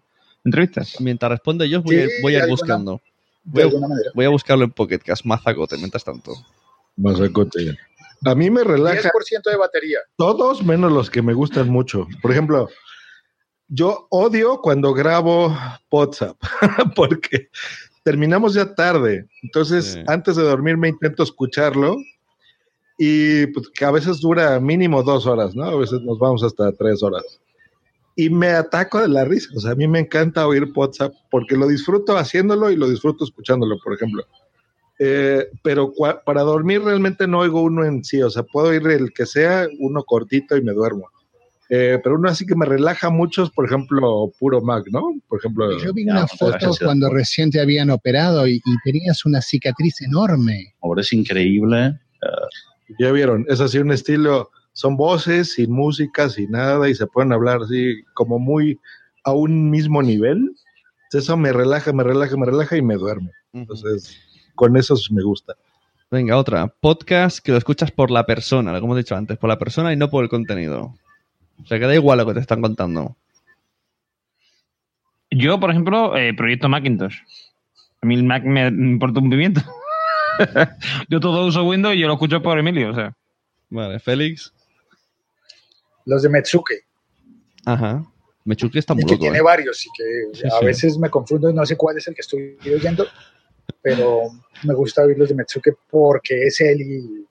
entrevistas. 0.44 1.01
mientras 1.01 1.31
responde 1.31 1.69
yo, 1.69 1.82
voy, 1.82 2.01
a, 2.01 2.07
voy 2.23 2.35
a 2.36 2.44
ir 2.44 2.48
buscando. 2.48 3.01
Voy 3.45 3.62
a, 3.62 3.65
alguna 3.67 3.89
manera. 3.89 4.11
voy 4.15 4.25
a 4.25 4.29
buscarlo 4.29 4.65
en 4.65 4.71
Pocket 4.71 4.99
Cast, 4.99 5.25
Mazacote, 5.25 5.77
mientras 5.79 6.05
tanto. 6.05 6.33
Mazacote. 6.97 7.77
A 8.25 8.35
mí 8.35 8.51
me 8.51 8.62
relaja 8.65 9.11
10% 9.11 9.51
de 9.51 9.57
batería. 9.57 9.99
todos 10.17 10.62
menos 10.62 10.93
los 10.93 11.09
que 11.11 11.23
me 11.23 11.33
gustan 11.33 11.69
mucho. 11.71 12.07
Por 12.21 12.31
ejemplo, 12.33 12.69
yo 13.69 14.07
odio 14.11 14.61
cuando 14.61 14.93
grabo 14.93 15.57
WhatsApp 15.91 16.37
porque 16.97 17.49
terminamos 18.03 18.53
ya 18.55 18.75
tarde. 18.75 19.27
Entonces, 19.43 19.93
Sí. 19.95 20.03
antes 20.07 20.37
de 20.37 20.43
dormir 20.43 20.77
me 20.77 20.89
intento 20.89 21.23
escucharlo 21.23 21.97
y 22.99 23.47
pues, 23.47 23.71
que 23.71 23.85
a 23.87 23.91
veces 23.91 24.21
dura 24.21 24.61
mínimo 24.61 25.03
dos 25.03 25.27
horas, 25.27 25.55
¿no? 25.55 25.65
A 25.65 25.77
veces 25.77 26.03
nos 26.03 26.19
vamos 26.19 26.43
hasta 26.43 26.71
tres 26.73 27.03
horas. 27.03 27.41
Y 28.20 28.28
me 28.28 28.48
ataco 28.48 29.01
de 29.01 29.09
la 29.09 29.24
risa. 29.24 29.48
O 29.56 29.60
sea, 29.60 29.70
a 29.70 29.74
mí 29.74 29.88
me 29.88 30.01
encanta 30.01 30.47
oír 30.47 30.70
WhatsApp 30.74 31.14
porque 31.30 31.56
lo 31.56 31.66
disfruto 31.66 32.18
haciéndolo 32.18 32.70
y 32.70 32.76
lo 32.76 32.86
disfruto 32.86 33.24
escuchándolo, 33.24 33.78
por 33.82 33.94
ejemplo. 33.94 34.26
Eh, 34.98 35.48
pero 35.62 35.90
para 36.26 36.42
dormir 36.42 36.82
realmente 36.82 37.26
no 37.26 37.38
oigo 37.38 37.62
uno 37.62 37.82
en 37.86 38.05
sí, 38.05 38.20
o 38.20 38.28
sea, 38.28 38.42
puedo 38.42 38.68
oír 38.68 38.86
el 38.88 39.14
que 39.14 39.24
sea, 39.24 39.66
uno 39.78 40.02
cortito 40.02 40.55
y 40.55 40.62
me 40.62 40.72
duermo. 40.72 41.09
Eh, 41.70 41.98
pero 42.05 42.16
uno 42.16 42.28
así 42.28 42.44
que 42.44 42.55
me 42.55 42.66
relaja 42.66 43.09
mucho, 43.09 43.44
es, 43.44 43.48
por 43.48 43.64
ejemplo, 43.64 44.30
puro 44.38 44.60
Mac, 44.60 44.84
¿no? 44.92 45.14
Por 45.26 45.38
ejemplo, 45.38 45.78
Yo 45.78 45.94
vi 45.94 46.05
una 46.05 46.26
foto 46.26 46.72
cuando 46.84 47.09
recién 47.09 47.51
te 47.51 47.59
habían 47.59 47.88
operado 47.88 48.47
y, 48.47 48.56
y 48.56 48.76
tenías 48.84 49.24
una 49.24 49.40
cicatriz 49.40 50.02
enorme. 50.02 50.74
Ahora 50.82 51.01
es 51.01 51.10
increíble. 51.14 51.98
ya 52.98 53.12
vieron, 53.12 53.47
es 53.48 53.62
así 53.62 53.78
un 53.78 53.92
estilo, 53.92 54.51
son 54.81 54.97
voces, 54.97 55.52
sin 55.52 55.70
música, 55.70 56.31
sin 56.31 56.52
nada, 56.52 56.89
y 56.89 56.94
se 56.94 57.07
pueden 57.07 57.35
hablar 57.35 57.61
así 57.62 58.02
como 58.15 58.39
muy 58.39 58.81
a 59.24 59.32
un 59.32 59.69
mismo 59.69 60.02
nivel. 60.02 60.52
Eso 61.12 61.36
me 61.36 61.52
relaja, 61.52 61.93
me 61.93 62.02
relaja, 62.02 62.35
me 62.39 62.47
relaja 62.47 62.78
y 62.78 62.82
me 62.82 62.94
duermo. 62.94 63.31
Entonces, 63.52 64.19
con 64.55 64.78
eso 64.78 64.94
me 65.11 65.23
gusta. 65.23 65.55
Venga, 66.11 66.39
otra. 66.39 66.69
Podcast 66.69 67.40
que 67.40 67.52
lo 67.52 67.59
escuchas 67.59 67.90
por 67.90 68.11
la 68.11 68.24
persona, 68.24 68.73
como 68.81 68.94
hemos 68.94 69.05
dicho 69.05 69.15
antes, 69.15 69.36
por 69.36 69.51
la 69.51 69.59
persona 69.59 69.93
y 69.93 69.97
no 69.97 70.09
por 70.09 70.24
el 70.24 70.31
contenido. 70.31 70.94
O 71.62 71.66
sea, 71.66 71.78
que 71.78 71.85
da 71.85 71.94
igual 71.94 72.16
lo 72.16 72.24
que 72.24 72.32
te 72.32 72.40
están 72.40 72.62
contando. 72.62 73.19
Yo, 75.31 75.61
por 75.61 75.70
ejemplo, 75.73 76.16
eh, 76.16 76.32
proyecto 76.32 76.70
Macintosh. 76.70 77.19
A 78.01 78.07
mí 78.07 78.15
el 78.15 78.24
Mac 78.24 78.44
me, 78.44 78.70
me 78.70 78.93
importa 78.93 79.20
un 79.20 79.28
pimiento. 79.28 79.61
yo 81.11 81.20
todo 81.20 81.47
uso 81.47 81.65
Windows 81.65 81.94
y 81.94 81.98
yo 81.98 82.07
lo 82.07 82.15
escucho 82.15 82.40
por 82.40 82.59
Emilio, 82.59 82.93
o 82.93 82.94
sea. 82.94 83.12
Vale, 83.69 83.98
Félix. 84.01 84.55
Los 86.11 86.23
de 86.23 86.28
Metsuke, 86.28 86.85
Ajá. 87.65 88.05
Mechuki 88.45 88.78
está 88.78 88.95
muy 88.95 89.05
y 89.05 89.07
que 89.07 89.12
loco. 89.12 89.23
tiene 89.23 89.39
¿eh? 89.39 89.43
varios, 89.43 89.87
y 89.87 89.89
que 89.97 90.39
Sí, 90.41 90.47
a 90.47 90.59
sí. 90.59 90.65
veces 90.66 90.99
me 90.99 91.09
confundo 91.09 91.49
y 91.51 91.55
no 91.55 91.65
sé 91.65 91.77
cuál 91.77 91.97
es 91.99 92.09
el 92.09 92.15
que 92.15 92.23
estoy 92.23 92.59
oyendo, 92.74 93.07
pero 93.81 94.23
me 94.65 94.74
gusta 94.74 95.03
oír 95.03 95.16
los 95.19 95.28
de 95.28 95.35
Metsuke 95.37 95.77
porque 95.89 96.47
es 96.47 96.61
él 96.61 96.81
y, 96.81 97.27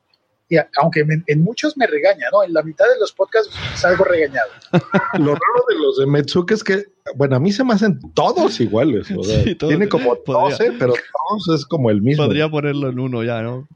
y 0.54 0.58
a- 0.58 0.70
aunque 0.82 1.04
me- 1.04 1.24
en 1.28 1.44
muchos 1.44 1.76
me 1.78 1.88
regaña, 1.88 2.28
¿no? 2.32 2.44
En 2.44 2.54
la 2.54 2.64
mitad 2.64 2.86
de 2.86 3.00
los 3.00 3.12
podcasts 3.12 3.54
salgo 3.76 4.04
regañado. 4.06 4.50
Lo 5.20 5.34
raro 5.34 5.66
de 5.68 5.76
los 5.76 5.98
de 5.98 6.06
Metsuke 6.08 6.52
es 6.54 6.64
que, 6.64 6.86
bueno, 7.16 7.36
a 7.36 7.40
mí 7.40 7.52
se 7.52 7.64
me 7.66 7.74
hacen 7.74 8.00
todos 8.14 8.60
iguales. 8.62 9.12
o 9.12 9.24
sea, 9.24 9.44
Sí, 9.44 9.56
todos. 9.56 9.72
tiene 9.72 9.90
como 9.90 10.16
Podría. 10.24 10.56
12, 10.58 10.72
pero 10.80 10.94
todos 10.94 11.60
es 11.60 11.66
como 11.66 11.90
el 11.90 12.02
mismo. 12.02 12.24
Podría 12.26 12.50
ponerlo 12.50 12.90
en 12.90 13.00
uno 13.00 13.24
ya, 13.24 13.42
¿no? 13.42 13.68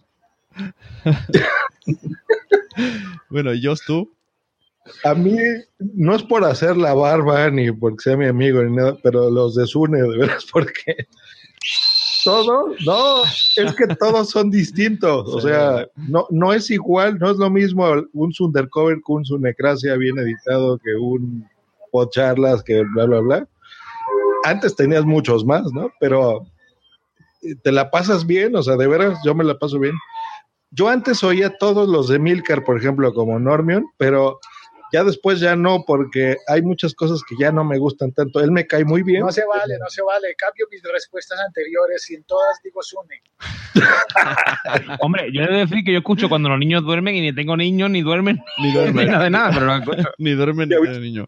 bueno, 3.29 3.53
y 3.53 3.63
Jos, 3.65 3.81
tú. 3.85 4.11
A 5.03 5.13
mí 5.13 5.37
no 5.79 6.15
es 6.15 6.23
por 6.23 6.43
hacer 6.43 6.75
la 6.75 6.93
barba 6.93 7.49
ni 7.49 7.71
porque 7.71 8.03
sea 8.03 8.17
mi 8.17 8.27
amigo 8.27 8.61
ni 8.63 8.75
nada, 8.75 8.97
pero 9.01 9.29
los 9.29 9.55
de 9.55 9.65
Sune, 9.65 10.01
de 10.01 10.17
veras, 10.17 10.45
porque 10.51 11.07
todo, 12.23 12.73
no, 12.85 13.23
es 13.23 13.75
que 13.75 13.95
todos 13.95 14.29
son 14.29 14.49
distintos. 14.49 15.27
O 15.27 15.41
sea, 15.41 15.87
no, 15.95 16.25
no 16.29 16.53
es 16.53 16.71
igual, 16.71 17.19
no 17.19 17.31
es 17.31 17.37
lo 17.37 17.49
mismo 17.49 17.85
un 18.13 18.33
Sundercover 18.33 18.97
que 18.97 19.11
un 19.11 19.25
Sunecracia 19.25 19.95
bien 19.95 20.17
editado 20.17 20.77
que 20.77 20.95
un 20.95 21.47
Podcharlas 21.91 22.63
que 22.63 22.81
bla, 22.93 23.05
bla, 23.05 23.19
bla. 23.19 23.47
Antes 24.45 24.75
tenías 24.75 25.05
muchos 25.05 25.45
más, 25.45 25.71
¿no? 25.73 25.91
Pero 25.99 26.47
te 27.61 27.71
la 27.71 27.91
pasas 27.91 28.25
bien, 28.25 28.55
o 28.55 28.63
sea, 28.63 28.77
de 28.77 28.87
veras, 28.87 29.19
yo 29.23 29.35
me 29.35 29.43
la 29.43 29.57
paso 29.57 29.79
bien. 29.79 29.95
Yo 30.71 30.89
antes 30.89 31.23
oía 31.23 31.55
todos 31.57 31.87
los 31.87 32.07
de 32.07 32.19
Milcar, 32.19 32.63
por 32.63 32.77
ejemplo, 32.77 33.13
como 33.13 33.37
Normion, 33.37 33.85
pero 33.97 34.39
ya 34.93 35.03
después 35.03 35.39
ya 35.39 35.55
no, 35.55 35.83
porque 35.87 36.37
hay 36.47 36.61
muchas 36.61 36.93
cosas 36.93 37.23
que 37.27 37.35
ya 37.39 37.51
no 37.51 37.63
me 37.63 37.79
gustan 37.79 38.11
tanto. 38.11 38.39
Él 38.39 38.51
me 38.51 38.67
cae 38.67 38.85
muy 38.85 39.01
bien. 39.01 39.21
No 39.21 39.31
se 39.31 39.43
vale, 39.43 39.79
no 39.79 39.89
se 39.89 40.03
vale. 40.03 40.35
Cambio 40.37 40.67
mis 40.69 40.83
respuestas 40.83 41.39
anteriores 41.39 42.07
y 42.11 42.15
en 42.15 42.23
todas 42.25 42.61
digo 42.63 42.79
Sune. 42.83 43.23
Hombre, 45.01 45.31
yo 45.33 45.41
he 45.41 45.47
de 45.51 45.57
decir 45.65 45.83
que 45.83 45.93
yo 45.93 45.97
escucho 45.97 46.29
cuando 46.29 46.47
los 46.49 46.59
niños 46.59 46.83
duermen 46.83 47.15
y 47.15 47.21
ni 47.21 47.33
tengo 47.33 47.57
niños, 47.57 47.89
ni 47.89 48.03
duermen, 48.03 48.43
Ni 48.59 48.71
duermen. 48.71 49.05
ni 49.07 49.11
nada 49.11 49.23
de 49.23 49.29
nada, 49.31 49.51
pero 49.51 49.65
lo 49.65 49.75
escucho. 49.77 50.13
Ni 50.19 50.31
duermen 50.33 50.69
ni 50.69 50.75
el 50.75 51.01
niño. 51.01 51.27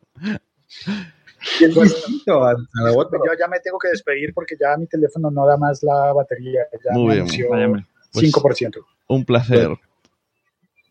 Otra. 2.27 3.19
Yo 3.25 3.31
ya 3.39 3.47
me 3.47 3.59
tengo 3.61 3.79
que 3.79 3.89
despedir 3.89 4.31
porque 4.35 4.55
ya 4.59 4.77
mi 4.77 4.85
teléfono 4.85 5.31
no 5.31 5.47
da 5.47 5.57
más 5.57 5.81
la 5.81 6.13
batería. 6.13 6.61
Ya 6.71 6.91
Muy 6.93 7.05
bien. 7.05 7.19
anunció 7.21 7.49
Vaya, 7.49 7.65
hombre. 7.65 7.85
Pues- 8.13 8.31
5%. 8.31 8.85
Un 9.07 9.25
placer. 9.25 9.69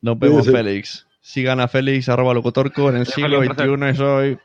Nos 0.02 0.18
vemos. 0.18 0.44
Félix. 0.44 1.06
Sigan 1.26 1.58
a 1.58 1.68
Félix, 1.68 2.10
arroba 2.10 2.34
locotorco, 2.34 2.90
en 2.90 2.96
el 2.96 3.06
siglo 3.06 3.42
XXI 3.42 3.88
es 3.88 3.98
hoy. 3.98 4.38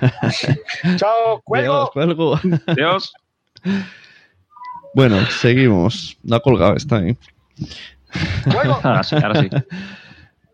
Chao, 0.96 1.40
cuelgo. 1.42 1.72
Dios, 1.72 1.90
cuelgo. 1.92 2.40
Dios. 2.76 3.14
Bueno, 4.94 5.18
seguimos. 5.40 6.18
No 6.22 6.36
ha 6.36 6.40
colgado, 6.40 6.76
está 6.76 6.98
ahí. 6.98 7.16
cuelgo. 8.52 8.78
Ahora 8.82 9.02
sí, 9.02 9.16
ahora 9.16 9.40
sí. 9.40 9.48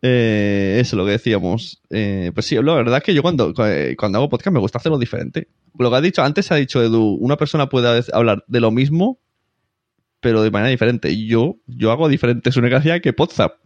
Eh, 0.02 0.78
eso 0.80 0.94
es 0.94 0.98
lo 0.98 1.05
que 1.05 1.10
decíamos. 1.10 1.82
Eh, 1.90 2.30
pues 2.32 2.47
sí, 2.47 2.55
la 2.55 2.74
verdad 2.74 2.98
es 2.98 3.02
que 3.02 3.12
yo 3.12 3.22
cuando, 3.22 3.52
cuando 3.52 4.18
hago 4.18 4.28
podcast 4.28 4.55
me 4.55 4.60
gusta 4.60 4.78
hacerlo 4.78 5.01
diferente. 5.01 5.48
Lo 5.76 5.90
que 5.90 5.97
has 5.97 6.02
dicho, 6.02 6.22
antes 6.22 6.52
ha 6.52 6.55
dicho 6.55 6.80
Edu, 6.80 7.16
una 7.16 7.36
persona 7.36 7.68
puede 7.68 8.05
hablar 8.12 8.44
de 8.47 8.60
lo 8.60 8.70
mismo, 8.70 9.18
pero 10.20 10.43
de 10.43 10.51
manera 10.52 10.70
diferente. 10.70 11.10
Y 11.10 11.26
yo, 11.26 11.56
yo 11.66 11.90
hago 11.90 12.09
diferente 12.09 12.52
su 12.52 12.60
gracia 12.60 13.01
que 13.01 13.12
Podzap. 13.12 13.65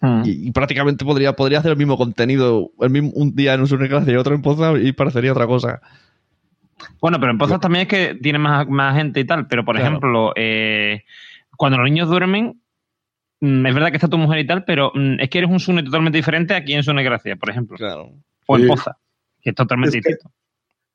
Mm. 0.00 0.22
Y, 0.24 0.48
y 0.48 0.50
prácticamente 0.52 1.04
podría, 1.04 1.34
podría 1.34 1.58
hacer 1.58 1.72
el 1.72 1.76
mismo 1.76 1.96
contenido 1.98 2.70
el 2.80 2.90
mismo, 2.90 3.10
un 3.14 3.34
día 3.34 3.54
en 3.54 3.60
un 3.60 3.66
Sunecracia 3.68 4.12
y 4.12 4.16
otro 4.16 4.34
en 4.34 4.40
Podzap 4.42 4.76
y 4.78 4.92
parecería 4.92 5.32
otra 5.32 5.46
cosa. 5.46 5.80
Bueno, 7.00 7.18
pero 7.20 7.32
en 7.32 7.38
Pozas 7.38 7.60
también 7.60 7.82
es 7.82 7.88
que 7.88 8.14
tiene 8.14 8.38
más, 8.38 8.66
más 8.68 8.96
gente 8.96 9.20
y 9.20 9.24
tal, 9.24 9.46
pero 9.46 9.64
por 9.64 9.76
Claro. 9.76 9.88
ejemplo, 9.90 10.32
eh, 10.36 11.04
cuando 11.56 11.76
los 11.76 11.84
niños 11.90 12.08
duermen, 12.08 12.60
mm, 13.40 13.66
es 13.66 13.74
verdad 13.74 13.90
que 13.90 13.96
está 13.98 14.08
tu 14.08 14.16
mujer 14.16 14.38
y 14.38 14.46
tal, 14.46 14.64
pero 14.64 14.90
mm, 14.94 15.20
es 15.20 15.28
que 15.28 15.38
eres 15.38 15.50
un 15.50 15.60
Sune 15.60 15.82
totalmente 15.82 16.16
diferente 16.16 16.54
aquí 16.54 16.72
en 16.72 16.82
Sune 16.82 17.02
Gracia, 17.04 17.36
por 17.36 17.50
ejemplo, 17.50 17.76
Claro. 17.76 18.10
o 18.46 18.56
en 18.56 18.62
Sí. 18.62 18.68
Poza, 18.68 18.96
que 19.42 19.50
es 19.50 19.56
totalmente 19.56 19.98
Es 19.98 20.04
que- 20.04 20.10
distinto. 20.12 20.34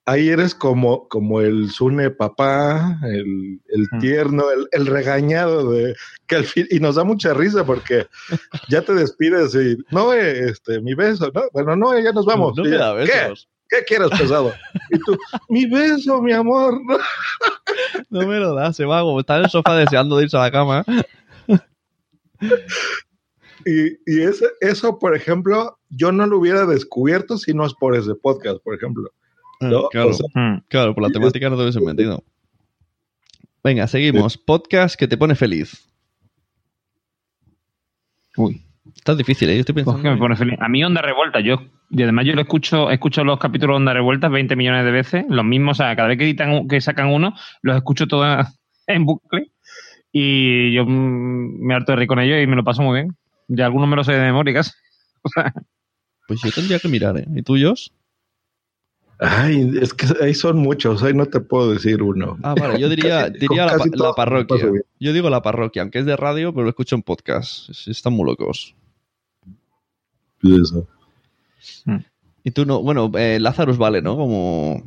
Ahí 0.07 0.29
eres 0.29 0.53
como, 0.53 1.07
como 1.07 1.41
el 1.41 1.71
Sune 1.71 2.11
papá, 2.11 2.99
el, 3.03 3.59
el 3.69 3.99
tierno, 3.99 4.43
el, 4.51 4.67
el 4.71 4.85
regañado 4.85 5.71
de 5.71 5.95
que 6.27 6.35
al 6.35 6.45
fin, 6.45 6.67
y 6.69 6.79
nos 6.79 6.95
da 6.95 7.03
mucha 7.03 7.33
risa 7.33 7.65
porque 7.65 8.07
ya 8.69 8.81
te 8.81 8.93
despides 8.93 9.55
y 9.55 9.77
no, 9.91 10.13
eh, 10.13 10.49
este, 10.49 10.79
mi 10.81 10.93
beso, 10.93 11.31
no, 11.33 11.43
bueno, 11.53 11.75
no, 11.75 11.99
ya 11.99 12.11
nos 12.11 12.25
vamos. 12.25 12.55
No 12.55 12.65
ya, 12.65 12.77
da 12.77 13.05
¿Qué? 13.05 13.11
besos. 13.11 13.49
¿Qué 13.67 13.83
quieres, 13.83 14.09
pesado? 14.11 14.53
Y 14.91 14.99
tú, 14.99 15.17
mi 15.49 15.65
beso, 15.65 16.21
mi 16.21 16.33
amor. 16.33 16.79
¿no? 16.85 16.97
No 18.09 18.25
me 18.27 18.39
lo 18.39 18.53
da, 18.53 18.71
se 18.71 18.85
va 18.85 19.01
como 19.01 19.19
está 19.19 19.37
en 19.37 19.45
el 19.45 19.49
sofá 19.49 19.75
deseando 19.75 20.17
de 20.17 20.23
irse 20.23 20.37
a 20.37 20.41
la 20.41 20.51
cama. 20.51 20.85
Y, 23.65 23.93
y 24.05 24.21
ese, 24.21 24.45
eso, 24.61 24.99
por 24.99 25.15
ejemplo, 25.15 25.79
yo 25.89 26.11
no 26.11 26.27
lo 26.27 26.37
hubiera 26.37 26.67
descubierto 26.67 27.35
si 27.39 27.51
no 27.51 27.65
es 27.65 27.73
por 27.73 27.95
ese 27.95 28.13
podcast, 28.13 28.59
por 28.63 28.75
ejemplo. 28.75 29.09
No, 29.61 29.87
claro. 29.89 30.09
o 30.09 30.13
sea, 30.13 30.27
Mm. 30.33 30.63
Claro, 30.67 30.93
por 30.93 31.03
la 31.03 31.09
temática 31.09 31.49
no 31.49 31.55
te 31.55 31.61
hubiese 31.63 31.81
metido. 31.81 32.23
Venga, 33.63 33.87
seguimos. 33.87 34.37
Podcast 34.37 34.95
que 34.99 35.07
te 35.07 35.17
pone 35.17 35.35
feliz. 35.35 35.87
Uy, 38.37 38.61
Está 38.95 39.15
difícil, 39.15 39.49
¿eh? 39.49 39.55
Yo 39.55 39.59
estoy 39.61 39.73
pues 39.73 39.85
pensando. 39.85 40.03
que 40.03 40.09
me 40.13 40.17
pone 40.17 40.35
feliz. 40.35 40.57
A 40.59 40.67
mí 40.69 40.83
Onda 40.83 41.01
Revuelta, 41.01 41.39
yo, 41.39 41.61
y 41.89 42.03
además 42.03 42.25
yo 42.25 42.33
lo 42.33 42.41
escucho, 42.41 42.89
escucho 42.91 43.23
los 43.23 43.39
capítulos 43.39 43.73
de 43.75 43.77
Onda 43.77 43.93
Revuelta 43.93 44.29
20 44.29 44.55
millones 44.55 44.85
de 44.85 44.91
veces, 44.91 45.25
los 45.29 45.43
mismos, 45.45 45.79
o 45.79 45.83
sea, 45.83 45.95
cada 45.95 46.07
vez 46.07 46.17
que 46.17 46.23
editan, 46.25 46.67
que 46.67 46.79
sacan 46.81 47.07
uno, 47.07 47.33
los 47.61 47.75
escucho 47.75 48.07
todos 48.07 48.45
en 48.87 49.05
bucle 49.05 49.51
y 50.11 50.71
yo 50.73 50.85
mm, 50.85 51.59
me 51.65 51.73
harto 51.75 51.91
de 51.91 51.95
reír 51.97 52.07
con 52.07 52.19
ellos 52.19 52.41
y 52.41 52.47
me 52.47 52.55
lo 52.55 52.63
paso 52.63 52.81
muy 52.83 52.95
bien. 53.01 53.15
Ya 53.47 53.65
algunos 53.65 53.87
me 53.89 53.95
los 53.95 54.05
sé 54.05 54.13
de 54.13 54.19
memoria 54.21 54.53
casi. 54.55 54.71
O 55.23 55.29
sea, 55.29 55.51
Pues 56.27 56.39
yo 56.43 56.51
tendría 56.51 56.77
que 56.77 56.87
mirar, 56.87 57.17
¿eh? 57.17 57.25
¿Y 57.35 57.41
tú, 57.41 57.55
Jos? 57.59 57.91
Ay, 59.19 59.71
es 59.81 59.93
que 59.93 60.07
ahí 60.21 60.33
son 60.33 60.57
muchos, 60.57 61.01
ahí 61.01 61.13
no 61.13 61.25
te 61.25 61.39
puedo 61.39 61.71
decir 61.71 62.03
uno. 62.03 62.37
Ah, 62.43 62.53
vale, 62.59 62.79
yo 62.79 62.89
diría, 62.89 63.27
Casi- 63.27 63.39
diría 63.39 63.65
la, 63.65 64.13
parroquia. 64.13 64.57
Yo 64.99 65.13
digo 65.13 65.29
la 65.29 65.41
parroquia, 65.41 65.83
aunque 65.83 65.99
es 65.99 66.05
de 66.05 66.17
radio, 66.17 66.53
pero 66.53 66.63
lo 66.63 66.69
escucho 66.69 66.95
en 66.95 67.01
podcast. 67.01 67.69
Están 67.87 68.13
muy 68.13 68.25
locos. 68.25 68.75
Eso. 70.43 70.87
Y 72.43 72.51
tú 72.51 72.65
no, 72.65 72.81
bueno, 72.81 73.09
eh, 73.17 73.39
Lazarus 73.39 73.77
vale, 73.77 74.01
¿no? 74.01 74.15
Como. 74.17 74.83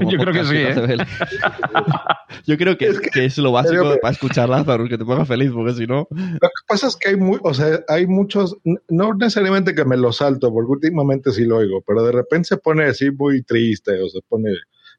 Yo 0.00 0.18
creo 0.18 0.32
que 0.32 0.44
sí, 0.44 0.56
¿eh? 0.56 0.74
Yo 2.46 2.56
creo 2.56 2.76
que, 2.76 2.86
Es 2.88 3.00
que- 3.00 3.10
que 3.10 3.24
es 3.26 3.38
lo 3.38 3.52
básico 3.52 3.82
pero- 3.82 4.00
para 4.00 4.12
escuchar 4.12 4.48
Lazarus, 4.48 4.88
que 4.88 4.98
te 4.98 5.04
ponga 5.04 5.24
feliz, 5.24 5.50
porque 5.52 5.74
si 5.74 5.86
no. 5.86 6.08
Lo 6.10 6.38
que 6.48 6.62
pasa 6.66 6.88
es 6.88 6.96
que 6.96 7.10
hay 7.10 7.16
muy, 7.16 7.38
o 7.42 7.54
sea, 7.54 7.80
hay 7.88 8.06
muchos, 8.06 8.56
no 8.88 9.14
necesariamente 9.14 9.74
que 9.74 9.84
me 9.84 9.96
lo 9.96 10.12
salto, 10.12 10.52
porque 10.52 10.72
últimamente 10.72 11.30
sí 11.32 11.44
lo 11.44 11.58
oigo, 11.58 11.82
pero 11.86 12.02
de 12.02 12.12
repente 12.12 12.48
se 12.48 12.56
pone 12.56 12.84
así 12.84 13.10
muy 13.10 13.42
triste, 13.42 14.00
o 14.00 14.08
se 14.08 14.20
pone, 14.28 14.50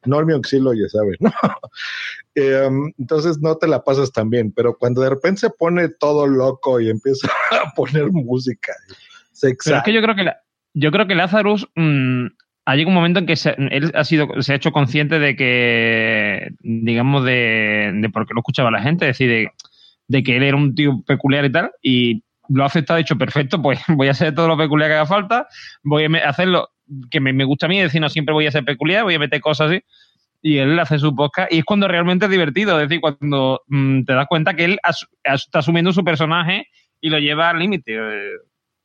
Normion 0.05 0.43
sí 0.43 0.59
lo 0.59 0.73
ya 0.73 0.87
sabe, 0.89 1.17
¿no? 1.19 1.31
Eh, 2.35 2.69
entonces 2.97 3.39
no 3.41 3.57
te 3.57 3.67
la 3.67 3.83
pasas 3.83 4.11
tan 4.11 4.29
bien, 4.29 4.53
pero 4.53 4.77
cuando 4.77 5.01
de 5.01 5.09
repente 5.09 5.41
se 5.41 5.49
pone 5.49 5.89
todo 5.89 6.27
loco 6.27 6.79
y 6.79 6.89
empieza 6.89 7.27
a 7.51 7.73
poner 7.75 8.11
música, 8.11 8.73
se 9.33 9.55
Pero 9.65 9.77
es 9.77 9.83
que 9.83 9.93
yo 9.93 10.01
creo 10.01 10.15
que 10.15 10.23
la- 10.23 10.37
yo 10.73 10.91
creo 10.91 11.05
que 11.07 11.15
Lazarus 11.15 11.67
ha 12.65 12.75
llegado 12.75 12.89
un 12.89 12.95
momento 12.95 13.19
en 13.19 13.25
que 13.25 13.35
se, 13.35 13.55
él 13.57 13.91
ha 13.95 14.03
sido 14.03 14.27
se 14.41 14.53
ha 14.53 14.55
hecho 14.55 14.71
consciente 14.71 15.19
de 15.19 15.35
que 15.35 16.49
digamos 16.61 17.23
de, 17.25 17.91
de 17.95 18.09
por 18.09 18.25
qué 18.27 18.33
lo 18.33 18.41
escuchaba 18.41 18.71
la 18.71 18.81
gente, 18.81 19.05
es 19.09 19.17
decir, 19.17 19.49
de, 20.07 20.23
que 20.23 20.37
él 20.37 20.43
era 20.43 20.57
un 20.57 20.75
tío 20.75 21.01
peculiar 21.05 21.45
y 21.45 21.51
tal 21.51 21.71
y 21.81 22.23
lo 22.49 22.63
ha 22.63 22.67
aceptado 22.67 22.99
y 22.99 23.03
dicho 23.03 23.17
perfecto, 23.17 23.61
pues 23.61 23.81
voy 23.87 24.07
a 24.07 24.11
hacer 24.11 24.35
todo 24.35 24.47
lo 24.47 24.57
peculiar 24.57 24.89
que 24.89 24.95
haga 24.95 25.05
falta, 25.05 25.47
voy 25.83 26.05
a 26.05 26.09
me- 26.09 26.21
hacerlo 26.21 26.69
que 27.09 27.19
me, 27.21 27.31
me 27.33 27.45
gusta 27.45 27.65
a 27.67 27.69
mí, 27.69 27.77
es 27.79 27.85
decir, 27.85 28.01
no 28.01 28.09
siempre 28.09 28.33
voy 28.33 28.45
a 28.47 28.51
ser 28.51 28.65
peculiar, 28.65 29.03
voy 29.03 29.15
a 29.15 29.19
meter 29.19 29.39
cosas 29.41 29.71
así. 29.71 29.81
Y 30.43 30.57
él 30.57 30.77
hace 30.79 30.97
su 30.97 31.15
podcast 31.15 31.53
y 31.53 31.59
es 31.59 31.63
cuando 31.63 31.87
realmente 31.87 32.25
es 32.25 32.31
divertido, 32.31 32.79
es 32.81 32.89
decir, 32.89 32.99
cuando 32.99 33.61
mm, 33.67 34.03
te 34.05 34.13
das 34.13 34.25
cuenta 34.27 34.53
que 34.55 34.65
él 34.65 34.79
está 35.23 35.59
asumiendo 35.59 35.93
su 35.93 36.03
personaje 36.03 36.65
y 36.99 37.09
lo 37.09 37.19
lleva 37.19 37.49
al 37.51 37.59
límite. 37.59 37.93
eh, 37.95 38.31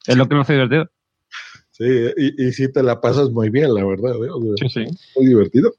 Es 0.07 0.17
lo 0.17 0.29
que 0.29 0.35
lo 0.35 0.43
hace 0.43 0.53
divertido. 0.53 0.91
Sí, 1.79 1.85
y, 2.17 2.47
y 2.47 2.53
sí 2.53 2.73
te 2.73 2.83
la 2.83 3.01
pasas 3.01 3.31
muy 3.31 3.51
bien, 3.51 3.75
la 3.75 3.85
verdad, 3.85 4.13
¿eh? 4.15 4.31
O 4.31 4.57
sea, 4.57 4.69
sí. 4.69 4.85
muy 5.15 5.27
divertido. 5.27 5.75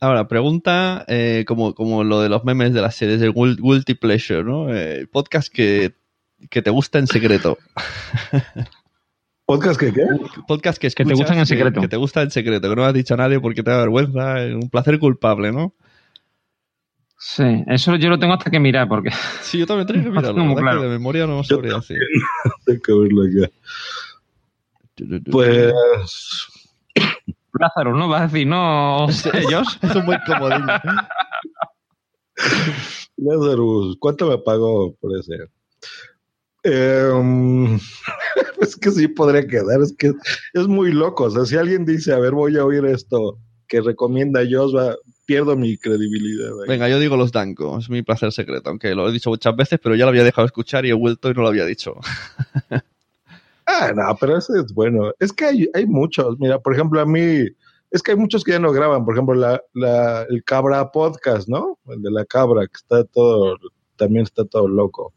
Ahora, 0.00 0.26
pregunta 0.26 1.04
eh, 1.08 1.44
como, 1.46 1.74
como 1.74 2.04
lo 2.04 2.20
de 2.22 2.28
los 2.28 2.42
memes 2.44 2.72
de 2.72 2.80
las 2.80 2.94
series 2.96 3.20
de 3.20 3.30
Guilty 3.30 3.94
Pleasure, 3.94 4.42
¿no? 4.44 4.74
Eh, 4.74 5.06
podcast 5.12 5.52
que, 5.52 5.92
que 6.48 6.62
te 6.62 6.70
gusta 6.70 6.98
en 6.98 7.06
secreto. 7.06 7.58
¿Podcast 9.44 9.78
que 9.78 9.92
qué? 9.92 10.06
Podcast 10.46 10.78
que, 10.80 10.88
Que 10.88 11.04
te 11.04 11.12
escuchas 11.12 11.18
gustan 11.18 11.36
en 11.38 11.42
que- 11.42 11.46
secreto. 11.46 11.80
Que, 11.82 11.88
te 11.88 11.96
gusta 11.96 12.22
en 12.22 12.30
secreto, 12.30 12.68
que 12.70 12.76
no 12.76 12.84
has 12.84 12.94
dicho 12.94 13.14
a 13.14 13.18
nadie 13.18 13.38
porque 13.40 13.62
te 13.62 13.70
da 13.70 13.78
vergüenza. 13.78 14.42
eh, 14.44 14.54
Un 14.54 14.70
placer 14.70 14.98
culpable, 14.98 15.52
¿no? 15.52 15.74
Sí, 17.18 17.44
eso 17.68 17.94
yo 17.96 18.08
lo 18.08 18.18
tengo 18.18 18.34
hasta 18.34 18.50
que 18.50 18.58
mirar, 18.58 18.88
porque 18.88 19.10
Sí, 19.42 19.58
yo 19.58 19.66
también 19.66 19.86
tengo 19.86 20.02
que 20.04 20.10
mirarlo. 20.32 20.54
Claro. 20.56 20.80
que 20.80 20.86
de 20.86 20.92
memoria 20.92 21.26
no 21.26 21.44
sabría 21.44 21.74
decir. 21.74 21.98
Tengo 22.64 22.80
que 22.82 22.92
verlo 22.92 23.22
ya. 23.28 23.48
Pues 25.30 25.72
Lázaro, 27.58 27.94
¿no? 27.94 28.08
Vas 28.08 28.22
a 28.22 28.26
decir, 28.26 28.46
no, 28.46 29.06
ellos. 29.34 29.78
Es 29.82 29.94
un 29.94 30.06
buen 30.06 30.18
comodín. 30.26 30.66
Lazarus, 33.16 33.96
¿cuánto 33.98 34.28
me 34.28 34.38
pagó 34.38 34.94
por 34.96 35.16
ese? 35.18 35.34
Eh, 36.64 37.10
es 38.60 38.76
que 38.76 38.90
sí 38.90 39.08
podría 39.08 39.46
quedar, 39.46 39.80
es 39.80 39.94
que 39.96 40.12
es 40.54 40.66
muy 40.66 40.92
loco. 40.92 41.24
O 41.24 41.30
sea, 41.30 41.44
si 41.44 41.56
alguien 41.56 41.84
dice, 41.84 42.12
a 42.12 42.18
ver, 42.18 42.32
voy 42.32 42.56
a 42.56 42.64
oír 42.64 42.84
esto 42.86 43.38
que 43.68 43.80
recomienda 43.80 44.40
Josba, 44.48 44.96
pierdo 45.26 45.56
mi 45.56 45.76
credibilidad. 45.76 46.50
ahí. 46.62 46.68
Venga, 46.68 46.88
yo 46.88 46.98
digo 46.98 47.16
los 47.16 47.32
Danko, 47.32 47.78
es 47.78 47.88
mi 47.88 48.02
placer 48.02 48.32
secreto, 48.32 48.70
aunque 48.70 48.94
lo 48.94 49.08
he 49.08 49.12
dicho 49.12 49.30
muchas 49.30 49.56
veces, 49.56 49.78
pero 49.82 49.94
ya 49.94 50.04
lo 50.04 50.10
había 50.10 50.24
dejado 50.24 50.46
escuchar 50.46 50.84
y 50.84 50.90
he 50.90 50.94
vuelto 50.94 51.30
y 51.30 51.34
no 51.34 51.42
lo 51.42 51.48
había 51.48 51.64
dicho. 51.64 51.96
Ah, 53.74 53.92
no, 53.94 54.16
pero 54.20 54.36
ese 54.36 54.52
es 54.58 54.72
bueno. 54.74 55.12
Es 55.18 55.32
que 55.32 55.46
hay, 55.46 55.86
muchos. 55.86 56.38
Mira, 56.38 56.58
por 56.58 56.74
ejemplo, 56.74 57.00
a 57.00 57.06
mí, 57.06 57.46
es 57.90 58.02
que 58.02 58.12
hay 58.12 58.16
muchos 58.16 58.44
que 58.44 58.52
ya 58.52 58.58
no 58.58 58.72
graban. 58.72 59.04
Por 59.04 59.14
ejemplo, 59.14 59.34
la, 59.34 59.62
la, 59.72 60.22
el 60.28 60.44
Cabra 60.44 60.90
Podcast, 60.90 61.48
¿no? 61.48 61.78
El 61.86 62.02
de 62.02 62.10
la 62.10 62.24
Cabra, 62.24 62.66
que 62.66 62.76
está 62.76 63.04
todo, 63.04 63.56
también 63.96 64.24
está 64.24 64.44
todo 64.44 64.68
loco. 64.68 65.14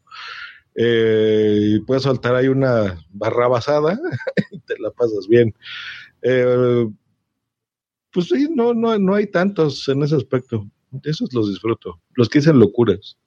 Eh, 0.74 1.58
y 1.62 1.80
puedes 1.80 2.04
soltar 2.04 2.34
ahí 2.34 2.48
una 2.48 3.02
barra 3.10 3.48
basada 3.48 3.98
y 4.50 4.58
te 4.60 4.78
la 4.78 4.90
pasas 4.90 5.26
bien. 5.28 5.54
Eh, 6.22 6.86
pues 8.12 8.28
sí, 8.28 8.48
no, 8.54 8.74
no, 8.74 8.98
no 8.98 9.14
hay 9.14 9.26
tantos 9.26 9.86
en 9.88 10.02
ese 10.02 10.16
aspecto. 10.16 10.66
Esos 11.04 11.32
los 11.34 11.50
disfruto. 11.50 12.00
Los 12.14 12.28
que 12.28 12.38
dicen 12.38 12.58
locuras. 12.58 13.18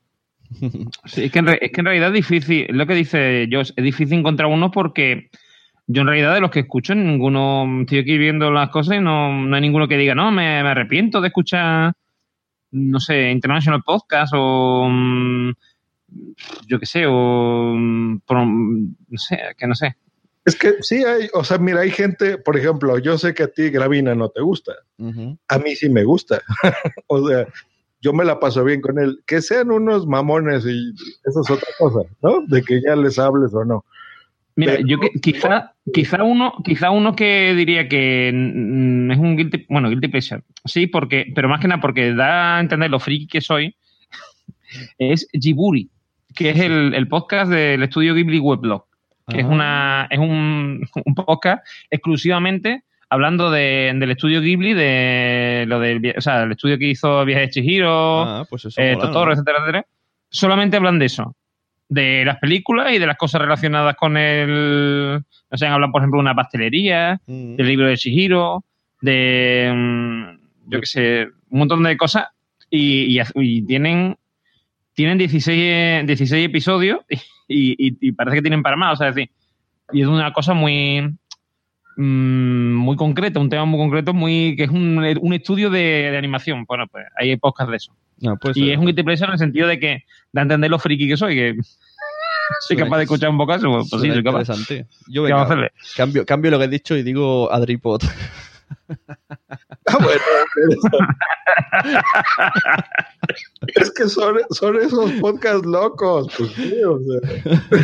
Sí, 1.06 1.26
es 1.26 1.32
que, 1.32 1.40
en, 1.40 1.46
re- 1.48 1.60
es 1.62 1.72
que 1.72 1.82
en 1.82 1.86
realidad 1.86 2.10
es 2.10 2.16
difícil, 2.16 2.66
es 2.70 2.76
lo 2.76 2.86
que 2.88 2.96
dice 2.96 3.48
Josh, 3.52 3.72
es 3.76 3.84
difícil 3.84 4.20
encontrar 4.20 4.50
uno 4.50 4.72
porque 4.72 5.30
yo 5.88 6.02
en 6.02 6.08
realidad 6.08 6.34
de 6.34 6.42
los 6.42 6.52
que 6.52 6.62
escucho, 6.62 6.94
ninguno, 6.96 7.82
estoy 7.82 8.00
aquí 8.00 8.18
viendo 8.18 8.52
las 8.52 8.70
cosas 8.70 8.98
y 8.98 9.00
no, 9.00 9.32
no 9.46 9.56
hay 9.56 9.62
ninguno 9.62 9.88
que 9.88 9.98
diga, 9.98 10.16
no, 10.16 10.32
me, 10.32 10.62
me 10.64 10.70
arrepiento 10.70 11.20
de 11.22 11.28
escuchar, 11.28 11.94
no 12.72 13.00
sé, 13.00 13.32
International 13.32 13.82
Podcast 13.84 14.34
o 14.36 14.88
mm, 14.90 15.52
yo 16.68 16.80
qué 16.80 16.86
sé, 16.86 17.06
o 17.08 17.74
mm, 17.76 18.20
no 18.28 19.18
sé, 19.18 19.40
que 19.58 19.68
no 19.68 19.76
sé. 19.76 19.96
Es 20.46 20.56
que 20.56 20.76
sí 20.82 21.04
hay, 21.04 21.28
o 21.34 21.44
sea, 21.44 21.58
mira, 21.58 21.82
hay 21.82 21.92
gente, 21.92 22.38
por 22.38 22.58
ejemplo, 22.58 22.98
yo 22.98 23.18
sé 23.18 23.34
que 23.34 23.44
a 23.44 23.48
ti 23.52 23.70
Gravina 23.70 24.16
no 24.16 24.30
te 24.30 24.42
gusta. 24.42 24.74
A 25.48 25.58
mí 25.60 25.76
sí 25.76 25.90
me 25.90 26.04
gusta. 26.04 26.42
o 27.08 27.28
sea, 27.28 27.46
yo 28.02 28.14
me 28.14 28.26
la 28.26 28.40
paso 28.40 28.64
bien 28.64 28.82
con 28.82 28.98
él. 29.00 29.20
Que 29.28 29.42
sean 29.42 29.72
unos 29.72 30.08
mamones 30.08 30.66
y 30.66 30.92
eso 31.26 31.42
es 31.42 31.50
otra 31.50 31.68
cosa, 31.78 32.00
¿no? 32.22 32.42
De 32.48 32.62
que 32.64 32.82
ya 32.86 32.96
les 32.96 33.18
hables 33.20 33.54
o 33.54 33.64
no. 33.66 33.86
Mira, 34.56 34.74
Pero- 34.76 34.88
yo 34.88 35.00
que- 35.00 35.12
quizá, 35.22 35.74
quizá 35.94 36.24
uno, 36.24 36.54
quizá 36.66 36.92
uno 36.92 37.16
que 37.16 37.54
diría 37.56 37.88
que 37.88 38.32
mm, 38.34 39.12
es 39.12 39.18
un 39.18 39.38
guilty, 39.38 39.66
bueno, 39.70 39.90
guilty 39.90 40.08
pleasure. 40.10 40.42
Sí, 40.66 40.88
porque, 40.88 41.32
pero 41.34 41.48
más 41.48 41.62
que 41.62 41.68
nada 41.68 41.80
porque 41.82 42.14
da 42.14 42.58
a 42.58 42.60
entender 42.60 42.90
lo 42.90 43.00
friki 43.00 43.28
que 43.28 43.42
soy, 43.42 43.76
es 44.98 45.28
Jiburi, 45.32 45.90
que 46.36 46.50
es 46.50 46.60
el, 46.60 46.94
el 46.94 47.08
podcast 47.08 47.50
del 47.52 47.84
estudio 47.84 48.14
Ghibli 48.16 48.40
Weblog, 48.40 48.86
que 49.28 49.40
es 49.40 49.46
Ah. 49.46 49.50
una, 49.50 50.08
es 50.10 50.20
un, 50.20 50.82
un 51.06 51.16
podcast 51.16 51.66
exclusivamente 51.90 52.84
hablando 53.10 53.50
de, 53.52 53.92
del 53.96 54.12
estudio 54.12 54.42
Ghibli, 54.42 54.74
de 54.74 55.66
lo 55.68 55.80
del, 55.80 56.14
o 56.18 56.22
sea, 56.22 56.44
el 56.44 56.52
estudio 56.52 56.78
que 56.78 56.88
hizo 56.90 57.26
Viaje 57.26 57.42
de 57.42 57.50
Chihiro, 57.50 58.22
Ah, 58.22 58.46
pues 58.50 58.66
eh, 58.78 58.94
mola, 58.96 59.08
Totoro, 59.08 59.26
¿no? 59.28 59.32
etcétera, 59.34 59.58
etcétera. 59.60 59.86
Solamente 60.30 60.78
hablan 60.78 61.00
de 61.00 61.06
eso. 61.06 61.36
De 61.88 62.24
las 62.24 62.38
películas 62.38 62.94
y 62.94 63.00
de 63.00 63.08
las 63.08 63.18
cosas 63.18 63.42
relacionadas 63.42 63.96
con 63.96 64.16
el. 64.16 65.24
No 65.52 65.58
sé, 65.58 65.66
hablan, 65.66 65.92
por 65.92 66.02
ejemplo, 66.02 66.18
de 66.20 66.22
una 66.22 66.36
pastelería, 66.36 67.20
Mm. 67.26 67.56
del 67.56 67.68
libro 67.68 67.88
de 67.88 67.96
Shihiro, 67.96 68.64
de. 69.02 69.72
mm, 69.76 70.70
Yo 70.72 70.80
qué 70.82 70.86
sé, 70.86 71.28
un 71.50 71.60
montón 71.60 71.82
de 71.84 71.98
cosas. 71.98 72.28
Y, 72.70 73.20
y, 73.20 73.24
y 73.36 73.62
tienen. 73.66 74.16
Tienen 74.94 75.18
16, 75.18 76.06
16 76.06 76.46
episodios 76.46 77.00
y, 77.48 77.72
y- 77.88 77.98
y 78.02 78.12
parece 78.12 78.36
que 78.38 78.42
tienen 78.44 78.62
para 78.62 78.76
más. 78.76 78.94
O 78.94 78.96
sea, 78.98 79.08
es 79.10 79.16
decir, 79.16 79.32
y 79.92 80.02
es 80.02 80.08
una 80.08 80.32
cosa 80.32 80.54
muy. 80.54 81.10
Mm, 82.00 82.74
muy 82.76 82.96
concreta, 82.96 83.40
un 83.40 83.50
tema 83.50 83.66
muy 83.66 83.80
concreto, 83.80 84.14
muy 84.14 84.56
que 84.56 84.64
es 84.64 84.70
un, 84.70 84.98
un 85.22 85.34
estudio 85.34 85.70
de, 85.70 85.80
de 86.12 86.18
animación. 86.18 86.66
Bueno, 86.68 86.86
pues 86.88 87.06
hay 87.18 87.36
podcast 87.38 87.70
de 87.70 87.78
eso. 87.78 87.94
Pues, 88.42 88.58
Y 88.58 88.70
eh, 88.70 88.74
es 88.74 88.80
un 88.80 88.86
guilty 88.86 89.04
pleasure 89.04 89.28
en 89.28 89.34
el 89.34 89.40
sentido 89.40 89.68
de 89.68 89.80
que 89.80 90.04
da 90.32 90.42
a 90.42 90.44
entender 90.44 90.70
lo 90.70 90.80
friki 90.80 91.08
que 91.08 91.18
soy, 91.18 91.36
que 91.36 91.56
soy 92.68 92.78
capaz 92.78 92.98
de 92.98 93.04
escuchar 93.04 93.30
un 93.30 93.38
poco 93.38 93.54
eso. 93.56 93.72
Pues, 93.90 94.02
sí, 94.02 94.12
soy 94.12 94.24
capaz. 94.24 94.42
interesante. 94.42 94.88
Yo 95.08 95.22
¿Qué 95.24 95.28
venga, 95.28 95.36
vamos 95.36 95.52
a 95.52 95.54
hacerle? 95.54 95.72
cambio, 95.96 96.26
cambio 96.26 96.52
lo 96.52 96.60
que 96.60 96.66
he 96.66 96.70
dicho 96.70 96.96
y 96.96 97.04
digo 97.04 97.52
Adripod. 97.52 98.02
Ah, 99.88 99.98
bueno. 100.00 100.22
es 103.76 103.92
que 103.92 104.08
son, 104.08 104.36
son 104.52 104.76
esos 104.78 105.12
podcasts 105.14 105.66
locos. 105.66 106.28
Pues 106.38 106.52
sí, 106.52 106.76
o 106.84 107.00
sea. 107.00 107.82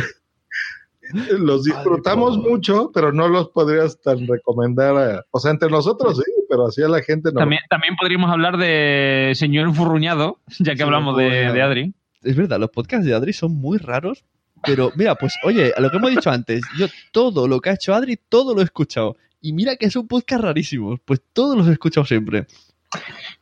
Los 1.38 1.64
disfrutamos 1.64 2.38
mucho, 2.38 2.90
pero 2.92 3.12
no 3.12 3.28
los 3.28 3.48
podrías 3.50 4.00
tan 4.00 4.26
recomendar. 4.26 4.96
a- 4.96 5.24
o 5.30 5.38
sea, 5.38 5.50
entre 5.52 5.70
nosotros 5.70 6.16
sí, 6.16 6.30
pero 6.48 6.66
así 6.66 6.82
a 6.82 6.88
la 6.88 7.00
gente 7.02 7.30
no. 7.32 7.40
También, 7.40 7.60
también 7.70 7.94
podríamos 7.96 8.30
hablar 8.30 8.56
de 8.56 9.32
Señor 9.34 9.72
Furruñado, 9.74 10.38
ya 10.58 10.72
que 10.72 10.78
Sí, 10.78 10.82
hablamos 10.82 11.16
de, 11.16 11.62
Adri. 11.62 11.94
Es 12.22 12.36
verdad, 12.36 12.58
los 12.58 12.70
podcasts 12.70 13.06
de 13.06 13.14
Adri 13.14 13.32
son 13.32 13.52
muy 13.56 13.78
raros, 13.78 14.24
pero 14.64 14.90
mira, 14.96 15.14
pues 15.14 15.34
oye, 15.44 15.72
a 15.76 15.80
lo 15.80 15.90
que 15.90 15.96
hemos 15.98 16.10
dicho 16.10 16.30
antes, 16.30 16.64
yo 16.78 16.86
todo 17.12 17.46
lo 17.46 17.60
que 17.60 17.70
ha 17.70 17.74
hecho 17.74 17.94
Adri, 17.94 18.16
todo 18.28 18.54
lo 18.54 18.60
he 18.60 18.64
escuchado. 18.64 19.16
Y 19.40 19.52
mira 19.52 19.76
que 19.76 19.90
son 19.90 20.08
podcasts 20.08 20.44
rarísimos, 20.44 20.98
pues 21.04 21.20
todos 21.32 21.56
los 21.56 21.68
he 21.68 21.72
escuchado 21.72 22.04
siempre. 22.04 22.46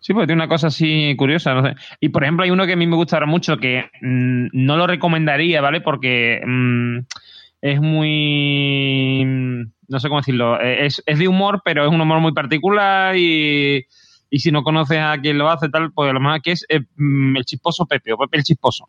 Sí, 0.01 0.13
porque 0.13 0.27
tiene 0.27 0.43
una 0.43 0.49
cosa 0.49 0.67
así 0.67 1.15
curiosa, 1.17 1.55
no 1.55 1.63
sé. 1.65 1.75
Y 2.01 2.09
por 2.09 2.25
ejemplo, 2.25 2.45
hay 2.45 2.51
uno 2.51 2.67
que 2.67 2.73
a 2.73 2.77
mí 2.77 2.87
me 2.87 2.97
gusta 2.97 3.17
ahora 3.17 3.27
mucho 3.27 3.57
que 3.59 3.85
mm, 4.03 4.49
no 4.53 4.77
lo 4.77 4.87
recomendaría, 4.87 5.61
¿vale? 5.61 5.81
Porque 5.81 6.41
mm, 6.45 6.99
es 7.65 7.81
muy. 7.81 9.25
No 9.89 9.99
sé 9.99 10.09
cómo 10.09 10.21
decirlo. 10.21 10.61
eh, 10.61 10.85
Es, 10.87 11.03
es 11.07 11.19
de 11.19 11.29
humor, 11.29 11.63
pero 11.65 11.85
es 11.85 11.91
un 11.91 12.01
humor 12.01 12.21
muy 12.21 12.33
particular 12.33 13.17
y. 13.17 13.87
Y 14.31 14.41
si 14.41 14.51
no 14.51 14.63
conoces 14.65 14.99
a 14.99 15.17
quien 15.21 15.39
lo 15.39 15.49
hace, 15.49 15.69
tal, 15.69 15.93
pues 15.93 16.13
lo 16.13 16.19
mejor 16.21 16.43
que 16.43 16.53
es 16.53 16.67
eh, 16.69 16.81
mm, 16.97 17.37
el 17.37 17.45
chisposo 17.45 17.87
Pepe 17.87 18.13
o 18.13 18.19
Pepe 18.19 18.39
el 18.39 18.43
chisposo. 18.43 18.89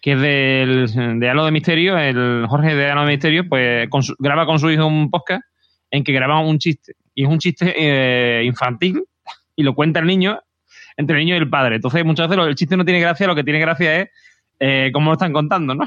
Que 0.00 0.12
es 0.12 0.20
del, 0.20 1.20
de 1.20 1.28
Halo 1.30 1.44
de 1.44 1.50
Misterio, 1.50 1.98
el 1.98 2.46
Jorge 2.48 2.74
de 2.74 2.90
Halo 2.90 3.02
de 3.02 3.06
Misterio, 3.08 3.48
pues 3.48 3.88
graba 4.18 4.46
con 4.46 4.58
su 4.58 4.70
hijo 4.70 4.86
un 4.86 5.10
podcast 5.10 5.42
en 5.90 6.02
que 6.04 6.12
graba 6.12 6.40
un 6.40 6.58
chiste. 6.58 6.94
Y 7.14 7.24
es 7.24 7.28
un 7.28 7.38
chiste 7.38 7.74
eh, 7.76 8.44
infantil 8.44 9.04
y 9.54 9.62
lo 9.62 9.74
cuenta 9.74 10.00
el 10.00 10.06
niño 10.06 10.40
entre 10.96 11.18
el 11.18 11.24
niño 11.24 11.34
y 11.36 11.38
el 11.38 11.50
padre. 11.50 11.76
Entonces, 11.76 12.04
muchas 12.04 12.28
veces 12.28 12.46
el 12.46 12.54
chiste 12.54 12.76
no 12.76 12.84
tiene 12.84 13.00
gracia, 13.00 13.26
lo 13.26 13.34
que 13.34 13.44
tiene 13.44 13.60
gracia 13.60 14.00
es 14.00 14.08
eh, 14.58 14.90
cómo 14.92 15.10
lo 15.10 15.14
están 15.14 15.32
contando, 15.32 15.74
¿no? 15.74 15.84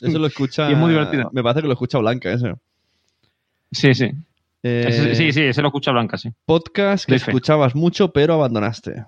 Eso 0.00 0.18
lo 0.18 0.26
escucha. 0.26 0.68
Y 0.70 0.72
es 0.72 0.78
muy 0.78 0.90
divertido. 0.90 1.30
Me 1.32 1.42
parece 1.42 1.62
que 1.62 1.66
lo 1.68 1.72
escucha 1.72 1.98
Blanca, 1.98 2.32
ese. 2.32 2.54
Sí, 3.72 3.94
sí. 3.94 4.10
Eh, 4.62 4.84
Ese- 4.88 5.14
sí, 5.14 5.32
sí, 5.32 5.52
se 5.52 5.60
lo 5.62 5.68
escucha 5.68 5.90
Blanca, 5.92 6.16
sí. 6.16 6.30
Podcast 6.46 7.06
que 7.06 7.16
escuchabas 7.16 7.74
mucho, 7.74 8.12
pero 8.12 8.34
abandonaste. 8.34 9.04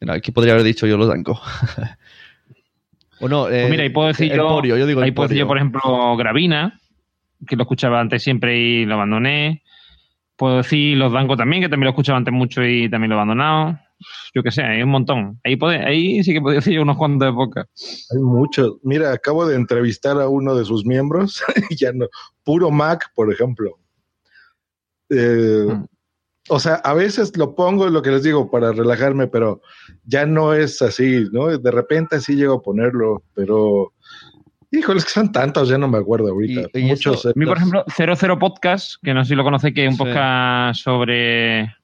Mira, 0.00 0.14
aquí 0.14 0.32
podría 0.32 0.54
haber 0.54 0.64
dicho 0.64 0.86
yo 0.86 0.96
los 0.96 1.08
Danco. 1.08 1.40
o 3.20 3.28
no, 3.28 3.48
eh, 3.48 3.60
Pues 3.60 3.70
mira, 3.70 3.82
ahí 3.84 3.90
puedo 3.90 4.08
decir 4.08 4.32
yo, 4.32 4.48
Porio, 4.48 4.76
yo 4.76 4.86
digo 4.86 5.00
ahí 5.02 5.12
puedo 5.12 5.28
decir 5.28 5.40
yo, 5.40 5.46
por 5.46 5.56
ejemplo, 5.56 6.16
Gravina, 6.16 6.80
que 7.46 7.56
lo 7.56 7.62
escuchaba 7.62 8.00
antes 8.00 8.22
siempre 8.22 8.58
y 8.58 8.84
lo 8.86 8.94
abandoné. 8.94 9.62
Puedo 10.36 10.58
decir 10.58 10.96
Los 10.96 11.12
Danco 11.12 11.36
también, 11.36 11.62
que 11.62 11.68
también 11.68 11.84
lo 11.86 11.90
escuchaba 11.90 12.18
antes 12.18 12.34
mucho 12.34 12.64
y 12.64 12.88
también 12.90 13.10
lo 13.10 13.14
he 13.16 13.18
abandonado. 13.18 13.78
Yo 14.34 14.42
qué 14.42 14.50
sé, 14.50 14.62
hay 14.62 14.82
un 14.82 14.90
montón. 14.90 15.40
Ahí, 15.44 15.56
puede, 15.56 15.78
ahí 15.84 16.22
sí 16.24 16.32
que 16.32 16.40
podría 16.40 16.58
decir 16.60 16.74
yo 16.74 16.82
unos 16.82 16.96
cuantos 16.96 17.26
de 17.28 17.32
poca. 17.32 17.66
Hay 18.12 18.18
muchos. 18.22 18.74
Mira, 18.82 19.12
acabo 19.12 19.46
de 19.46 19.56
entrevistar 19.56 20.20
a 20.20 20.28
uno 20.28 20.54
de 20.54 20.64
sus 20.64 20.84
miembros, 20.84 21.42
ya 21.78 21.92
no. 21.92 22.06
Puro 22.42 22.70
Mac, 22.70 23.10
por 23.14 23.32
ejemplo. 23.32 23.78
Eh, 25.10 25.66
Mm. 25.68 25.86
O 26.50 26.60
sea, 26.60 26.74
a 26.74 26.92
veces 26.92 27.34
lo 27.38 27.54
pongo, 27.54 27.88
lo 27.88 28.02
que 28.02 28.10
les 28.10 28.22
digo, 28.22 28.50
para 28.50 28.70
relajarme, 28.70 29.28
pero 29.28 29.62
ya 30.04 30.26
no 30.26 30.52
es 30.52 30.82
así, 30.82 31.24
¿no? 31.32 31.46
De 31.56 31.70
repente 31.70 32.20
sí 32.20 32.36
llego 32.36 32.56
a 32.56 32.62
ponerlo, 32.62 33.22
pero. 33.34 33.94
Híjole, 34.70 34.98
es 34.98 35.06
que 35.06 35.12
son 35.12 35.32
tantos, 35.32 35.70
ya 35.70 35.78
no 35.78 35.88
me 35.88 35.96
acuerdo 35.96 36.28
ahorita. 36.28 36.68
Y- 36.74 36.80
y 36.80 36.84
Muchos. 36.84 37.24
A 37.24 37.32
mí, 37.34 37.46
por 37.46 37.56
ejemplo, 37.56 37.82
00 37.96 38.38
Podcast, 38.38 38.96
que 39.02 39.14
no 39.14 39.24
sé 39.24 39.30
si 39.30 39.34
lo 39.36 39.42
conocéis, 39.44 39.72
que 39.74 39.86
es 39.86 39.90
un 39.92 39.96
Sí. 39.96 40.04
podcast 40.04 40.80
sobre 40.82 41.74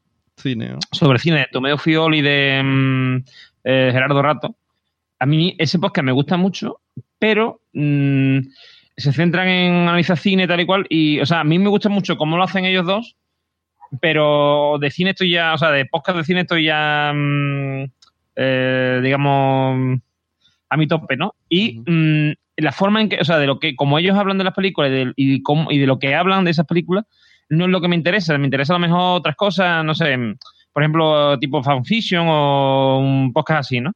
Cine, 0.41 0.71
¿no? 0.71 0.79
sobre 0.93 1.19
cine 1.19 1.39
de 1.39 1.47
Tomeo 1.53 1.79
Fiol 1.79 2.15
y 2.15 2.23
de 2.23 2.61
mm, 2.65 3.17
eh, 3.65 3.91
Gerardo 3.93 4.23
Rato. 4.23 4.57
A 5.19 5.27
mí 5.27 5.55
ese 5.59 5.79
podcast 5.79 6.05
me 6.05 6.13
gusta 6.13 6.37
mucho, 6.37 6.81
pero 7.19 7.61
mm, 7.73 8.39
se 8.97 9.13
centran 9.13 9.49
en 9.49 9.73
analizar 9.89 10.17
cine 10.19 10.47
tal 10.49 10.61
y 10.61 10.67
cual. 10.67 10.87
Y, 10.89 11.21
o 11.21 11.27
sea, 11.27 11.41
a 11.41 11.45
mí 11.45 11.59
me 11.59 11.69
gusta 11.69 11.89
mucho 11.89 12.17
cómo 12.17 12.37
lo 12.37 12.43
hacen 12.43 12.65
ellos 12.65 12.87
dos, 12.87 13.17
pero 14.01 14.79
de 14.81 14.91
cine 14.91 15.11
estoy 15.11 15.31
ya, 15.33 15.55
o 15.55 15.59
sea, 15.59 15.71
de 15.71 15.85
podcast 15.87 16.19
de 16.19 16.25
cine 16.25 16.41
estoy 16.43 16.65
ya, 16.65 17.13
mm, 17.15 17.85
eh, 18.37 19.01
digamos, 19.03 20.01
a 20.69 20.77
mi 20.77 20.87
tope, 20.87 21.17
¿no? 21.17 21.35
Y 21.49 21.83
la 22.57 22.73
forma 22.73 23.01
en 23.01 23.09
que, 23.09 23.19
o 23.21 23.25
sea, 23.25 23.39
de 23.39 23.47
lo 23.47 23.59
que, 23.59 23.75
como 23.75 23.99
ellos 23.99 24.17
hablan 24.17 24.39
de 24.39 24.45
las 24.45 24.55
películas 24.55 24.91
y 24.91 24.95
de, 24.95 25.13
y 25.17 25.43
cómo- 25.43 25.71
y 25.71 25.79
de 25.79 25.87
lo 25.87 25.99
que 25.99 26.15
hablan 26.15 26.45
de 26.45 26.51
esas 26.51 26.67
películas, 26.67 27.05
no 27.51 27.65
es 27.67 27.71
lo 27.71 27.81
que 27.81 27.89
me 27.89 27.97
interesa. 27.97 28.39
Me 28.39 28.47
interesa 28.47 28.75
a 28.75 28.79
lo 28.79 28.87
mejor 28.87 29.19
otras 29.19 29.37
cosas, 29.37 29.85
no 29.85 29.95
sé, 29.95 30.17
por 30.73 30.83
ejemplo, 30.83 31.39
tipo 31.39 31.63
fanfiction 31.63 32.27
o 32.29 32.99
un 32.99 33.33
podcast 33.33 33.61
así, 33.61 33.81
¿no? 33.81 33.93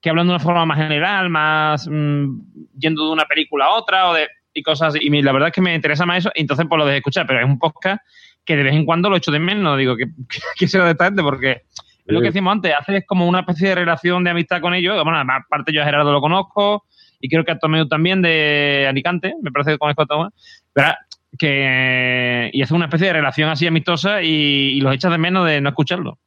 Que 0.00 0.10
hablan 0.10 0.26
de 0.26 0.34
una 0.34 0.40
forma 0.40 0.66
más 0.66 0.78
general, 0.78 1.30
más, 1.30 1.86
mm, 1.88 2.40
yendo 2.78 3.06
de 3.06 3.12
una 3.12 3.24
película 3.24 3.66
a 3.66 3.74
otra 3.74 4.10
o 4.10 4.14
de 4.14 4.28
y 4.54 4.62
cosas 4.62 4.88
así. 4.94 5.00
Y 5.02 5.22
la 5.22 5.32
verdad 5.32 5.48
es 5.48 5.54
que 5.54 5.60
me 5.60 5.74
interesa 5.74 6.06
más 6.06 6.18
eso, 6.18 6.32
y 6.34 6.40
entonces 6.40 6.66
pues 6.68 6.78
lo 6.78 6.86
dejé 6.86 6.98
escuchar, 6.98 7.26
pero 7.26 7.40
es 7.40 7.46
un 7.46 7.58
podcast 7.58 8.02
que 8.44 8.56
de 8.56 8.62
vez 8.62 8.74
en 8.74 8.86
cuando 8.86 9.10
lo 9.10 9.16
echo 9.16 9.30
de 9.30 9.38
menos, 9.38 9.76
digo, 9.76 9.96
que, 9.96 10.06
que 10.58 10.66
de 10.66 10.90
esta 10.90 11.04
gente, 11.04 11.22
porque 11.22 11.50
es 11.50 12.14
lo 12.14 12.20
que 12.20 12.28
decíamos 12.28 12.52
antes, 12.52 12.72
haces 12.78 13.04
como 13.06 13.28
una 13.28 13.40
especie 13.40 13.70
de 13.70 13.74
relación 13.74 14.24
de 14.24 14.30
amistad 14.30 14.60
con 14.60 14.72
ellos. 14.72 15.02
Bueno, 15.02 15.18
aparte 15.18 15.72
yo 15.72 15.82
a 15.82 15.84
Gerardo 15.84 16.12
lo 16.12 16.20
conozco, 16.20 16.84
y 17.20 17.28
creo 17.28 17.44
que 17.44 17.52
a 17.52 17.58
Tomeu 17.58 17.88
también 17.88 18.22
de 18.22 18.86
Alicante, 18.88 19.34
me 19.42 19.50
parece 19.50 19.72
que 19.72 19.78
conozco 19.78 20.02
a 20.02 20.06
Tomeu, 20.06 20.30
pero 20.72 20.88
que 21.38 22.50
y 22.52 22.62
hace 22.62 22.74
una 22.74 22.86
especie 22.86 23.08
de 23.08 23.12
relación 23.14 23.48
así 23.48 23.66
amistosa 23.66 24.22
y, 24.22 24.26
y 24.76 24.80
los 24.80 24.94
echas 24.94 25.12
de 25.12 25.18
menos 25.18 25.46
de 25.46 25.60
no 25.60 25.68
escucharlo. 25.68 26.18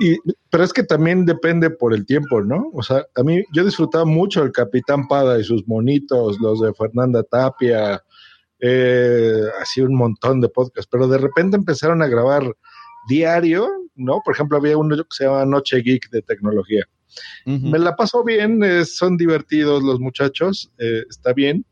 Y, 0.00 0.16
pero 0.50 0.62
es 0.62 0.72
que 0.72 0.84
también 0.84 1.26
depende 1.26 1.68
por 1.68 1.94
el 1.94 2.06
tiempo, 2.06 2.40
¿no? 2.40 2.70
O 2.74 2.82
sea, 2.82 3.04
a 3.16 3.22
mí 3.24 3.42
yo 3.52 3.64
disfrutaba 3.64 4.04
mucho 4.04 4.42
el 4.42 4.52
Capitán 4.52 5.08
Pada 5.08 5.38
y 5.38 5.42
sus 5.42 5.66
monitos, 5.66 6.38
los 6.40 6.60
de 6.60 6.72
Fernanda 6.74 7.24
Tapia, 7.24 8.00
eh, 8.60 9.42
así 9.60 9.80
un 9.80 9.96
montón 9.96 10.40
de 10.40 10.48
podcasts, 10.48 10.88
pero 10.90 11.08
de 11.08 11.18
repente 11.18 11.56
empezaron 11.56 12.02
a 12.02 12.06
grabar 12.06 12.44
diario, 13.08 13.68
¿no? 13.96 14.20
Por 14.24 14.34
ejemplo, 14.34 14.58
había 14.58 14.78
uno 14.78 14.96
que 14.96 15.04
se 15.10 15.24
llama 15.24 15.44
Noche 15.44 15.82
Geek 15.82 16.08
de 16.10 16.22
tecnología. 16.22 16.84
Me 17.46 17.78
la 17.78 17.94
paso 17.94 18.24
bien, 18.24 18.62
eh, 18.64 18.84
son 18.84 19.16
divertidos 19.16 19.82
los 19.82 20.00
muchachos, 20.00 20.72
eh, 20.78 21.04
está 21.08 21.32
bien, 21.32 21.64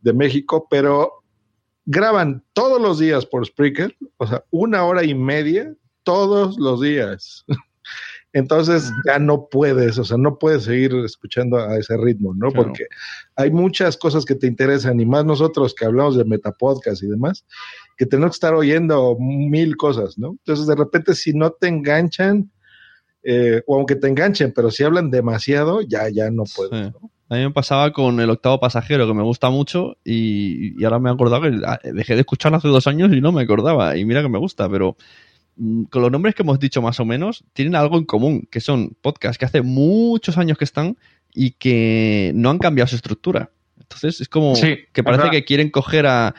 de 0.00 0.12
México, 0.12 0.66
pero 0.70 1.23
graban 1.86 2.42
todos 2.52 2.80
los 2.80 2.98
días 2.98 3.26
por 3.26 3.46
Spreaker, 3.46 3.96
o 4.16 4.26
sea, 4.26 4.44
una 4.50 4.84
hora 4.84 5.04
y 5.04 5.14
media 5.14 5.74
todos 6.02 6.58
los 6.58 6.80
días. 6.80 7.44
Entonces 8.32 8.90
ya 9.06 9.20
no 9.20 9.48
puedes, 9.48 9.96
o 9.96 10.04
sea, 10.04 10.16
no 10.16 10.38
puedes 10.40 10.64
seguir 10.64 10.92
escuchando 11.04 11.56
a 11.56 11.78
ese 11.78 11.96
ritmo, 11.96 12.34
¿no? 12.34 12.50
Claro. 12.50 12.66
Porque 12.66 12.86
hay 13.36 13.52
muchas 13.52 13.96
cosas 13.96 14.24
que 14.24 14.34
te 14.34 14.48
interesan 14.48 14.98
y 14.98 15.06
más 15.06 15.24
nosotros 15.24 15.72
que 15.72 15.84
hablamos 15.84 16.16
de 16.16 16.24
metapodcast 16.24 17.04
y 17.04 17.06
demás, 17.06 17.46
que 17.96 18.06
tenemos 18.06 18.32
que 18.32 18.36
estar 18.36 18.54
oyendo 18.54 19.16
mil 19.20 19.76
cosas, 19.76 20.18
¿no? 20.18 20.30
Entonces 20.30 20.66
de 20.66 20.74
repente 20.74 21.14
si 21.14 21.32
no 21.32 21.52
te 21.52 21.68
enganchan, 21.68 22.50
eh, 23.22 23.62
o 23.68 23.76
aunque 23.76 23.94
te 23.94 24.08
enganchen, 24.08 24.52
pero 24.52 24.72
si 24.72 24.82
hablan 24.82 25.12
demasiado, 25.12 25.80
ya, 25.82 26.08
ya 26.08 26.28
no 26.30 26.42
puedes. 26.56 26.88
Sí. 26.88 26.92
A 27.28 27.36
mí 27.36 27.40
me 27.40 27.50
pasaba 27.50 27.92
con 27.92 28.20
el 28.20 28.28
octavo 28.30 28.60
pasajero, 28.60 29.06
que 29.06 29.14
me 29.14 29.22
gusta 29.22 29.50
mucho, 29.50 29.96
y, 30.04 30.80
y 30.80 30.84
ahora 30.84 30.98
me 30.98 31.10
he 31.10 31.12
acordado 31.12 31.42
que 31.42 31.60
ah, 31.66 31.80
dejé 31.82 32.14
de 32.14 32.20
escucharlo 32.20 32.58
hace 32.58 32.68
dos 32.68 32.86
años 32.86 33.12
y 33.12 33.20
no 33.20 33.32
me 33.32 33.42
acordaba. 33.42 33.96
Y 33.96 34.04
mira 34.04 34.22
que 34.22 34.28
me 34.28 34.38
gusta, 34.38 34.68
pero 34.68 34.96
mm, 35.56 35.84
con 35.84 36.02
los 36.02 36.10
nombres 36.10 36.34
que 36.34 36.42
hemos 36.42 36.58
dicho 36.58 36.82
más 36.82 37.00
o 37.00 37.04
menos, 37.04 37.44
tienen 37.54 37.76
algo 37.76 37.96
en 37.96 38.04
común, 38.04 38.46
que 38.50 38.60
son 38.60 38.96
podcasts 39.00 39.38
que 39.38 39.46
hace 39.46 39.62
muchos 39.62 40.36
años 40.36 40.58
que 40.58 40.64
están 40.64 40.96
y 41.34 41.52
que 41.52 42.32
no 42.34 42.50
han 42.50 42.58
cambiado 42.58 42.88
su 42.88 42.96
estructura. 42.96 43.50
Entonces 43.80 44.20
es 44.20 44.28
como 44.28 44.54
Sí, 44.54 44.78
que 44.92 45.02
parece 45.02 45.30
que 45.30 45.44
quieren 45.44 45.70
coger 45.70 46.06
a 46.06 46.34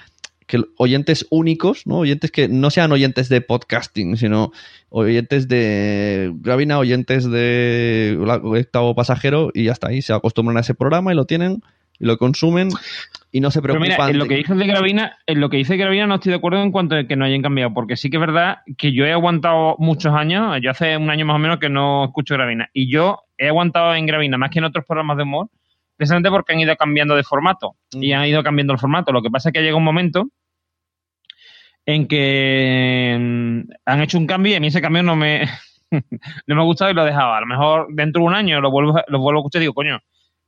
que 0.47 0.61
oyentes 0.77 1.25
únicos, 1.29 1.87
¿no? 1.87 1.99
Oyentes 1.99 2.31
que 2.31 2.47
no 2.47 2.69
sean 2.69 2.91
oyentes 2.91 3.29
de 3.29 3.41
podcasting, 3.41 4.17
sino 4.17 4.51
oyentes 4.89 5.47
de 5.47 6.31
Gravina, 6.35 6.79
oyentes 6.79 7.29
de 7.29 8.17
octavo 8.19 8.95
pasajero 8.95 9.51
y 9.53 9.65
ya 9.65 9.71
está 9.71 9.89
ahí. 9.89 10.01
Se 10.01 10.13
acostumbran 10.13 10.57
a 10.57 10.61
ese 10.61 10.75
programa 10.75 11.11
y 11.11 11.15
lo 11.15 11.25
tienen 11.25 11.61
y 11.99 12.05
lo 12.05 12.17
consumen 12.17 12.69
y 13.31 13.41
no 13.41 13.51
se 13.51 13.61
Pero 13.61 13.75
preocupan. 13.75 14.07
mira, 14.07 14.11
en 14.11 14.17
lo 14.19 14.27
que 14.27 14.35
dices 14.35 14.57
de 14.57 14.65
Gravina, 14.67 15.17
en 15.25 15.41
lo 15.41 15.49
que 15.49 15.57
dice 15.57 15.77
Gravina 15.77 16.07
no 16.07 16.15
estoy 16.15 16.31
de 16.31 16.37
acuerdo 16.37 16.61
en 16.61 16.71
cuanto 16.71 16.95
a 16.95 17.05
que 17.05 17.15
no 17.15 17.25
hayan 17.25 17.41
cambiado, 17.41 17.73
porque 17.73 17.97
sí 17.97 18.09
que 18.09 18.17
es 18.17 18.21
verdad 18.21 18.59
que 18.77 18.93
yo 18.93 19.05
he 19.05 19.11
aguantado 19.11 19.75
muchos 19.79 20.13
años, 20.13 20.57
yo 20.61 20.71
hace 20.71 20.95
un 20.97 21.09
año 21.09 21.25
más 21.25 21.35
o 21.35 21.39
menos 21.39 21.59
que 21.59 21.69
no 21.69 22.05
escucho 22.05 22.35
Gravina, 22.35 22.69
y 22.73 22.91
yo 22.91 23.23
he 23.37 23.47
aguantado 23.47 23.95
en 23.95 24.05
Gravina 24.05 24.37
más 24.37 24.51
que 24.51 24.59
en 24.59 24.65
otros 24.65 24.85
programas 24.85 25.17
de 25.17 25.23
humor, 25.23 25.49
precisamente 25.95 26.29
porque 26.29 26.53
han 26.53 26.59
ido 26.59 26.75
cambiando 26.75 27.15
de 27.15 27.23
formato, 27.23 27.75
y 27.91 28.11
han 28.11 28.25
ido 28.25 28.43
cambiando 28.43 28.73
el 28.73 28.79
formato. 28.79 29.11
Lo 29.11 29.21
que 29.21 29.29
pasa 29.29 29.49
es 29.49 29.53
que 29.53 29.61
llega 29.61 29.77
un 29.77 29.83
momento 29.83 30.29
en 31.85 32.07
que 32.07 33.17
mm, 33.19 33.71
han 33.85 34.01
hecho 34.01 34.17
un 34.17 34.27
cambio 34.27 34.53
y 34.53 34.55
a 34.55 34.59
mí 34.59 34.67
ese 34.67 34.81
cambio 34.81 35.03
no 35.03 35.15
me, 35.15 35.47
no 35.91 36.55
me 36.55 36.61
ha 36.61 36.65
gustado 36.65 36.91
y 36.91 36.93
lo 36.93 37.03
he 37.03 37.07
dejado. 37.07 37.33
A 37.33 37.41
lo 37.41 37.47
mejor 37.47 37.87
dentro 37.91 38.21
de 38.21 38.27
un 38.27 38.33
año 38.33 38.61
lo 38.61 38.71
vuelvo, 38.71 38.99
lo 39.07 39.19
vuelvo 39.19 39.39
a 39.39 39.41
escuchar 39.41 39.61
y 39.61 39.63
digo, 39.63 39.73
coño, 39.73 39.99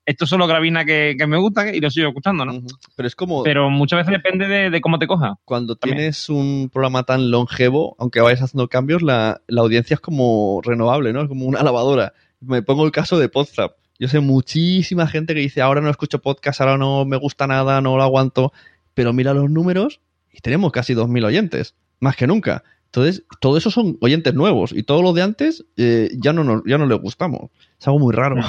esto 0.05 0.23
es 0.23 0.29
solo 0.29 0.47
Gravina 0.47 0.85
que, 0.85 1.15
que 1.17 1.27
me 1.27 1.37
gusta 1.37 1.73
y 1.75 1.81
lo 1.81 1.89
sigo 1.89 2.07
escuchando, 2.07 2.45
¿no? 2.45 2.61
Pero 2.95 3.07
es 3.07 3.15
como 3.15 3.43
Pero 3.43 3.69
muchas 3.69 3.97
veces 3.97 4.13
depende 4.13 4.47
de, 4.47 4.69
de 4.69 4.81
cómo 4.81 4.99
te 4.99 5.07
coja. 5.07 5.35
cuando 5.43 5.75
tienes 5.75 6.29
un 6.29 6.69
programa 6.71 7.03
tan 7.03 7.29
longevo, 7.29 7.95
aunque 7.99 8.21
vayas 8.21 8.41
haciendo 8.41 8.69
cambios, 8.69 9.01
la, 9.01 9.41
la 9.47 9.61
audiencia 9.61 9.95
es 9.95 9.99
como 9.99 10.61
renovable, 10.63 11.11
¿no? 11.11 11.23
Es 11.23 11.27
como 11.27 11.45
una 11.45 11.61
lavadora. 11.61 12.13
Me 12.39 12.61
pongo 12.61 12.85
el 12.85 12.91
caso 12.91 13.19
de 13.19 13.27
Podzap. 13.27 13.73
Yo 13.99 14.07
sé 14.07 14.19
muchísima 14.19 15.07
gente 15.07 15.33
que 15.33 15.39
dice, 15.41 15.61
ahora 15.61 15.81
no 15.81 15.89
escucho 15.89 16.19
podcast, 16.21 16.61
ahora 16.61 16.77
no 16.77 17.05
me 17.05 17.17
gusta 17.17 17.47
nada, 17.47 17.81
no 17.81 17.97
lo 17.97 18.03
aguanto, 18.03 18.53
pero 18.93 19.11
mira 19.13 19.33
los 19.33 19.49
números 19.49 20.01
y 20.31 20.39
tenemos 20.39 20.71
casi 20.71 20.93
2.000 20.93 21.25
oyentes, 21.25 21.75
más 21.99 22.15
que 22.15 22.27
nunca. 22.27 22.63
Entonces, 22.85 23.23
todo 23.41 23.57
eso 23.57 23.69
son 23.71 23.97
oyentes 24.01 24.33
nuevos 24.33 24.71
y 24.71 24.83
todos 24.83 25.01
los 25.03 25.13
de 25.15 25.21
antes 25.23 25.65
eh, 25.77 26.09
ya, 26.17 26.31
no 26.33 26.43
nos, 26.43 26.61
ya 26.65 26.77
no 26.77 26.85
les 26.85 26.99
gustamos. 26.99 27.49
Es 27.79 27.87
algo 27.87 27.99
muy 27.99 28.13
raro. 28.13 28.37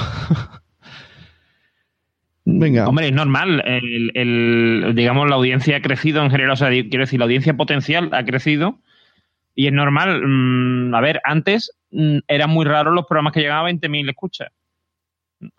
Venga. 2.45 2.87
Hombre, 2.87 3.07
es 3.07 3.13
normal. 3.13 3.61
El, 3.65 4.11
el- 4.15 4.93
digamos, 4.95 5.29
la 5.29 5.35
audiencia 5.35 5.77
ha 5.77 5.81
crecido 5.81 6.23
en 6.23 6.31
general. 6.31 6.51
O 6.53 6.55
sea, 6.55 6.69
quiero 6.69 6.99
decir, 6.99 7.19
la 7.19 7.25
audiencia 7.25 7.55
potencial 7.55 8.09
ha 8.13 8.23
crecido. 8.23 8.79
Y 9.55 9.67
es 9.67 9.73
normal. 9.73 10.21
mm, 10.25 10.95
a 10.95 11.01
ver, 11.01 11.21
antes 11.25 11.71
mm, 11.91 12.19
eran 12.27 12.49
muy 12.49 12.65
raros 12.65 12.95
los 12.95 13.05
programas 13.05 13.33
que 13.33 13.41
llegaban 13.41 13.65
a 13.65 13.69
20.000 13.69 14.09
escuchas. 14.09 14.49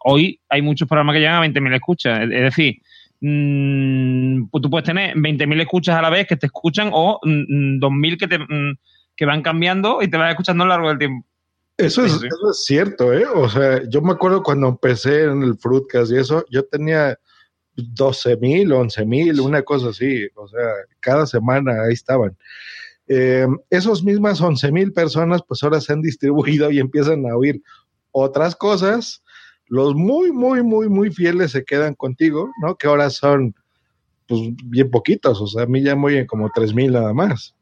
Hoy 0.04 0.40
hay 0.48 0.62
muchos 0.62 0.88
programas 0.88 1.14
que 1.14 1.20
llegan 1.20 1.42
a 1.42 1.46
20.000 1.46 1.74
escuchas. 1.74 2.20
Es, 2.22 2.28
decir, 2.28 2.76
mm, 3.20 4.46
pues 4.50 4.62
tú 4.62 4.70
puedes 4.70 4.86
tener 4.86 5.16
20.000 5.16 5.60
escuchas 5.60 5.96
a 5.96 6.02
la 6.02 6.10
vez 6.10 6.26
que 6.26 6.36
te 6.36 6.46
escuchan 6.46 6.90
o 6.92 7.18
mm, 7.22 7.76
mm, 7.76 7.80
2.000 7.80 8.18
que, 8.18 8.28
te, 8.28 8.38
mm, 8.38 8.78
que 9.16 9.26
van 9.26 9.42
cambiando 9.42 10.02
y 10.02 10.08
te 10.08 10.16
van 10.16 10.30
escuchando 10.30 10.64
a 10.64 10.66
lo 10.66 10.70
largo 10.70 10.88
del 10.88 10.98
tiempo. 10.98 11.26
Eso 11.76 12.04
es, 12.04 12.12
Sí, 12.12 12.18
sí. 12.20 12.26
eso 12.26 12.50
es 12.50 12.64
cierto, 12.64 13.12
¿eh? 13.12 13.24
O 13.26 13.48
sea, 13.48 13.82
yo 13.88 14.02
me 14.02 14.12
acuerdo 14.12 14.42
cuando 14.42 14.68
empecé 14.68 15.24
en 15.24 15.42
el 15.42 15.56
Fruitcast 15.56 16.12
y 16.12 16.16
eso, 16.18 16.44
yo 16.50 16.64
tenía 16.66 17.18
12 17.74 18.36
mil, 18.36 18.72
11 18.72 19.04
mil, 19.06 19.40
una 19.40 19.62
cosa 19.62 19.88
así. 19.88 20.26
O 20.34 20.46
sea, 20.48 20.66
cada 21.00 21.26
semana 21.26 21.84
ahí 21.84 21.94
estaban. 21.94 22.36
Eh, 23.08 23.46
esos 23.70 24.04
mismas 24.04 24.40
11 24.40 24.70
mil 24.72 24.92
personas, 24.92 25.42
pues 25.46 25.62
ahora 25.62 25.80
se 25.80 25.92
han 25.92 26.02
distribuido 26.02 26.70
y 26.70 26.78
empiezan 26.78 27.26
a 27.26 27.36
oír 27.36 27.62
otras 28.12 28.54
cosas. 28.54 29.22
Los 29.70 29.94
muy, 29.94 30.32
muy, 30.32 30.62
muy, 30.62 30.88
muy 30.90 31.10
fieles 31.10 31.52
se 31.52 31.64
quedan 31.64 31.94
contigo, 31.94 32.50
¿no? 32.60 32.76
Que 32.76 32.88
ahora 32.88 33.08
son, 33.08 33.54
pues, 34.28 34.40
bien 34.64 34.90
poquitos. 34.90 35.40
O 35.40 35.46
sea, 35.46 35.62
a 35.62 35.66
mí 35.66 35.82
ya 35.82 35.96
me 35.96 36.06
oyen 36.06 36.26
como 36.26 36.50
3 36.54 36.74
mil 36.74 36.92
nada 36.92 37.14
más. 37.14 37.54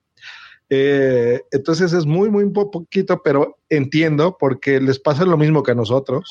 Eh, 0.71 1.41
entonces 1.51 1.93
es 1.93 2.07
muy, 2.07 2.31
muy 2.31 2.49
po- 2.51 2.71
poquito, 2.71 3.23
pero 3.23 3.57
entiendo 3.71 4.37
porque 4.41 4.81
les 4.81 4.99
pasa 4.99 5.25
lo 5.25 5.37
mismo 5.39 5.63
que 5.63 5.73
a 5.73 5.75
nosotros. 5.77 6.31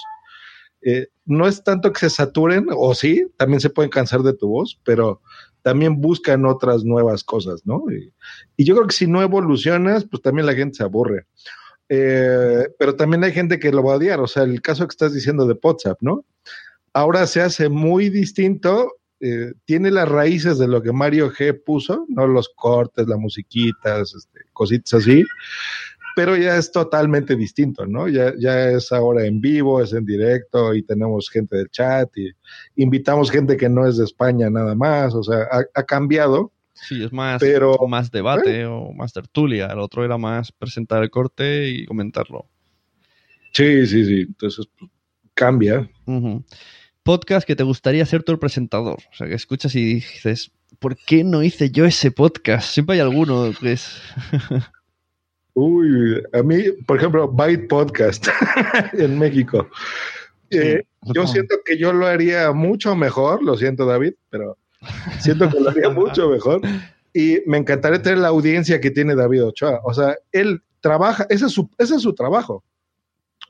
Eh, 0.82 1.08
no 1.26 1.48
es 1.48 1.64
tanto 1.64 1.92
que 1.94 2.00
se 2.02 2.10
saturen, 2.10 2.68
o 2.76 2.94
sí, 2.94 3.26
también 3.38 3.60
se 3.62 3.70
pueden 3.70 3.90
cansar 3.90 4.22
de 4.24 4.34
tu 4.34 4.48
voz, 4.50 4.80
pero 4.84 5.22
también 5.64 6.00
buscan 6.02 6.46
otras 6.46 6.84
nuevas 6.84 7.24
cosas, 7.24 7.62
¿no? 7.66 7.84
Y, 7.92 8.14
y 8.58 8.66
yo 8.66 8.76
creo 8.76 8.88
que 8.88 8.96
si 8.96 9.08
no 9.08 9.22
evolucionas, 9.22 10.06
pues 10.06 10.22
también 10.22 10.46
la 10.46 10.54
gente 10.54 10.78
se 10.78 10.84
aburre. 10.84 11.26
Eh, 11.90 12.68
pero 12.78 12.96
también 12.96 13.24
hay 13.24 13.32
gente 13.32 13.60
que 13.60 13.72
lo 13.72 13.84
va 13.84 13.94
a 13.94 13.98
odiar, 13.98 14.20
o 14.20 14.28
sea, 14.28 14.44
el 14.44 14.62
caso 14.62 14.86
que 14.88 14.94
estás 14.94 15.14
diciendo 15.14 15.46
de 15.46 15.58
WhatsApp, 15.62 15.98
¿no? 16.02 16.26
Ahora 16.94 17.28
se 17.28 17.42
hace 17.42 17.70
muy 17.70 18.10
distinto, 18.10 18.94
eh, 19.20 19.54
tiene 19.66 19.92
las 19.92 20.10
raíces 20.10 20.58
de 20.58 20.68
lo 20.68 20.82
que 20.82 20.92
Mario 20.92 21.32
G 21.32 21.58
puso, 21.64 22.06
¿no? 22.10 22.28
Los 22.28 22.50
cortes, 22.50 23.08
las 23.08 23.18
musiquitas, 23.18 24.14
este, 24.16 24.42
cositas 24.52 24.96
así, 24.96 25.24
pero 26.16 26.36
ya 26.36 26.58
es 26.58 26.72
totalmente 26.72 27.36
distinto, 27.36 27.86
¿no? 27.86 28.10
Ya, 28.10 28.34
ya 28.38 28.72
es 28.72 28.92
ahora 28.92 29.26
en 29.26 29.40
vivo, 29.40 29.82
es 29.82 29.94
en 29.94 30.06
directo 30.06 30.74
y 30.74 30.84
tenemos 30.84 31.30
gente 31.30 31.56
del 31.56 31.70
chat 31.70 32.10
y 32.18 32.32
invitamos 32.76 33.32
gente 33.32 33.56
que 33.56 33.70
no 33.70 33.88
es 33.88 33.98
de 33.98 34.04
España 34.04 34.50
nada 34.50 34.76
más, 34.76 35.14
o 35.14 35.24
sea, 35.24 35.48
ha, 35.52 35.64
ha 35.74 35.84
cambiado. 35.84 36.52
Sí, 36.82 37.04
es 37.04 37.12
más, 37.12 37.40
Pero- 37.40 37.74
¿eh? 37.76 37.88
más 37.88 38.12
debate 38.12 38.66
o 38.66 38.92
más 38.94 39.14
tertulia. 39.14 39.68
El 39.68 39.80
otro 39.80 40.06
era 40.06 40.18
más 40.18 40.52
presentar 40.52 41.04
el 41.04 41.10
corte 41.10 41.70
y 41.70 41.86
comentarlo. 41.86 42.48
Sí, 43.54 43.88
sí, 43.88 44.06
sí, 44.06 44.22
entonces 44.22 44.68
pues, 44.78 44.92
cambia. 45.34 45.90
Podcast 47.04 47.48
que 47.48 47.56
te 47.56 47.64
gustaría 47.64 48.06
ser 48.06 48.24
tú 48.24 48.32
el 48.32 48.40
presentador. 48.40 49.00
O 49.12 49.16
sea, 49.16 49.28
que 49.28 49.34
escuchas 49.34 49.74
y 49.76 49.96
dices, 49.96 50.52
¿por 50.80 50.96
qué 50.98 51.24
no 51.24 51.42
hice 51.44 51.72
yo 51.72 51.86
ese 51.86 52.12
podcast? 52.12 52.70
Siempre 52.70 52.96
hay 52.96 53.02
alguno 53.02 53.52
que 53.60 53.72
es... 53.74 54.02
Uy, 55.54 56.22
a 56.34 56.44
mí, 56.44 56.66
por 56.86 56.98
ejemplo, 56.98 57.28
Byte 57.28 57.68
Podcast 57.68 58.28
en 58.94 59.18
México. 59.18 59.68
Eh, 60.52 60.84
yo 61.14 61.26
siento 61.26 61.56
que 61.66 61.78
yo 61.80 61.94
lo 61.94 62.06
haría 62.06 62.52
mucho 62.52 62.96
mejor, 62.96 63.44
lo 63.44 63.58
siento 63.58 63.86
David, 63.88 64.14
pero 64.30 64.58
siento 65.20 65.50
que 65.50 65.60
lo 65.60 65.70
haría 65.70 65.90
mucho 65.90 66.30
mejor. 66.30 66.62
Y 67.14 67.40
me 67.48 67.58
encantaría 67.58 68.02
tener 68.02 68.20
la 68.20 68.28
audiencia 68.28 68.80
que 68.80 68.92
tiene 68.92 69.16
David 69.16 69.46
Ochoa. 69.46 69.80
O 69.84 69.94
sea, 69.94 70.16
él 70.32 70.62
trabaja, 70.82 71.26
ese 71.30 71.46
es 71.48 71.52
su, 71.54 71.70
ese 71.78 71.96
es 71.96 72.02
su 72.02 72.14
trabajo. 72.14 72.64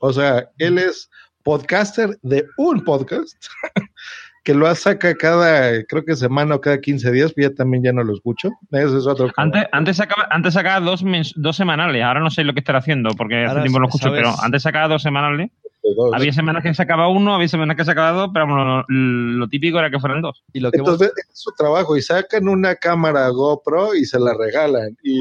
O 0.00 0.12
sea, 0.12 0.48
él 0.58 0.78
es 0.78 1.10
podcaster 1.42 2.18
de 2.22 2.46
un 2.56 2.82
podcast 2.84 3.36
que 4.44 4.54
lo 4.54 4.72
saca 4.74 5.14
cada, 5.14 5.82
creo 5.84 6.04
que 6.04 6.16
semana 6.16 6.54
o 6.54 6.60
cada 6.60 6.80
15 6.80 7.10
días, 7.12 7.32
pero 7.34 7.50
ya 7.50 7.54
también 7.54 7.82
ya 7.84 7.92
no 7.92 8.02
lo 8.02 8.14
escucho. 8.14 8.48
Ese 8.70 8.96
es 8.96 9.06
otro. 9.06 9.30
Antes, 9.36 9.64
antes 9.72 9.96
sacaba, 9.98 10.26
antes 10.30 10.54
sacaba 10.54 10.80
dos, 10.80 11.04
dos 11.36 11.56
semanales, 11.56 12.02
ahora 12.02 12.20
no 12.20 12.30
sé 12.30 12.44
lo 12.44 12.54
que 12.54 12.60
estará 12.60 12.78
haciendo, 12.78 13.10
porque 13.16 13.36
hace 13.44 13.48
Ahora 13.50 13.62
tiempo 13.62 13.78
no 13.80 13.82
lo 13.82 13.88
escucho, 13.88 14.04
sabes- 14.08 14.20
pero 14.22 14.34
antes 14.42 14.62
sacaba 14.62 14.88
dos 14.88 15.02
semanales. 15.02 15.50
Dos. 15.94 16.10
Había 16.14 16.32
semanas 16.32 16.62
que 16.62 16.72
sacaba 16.74 17.08
uno, 17.08 17.34
había 17.34 17.48
semanas 17.48 17.76
que 17.76 17.84
sacaba 17.84 18.12
dos, 18.12 18.30
pero 18.32 18.46
bueno, 18.46 18.64
lo, 18.64 18.84
lo 18.88 19.48
típico 19.48 19.78
era 19.78 19.90
que 19.90 19.98
fueran 20.00 20.22
dos. 20.22 20.44
Y 20.52 20.60
lo 20.60 20.70
que 20.70 20.78
hemos- 20.78 20.92
Entonces, 20.92 21.12
es 21.16 21.38
su 21.38 21.50
trabajo 21.56 21.96
y 21.96 22.02
sacan 22.02 22.48
una 22.48 22.74
cámara 22.76 23.28
GoPro 23.28 23.94
y 23.94 24.04
se 24.04 24.18
la 24.18 24.34
regalan 24.34 24.96
y 25.02 25.20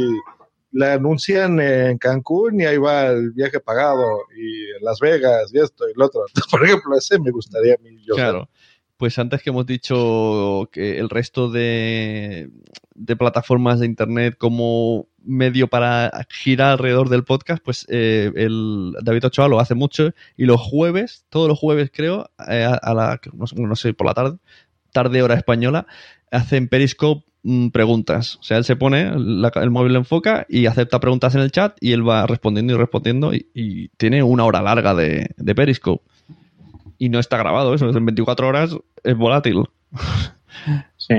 la 0.72 0.94
anuncian 0.94 1.60
en 1.60 1.98
Cancún 1.98 2.60
y 2.62 2.66
ahí 2.66 2.78
va 2.78 3.08
el 3.08 3.32
viaje 3.32 3.60
pagado 3.60 4.04
y 4.38 4.66
en 4.78 4.84
Las 4.84 5.00
Vegas 5.00 5.50
y 5.54 5.60
esto 5.60 5.86
y 5.90 5.94
lo 5.98 6.06
otro. 6.06 6.22
Entonces, 6.28 6.52
por 6.52 6.64
ejemplo, 6.66 6.96
ese 6.98 7.18
me 7.20 7.32
gustaría 7.32 7.76
a 7.76 7.78
mí. 7.82 7.98
Yo 8.06 8.16
Claro. 8.16 8.50
Pues 8.98 9.20
antes 9.20 9.44
que 9.44 9.52
hemos 9.52 9.68
dicho 9.68 10.70
que 10.72 10.98
el 10.98 11.10
resto 11.10 11.52
de, 11.52 12.50
de 12.96 13.16
plataformas 13.16 13.80
de 13.80 13.86
internet 13.86 14.36
como 14.38 15.08
medio 15.24 15.68
para 15.68 16.12
girar 16.30 16.72
alrededor 16.72 17.10
del 17.10 17.24
podcast, 17.24 17.64
pues 17.64 17.86
eh, 17.90 18.32
el 18.36 18.94
David 19.04 19.26
Ochoa 19.26 19.48
lo 19.48 19.60
hace 19.60 19.76
mucho 19.76 20.14
y 20.36 20.46
los 20.46 20.60
jueves, 20.60 21.26
todos 21.30 21.48
los 21.48 21.60
jueves 21.60 21.92
creo, 21.94 22.32
eh, 22.50 22.64
a, 22.64 22.94
la, 22.96 23.20
no 23.34 23.68
no 23.68 23.76
sé, 23.76 23.94
por 23.94 24.08
la 24.08 24.16
tarde, 24.16 24.38
tarde 24.92 25.22
hora 25.22 25.36
española, 25.36 25.86
hacen 26.32 26.68
Periscope 26.68 27.24
mm, 27.44 27.70
preguntas. 27.70 28.38
O 28.38 28.44
sea, 28.44 28.58
él 28.58 28.64
se 28.64 28.76
pone, 28.76 29.12
el 29.12 29.70
móvil 29.70 29.94
lo 29.94 30.00
enfoca 30.00 30.48
y 30.50 30.66
acepta 30.66 31.00
preguntas 31.00 31.36
en 31.36 31.42
el 31.42 31.52
chat 31.52 31.78
y 31.82 31.92
él 31.92 32.08
va 32.08 32.26
respondiendo 32.26 32.74
y 32.74 32.78
respondiendo 32.78 33.34
y, 33.34 33.48
y 33.54 33.90
tiene 33.90 34.24
una 34.24 34.46
hora 34.46 34.64
larga 34.64 34.96
de, 34.96 35.30
de 35.38 35.56
Periscope. 35.56 36.04
Y 36.98 37.10
no 37.10 37.20
está 37.20 37.38
grabado 37.38 37.74
eso, 37.74 37.90
en 37.90 38.06
24 38.06 38.48
horas 38.48 38.78
es 39.04 39.16
volátil. 39.16 39.64
Sí, 40.98 41.14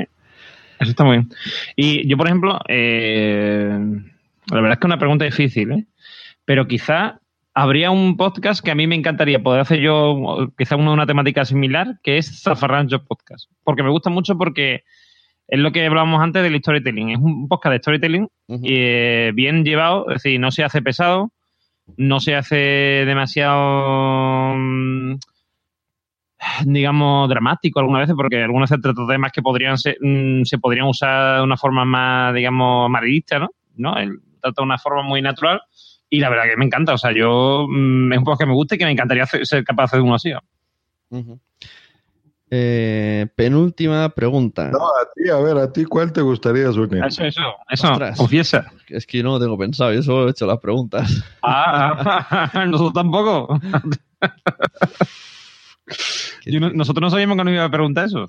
eso 0.80 0.90
está 0.90 1.04
muy 1.04 1.18
bien. 1.18 1.30
Y 1.76 2.06
yo, 2.08 2.16
por 2.16 2.26
ejemplo, 2.26 2.58
eh, 2.68 3.78
la 4.50 4.60
verdad 4.60 4.72
es 4.72 4.78
que 4.78 4.86
es 4.86 4.90
una 4.90 4.98
pregunta 4.98 5.24
difícil, 5.24 5.72
¿eh? 5.72 5.86
pero 6.44 6.66
quizá 6.66 7.20
habría 7.54 7.90
un 7.90 8.16
podcast 8.16 8.64
que 8.64 8.70
a 8.70 8.74
mí 8.74 8.86
me 8.86 8.94
encantaría 8.94 9.42
poder 9.42 9.60
hacer 9.60 9.80
yo, 9.80 10.52
quizá 10.56 10.76
una, 10.76 10.92
una 10.92 11.06
temática 11.06 11.44
similar, 11.44 11.98
que 12.02 12.18
es 12.18 12.42
Zafarrancho 12.42 13.04
Podcast. 13.04 13.50
Porque 13.64 13.82
me 13.82 13.90
gusta 13.90 14.10
mucho 14.10 14.36
porque 14.36 14.84
es 15.48 15.58
lo 15.58 15.72
que 15.72 15.84
hablábamos 15.84 16.22
antes 16.22 16.42
del 16.42 16.58
storytelling. 16.60 17.10
Es 17.10 17.18
un 17.18 17.48
podcast 17.48 17.72
de 17.72 17.78
storytelling 17.78 18.28
eh, 18.64 19.32
bien 19.34 19.64
llevado, 19.64 20.08
es 20.10 20.22
decir, 20.22 20.38
no 20.38 20.50
se 20.50 20.62
hace 20.62 20.82
pesado, 20.82 21.32
no 21.96 22.20
se 22.20 22.36
hace 22.36 22.56
demasiado, 23.06 24.54
mm, 24.54 25.14
digamos, 26.64 27.28
dramático 27.28 27.80
algunas 27.80 28.02
veces, 28.02 28.14
porque 28.16 28.42
algunas 28.42 28.70
veces 28.70 28.82
trata 28.82 29.06
temas 29.08 29.32
que 29.32 29.42
podrían 29.42 29.78
ser, 29.78 29.96
mm, 30.00 30.44
se 30.44 30.58
podrían 30.58 30.86
usar 30.86 31.38
de 31.38 31.42
una 31.42 31.56
forma 31.56 31.84
más, 31.84 32.34
digamos, 32.34 32.86
amarillista, 32.86 33.38
¿no? 33.38 33.48
¿no? 33.76 33.96
Él 33.96 34.20
trata 34.40 34.62
de 34.62 34.66
una 34.66 34.78
forma 34.78 35.02
muy 35.02 35.22
natural 35.22 35.60
y 36.10 36.20
la 36.20 36.30
verdad 36.30 36.44
que 36.44 36.56
me 36.56 36.64
encanta. 36.64 36.94
O 36.94 36.98
sea, 36.98 37.12
yo 37.12 37.66
mm, 37.68 38.12
es 38.12 38.18
un 38.18 38.24
podcast 38.24 38.42
que 38.42 38.46
me 38.46 38.54
gusta 38.54 38.74
y 38.74 38.78
que 38.78 38.84
me 38.84 38.92
encantaría 38.92 39.26
ser 39.26 39.64
capaz 39.64 39.82
de 39.82 39.86
hacer 39.86 40.00
uno 40.00 40.14
así. 40.14 40.30
¿no? 40.30 41.38
Eh, 42.50 43.26
penúltima 43.36 44.08
pregunta. 44.10 44.70
No, 44.70 44.86
a 44.86 45.06
ti, 45.14 45.28
a 45.28 45.36
ver, 45.36 45.58
a 45.58 45.70
ti, 45.70 45.84
¿cuál 45.84 46.12
te 46.12 46.22
gustaría, 46.22 46.72
Sune? 46.72 47.06
Eso, 47.06 47.24
eso, 47.24 47.42
eso, 47.68 47.92
Ostras. 47.92 48.16
confiesa. 48.16 48.72
Es 48.88 49.06
que 49.06 49.18
yo 49.18 49.24
no 49.24 49.32
lo 49.32 49.40
tengo 49.40 49.58
pensado, 49.58 49.92
yo 49.92 50.02
solo 50.02 50.28
he 50.28 50.30
hecho 50.30 50.46
las 50.46 50.58
preguntas. 50.58 51.22
Ah, 51.42 52.50
nosotros 52.66 52.94
tampoco. 52.94 53.60
Yo 56.46 56.60
no- 56.60 56.70
nosotros 56.72 57.00
no 57.02 57.10
sabíamos 57.10 57.36
que 57.36 57.44
nos 57.44 57.52
iba 57.54 57.64
a 57.64 57.70
preguntar 57.70 58.06
eso. 58.06 58.26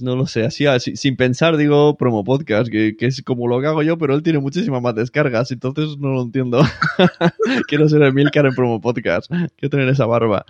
No 0.00 0.16
lo 0.16 0.26
sé, 0.26 0.44
así, 0.44 0.66
así, 0.66 0.96
sin 0.96 1.16
pensar 1.16 1.56
digo 1.56 1.96
promo 1.96 2.22
podcast, 2.22 2.68
que, 2.70 2.94
que 2.94 3.06
es 3.06 3.22
como 3.22 3.48
lo 3.48 3.58
que 3.60 3.68
hago 3.68 3.82
yo, 3.82 3.96
pero 3.96 4.14
él 4.14 4.22
tiene 4.22 4.38
muchísimas 4.38 4.82
más 4.82 4.94
descargas, 4.94 5.50
entonces 5.50 5.96
no 5.98 6.08
lo 6.10 6.22
entiendo. 6.22 6.60
Quiero 7.68 7.88
ser 7.88 8.02
Emilcar 8.02 8.44
en 8.44 8.54
promo 8.54 8.82
podcast, 8.82 9.30
quiero 9.56 9.70
tener 9.70 9.88
esa 9.88 10.04
barba. 10.04 10.44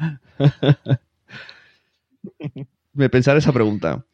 Me 2.93 3.09
pensar 3.09 3.37
esa 3.37 3.53
pregunta. 3.53 4.05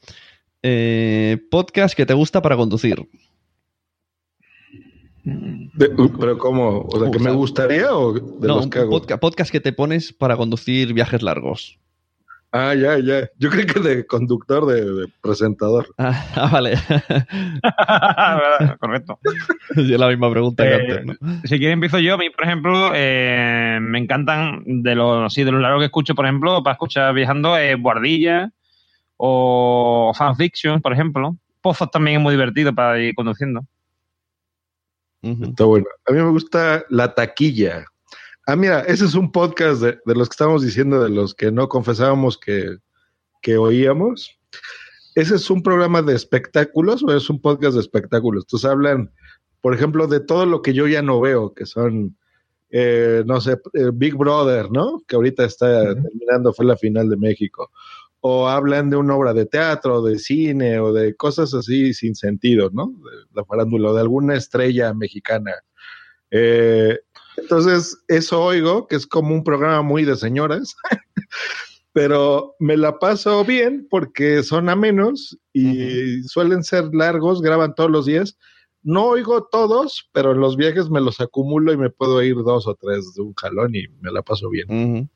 Eh, 0.63 1.39
podcast 1.51 1.97
que 1.97 2.05
te 2.07 2.13
gusta 2.15 2.43
para 2.43 2.57
conducir. 2.57 2.97
De- 5.25 5.91
pero 6.21 6.37
¿cómo? 6.37 6.81
O 6.83 7.01
sea, 7.01 7.11
¿que 7.11 7.19
me 7.19 7.31
gustaría 7.33 7.95
o 7.95 8.13
de 8.13 8.21
no, 8.47 8.57
los 8.57 8.65
un 8.65 8.71
que 8.71 8.79
hago? 8.81 8.91
podca- 8.91 9.19
podcast 9.19 9.51
que 9.51 9.61
te 9.61 9.73
pones 9.73 10.13
para 10.13 10.37
conducir 10.37 10.93
viajes 10.93 11.23
largos. 11.23 11.79
Ah, 12.57 12.73
ya, 12.73 12.97
ya. 13.01 13.29
Yo 13.37 13.51
creo 13.51 13.67
que 13.67 13.81
de 13.81 14.07
conductor, 14.07 14.65
de, 14.67 14.85
de 14.85 15.09
presentador. 15.21 15.89
Ah, 15.99 16.25
ah, 16.37 16.49
vale. 16.53 16.79
Correcto. 18.79 19.19
es 19.75 19.89
la 19.89 20.07
misma 20.07 20.31
pregunta 20.31 20.63
que 20.63 20.71
Eh, 20.71 20.75
antes, 20.75 21.05
¿no? 21.05 21.15
Si 21.43 21.59
quieres 21.59 21.73
empiezo 21.73 21.99
yo. 21.99 22.15
A 22.15 22.17
mí, 22.17 22.31
por 22.31 22.45
ejemplo, 22.45 22.93
eh, 22.95 23.81
me 23.83 23.99
encantan 23.99 24.63
de 24.65 24.95
los 24.95 25.35
sí, 25.35 25.43
de 25.43 25.51
los 25.51 25.61
largos 25.61 25.81
que 25.81 25.87
escucho, 25.87 26.15
por 26.15 26.27
ejemplo, 26.27 26.63
para 26.63 26.75
escuchar 26.75 27.13
viajando, 27.13 27.59
eh, 27.59 27.75
Guardilla 27.75 28.53
o 29.17 30.13
Fanfiction, 30.15 30.81
por 30.81 30.93
ejemplo. 30.93 31.37
Pozos 31.61 31.91
también 31.91 32.19
es 32.19 32.23
muy 32.23 32.35
divertido 32.35 32.73
para 32.73 33.01
ir 33.01 33.17
conduciendo. 33.17 33.63
Está 35.23 35.65
bueno. 35.65 35.87
A 36.07 36.13
mí 36.13 36.19
me 36.19 36.31
gusta 36.31 36.85
La 36.89 37.13
Taquilla. 37.13 37.85
Ah, 38.47 38.57
mira, 38.57 38.81
ese 38.81 39.07
es 39.07 39.15
un 39.15 39.33
podcast 39.33 39.81
de, 39.81 39.99
de 40.05 40.15
los 40.15 40.29
que 40.29 40.35
estábamos 40.35 40.63
diciendo, 40.63 41.03
de 41.03 41.09
los 41.09 41.35
que 41.35 41.51
no 41.51 41.69
confesábamos 41.69 42.37
que, 42.37 42.77
que 43.41 43.57
oíamos. 43.57 44.39
Ese 45.15 45.37
es 45.37 45.49
un 45.49 45.63
programa 45.63 46.03
de 46.03 46.15
espectáculos 46.15 47.03
o 47.05 47.17
es 47.17 47.31
un 47.31 47.41
podcast 47.41 47.75
de 47.75 47.81
espectáculos. 47.81 48.45
Entonces 48.45 48.69
hablan, 48.69 49.13
por 49.61 49.75
ejemplo, 49.75 50.09
de 50.09 50.21
todo 50.21 50.45
lo 50.45 50.61
que 50.61 50.75
yo 50.75 50.89
ya 50.89 51.03
no 51.03 51.21
veo, 51.21 51.55
que 51.55 51.67
son, 51.67 52.17
eh, 52.71 53.23
no 53.25 53.41
sé, 53.41 53.53
eh, 53.75 53.91
Big 53.95 54.15
Brother, 54.15 54.71
¿no? 54.71 55.03
Que 55.07 55.17
ahorita 55.17 55.45
está 55.45 55.95
terminando, 55.95 56.53
fue 56.53 56.67
la 56.67 56.77
final 56.77 57.09
de 57.09 57.17
México. 57.17 57.71
O 58.21 58.49
hablan 58.49 58.91
de 58.91 58.97
una 58.97 59.15
obra 59.15 59.33
de 59.33 59.47
teatro, 59.47 60.03
de 60.03 60.19
cine 60.19 60.81
o 60.81 60.93
de 60.93 61.15
cosas 61.15 61.55
así 61.55 61.95
sin 61.95 62.15
sentido, 62.15 62.71
¿no? 62.73 62.87
De 62.87 63.27
la 63.35 63.45
farándula 63.45 63.91
o 63.91 63.95
de 63.95 64.01
alguna 64.01 64.35
estrella 64.35 64.93
mexicana. 64.93 65.53
Eh, 66.31 66.99
entonces, 67.37 67.99
eso 68.09 68.43
oigo, 68.43 68.87
que 68.87 68.97
es 68.97 69.07
como 69.07 69.35
un 69.35 69.45
programa 69.45 69.83
muy 69.83 70.05
de 70.05 70.17
señoras, 70.17 70.77
pero 71.93 72.55
me 72.59 72.77
la 72.77 72.99
paso 72.99 73.45
bien 73.45 73.87
porque 73.91 74.43
son 74.43 74.69
amenos 74.69 75.39
y 75.53 76.23
suelen 76.25 76.63
ser 76.65 76.91
largos, 76.93 77.43
graban 77.43 77.75
todos 77.75 77.91
los 77.91 78.07
días. 78.07 78.37
No 78.83 79.07
oigo 79.07 79.45
todos, 79.51 80.11
pero 80.13 80.33
en 80.33 80.41
los 80.41 80.57
viajes 80.57 80.91
me 80.91 81.01
los 81.01 81.21
acumulo 81.21 81.73
y 81.73 81.77
me 81.77 81.91
puedo 81.91 82.23
ir 82.23 82.37
dos 82.37 82.67
o 82.67 82.75
tres 82.75 83.15
de 83.15 83.23
un 83.23 83.33
jalón 83.35 83.75
y 83.75 83.89
me 84.01 84.13
la 84.13 84.23
paso 84.23 84.51
bien. 84.51 85.09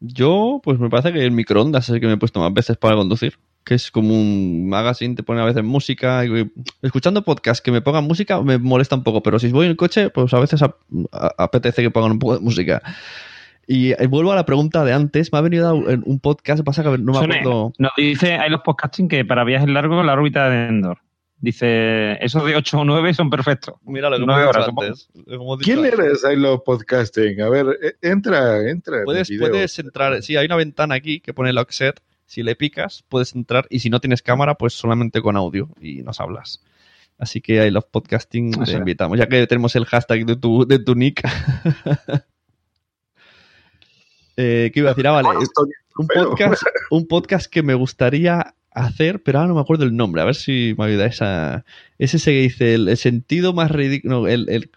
Yo, 0.00 0.60
pues 0.62 0.78
me 0.78 0.90
parece 0.90 1.12
que 1.12 1.24
el 1.24 1.30
microondas 1.30 1.88
es 1.88 1.94
el 1.94 2.00
que 2.00 2.06
me 2.06 2.12
he 2.14 2.18
puesto 2.18 2.40
más 2.40 2.52
veces 2.52 2.76
para 2.76 2.96
conducir. 2.96 3.38
Que 3.64 3.74
es 3.74 3.90
como 3.90 4.12
un 4.14 4.68
magazine, 4.68 5.14
te 5.14 5.22
pone 5.22 5.40
a 5.40 5.44
veces 5.44 5.64
música. 5.64 6.24
y- 6.26 6.50
escuchando 6.82 7.22
podcast 7.22 7.64
que 7.64 7.72
me 7.72 7.80
pongan 7.80 8.04
música 8.04 8.40
me 8.42 8.58
molesta 8.58 8.94
un 8.94 9.02
poco, 9.02 9.22
pero 9.22 9.38
si 9.38 9.48
voy 9.50 9.64
en 9.66 9.70
el 9.70 9.76
coche, 9.76 10.10
pues 10.10 10.32
a 10.34 10.38
veces 10.40 10.62
a- 10.62 10.74
apetece 11.38 11.80
que 11.82 11.90
pongan 11.90 12.12
un 12.12 12.18
poco 12.18 12.34
de 12.34 12.40
música. 12.40 12.82
Y 13.66 13.92
eh, 13.92 14.06
vuelvo 14.08 14.32
a 14.32 14.34
la 14.36 14.44
pregunta 14.44 14.84
de 14.84 14.92
antes. 14.92 15.32
Me 15.32 15.38
ha 15.38 15.42
venido 15.42 15.74
un 15.74 16.02
un 16.04 16.20
podcast, 16.20 16.62
pasa 16.62 16.82
que 16.82 16.98
no 16.98 17.12
me 17.12 17.18
acuerdo. 17.18 17.72
Nos 17.78 17.92
dice, 17.96 18.34
hay 18.34 18.50
los 18.50 18.60
podcasting 18.60 19.08
que 19.08 19.24
para 19.24 19.44
viajes 19.44 19.68
largos, 19.70 20.04
la 20.04 20.12
órbita 20.12 20.50
de 20.50 20.66
Endor. 20.68 20.98
Dice, 21.38 22.12
esos 22.24 22.44
de 22.46 22.56
8 22.56 22.80
o 22.80 22.84
9 22.84 23.12
son 23.14 23.28
perfectos. 23.30 23.74
Mira 23.84 24.08
lo 24.10 24.18
que 24.18 24.24
Nueve 24.26 24.42
hemos 24.44 24.56
dicho 24.56 24.80
antes. 24.80 25.08
Como 25.12 25.34
hemos 25.34 25.58
dicho 25.58 25.72
¿Quién 25.72 25.84
antes. 25.84 25.98
eres, 25.98 26.24
Ailo 26.24 26.62
Podcasting? 26.64 27.40
A 27.42 27.48
ver, 27.50 27.66
eh, 27.82 27.92
entra, 28.02 28.68
entra. 28.68 28.96
en 28.96 29.00
el 29.00 29.04
Puedes, 29.04 29.30
puedes 29.38 29.78
entrar, 29.78 30.22
sí, 30.22 30.36
hay 30.36 30.46
una 30.46 30.56
ventana 30.56 30.94
aquí 30.94 31.20
que 31.20 31.32
pone 31.34 31.52
Lockset. 31.52 32.00
Si 32.26 32.42
le 32.42 32.56
picas, 32.56 33.04
puedes 33.08 33.34
entrar 33.34 33.66
y 33.70 33.80
si 33.80 33.90
no 33.90 34.00
tienes 34.00 34.22
cámara, 34.22 34.54
pues 34.54 34.72
solamente 34.74 35.20
con 35.22 35.36
audio 35.36 35.68
y 35.80 36.02
nos 36.02 36.20
hablas. 36.20 36.62
Así 37.18 37.40
que 37.40 37.64
I 37.66 37.70
Love 37.70 37.86
Podcasting 37.90 38.52
te 38.52 38.62
Eso. 38.64 38.76
invitamos, 38.78 39.18
ya 39.18 39.28
que 39.28 39.46
tenemos 39.46 39.76
el 39.76 39.84
hashtag 39.84 40.26
de 40.26 40.36
tu, 40.36 40.66
de 40.66 40.78
tu 40.80 40.94
nick. 40.94 41.22
eh, 44.36 44.70
¿Qué 44.72 44.80
iba 44.80 44.90
a 44.90 44.94
decir? 44.94 45.06
Ah, 45.06 45.12
vale. 45.12 45.28
Un 45.96 46.06
podcast, 46.08 46.62
un 46.90 47.06
podcast 47.06 47.46
que 47.46 47.62
me 47.62 47.74
gustaría 47.74 48.54
hacer, 48.72 49.22
pero 49.22 49.38
ahora 49.38 49.48
no 49.48 49.54
me 49.54 49.60
acuerdo 49.60 49.84
el 49.84 49.94
nombre. 49.96 50.22
A 50.22 50.24
ver 50.24 50.34
si 50.34 50.74
me 50.76 50.86
ayuda 50.86 51.06
esa. 51.06 51.64
Es 51.98 52.14
ese 52.14 52.32
que 52.32 52.40
dice 52.40 52.74
el, 52.74 52.88
el 52.88 52.96
sentido 52.96 53.52
más 53.52 53.70
ridículo. 53.70 54.22
no, 54.22 54.26
el, 54.28 54.48
el- 54.48 54.70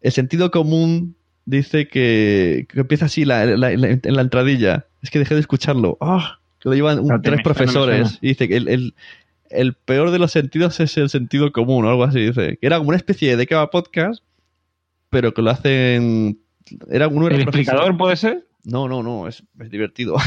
el 0.00 0.12
sentido 0.12 0.52
común 0.52 1.16
dice 1.44 1.88
que, 1.88 2.66
que 2.68 2.80
empieza 2.80 3.06
así 3.06 3.24
la- 3.24 3.44
la- 3.46 3.70
la- 3.76 3.88
en 3.88 4.00
la 4.04 4.22
entradilla. 4.22 4.86
Es 5.02 5.10
que 5.10 5.18
dejé 5.18 5.34
de 5.34 5.40
escucharlo. 5.40 5.98
¡Ah! 6.00 6.38
Que 6.60 6.68
lo 6.68 6.74
llevan 6.74 6.98
un- 7.00 7.22
tres 7.22 7.40
profesores. 7.42 8.18
Y 8.20 8.28
dice 8.28 8.48
que 8.48 8.56
el, 8.56 8.68
el- 8.68 8.94
el 9.50 9.72
peor 9.72 10.10
de 10.10 10.18
los 10.18 10.30
sentidos 10.32 10.78
es 10.80 10.96
el 10.98 11.08
sentido 11.08 11.50
común 11.52 11.84
o 11.86 11.88
algo 11.88 12.04
así. 12.04 12.20
Dice 12.20 12.58
que 12.60 12.66
era 12.66 12.76
como 12.78 12.88
una 12.90 12.98
especie 12.98 13.36
de 13.36 13.46
que 13.46 13.54
va 13.54 13.70
podcast, 13.70 14.22
pero 15.10 15.32
que 15.32 15.40
lo 15.42 15.50
hacen. 15.50 16.38
Era 16.90 17.08
uno 17.08 17.28
de 17.28 17.36
¿El 17.36 17.40
explicador 17.42 17.96
puede 17.96 18.16
ser? 18.16 18.46
No, 18.64 18.86
no, 18.88 19.02
no, 19.02 19.26
es, 19.26 19.42
es 19.58 19.70
divertido. 19.70 20.16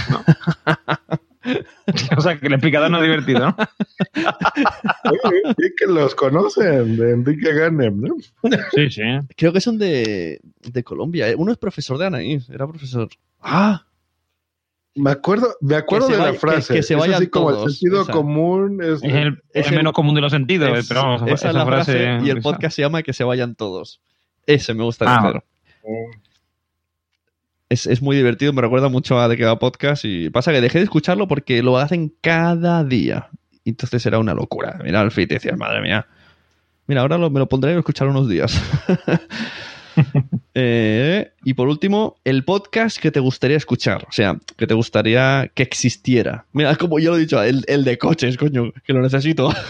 o 2.18 2.22
sea, 2.22 2.40
que 2.40 2.48
el 2.48 2.54
explicador 2.54 2.90
no 2.92 2.98
es 2.98 3.04
divertido, 3.04 3.40
¿no? 3.40 3.56
Sí 5.58 5.72
que 5.78 5.88
los 5.88 6.14
conocen, 6.16 6.98
de 6.98 7.12
Enrique 7.12 7.54
Ganem, 7.54 8.00
¿no? 8.02 8.16
Sí, 8.74 8.90
sí. 8.90 9.02
Creo 9.36 9.52
que 9.54 9.62
son 9.62 9.78
de, 9.78 10.40
de 10.62 10.84
Colombia. 10.84 11.28
Uno 11.38 11.52
es 11.52 11.58
profesor 11.58 11.98
de 11.98 12.06
Anaís, 12.08 12.50
era 12.50 12.68
profesor. 12.68 13.10
Ah, 13.42 13.86
Me 14.96 15.12
acuerdo, 15.12 15.56
me 15.62 15.76
acuerdo 15.76 16.08
de 16.10 16.18
la 16.18 16.26
vaya- 16.26 16.40
frase. 16.40 16.74
que- 16.74 16.80
que 16.80 16.84
se 16.84 16.96
así 16.96 17.28
como 17.28 17.50
el 17.50 17.56
todos, 17.56 17.78
sentido 17.78 18.02
esa. 18.02 18.12
común. 18.12 18.80
Es, 18.84 19.02
Es 19.02 19.14
el, 19.14 19.42
Es 19.54 19.68
el 19.68 19.74
el- 19.74 19.78
menos 19.80 19.94
común 19.94 20.16
de 20.16 20.22
los 20.22 20.32
sentidos, 20.32 20.78
es- 20.78 20.88
pero 20.90 21.02
vamos, 21.04 21.22
esa 21.28 21.48
es 21.50 21.56
la 21.56 21.66
frase, 21.66 22.18
y 22.24 22.30
el 22.30 22.40
esa. 22.40 22.42
podcast 22.42 22.76
se 22.76 22.82
llama 22.82 23.02
Que 23.02 23.14
se 23.14 23.24
vayan 23.24 23.56
todos. 23.56 24.02
Ese 24.46 24.74
me 24.74 24.84
gusta 24.84 25.06
Ah. 25.08 25.42
Es, 27.70 27.86
es 27.88 28.02
muy 28.02 28.18
divertido, 28.18 28.52
me 28.52 28.62
recuerda 28.62 28.90
mucho 28.90 29.18
a 29.20 29.30
De 29.30 29.38
que 29.38 29.46
va 29.46 29.58
podcast 29.58 30.04
y 30.04 30.30
pasa 30.30 30.52
que 30.52 30.60
dejé 30.60 30.80
de 30.80 30.84
escucharlo 30.84 31.28
porque 31.30 31.64
lo 31.64 31.78
hacen 31.78 32.14
cada 32.22 32.84
día. 32.84 33.30
Y 33.64 33.70
Entonces 33.70 34.06
era 34.06 34.20
una 34.20 34.34
locura. 34.34 34.78
Mira 34.84 35.02
el 35.02 35.12
fit 35.12 35.32
y 35.32 35.36
decías, 35.36 35.58
madre 35.58 35.82
mía. 35.82 36.06
Mira, 36.88 37.02
ahora 37.02 37.18
lo- 37.18 37.30
me 37.30 37.40
lo 37.40 37.48
pondré 37.48 37.74
a 37.74 37.78
escuchar 37.80 38.10
unos 38.10 38.28
días. 38.28 38.60
Eh, 40.54 41.32
y 41.44 41.54
por 41.54 41.68
último, 41.70 42.16
el 42.24 42.44
podcast 42.44 42.98
que 43.00 43.12
te 43.12 43.20
gustaría 43.20 43.58
escuchar. 43.58 44.06
O 44.08 44.12
sea, 44.12 44.38
que 44.58 44.68
te 44.68 44.74
gustaría 44.74 45.50
que 45.54 45.64
existiera. 45.64 46.46
Mira, 46.54 46.76
como 46.76 47.00
yo 47.00 47.12
lo 47.12 47.18
he 47.18 47.22
dicho, 47.22 47.42
el, 47.42 47.64
el 47.68 47.84
de 47.84 47.98
coches, 47.98 48.38
coño, 48.38 48.72
que 48.86 48.94
lo 48.94 49.02
necesito. 49.02 49.54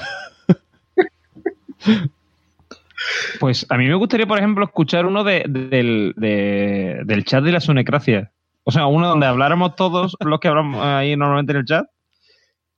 Pues 3.40 3.66
a 3.70 3.78
mí 3.78 3.88
me 3.88 3.96
gustaría, 3.96 4.28
por 4.28 4.38
ejemplo, 4.38 4.64
escuchar 4.66 5.06
uno 5.08 5.24
de, 5.24 5.44
del, 5.50 6.14
de- 6.18 7.02
del 7.06 7.26
chat 7.26 7.44
de 7.44 7.52
la 7.52 7.60
Sunecracia. 7.60 8.32
O 8.64 8.72
sea, 8.72 8.86
uno 8.86 9.08
donde 9.08 9.26
habláramos 9.26 9.76
todos 9.76 10.16
los 10.20 10.40
que 10.40 10.48
hablamos 10.48 10.84
ahí 10.86 11.16
normalmente 11.16 11.52
en 11.54 11.58
el 11.58 11.66
chat. 11.66 11.86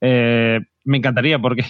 Eh, 0.00 0.60
me 0.84 0.96
encantaría 0.98 1.38
porque 1.38 1.64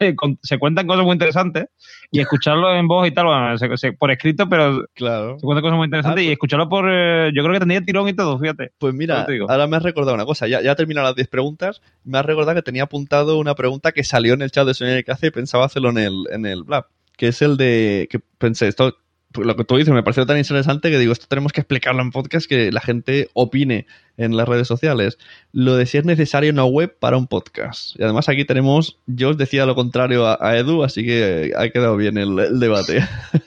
se 0.42 0.58
cuentan 0.58 0.86
cosas 0.86 1.04
muy 1.04 1.12
interesantes 1.12 1.66
y 2.10 2.20
escucharlo 2.20 2.74
en 2.74 2.88
voz 2.88 3.06
y 3.06 3.10
tal, 3.12 3.26
bueno, 3.26 3.56
se- 3.58 3.76
se- 3.76 3.92
por 3.92 4.10
escrito, 4.10 4.48
pero 4.48 4.84
Claro. 4.94 5.38
se 5.38 5.44
cuentan 5.44 5.62
cosas 5.62 5.76
muy 5.76 5.84
interesantes 5.86 6.24
Ah, 6.24 6.28
y 6.28 6.32
escucharlo 6.32 6.68
por... 6.68 6.86
eh, 6.90 7.30
yo 7.34 7.42
creo 7.42 7.52
que 7.52 7.58
tendría 7.60 7.80
tirón 7.82 8.08
y 8.08 8.14
todo, 8.14 8.38
fíjate. 8.38 8.72
Pues 8.78 8.94
mira, 8.94 9.26
ahora 9.48 9.66
me 9.66 9.76
has 9.76 9.82
recordado 9.82 10.14
una 10.14 10.24
cosa. 10.24 10.48
Ya, 10.48 10.60
ya 10.62 10.72
he 10.72 10.76
terminado 10.76 11.06
las 11.06 11.16
10 11.16 11.28
preguntas. 11.28 11.82
Me 12.04 12.18
has 12.18 12.24
recordado 12.26 12.54
que 12.56 12.62
tenía 12.62 12.84
apuntado 12.84 13.38
una 13.38 13.54
pregunta 13.54 13.92
que 13.92 14.02
salió 14.04 14.34
en 14.34 14.42
el 14.42 14.50
chat 14.50 14.66
de 14.66 14.74
Sonia 14.74 15.02
que 15.02 15.12
hace 15.12 15.28
y 15.28 15.30
pensaba 15.30 15.66
hacerlo 15.66 15.90
en 15.90 15.98
el, 15.98 16.14
en 16.32 16.46
el 16.46 16.64
Blab. 16.64 16.86
Que 17.16 17.28
es 17.28 17.42
el 17.42 17.56
de. 17.58 18.08
que 18.10 18.18
pensé, 18.38 18.68
esto. 18.68 18.96
Pues 19.32 19.46
Lo 19.46 19.54
que 19.54 19.64
tú 19.64 19.76
dices 19.76 19.94
me 19.94 20.02
pareció 20.02 20.26
tan 20.26 20.38
interesante 20.38 20.90
que 20.90 20.98
digo, 20.98 21.12
esto 21.12 21.26
tenemos 21.28 21.52
que 21.52 21.60
explicarlo 21.60 22.02
en 22.02 22.10
podcast 22.10 22.48
que 22.48 22.72
la 22.72 22.80
gente 22.80 23.28
opine 23.32 23.86
en 24.16 24.36
las 24.36 24.48
redes 24.48 24.66
sociales. 24.66 25.18
Lo 25.52 25.76
de 25.76 25.86
si 25.86 25.98
es 25.98 26.04
necesaria 26.04 26.50
una 26.52 26.64
web 26.64 26.96
para 26.98 27.16
un 27.16 27.28
podcast. 27.28 27.98
Y 27.98 28.02
además 28.02 28.28
aquí 28.28 28.44
tenemos, 28.44 28.98
yo 29.06 29.30
os 29.30 29.38
decía 29.38 29.66
lo 29.66 29.76
contrario 29.76 30.26
a, 30.26 30.36
a 30.40 30.58
Edu, 30.58 30.82
así 30.82 31.04
que 31.04 31.52
ha 31.56 31.68
quedado 31.70 31.96
bien 31.96 32.18
el, 32.18 32.38
el 32.38 32.60
debate. 32.60 33.06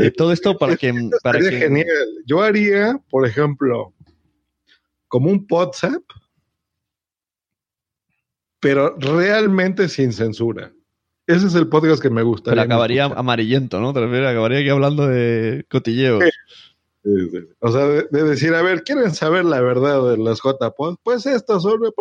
Eh, 0.00 0.10
Todo 0.10 0.32
esto 0.32 0.58
para 0.58 0.76
que... 0.76 0.92
Para 1.22 1.38
que 1.38 1.52
genial. 1.52 1.86
Yo 2.26 2.42
haría, 2.42 2.98
por 3.10 3.24
ejemplo, 3.24 3.92
como 5.06 5.30
un 5.30 5.46
WhatsApp, 5.48 6.02
pero 8.58 8.96
realmente 8.98 9.88
sin 9.88 10.12
censura. 10.12 10.72
Ese 11.28 11.46
es 11.46 11.54
el 11.54 11.68
podcast 11.68 12.00
que 12.02 12.08
me 12.10 12.22
gusta. 12.22 12.50
Pero 12.50 12.62
acabaría 12.62 13.04
amarillento, 13.04 13.80
¿no? 13.80 13.92
Te 13.92 14.00
refieres, 14.00 14.28
acabaría 14.30 14.60
aquí 14.60 14.70
hablando 14.70 15.06
de 15.06 15.64
cotilleos. 15.70 16.24
O 17.60 17.70
sea, 17.70 17.86
de, 17.86 18.06
de 18.10 18.22
decir, 18.24 18.54
a 18.54 18.62
ver, 18.62 18.82
¿quieren 18.82 19.14
saber 19.14 19.44
la 19.44 19.60
verdad 19.60 20.10
de 20.10 20.16
las 20.18 20.40
JPod? 20.42 20.96
Pues 21.02 21.26
estas 21.26 21.62
son... 21.62 21.80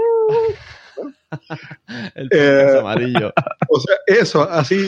El 2.15 2.29
podcast 2.29 2.75
Eh, 2.75 2.79
amarillo. 2.79 3.33
O 3.69 3.79
sea, 3.81 3.95
eso, 4.07 4.49
así. 4.49 4.87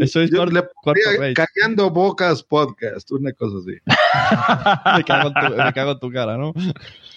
Eso 0.00 0.20
es 0.20 0.30
yo 0.30 0.36
cuarto- 0.38 0.52
le 0.54 0.60
cuarto 0.60 0.70
pondría 0.84 1.20
rate. 1.20 1.34
Callando 1.34 1.90
Bocas 1.90 2.44
Podcast, 2.44 3.10
una 3.10 3.32
cosa 3.32 3.56
así. 3.58 3.72
me, 4.98 5.04
cago 5.04 5.28
en 5.28 5.34
tu, 5.34 5.56
me 5.56 5.72
cago 5.72 5.90
en 5.92 5.98
tu 5.98 6.10
cara, 6.12 6.36
¿no? 6.38 6.52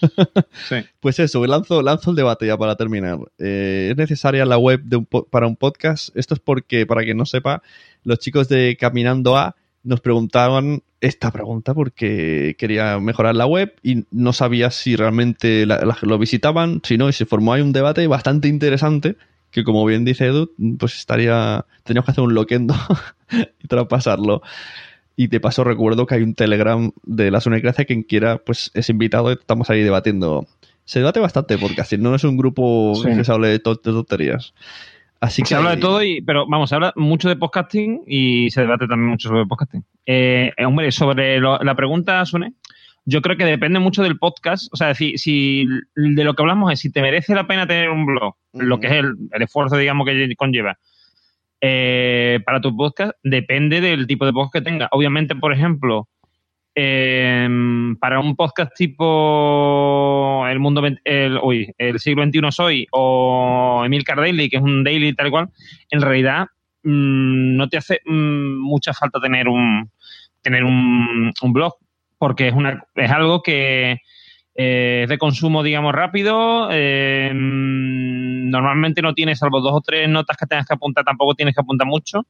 Pues 0.99 1.19
eso, 1.19 1.45
lanzo, 1.45 1.81
lanzo 1.81 2.11
el 2.11 2.15
debate 2.15 2.47
ya 2.47 2.57
para 2.57 2.75
terminar. 2.75 3.17
Eh, 3.39 3.89
¿Es 3.91 3.97
necesaria 3.97 4.45
la 4.45 4.57
web 4.57 4.81
de 4.83 4.97
un 4.97 5.05
para 5.05 5.47
un 5.47 5.55
podcast? 5.55 6.15
Esto 6.15 6.33
es 6.33 6.39
porque, 6.39 6.85
para 6.85 7.03
quien 7.03 7.17
no 7.17 7.25
sepa, 7.25 7.61
los 8.03 8.19
chicos 8.19 8.47
de 8.49 8.77
Caminando 8.77 9.37
A 9.37 9.55
nos 9.83 10.01
preguntaban 10.01 10.83
esta 10.99 11.31
pregunta 11.31 11.73
porque 11.73 12.55
quería 12.57 12.99
mejorar 12.99 13.35
la 13.35 13.45
web 13.45 13.75
y 13.83 14.05
no 14.11 14.33
sabía 14.33 14.71
si 14.71 14.95
realmente 14.95 15.65
la- 15.65 15.97
lo 16.01 16.17
visitaban, 16.17 16.81
si 16.83 16.97
no, 16.97 17.07
y 17.07 17.13
se 17.13 17.25
formó 17.25 17.53
ahí 17.53 17.61
un 17.61 17.71
debate 17.71 18.05
bastante 18.07 18.47
interesante 18.47 19.15
que 19.51 19.63
como 19.63 19.85
bien 19.85 20.03
dice 20.03 20.25
Edu, 20.25 20.51
pues 20.77 20.97
estaría, 20.97 21.65
teníamos 21.83 22.05
que 22.05 22.11
hacer 22.11 22.23
un 22.23 22.33
loquendo 22.33 22.75
y 23.63 23.67
traspasarlo. 23.67 24.41
Y 25.17 25.27
de 25.27 25.39
paso 25.41 25.63
recuerdo 25.65 26.05
que 26.05 26.15
hay 26.15 26.21
un 26.21 26.35
Telegram 26.35 26.91
de 27.03 27.31
la 27.31 27.41
Sunecracia, 27.41 27.83
quien 27.85 28.03
quiera, 28.03 28.37
pues 28.37 28.71
es 28.75 28.89
invitado 28.89 29.31
y 29.31 29.33
estamos 29.33 29.69
ahí 29.69 29.81
debatiendo. 29.81 30.45
Se 30.85 30.99
debate 30.99 31.19
bastante 31.19 31.57
porque 31.57 31.81
así 31.81 31.97
no 31.97 32.13
es 32.15 32.23
un 32.23 32.37
grupo 32.37 32.93
Sí. 33.03 33.09
que 33.09 33.23
se 33.23 33.31
hable 33.31 33.47
de, 33.49 33.59
to- 33.59 33.73
de 33.75 33.91
tonterías. 33.91 34.53
Así 35.19 35.41
que 35.41 35.47
se 35.49 35.55
habla 35.55 35.71
de 35.75 35.81
todo, 35.81 36.03
y, 36.03 36.21
pero 36.21 36.45
vamos, 36.47 36.69
se 36.69 36.75
habla 36.75 36.93
mucho 36.95 37.27
de 37.27 37.35
podcasting 37.35 38.03
y 38.05 38.51
se 38.51 38.61
debate 38.61 38.87
también 38.87 39.09
mucho 39.09 39.29
sobre 39.29 39.47
podcasting. 39.47 39.83
Eh, 40.05 40.51
eh, 40.55 40.65
hombre, 40.65 40.91
sobre 40.91 41.39
lo- 41.39 41.57
la 41.57 41.73
pregunta, 41.75 42.23
Sune, 42.23 42.53
yo 43.03 43.23
creo 43.23 43.35
que 43.35 43.45
depende 43.45 43.79
mucho 43.79 44.03
del 44.03 44.19
podcast. 44.19 44.71
O 44.71 44.77
sea, 44.77 44.93
si, 44.93 45.17
si 45.17 45.65
de 45.95 46.23
lo 46.23 46.35
que 46.35 46.43
hablamos 46.43 46.71
es 46.71 46.79
si 46.79 46.91
te 46.91 47.01
merece 47.01 47.33
la 47.33 47.47
pena 47.47 47.65
tener 47.65 47.89
un 47.89 48.05
blog, 48.05 48.35
lo 48.53 48.79
que 48.79 48.85
es 48.85 48.93
el, 48.93 49.13
el 49.31 49.41
esfuerzo, 49.41 49.77
digamos, 49.77 50.05
que 50.05 50.35
conlleva 50.37 50.77
eh, 51.61 52.39
para 52.45 52.61
tu 52.61 52.75
podcast, 52.75 53.13
depende 53.23 53.81
del 53.81 54.07
tipo 54.07 54.25
de 54.25 54.33
podcast 54.33 54.53
que 54.53 54.69
tenga. 54.69 54.87
Obviamente, 54.91 55.35
por 55.35 55.53
ejemplo, 55.53 56.07
eh, 56.75 57.49
para 57.99 58.19
un 58.19 58.35
podcast 58.35 58.71
tipo 58.75 60.45
El 60.47 60.59
Mundo, 60.59 60.83
el, 60.85 61.39
el 61.77 61.99
siglo 61.99 62.23
XXI 62.23 62.51
Soy 62.51 62.87
o 62.91 63.81
Emil 63.83 64.03
Daily, 64.03 64.47
que 64.47 64.57
es 64.57 64.63
un 64.63 64.83
daily 64.83 65.13
tal 65.13 65.31
cual, 65.31 65.49
en 65.89 66.01
realidad 66.01 66.45
mm, 66.83 67.55
no 67.55 67.67
te 67.67 67.77
hace 67.77 68.01
mm, 68.05 68.59
mucha 68.59 68.93
falta 68.93 69.19
tener 69.19 69.47
un 69.47 69.89
tener 70.43 70.63
un, 70.63 71.33
un 71.41 71.53
blog, 71.53 71.73
porque 72.19 72.49
es 72.49 72.53
una 72.53 72.83
es 72.93 73.11
algo 73.11 73.41
que 73.41 73.97
eh, 74.57 75.01
es 75.03 75.09
de 75.09 75.17
consumo, 75.17 75.61
digamos, 75.63 75.93
rápido. 75.93 76.67
eh, 76.71 77.31
normalmente 77.33 79.01
no 79.01 79.13
tienes, 79.13 79.39
salvo 79.39 79.61
dos 79.61 79.73
o 79.73 79.81
tres 79.81 80.09
notas 80.09 80.35
que 80.37 80.45
tengas 80.45 80.65
que 80.65 80.73
apuntar, 80.73 81.03
tampoco 81.05 81.35
tienes 81.35 81.53
que 81.55 81.61
apuntar 81.61 81.87
mucho. 81.87 82.23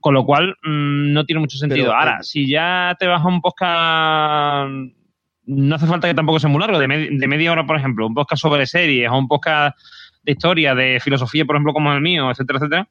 Con 0.00 0.14
lo 0.14 0.24
cual, 0.24 0.50
mm, 0.62 1.12
no 1.12 1.24
tiene 1.24 1.40
mucho 1.40 1.56
sentido. 1.58 1.86
Pero, 1.88 1.98
Ahora, 1.98 2.18
eh, 2.20 2.22
si 2.22 2.48
ya 2.48 2.94
te 3.00 3.06
vas 3.08 3.20
a 3.24 3.26
un 3.26 3.40
podcast, 3.40 4.70
no 5.46 5.74
hace 5.74 5.86
falta 5.86 6.06
que 6.06 6.14
tampoco 6.14 6.38
sea 6.38 6.48
muy 6.50 6.60
largo, 6.60 6.78
de, 6.78 6.86
med- 6.86 7.18
de 7.18 7.26
media 7.28 7.50
hora, 7.50 7.66
por 7.66 7.76
ejemplo, 7.76 8.06
un 8.06 8.14
podcast 8.14 8.40
sobre 8.42 8.64
series 8.66 9.08
o 9.10 9.18
un 9.18 9.26
podcast 9.26 9.76
de 10.22 10.32
historia, 10.32 10.74
de 10.76 11.00
filosofía, 11.00 11.44
por 11.44 11.56
ejemplo, 11.56 11.72
como 11.72 11.92
el 11.92 12.00
mío, 12.00 12.30
etcétera, 12.30 12.58
etcétera, 12.58 12.88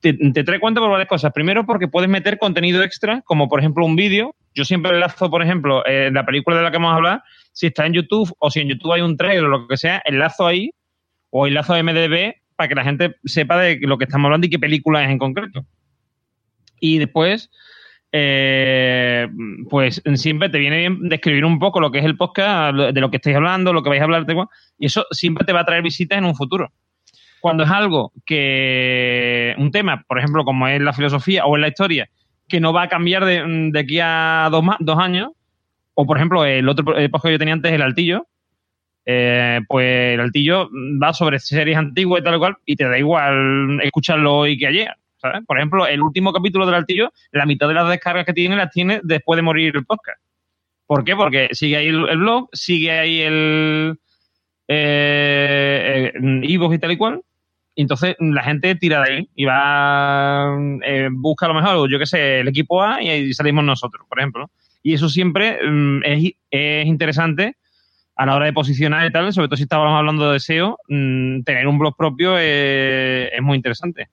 te, 0.00 0.12
te 0.14 0.44
trae 0.44 0.60
cuenta 0.60 0.80
por 0.80 0.90
varias 0.90 1.08
cosas. 1.08 1.32
Primero, 1.32 1.64
porque 1.66 1.88
puedes 1.88 2.08
meter 2.10 2.38
contenido 2.38 2.82
extra, 2.84 3.22
como 3.22 3.48
por 3.48 3.58
ejemplo 3.58 3.84
un 3.84 3.96
vídeo. 3.96 4.34
Yo 4.54 4.64
siempre 4.64 4.92
enlazo, 4.92 5.28
por 5.30 5.42
ejemplo, 5.42 5.82
la 5.86 6.24
película 6.24 6.56
de 6.56 6.62
la 6.62 6.70
que 6.70 6.76
vamos 6.76 6.92
a 6.92 6.96
hablar, 6.96 7.22
si 7.56 7.68
está 7.68 7.86
en 7.86 7.94
YouTube 7.94 8.36
o 8.38 8.50
si 8.50 8.60
en 8.60 8.68
YouTube 8.68 8.92
hay 8.92 9.00
un 9.00 9.16
trailer 9.16 9.44
o 9.44 9.48
lo 9.48 9.66
que 9.66 9.78
sea, 9.78 10.02
enlazo 10.04 10.46
ahí 10.46 10.72
o 11.30 11.46
enlazo 11.46 11.72
a 11.72 11.82
MDB 11.82 12.34
para 12.54 12.68
que 12.68 12.74
la 12.74 12.84
gente 12.84 13.16
sepa 13.24 13.58
de 13.58 13.78
lo 13.80 13.96
que 13.96 14.04
estamos 14.04 14.26
hablando 14.26 14.46
y 14.46 14.50
qué 14.50 14.58
película 14.58 15.02
es 15.02 15.10
en 15.10 15.18
concreto. 15.18 15.64
Y 16.78 16.98
después, 16.98 17.50
eh, 18.12 19.26
pues 19.70 20.02
siempre 20.16 20.50
te 20.50 20.58
viene 20.58 20.76
bien 20.76 21.08
describir 21.08 21.46
un 21.46 21.58
poco 21.58 21.80
lo 21.80 21.90
que 21.90 22.00
es 22.00 22.04
el 22.04 22.18
podcast, 22.18 22.76
de 22.76 23.00
lo 23.00 23.10
que 23.10 23.16
estáis 23.16 23.36
hablando, 23.36 23.72
lo 23.72 23.82
que 23.82 23.88
vais 23.88 24.02
a 24.02 24.04
hablar, 24.04 24.26
y 24.78 24.84
eso 24.84 25.06
siempre 25.10 25.46
te 25.46 25.54
va 25.54 25.60
a 25.60 25.64
traer 25.64 25.82
visitas 25.82 26.18
en 26.18 26.26
un 26.26 26.36
futuro. 26.36 26.70
Cuando 27.40 27.62
es 27.62 27.70
algo 27.70 28.12
que, 28.26 29.54
un 29.56 29.70
tema, 29.70 30.04
por 30.06 30.18
ejemplo, 30.18 30.44
como 30.44 30.68
es 30.68 30.78
la 30.82 30.92
filosofía 30.92 31.46
o 31.46 31.56
es 31.56 31.60
la 31.62 31.68
historia, 31.68 32.10
que 32.48 32.60
no 32.60 32.74
va 32.74 32.82
a 32.82 32.88
cambiar 32.88 33.24
de, 33.24 33.72
aquí 33.78 33.98
a 33.98 34.48
dos, 34.50 34.62
dos 34.80 34.98
años, 34.98 35.30
o 35.98 36.06
por 36.06 36.18
ejemplo, 36.18 36.44
el 36.44 36.68
otro 36.68 36.84
podcast 36.84 37.24
que 37.24 37.32
yo 37.32 37.38
tenía 37.38 37.54
antes, 37.54 37.72
el 37.72 37.80
Altillo, 37.80 38.26
eh, 39.06 39.60
pues 39.66 40.14
el 40.14 40.20
Altillo 40.20 40.68
va 41.02 41.14
sobre 41.14 41.38
series 41.38 41.78
antiguas 41.78 42.20
y 42.20 42.24
tal 42.24 42.34
y 42.34 42.38
cual, 42.38 42.56
y 42.66 42.76
te 42.76 42.84
da 42.84 42.98
igual 42.98 43.80
escucharlo 43.82 44.36
hoy 44.36 44.58
que 44.58 44.66
ayer. 44.66 44.90
¿sabes? 45.16 45.40
Por 45.46 45.56
ejemplo, 45.56 45.86
el 45.86 46.02
último 46.02 46.34
capítulo 46.34 46.66
del 46.66 46.74
Altillo, 46.74 47.12
la 47.32 47.46
mitad 47.46 47.66
de 47.66 47.74
las 47.74 47.88
descargas 47.88 48.26
que 48.26 48.34
tiene 48.34 48.56
las 48.56 48.70
tiene 48.70 49.00
después 49.04 49.38
de 49.38 49.42
morir 49.42 49.74
el 49.74 49.86
podcast. 49.86 50.20
¿Por 50.86 51.02
qué? 51.02 51.16
Porque 51.16 51.48
sigue 51.52 51.78
ahí 51.78 51.88
el, 51.88 52.18
blog, 52.18 52.50
sigue 52.52 52.90
ahí 52.92 53.22
el 53.22 53.98
eh, 54.68 56.12
eh, 56.14 56.40
y 56.42 56.78
tal 56.78 56.92
y 56.92 56.96
cual. 56.98 57.22
Y 57.74 57.82
entonces 57.82 58.16
la 58.18 58.42
gente 58.42 58.74
tira 58.74 59.02
de 59.02 59.12
ahí 59.12 59.28
y 59.34 59.46
va, 59.46 60.58
eh, 60.84 61.08
busca 61.10 61.46
a 61.46 61.48
lo 61.48 61.54
mejor, 61.54 61.90
yo 61.90 61.98
qué 61.98 62.06
sé, 62.06 62.40
el 62.40 62.48
equipo 62.48 62.82
A 62.82 63.02
y 63.02 63.08
ahí 63.08 63.32
salimos 63.32 63.64
nosotros, 63.64 64.06
por 64.08 64.18
ejemplo. 64.18 64.50
Y 64.86 64.94
eso 64.94 65.08
siempre 65.08 65.58
mm, 65.68 66.02
es, 66.04 66.32
es 66.48 66.86
interesante 66.86 67.56
a 68.18 68.24
la 68.24 68.36
hora 68.36 68.46
de 68.46 68.52
posicionar 68.52 69.04
y 69.04 69.12
tal, 69.12 69.30
sobre 69.32 69.48
todo 69.48 69.56
si 69.56 69.64
estábamos 69.64 69.98
hablando 69.98 70.30
de 70.30 70.38
SEO, 70.38 70.78
mm, 70.88 71.42
tener 71.42 71.66
un 71.66 71.76
blog 71.78 71.96
propio 71.96 72.38
es, 72.38 73.30
es 73.34 73.42
muy 73.42 73.56
interesante. 73.56 74.08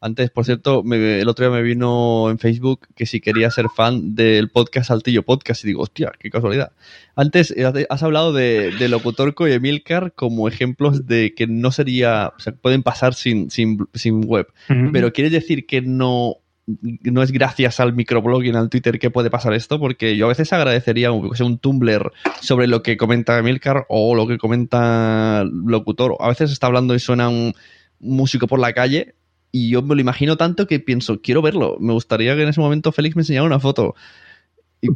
Antes, 0.00 0.30
por 0.30 0.44
cierto, 0.44 0.82
me- 0.82 1.20
el 1.20 1.28
otro 1.28 1.46
día 1.48 1.54
me 1.56 1.62
vino 1.62 2.28
en 2.30 2.38
Facebook 2.40 2.88
que 2.96 3.06
si 3.06 3.20
quería 3.20 3.48
ser 3.50 3.66
fan 3.74 4.14
del 4.16 4.50
podcast 4.50 4.88
Saltillo 4.88 5.22
Podcast 5.22 5.64
y 5.64 5.68
digo, 5.68 5.82
hostia, 5.82 6.10
qué 6.18 6.30
casualidad. 6.30 6.72
Antes 7.14 7.52
eh, 7.56 7.86
has 7.88 8.02
hablado 8.02 8.32
de, 8.32 8.72
de 8.72 8.88
Locutorco 8.88 9.46
y 9.46 9.52
Emilcar 9.52 10.12
como 10.14 10.48
ejemplos 10.48 11.06
de 11.06 11.32
que 11.34 11.46
no 11.46 11.70
sería, 11.70 12.32
o 12.36 12.40
sea, 12.40 12.52
pueden 12.54 12.82
pasar 12.82 13.14
sin, 13.14 13.50
sin, 13.50 13.78
sin 13.94 14.24
web. 14.24 14.48
Pero 14.92 15.12
¿quiere 15.12 15.30
decir 15.30 15.64
que 15.66 15.80
no, 15.80 16.36
no 16.66 17.22
es 17.22 17.32
gracias 17.32 17.80
al 17.80 17.92
microblogging, 17.92 18.56
al 18.56 18.70
Twitter 18.70 18.98
que 18.98 19.10
puede 19.10 19.30
pasar 19.30 19.52
esto? 19.54 19.78
Porque 19.78 20.16
yo 20.16 20.26
a 20.26 20.28
veces 20.28 20.52
agradecería 20.52 21.10
un, 21.10 21.30
un 21.40 21.58
Tumblr 21.58 22.12
sobre 22.40 22.66
lo 22.66 22.82
que 22.82 22.96
comenta 22.96 23.38
Emilcar 23.38 23.86
o 23.88 24.14
lo 24.14 24.26
que 24.26 24.38
comenta 24.38 25.44
Locutor. 25.44 26.16
A 26.20 26.28
veces 26.28 26.52
está 26.52 26.68
hablando 26.68 26.94
y 26.94 27.00
suena 27.00 27.28
un 27.28 27.54
músico 27.98 28.46
por 28.46 28.58
la 28.58 28.72
calle 28.72 29.14
y 29.50 29.70
yo 29.70 29.82
me 29.82 29.94
lo 29.94 30.00
imagino 30.00 30.36
tanto 30.36 30.66
que 30.66 30.80
pienso, 30.80 31.20
quiero 31.20 31.42
verlo. 31.42 31.76
Me 31.78 31.92
gustaría 31.92 32.34
que 32.34 32.42
en 32.42 32.48
ese 32.48 32.60
momento 32.60 32.90
Félix 32.90 33.16
me 33.16 33.22
enseñara 33.22 33.46
una 33.46 33.60
foto. 33.60 33.94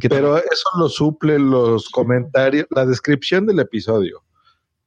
Pero 0.09 0.37
eso 0.37 0.69
lo 0.77 0.89
suple 0.89 1.39
los 1.39 1.89
comentarios, 1.89 2.65
la 2.71 2.85
descripción 2.85 3.45
del 3.45 3.59
episodio. 3.59 4.23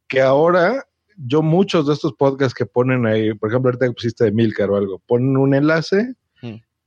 Que 0.09 0.21
ahora 0.21 0.85
yo 1.17 1.41
muchos 1.43 1.87
de 1.87 1.95
estos 1.95 2.13
podcasts 2.15 2.55
que 2.55 2.67
ponen 2.67 3.07
ahí, 3.07 3.33
por 3.35 3.49
ejemplo, 3.51 3.69
ahorita 3.69 3.87
que 3.87 3.93
pusiste 3.93 4.25
de 4.25 4.33
Milcar 4.33 4.71
o 4.71 4.77
algo, 4.77 4.99
ponen 5.07 5.37
un 5.37 5.55
enlace. 5.55 6.15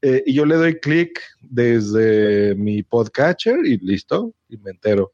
Eh, 0.05 0.21
y 0.25 0.33
yo 0.33 0.45
le 0.45 0.55
doy 0.55 0.77
clic 0.81 1.17
desde 1.41 2.55
mi 2.55 2.83
podcatcher 2.83 3.65
y 3.65 3.77
listo, 3.77 4.33
y 4.49 4.57
me 4.57 4.71
entero. 4.71 5.13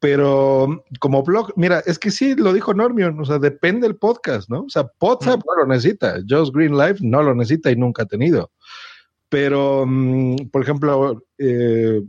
Pero 0.00 0.84
como 0.98 1.22
blog, 1.22 1.52
mira, 1.54 1.84
es 1.86 2.00
que 2.00 2.10
sí, 2.10 2.34
lo 2.34 2.52
dijo 2.52 2.74
Normion, 2.74 3.20
o 3.20 3.24
sea, 3.24 3.38
depende 3.38 3.86
del 3.86 3.94
podcast, 3.94 4.50
¿no? 4.50 4.62
O 4.62 4.68
sea, 4.68 4.90
WhatsApp 5.00 5.40
no 5.46 5.62
lo 5.62 5.66
necesita, 5.68 6.16
Just 6.28 6.52
Green 6.52 6.76
Life 6.76 6.96
no 7.00 7.22
lo 7.22 7.32
necesita 7.32 7.70
y 7.70 7.76
nunca 7.76 8.02
ha 8.02 8.06
tenido. 8.06 8.50
Pero, 9.28 9.84
mm, 9.86 10.48
por 10.50 10.62
ejemplo, 10.62 11.22
eh, 11.38 12.02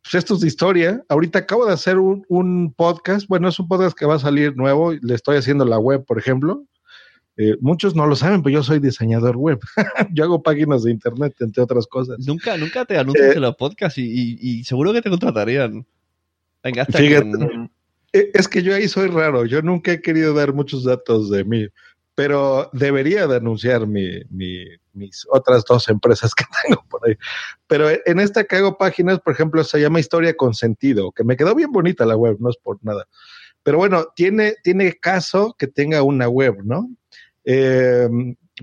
pues 0.00 0.14
esto 0.14 0.34
es 0.34 0.40
de 0.42 0.46
historia. 0.46 1.04
Ahorita 1.08 1.40
acabo 1.40 1.66
de 1.66 1.72
hacer 1.72 1.98
un, 1.98 2.24
un 2.28 2.72
podcast, 2.72 3.26
bueno, 3.26 3.48
es 3.48 3.58
un 3.58 3.66
podcast 3.66 3.98
que 3.98 4.06
va 4.06 4.14
a 4.14 4.20
salir 4.20 4.56
nuevo, 4.56 4.92
le 4.92 5.14
estoy 5.14 5.38
haciendo 5.38 5.64
la 5.64 5.80
web, 5.80 6.04
por 6.06 6.18
ejemplo. 6.18 6.64
Eh, 7.36 7.56
muchos 7.60 7.94
no 7.96 8.06
lo 8.06 8.14
saben, 8.14 8.42
pero 8.42 8.54
yo 8.54 8.62
soy 8.62 8.78
diseñador 8.78 9.36
web. 9.36 9.58
yo 10.14 10.24
hago 10.24 10.42
páginas 10.42 10.84
de 10.84 10.92
internet, 10.92 11.34
entre 11.40 11.62
otras 11.62 11.86
cosas. 11.86 12.18
nunca, 12.26 12.56
nunca 12.56 12.84
te 12.84 12.96
anuncias 12.96 13.30
Eh, 13.30 13.32
en 13.36 13.42
los 13.42 13.56
podcasts 13.56 13.98
y, 13.98 14.04
y- 14.04 14.38
y 14.40 14.64
seguro 14.64 14.92
que 14.92 15.02
te 15.02 15.10
contratarían. 15.10 15.84
Venga, 16.62 16.82
hasta 16.82 16.98
Fíjate. 16.98 17.30
con- 17.30 17.70
Eh, 18.12 18.30
Es 18.34 18.46
que 18.46 18.62
yo 18.62 18.74
ahí 18.74 18.86
soy 18.88 19.08
raro. 19.08 19.44
Yo 19.46 19.60
nunca 19.62 19.90
he 19.92 20.00
querido 20.00 20.32
dar 20.34 20.52
muchos 20.54 20.84
datos 20.84 21.28
de 21.30 21.42
mí, 21.44 21.66
pero 22.14 22.70
debería 22.72 23.26
de 23.26 23.36
anunciar 23.36 23.88
mi, 23.88 24.08
mi- 24.30 24.68
mis 24.92 25.26
otras 25.28 25.64
dos 25.64 25.88
empresas 25.88 26.32
que 26.32 26.44
tengo 26.78 26.84
por 26.88 27.00
ahí. 27.08 27.16
Pero 27.66 27.88
en 27.90 28.20
esta 28.20 28.44
que 28.44 28.54
hago 28.54 28.78
páginas, 28.78 29.18
por 29.18 29.32
ejemplo, 29.34 29.64
se 29.64 29.80
llama 29.80 29.98
Historia 29.98 30.36
con 30.36 30.54
Sentido, 30.54 31.10
que 31.10 31.24
me 31.24 31.36
quedó 31.36 31.56
bien 31.56 31.72
bonita 31.72 32.06
la 32.06 32.16
web, 32.16 32.36
no 32.38 32.50
es 32.50 32.56
por 32.56 32.78
nada. 32.84 33.08
Pero 33.64 33.78
bueno, 33.78 34.06
tiene, 34.14 34.54
tiene 34.62 34.92
caso 34.92 35.56
que 35.58 35.66
tenga 35.66 36.02
una 36.04 36.28
web, 36.28 36.58
¿no? 36.64 36.88
Eh, 37.44 38.08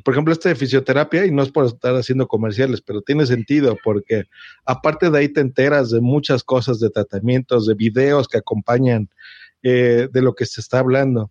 por 0.04 0.14
ejemplo, 0.14 0.32
este 0.34 0.50
de 0.50 0.56
fisioterapia, 0.56 1.26
y 1.26 1.32
no 1.32 1.44
es 1.44 1.52
por 1.52 1.66
estar 1.66 1.96
haciendo 1.96 2.28
comerciales, 2.28 2.82
pero 2.82 3.02
tiene 3.02 3.26
sentido 3.26 3.78
porque 3.84 4.24
aparte 4.66 5.10
de 5.10 5.18
ahí 5.18 5.30
te 5.30 5.42
enteras 5.42 5.92
de 5.92 6.00
muchas 6.00 6.44
cosas, 6.44 6.80
de 6.80 6.90
tratamientos, 6.90 7.68
de 7.68 7.76
videos 7.76 8.28
que 8.28 8.38
acompañan 8.38 9.10
eh, 9.64 10.08
de 10.12 10.22
lo 10.22 10.34
que 10.34 10.46
se 10.46 10.62
está 10.62 10.80
hablando. 10.80 11.30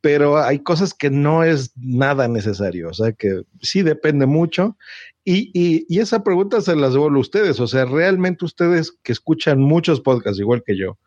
Pero 0.00 0.38
hay 0.38 0.60
cosas 0.60 0.94
que 0.94 1.10
no 1.10 1.42
es 1.42 1.72
nada 1.76 2.28
necesario, 2.28 2.88
o 2.88 2.94
sea 2.94 3.10
que 3.12 3.42
sí 3.60 3.82
depende 3.82 4.26
mucho. 4.26 4.76
Y, 5.24 5.50
y, 5.52 5.84
y 5.88 5.98
esa 5.98 6.22
pregunta 6.22 6.60
se 6.60 6.76
las 6.76 6.92
devuelvo 6.92 7.18
a 7.18 7.22
ustedes, 7.22 7.58
o 7.58 7.66
sea, 7.66 7.84
realmente 7.84 8.44
ustedes 8.44 8.92
que 9.02 9.10
escuchan 9.10 9.60
muchos 9.60 10.00
podcasts 10.00 10.38
igual 10.38 10.62
que 10.64 10.78
yo, 10.78 10.98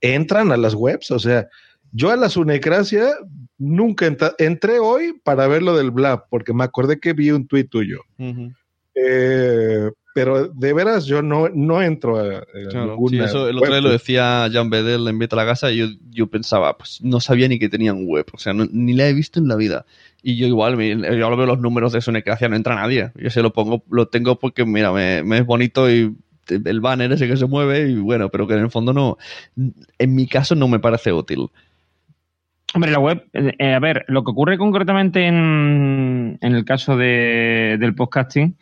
entran 0.00 0.50
a 0.50 0.56
las 0.56 0.72
webs, 0.72 1.10
o 1.10 1.18
sea, 1.18 1.46
yo 1.92 2.10
a 2.10 2.16
la 2.16 2.28
Sunecracia 2.28 3.08
nunca 3.58 4.06
entra- 4.06 4.34
entré 4.38 4.78
hoy 4.78 5.14
para 5.24 5.46
ver 5.48 5.62
lo 5.62 5.76
del 5.76 5.90
Blab, 5.90 6.24
porque 6.30 6.52
me 6.52 6.64
acordé 6.64 7.00
que 7.00 7.12
vi 7.12 7.30
un 7.30 7.46
tuit 7.46 7.68
tuyo. 7.68 8.00
Eh, 8.94 9.90
pero 10.14 10.48
de 10.48 10.72
veras 10.72 11.06
yo 11.06 11.22
no, 11.22 11.48
no 11.48 11.80
entro 11.80 12.16
a, 12.18 12.38
a 12.38 12.42
Claro, 12.70 12.92
ninguna 12.92 13.10
sí, 13.10 13.22
eso 13.30 13.48
el 13.48 13.58
otro 13.58 13.70
día 13.72 13.80
lo 13.80 13.90
decía 13.90 14.48
Jan 14.52 14.68
Bedell 14.68 15.06
en 15.06 15.18
Vete 15.18 15.36
a 15.36 15.38
la 15.38 15.46
Casa 15.46 15.70
y 15.70 15.76
yo, 15.76 15.86
yo 16.10 16.26
pensaba, 16.26 16.76
pues 16.76 17.00
no 17.02 17.20
sabía 17.20 17.46
ni 17.46 17.58
que 17.60 17.68
tenían 17.68 18.04
web, 18.06 18.26
o 18.32 18.38
sea, 18.38 18.52
no- 18.52 18.66
ni 18.72 18.94
la 18.94 19.08
he 19.08 19.12
visto 19.14 19.38
en 19.38 19.46
la 19.46 19.54
vida. 19.54 19.86
Y 20.22 20.36
yo 20.36 20.46
igual, 20.48 20.76
me- 20.76 20.90
yo 20.90 21.30
lo 21.30 21.36
veo 21.36 21.46
los 21.46 21.60
números 21.60 21.92
de 21.92 22.00
Sonecracia, 22.00 22.48
no 22.48 22.56
entra 22.56 22.74
nadie. 22.74 23.12
Yo 23.14 23.30
se 23.30 23.42
lo 23.42 23.52
pongo, 23.52 23.84
lo 23.90 24.08
tengo 24.08 24.38
porque, 24.40 24.64
mira, 24.64 24.92
me, 24.92 25.22
me 25.22 25.38
es 25.38 25.46
bonito 25.46 25.88
y 25.88 26.12
el 26.48 26.80
banner 26.80 27.12
ese 27.12 27.28
que 27.28 27.36
se 27.36 27.46
mueve 27.46 27.88
y 27.90 27.94
bueno, 27.96 28.30
pero 28.30 28.48
que 28.48 28.54
en 28.54 28.60
el 28.60 28.70
fondo 28.70 28.92
no, 28.92 29.18
en 29.56 30.14
mi 30.14 30.26
caso 30.26 30.54
no 30.56 30.66
me 30.66 30.80
parece 30.80 31.12
útil. 31.12 31.48
Hombre, 32.74 32.90
la 32.90 32.98
web, 32.98 33.24
eh, 33.32 33.52
eh, 33.58 33.72
a 33.74 33.78
ver, 33.78 34.04
lo 34.08 34.22
que 34.24 34.30
ocurre 34.30 34.58
concretamente 34.58 35.26
en, 35.26 36.38
en 36.40 36.54
el 36.54 36.64
caso 36.64 36.96
de- 36.96 37.76
del 37.80 37.94
podcasting 37.94 38.56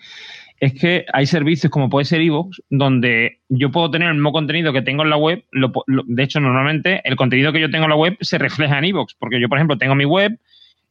es 0.59 0.73
que 0.75 1.05
hay 1.13 1.27
servicios 1.27 1.71
como 1.71 1.91
puede 1.91 2.05
ser 2.07 2.21
Evox, 2.23 2.63
donde 2.71 3.41
yo 3.49 3.71
puedo 3.71 3.91
tener 3.91 4.09
el 4.09 4.15
mismo 4.15 4.33
contenido 4.33 4.73
que 4.73 4.81
tengo 4.83 5.03
en 5.03 5.11
la 5.11 5.17
web. 5.17 5.45
lo 5.51 5.73
lo- 5.87 6.05
de 6.07 6.23
hecho, 6.23 6.41
normalmente 6.41 7.01
el 7.05 7.17
contenido 7.17 7.53
que 7.53 7.61
yo 7.61 7.71
tengo 7.71 7.85
en 7.85 7.91
la 7.91 7.97
web 7.97 8.17
se 8.21 8.39
refleja 8.39 8.79
en 8.79 8.85
Evox, 8.85 9.15
porque 9.19 9.41
yo, 9.41 9.49
por 9.49 9.59
ejemplo, 9.59 9.77
tengo 9.77 9.95
mi 9.95 10.05
web 10.07 10.39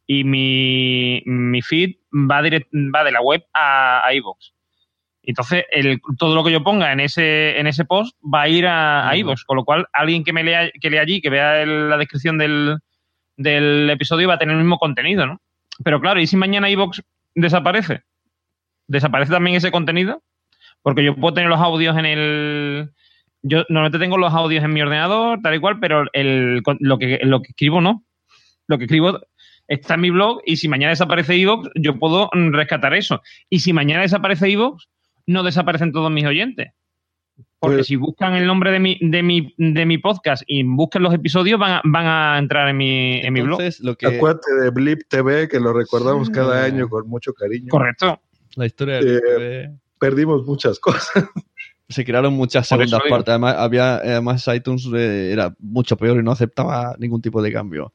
y 0.05 0.23
mi, 0.23 1.23
mi 1.25 1.61
feed 1.63 1.95
va, 2.13 2.43
direct- 2.43 2.67
va 2.93 3.03
de 3.03 3.11
la 3.11 3.21
web 3.21 3.43
a, 3.53 4.05
a 4.05 4.13
iVoox. 4.13 4.51
Entonces, 5.23 5.65
el, 5.71 5.99
todo 6.19 6.35
lo 6.35 6.43
que 6.43 6.51
yo 6.51 6.61
ponga 6.63 6.91
en 6.93 6.99
ese, 6.99 7.57
en 7.59 7.65
ese 7.65 7.85
post 7.85 8.15
va 8.23 8.43
a 8.43 8.47
ir 8.49 8.67
a, 8.67 9.09
a 9.09 9.17
iVoox, 9.17 9.43
con 9.45 9.55
lo 9.57 9.63
cual 9.65 9.87
alguien 9.93 10.23
que 10.23 10.31
me 10.33 10.43
lea, 10.43 10.69
que 10.79 10.91
lea 10.91 11.01
allí, 11.01 11.21
que 11.21 11.31
vea 11.31 11.63
el- 11.63 11.89
la 11.89 11.97
descripción 11.97 12.37
del, 12.37 12.77
del 13.37 13.89
episodio 13.89 14.27
va 14.27 14.35
a 14.35 14.37
tener 14.39 14.55
el 14.55 14.61
mismo 14.61 14.77
contenido, 14.77 15.25
¿no? 15.25 15.41
Pero 15.83 15.99
claro, 15.99 16.19
¿y 16.19 16.27
si 16.27 16.37
mañana 16.37 16.69
iVoox 16.69 17.01
desaparece? 17.35 18.03
¿Desaparece 18.87 19.31
también 19.31 19.55
ese 19.55 19.71
contenido? 19.71 20.23
Porque 20.81 21.03
yo 21.03 21.15
puedo 21.15 21.33
tener 21.33 21.49
los 21.49 21.59
audios 21.59 21.97
en 21.97 22.05
el... 22.05 22.91
Yo 23.41 23.63
normalmente 23.69 23.99
tengo 23.99 24.17
los 24.17 24.33
audios 24.33 24.63
en 24.63 24.73
mi 24.73 24.81
ordenador, 24.81 25.39
tal 25.41 25.55
y 25.55 25.59
cual, 25.59 25.79
pero 25.79 26.05
el, 26.13 26.61
lo, 26.79 26.97
que, 26.97 27.19
lo 27.23 27.41
que 27.41 27.49
escribo 27.49 27.81
no. 27.81 28.03
Lo 28.67 28.77
que 28.77 28.85
escribo 28.85 29.19
está 29.67 29.95
en 29.95 30.01
mi 30.01 30.09
blog 30.09 30.41
y 30.45 30.57
si 30.57 30.67
mañana 30.67 30.91
desaparece 30.91 31.37
iVoox, 31.37 31.69
yo 31.75 31.99
puedo 31.99 32.29
rescatar 32.33 32.93
eso. 32.93 33.21
Y 33.49 33.59
si 33.59 33.73
mañana 33.73 34.01
desaparece 34.01 34.49
iVoox, 34.49 34.85
no 35.27 35.43
desaparecen 35.43 35.91
todos 35.91 36.11
mis 36.11 36.25
oyentes. 36.25 36.71
Porque 37.59 37.77
Pues- 37.77 37.87
si 37.87 37.95
buscan 37.95 38.33
el 38.35 38.45
nombre 38.45 38.71
de 38.71 38.79
mi, 38.79 38.97
de 39.01 39.23
mi, 39.23 39.53
de 39.57 39.85
mi 39.85 39.97
podcast 39.97 40.43
y 40.45 40.63
buscan 40.63 41.01
los 41.03 41.13
episodios, 41.13 41.59
van 41.59 41.71
a, 41.73 41.81
van 41.83 42.05
a 42.05 42.37
entrar 42.37 42.69
en 42.69 42.77
mi, 42.77 43.21
en 43.21 43.33
mi 43.33 43.41
blog. 43.41 43.59
Lo 43.81 43.95
que, 43.95 44.07
Acuérdate 44.07 44.53
de 44.61 44.69
Blip 44.69 45.01
TV, 45.07 45.47
que 45.47 45.59
lo 45.59 45.73
recordamos 45.73 46.29
cada 46.29 46.63
año 46.63 46.87
con 46.89 47.07
mucho 47.07 47.33
cariño. 47.33 47.67
Correcto. 47.69 48.19
la 48.55 48.65
historia 48.65 48.95
del 48.99 49.17
Eh, 49.17 49.21
TV, 49.21 49.71
Perdimos 49.99 50.45
muchas 50.45 50.79
cosas. 50.79 51.09
se 51.89 52.05
crearon 52.05 52.33
muchas 52.33 52.67
Por 52.69 52.77
segundas 52.79 53.01
partes. 53.09 53.29
Además, 53.29 53.55
había, 53.57 53.95
además 53.95 54.47
iTunes 54.53 54.87
eh, 54.93 55.31
era 55.31 55.55
mucho 55.59 55.97
peor 55.97 56.17
y 56.19 56.23
no 56.23 56.31
aceptaba 56.31 56.95
ningún 56.99 57.21
tipo 57.21 57.41
de 57.41 57.51
cambio. 57.51 57.91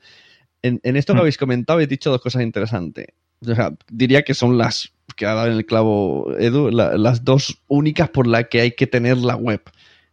En, 0.63 0.81
en 0.83 0.97
esto 0.97 1.13
que 1.13 1.19
Mm. 1.19 1.21
habéis 1.21 1.39
comentado, 1.39 1.75
habéis 1.77 1.89
dicho 1.91 2.11
dos 2.11 2.21
cosas 2.21 2.43
interesantes. 2.43 3.07
O 3.47 3.55
sea, 3.55 3.73
diría 3.91 4.23
que 4.23 4.35
son 4.35 4.59
las 4.59 4.93
que 5.15 5.27
ha 5.27 5.35
dado 5.35 5.49
en 5.49 5.55
el 5.55 5.67
clavo 5.67 6.33
Edu, 6.39 6.71
la- 6.71 6.97
las 6.97 7.25
dos 7.25 7.61
únicas 7.69 8.09
por 8.09 8.27
las 8.27 8.47
que 8.49 8.61
hay 8.61 8.73
que 8.73 8.87
tener 8.87 9.17
la 9.19 9.37
web. 9.37 9.61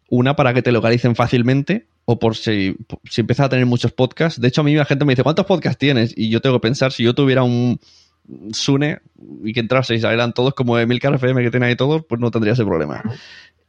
Una 0.10 0.36
para 0.36 0.54
que 0.54 0.62
te 0.62 0.72
localicen 0.72 1.16
fácilmente 1.16 1.88
o 2.06 2.18
por 2.20 2.36
si, 2.36 2.76
si 3.10 3.22
empiezas 3.22 3.48
a 3.48 3.50
tener 3.50 3.66
muchos 3.66 3.92
podcasts. 3.92 4.40
De 4.40 4.48
hecho, 4.48 4.62
a 4.62 4.64
mí 4.64 4.74
la 4.76 4.86
gente 4.86 5.04
me 5.06 5.12
dice, 5.14 5.24
¿cuántos 5.24 5.46
podcasts 5.46 5.78
tienes? 5.78 6.14
Y 6.16 6.30
yo 6.30 6.40
tengo 6.42 6.56
que 6.56 6.62
pensar, 6.68 6.92
si 6.94 7.04
yo 7.04 7.14
tuviera 7.14 7.44
un 7.44 7.80
Sune 8.52 9.00
y 9.44 9.54
que 9.54 9.60
entrase 9.62 9.96
y 9.96 10.00
salieran 10.02 10.34
todos 10.34 10.54
como 10.54 10.78
Emilcar 10.78 11.14
FM 11.16 11.44
que 11.44 11.52
tiene 11.52 11.66
ahí 11.68 11.76
todos, 11.76 12.04
pues 12.08 12.20
no 12.22 12.32
tendría 12.32 12.54
ese 12.54 12.66
problema. 12.66 13.02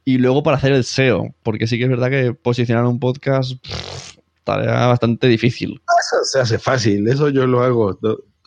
Y 0.05 0.17
luego 0.17 0.43
para 0.43 0.57
hacer 0.57 0.71
el 0.73 0.83
SEO, 0.83 1.33
porque 1.43 1.67
sí 1.67 1.77
que 1.77 1.83
es 1.83 1.89
verdad 1.89 2.09
que 2.09 2.33
posicionar 2.33 2.85
un 2.85 2.99
podcast 2.99 3.53
pff, 3.61 4.17
tarea 4.43 4.87
bastante 4.87 5.27
difícil. 5.27 5.81
Eso 5.99 6.23
se 6.23 6.39
hace 6.39 6.59
fácil, 6.59 7.07
eso 7.07 7.29
yo 7.29 7.45
lo 7.47 7.61
hago. 7.61 7.97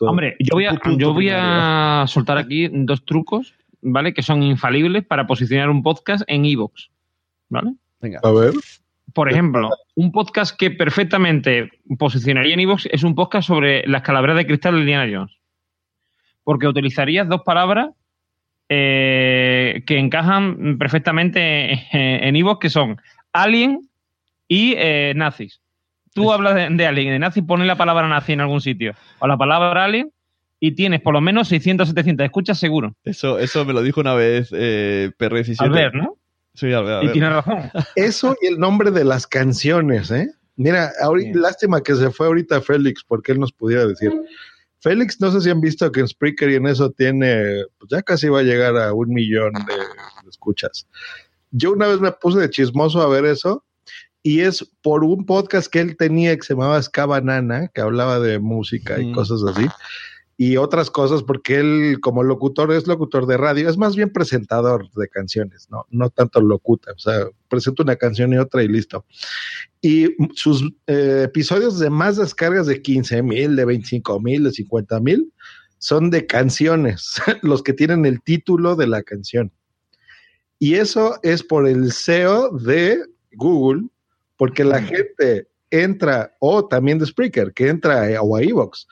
Hombre, 0.09 0.35
yo 0.39 0.53
voy, 0.53 0.65
a, 0.65 0.71
Punto 0.71 0.97
yo 0.97 1.13
voy 1.13 1.25
primario. 1.25 1.49
a 1.51 2.05
soltar 2.07 2.37
aquí 2.37 2.69
dos 2.71 3.05
trucos, 3.05 3.53
¿vale? 3.81 4.13
Que 4.13 4.23
son 4.23 4.43
infalibles 4.43 5.05
para 5.05 5.27
posicionar 5.27 5.69
un 5.69 5.83
podcast 5.83 6.23
en 6.27 6.45
iVoox, 6.45 6.89
¿vale? 7.49 7.73
Venga. 8.01 8.19
A 8.23 8.31
ver, 8.31 8.53
Por 9.13 9.31
ejemplo, 9.31 9.69
un 9.95 10.11
podcast 10.11 10.57
que 10.57 10.71
perfectamente 10.71 11.69
posicionaría 11.97 12.53
en 12.53 12.59
iVoox 12.61 12.87
es 12.91 13.03
un 13.03 13.15
podcast 13.15 13.47
sobre 13.47 13.87
las 13.87 14.01
calaveras 14.01 14.37
de 14.37 14.45
cristal 14.45 14.75
de 14.75 14.81
Indiana 14.81 15.11
Jones. 15.11 15.37
Porque 16.43 16.67
utilizarías 16.67 17.27
dos 17.29 17.41
palabras 17.43 17.89
eh, 18.69 19.83
que 19.85 19.97
encajan 19.97 20.77
perfectamente 20.77 21.87
en 22.27 22.35
iVoox, 22.35 22.59
que 22.59 22.69
son 22.69 22.99
alien 23.31 23.89
y 24.47 24.73
eh, 24.77 25.13
nazis. 25.15 25.62
Tú 26.13 26.31
hablas 26.31 26.55
de, 26.55 26.69
de 26.69 26.85
alien 26.87 27.13
de 27.13 27.19
nazi, 27.19 27.41
pones 27.41 27.67
la 27.67 27.75
palabra 27.75 28.07
nazi 28.07 28.33
en 28.33 28.41
algún 28.41 28.61
sitio 28.61 28.93
o 29.19 29.27
la 29.27 29.37
palabra 29.37 29.85
alien 29.85 30.11
y 30.59 30.71
tienes 30.75 31.01
por 31.01 31.13
lo 31.13 31.19
menos 31.19 31.49
600 31.49 31.89
700 31.89 32.23
escuchas 32.23 32.57
seguro. 32.57 32.95
Eso, 33.03 33.37
eso 33.37 33.65
me 33.65 33.73
lo 33.73 33.81
dijo 33.81 33.99
una 33.99 34.13
vez 34.13 34.47
eh, 34.53 35.11
PR17. 35.19 35.57
Albert, 35.59 35.93
¿no? 35.93 36.17
Sí, 36.53 36.71
Albert. 36.71 37.03
Y 37.03 37.11
tiene 37.11 37.29
razón. 37.29 37.69
Eso 37.97 38.37
y 38.41 38.47
el 38.47 38.57
nombre 38.59 38.89
de 38.89 39.03
las 39.03 39.27
canciones, 39.27 40.09
¿eh? 40.09 40.29
Mira, 40.55 40.91
ahorita, 41.01 41.37
lástima 41.37 41.81
que 41.81 41.95
se 41.95 42.11
fue 42.11 42.27
ahorita 42.27 42.61
Félix, 42.61 43.03
porque 43.03 43.33
él 43.33 43.41
nos 43.41 43.51
pudiera 43.51 43.85
decir. 43.85 44.13
Félix, 44.79 45.19
no 45.19 45.31
sé 45.31 45.41
si 45.41 45.49
han 45.49 45.59
visto 45.59 45.91
que 45.91 45.99
en 45.99 46.07
Spreaker 46.07 46.49
y 46.49 46.55
en 46.55 46.67
eso 46.67 46.91
tiene, 46.91 47.63
pues 47.77 47.89
ya 47.89 48.01
casi 48.01 48.29
va 48.29 48.39
a 48.39 48.43
llegar 48.43 48.77
a 48.77 48.93
un 48.93 49.09
millón 49.09 49.51
de, 49.51 49.75
de 49.75 50.29
escuchas. 50.29 50.87
Yo 51.51 51.73
una 51.73 51.87
vez 51.87 51.99
me 51.99 52.11
puse 52.13 52.39
de 52.39 52.49
chismoso 52.49 53.01
a 53.01 53.09
ver 53.09 53.25
eso 53.25 53.65
y 54.23 54.39
es 54.39 54.65
por 54.81 55.03
un 55.03 55.25
podcast 55.25 55.67
que 55.67 55.81
él 55.81 55.97
tenía 55.97 56.35
que 56.35 56.43
se 56.43 56.53
llamaba 56.53 56.81
Ska 56.81 57.05
Banana, 57.05 57.67
que 57.73 57.81
hablaba 57.81 58.19
de 58.19 58.39
música 58.39 58.99
y 58.99 59.07
Mm. 59.07 59.13
cosas 59.13 59.43
así, 59.43 59.67
y 60.37 60.57
otras 60.57 60.89
cosas, 60.89 61.21
porque 61.21 61.57
él 61.57 61.97
como 62.01 62.23
locutor 62.23 62.71
es 62.71 62.87
locutor 62.87 63.27
de 63.27 63.37
radio, 63.37 63.69
es 63.69 63.77
más 63.77 63.95
bien 63.95 64.09
presentador 64.11 64.89
de 64.91 65.07
canciones, 65.09 65.67
no, 65.69 65.85
no 65.91 66.09
tanto 66.09 66.41
locuta, 66.41 66.91
o 66.93 66.99
sea, 66.99 67.27
presenta 67.49 67.83
una 67.83 67.97
canción 67.97 68.33
y 68.33 68.37
otra 68.37 68.63
y 68.63 68.67
listo. 68.67 69.05
Y 69.81 70.15
sus 70.35 70.63
eh, 70.87 71.23
episodios 71.25 71.77
de 71.77 71.89
más 71.89 72.17
descargas 72.17 72.65
de 72.65 72.81
15 72.81 73.21
mil, 73.21 73.55
de 73.55 73.65
25 73.65 74.19
mil, 74.21 74.43
de 74.45 74.51
50 74.51 74.99
mil, 75.01 75.31
son 75.77 76.09
de 76.09 76.25
canciones, 76.25 77.21
los 77.41 77.61
que 77.61 77.73
tienen 77.73 78.05
el 78.05 78.21
título 78.21 78.75
de 78.75 78.87
la 78.87 79.03
canción. 79.03 79.51
Y 80.59 80.75
eso 80.75 81.19
es 81.23 81.43
por 81.43 81.67
el 81.67 81.91
SEO 81.91 82.57
de 82.57 83.03
Google, 83.33 83.89
porque 84.37 84.63
la 84.63 84.81
gente 84.81 85.47
entra, 85.69 86.35
o 86.39 86.67
también 86.67 86.99
de 86.99 87.05
Spreaker, 87.05 87.53
que 87.53 87.67
entra 87.67 88.09
eh, 88.09 88.17
o 88.19 88.35
a 88.35 88.41
Evox, 88.41 88.87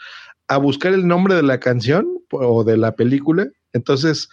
a 0.47 0.57
buscar 0.57 0.93
el 0.93 1.07
nombre 1.07 1.35
de 1.35 1.43
la 1.43 1.59
canción 1.59 2.07
o 2.31 2.63
de 2.63 2.77
la 2.77 2.95
película. 2.95 3.47
Entonces, 3.73 4.29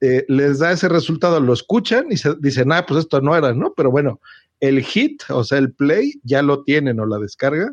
eh, 0.00 0.24
les 0.28 0.58
da 0.58 0.72
ese 0.72 0.88
resultado, 0.88 1.40
lo 1.40 1.52
escuchan 1.52 2.06
y 2.10 2.16
se 2.18 2.34
dicen, 2.38 2.70
ah, 2.72 2.84
pues 2.86 3.00
esto 3.00 3.20
no 3.20 3.34
era, 3.34 3.54
¿no? 3.54 3.72
Pero 3.74 3.90
bueno, 3.90 4.20
el 4.60 4.82
hit, 4.82 5.22
o 5.30 5.42
sea, 5.42 5.58
el 5.58 5.72
play, 5.72 6.20
ya 6.22 6.42
lo 6.42 6.62
tienen 6.64 7.00
o 7.00 7.06
la 7.06 7.18
descarga 7.18 7.72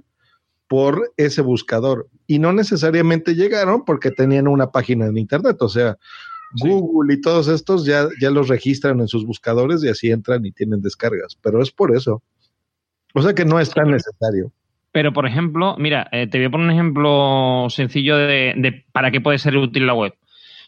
por 0.67 1.11
ese 1.17 1.41
buscador. 1.41 2.07
Y 2.25 2.39
no 2.39 2.53
necesariamente 2.53 3.35
llegaron 3.35 3.83
porque 3.85 4.11
tenían 4.11 4.47
una 4.47 4.71
página 4.71 5.05
en 5.07 5.17
internet, 5.17 5.57
o 5.59 5.69
sea, 5.69 5.97
Google 6.59 7.13
y 7.13 7.21
todos 7.21 7.47
estos 7.47 7.85
ya, 7.85 8.07
ya 8.21 8.29
los 8.29 8.47
registran 8.47 8.99
en 8.99 9.07
sus 9.07 9.25
buscadores 9.25 9.83
y 9.83 9.89
así 9.89 10.11
entran 10.11 10.45
y 10.45 10.51
tienen 10.51 10.81
descargas, 10.81 11.37
pero 11.41 11.61
es 11.61 11.71
por 11.71 11.95
eso. 11.95 12.21
O 13.13 13.21
sea 13.21 13.33
que 13.33 13.45
no 13.45 13.59
es 13.59 13.69
tan 13.69 13.91
necesario. 13.91 14.51
Pero, 14.91 15.11
por 15.13 15.25
ejemplo, 15.25 15.75
mira, 15.79 16.07
eh, 16.11 16.27
te 16.27 16.37
voy 16.37 16.45
a 16.45 16.49
poner 16.49 16.67
un 16.67 16.73
ejemplo 16.73 17.67
sencillo 17.69 18.17
de, 18.17 18.53
de 18.55 18.85
para 18.91 19.09
qué 19.11 19.21
puede 19.21 19.39
ser 19.39 19.57
útil 19.57 19.87
la 19.87 19.93
web. 19.93 20.13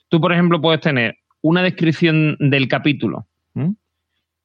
Tú, 0.10 0.20
por 0.20 0.34
ejemplo, 0.34 0.62
puedes 0.62 0.82
tener 0.82 1.18
una 1.42 1.62
descripción 1.62 2.36
del 2.40 2.68
capítulo 2.68 3.28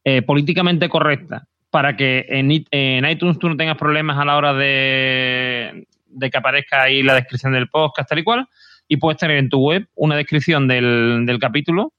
eh, 0.05 0.23
políticamente 0.23 0.89
correcta 0.89 1.47
para 1.71 1.97
que 1.97 2.27
en 2.29 2.51
iTunes 3.07 3.39
tú 3.39 3.49
no 3.49 3.57
tengas 3.57 3.77
problemas 3.77 4.19
a 4.19 4.25
la 4.25 4.37
hora 4.37 4.55
de, 4.55 5.87
de 6.09 6.31
que 6.31 6.39
aparezca 6.39 6.83
ahí 6.83 7.03
la 7.03 7.15
descripción 7.15 7.53
del 7.53 7.69
podcast 7.69 8.09
tal 8.09 8.19
y 8.19 8.25
cual. 8.25 8.49
Y 8.89 8.97
puedes 8.97 9.19
tener 9.19 9.39
en 9.39 9.49
tu 9.49 9.61
web 9.61 9.89
una 9.95 10.17
descripción 10.17 10.69
del, 10.69 11.25
del 11.25 11.39
capítulo 11.39 11.93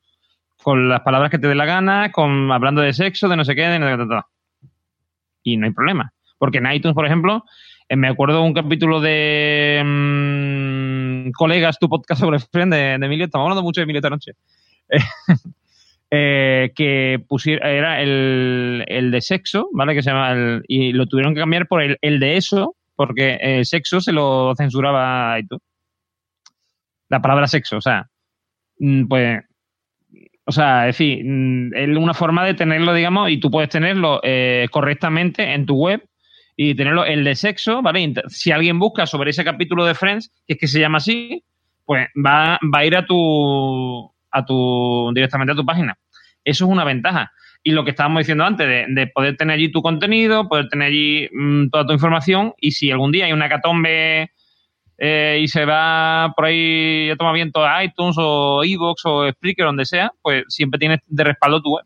con 0.61 0.89
las 0.89 1.01
palabras 1.01 1.31
que 1.31 1.39
te 1.39 1.47
dé 1.47 1.55
la 1.55 1.65
gana, 1.65 2.11
con 2.11 2.51
hablando 2.51 2.81
de 2.81 2.93
sexo, 2.93 3.27
de 3.27 3.37
no 3.37 3.45
sé 3.45 3.55
qué, 3.55 3.63
de 3.63 3.79
no 3.79 3.87
sé 3.87 3.97
qué, 3.97 4.21
y 5.43 5.57
no 5.57 5.65
hay 5.65 5.71
problema. 5.71 6.13
Porque 6.37 6.57
en 6.57 6.71
iTunes, 6.71 6.95
por 6.95 7.05
ejemplo, 7.05 7.43
eh, 7.87 7.95
me 7.95 8.07
acuerdo 8.07 8.43
un 8.43 8.53
capítulo 8.53 9.01
de 9.01 9.81
mm, 9.85 11.31
Colegas, 11.31 11.77
tu 11.79 11.89
podcast 11.89 12.21
sobre 12.21 12.39
Friend 12.39 12.73
de, 12.73 12.97
de 12.97 13.05
Emilio, 13.05 13.25
estamos 13.25 13.45
hablando 13.45 13.63
mucho 13.63 13.81
de 13.81 13.83
Emilio 13.83 13.99
esta 13.99 14.09
noche, 14.09 14.31
eh, 16.11 16.71
que 16.75 17.23
pusiera, 17.27 17.69
era 17.69 18.01
el, 18.01 18.85
el 18.87 19.11
de 19.11 19.21
sexo, 19.21 19.69
¿vale? 19.73 19.93
Que 19.93 20.03
se 20.03 20.09
llama 20.09 20.61
y 20.67 20.93
lo 20.93 21.05
tuvieron 21.05 21.33
que 21.33 21.41
cambiar 21.41 21.67
por 21.67 21.81
el, 21.81 21.97
el 22.01 22.19
de 22.19 22.37
eso, 22.37 22.75
porque 22.95 23.37
el 23.41 23.65
sexo 23.65 23.99
se 23.99 24.11
lo 24.11 24.53
censuraba 24.55 25.37
iTunes. 25.39 25.63
La 27.09 27.21
palabra 27.21 27.47
sexo, 27.47 27.77
o 27.77 27.81
sea, 27.81 28.07
mm, 28.79 29.07
pues 29.07 29.41
o 30.45 30.51
sea, 30.51 30.87
es 30.87 30.97
decir, 30.97 31.23
mm, 31.23 31.73
es 31.73 31.97
una 31.97 32.13
forma 32.13 32.45
de 32.45 32.53
tenerlo, 32.53 32.93
digamos, 32.93 33.29
y 33.29 33.37
tú 33.37 33.51
puedes 33.51 33.69
tenerlo 33.69 34.19
eh, 34.23 34.67
correctamente 34.71 35.53
en 35.53 35.65
tu 35.65 35.75
web 35.75 36.03
y 36.55 36.75
tenerlo 36.75 37.05
el 37.05 37.23
de 37.23 37.35
sexo, 37.35 37.81
¿vale? 37.81 38.13
Si 38.27 38.51
alguien 38.51 38.79
busca 38.79 39.05
sobre 39.05 39.29
ese 39.31 39.43
capítulo 39.43 39.85
de 39.85 39.95
Friends, 39.95 40.31
que 40.47 40.53
es 40.53 40.59
que 40.59 40.67
se 40.67 40.79
llama 40.79 40.97
así, 40.97 41.43
pues 41.85 42.07
va, 42.15 42.59
va 42.73 42.79
a 42.79 42.85
ir 42.85 42.95
a 42.95 43.05
tu, 43.05 44.11
a 44.31 44.45
tu, 44.45 45.11
directamente 45.13 45.53
a 45.53 45.55
tu 45.55 45.65
página. 45.65 45.97
Eso 46.43 46.65
es 46.65 46.71
una 46.71 46.83
ventaja. 46.83 47.31
Y 47.63 47.71
lo 47.71 47.83
que 47.83 47.91
estábamos 47.91 48.21
diciendo 48.21 48.43
antes, 48.43 48.67
de, 48.67 48.85
de 48.89 49.07
poder 49.07 49.37
tener 49.37 49.55
allí 49.55 49.71
tu 49.71 49.81
contenido, 49.81 50.47
poder 50.47 50.67
tener 50.67 50.87
allí 50.87 51.29
mm, 51.31 51.69
toda 51.69 51.85
tu 51.85 51.93
información, 51.93 52.53
y 52.59 52.71
si 52.71 52.91
algún 52.91 53.11
día 53.11 53.25
hay 53.25 53.33
una 53.33 53.49
catombe 53.49 54.31
eh, 55.03 55.39
y 55.41 55.47
se 55.47 55.65
va 55.65 56.31
por 56.35 56.45
ahí 56.45 57.09
a 57.09 57.15
tomar 57.15 57.33
viento 57.33 57.65
a 57.65 57.83
iTunes 57.83 58.15
o 58.19 58.63
Evox 58.63 59.01
o 59.05 59.27
Spreaker, 59.31 59.65
donde 59.65 59.85
sea, 59.85 60.11
pues 60.21 60.43
siempre 60.49 60.77
tienes 60.79 60.99
de 61.07 61.23
respaldo 61.23 61.61
tu 61.61 61.73
web. 61.75 61.85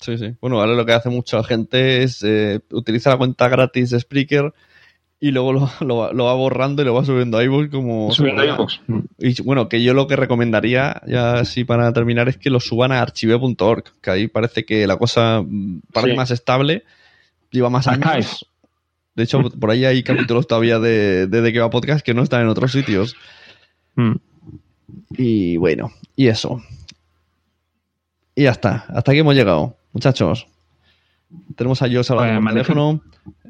Sí, 0.00 0.18
sí. 0.18 0.34
Bueno, 0.40 0.60
ahora 0.60 0.74
lo 0.74 0.84
que 0.84 0.92
hace 0.92 1.08
mucha 1.08 1.42
gente 1.44 2.02
es 2.02 2.22
eh, 2.22 2.60
utiliza 2.72 3.10
la 3.10 3.16
cuenta 3.16 3.48
gratis 3.48 3.90
de 3.90 4.00
Spreaker 4.00 4.52
y 5.18 5.30
luego 5.30 5.52
lo, 5.54 5.70
lo 5.80 5.96
va- 5.96 6.12
lo 6.12 6.24
va 6.24 6.34
borrando 6.34 6.82
y 6.82 6.84
lo 6.84 6.92
va 6.94 7.04
subiendo 7.04 7.38
a 7.38 7.44
iVoox 7.44 7.70
como... 7.70 8.12
Subiendo 8.12 8.42
a 8.42 8.46
iVoox. 8.46 8.80
Y 9.18 9.40
bueno, 9.42 9.68
que 9.68 9.82
yo 9.82 9.94
lo 9.94 10.08
que 10.08 10.16
recomendaría, 10.16 11.00
ya 11.06 11.34
así 11.34 11.64
para 11.64 11.90
terminar, 11.92 12.28
es 12.28 12.36
que 12.36 12.50
lo 12.50 12.60
suban 12.60 12.92
a 12.92 13.00
archive.org, 13.00 13.84
que 14.02 14.10
ahí 14.10 14.28
parece 14.28 14.64
que 14.66 14.86
la 14.86 14.96
cosa 14.98 15.40
mm, 15.46 15.80
parece 15.92 16.10
Sí. 16.12 16.16
más 16.16 16.30
estable, 16.32 16.82
lleva 17.50 17.70
más 17.70 17.86
Archive. 17.88 18.10
años. 18.10 18.46
De 19.16 19.24
hecho, 19.24 19.42
por 19.60 19.70
ahí 19.70 19.84
hay 19.84 20.02
capítulos 20.02 20.46
todavía 20.46 20.78
de, 20.78 21.26
de, 21.26 21.40
de 21.40 21.52
que 21.52 21.60
va 21.60 21.70
podcast 21.70 22.04
que 22.04 22.14
no 22.14 22.22
están 22.22 22.42
en 22.42 22.48
otros 22.48 22.72
sitios. 22.72 23.16
Mm. 23.96 24.12
Y 25.10 25.56
bueno, 25.56 25.90
y 26.14 26.28
eso. 26.28 26.62
Y 28.34 28.44
ya 28.44 28.50
está. 28.50 28.84
Hasta 28.88 29.12
aquí 29.12 29.20
hemos 29.20 29.34
llegado, 29.34 29.76
muchachos. 29.92 30.46
Tenemos 31.56 31.82
a 31.82 31.88
Jos 31.90 32.10
hablando 32.10 32.40
Pues, 32.40 32.44
por 32.44 32.52
teléfono. 32.52 33.00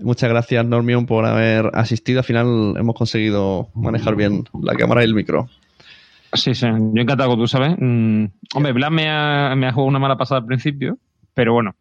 Muchas 0.00 0.30
gracias, 0.30 0.64
Normion, 0.64 1.06
por 1.06 1.26
haber 1.26 1.70
asistido. 1.74 2.20
Al 2.20 2.24
final 2.24 2.74
hemos 2.78 2.94
conseguido 2.94 3.68
manejar 3.74 4.16
bien 4.16 4.44
la 4.62 4.74
cámara 4.74 5.02
y 5.02 5.04
el 5.04 5.14
micro. 5.14 5.48
Sí, 6.32 6.54
sí, 6.54 6.66
yo 6.66 7.02
encantado, 7.02 7.36
tú 7.36 7.46
sabes. 7.46 7.76
Mm, 7.78 8.26
hombre, 8.54 8.72
Blas 8.72 8.90
me 8.90 9.08
ha, 9.08 9.54
me 9.56 9.66
ha 9.66 9.72
jugado 9.72 9.88
una 9.88 9.98
mala 9.98 10.16
pasada 10.16 10.40
al 10.40 10.46
principio, 10.46 10.98
pero 11.34 11.52
bueno, 11.52 11.74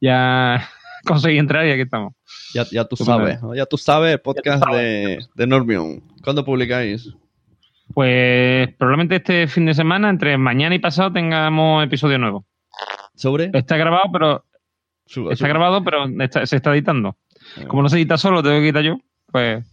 ya 0.00 0.68
conseguí 1.06 1.38
entrar 1.38 1.66
y 1.66 1.70
aquí 1.72 1.82
estamos. 1.82 2.14
Ya, 2.54 2.64
ya 2.70 2.84
tú 2.84 2.96
sabes, 2.96 3.38
ya 3.54 3.66
tú 3.66 3.76
sabes, 3.78 4.18
podcast 4.20 4.62
sabes. 4.64 4.78
de, 4.80 5.18
de 5.34 5.46
Normion. 5.46 6.00
¿Cuándo 6.22 6.44
publicáis? 6.44 7.12
Pues 7.92 8.74
probablemente 8.76 9.16
este 9.16 9.46
fin 9.46 9.66
de 9.66 9.74
semana, 9.74 10.08
entre 10.10 10.36
mañana 10.38 10.74
y 10.74 10.78
pasado, 10.78 11.12
tengamos 11.12 11.84
episodio 11.84 12.18
nuevo. 12.18 12.44
¿Sobre? 13.14 13.50
Está 13.52 13.76
grabado, 13.76 14.04
pero 14.12 14.44
Suba, 15.06 15.32
está 15.32 15.44
suba. 15.44 15.48
grabado, 15.50 15.84
pero 15.84 16.06
está- 16.20 16.46
se 16.46 16.56
está 16.56 16.72
editando. 16.72 17.16
Como 17.68 17.82
no 17.82 17.88
se 17.88 17.96
edita 17.96 18.16
solo, 18.18 18.42
tengo 18.42 18.56
que 18.56 18.64
editar 18.64 18.82
yo, 18.82 18.96
pues. 19.30 19.64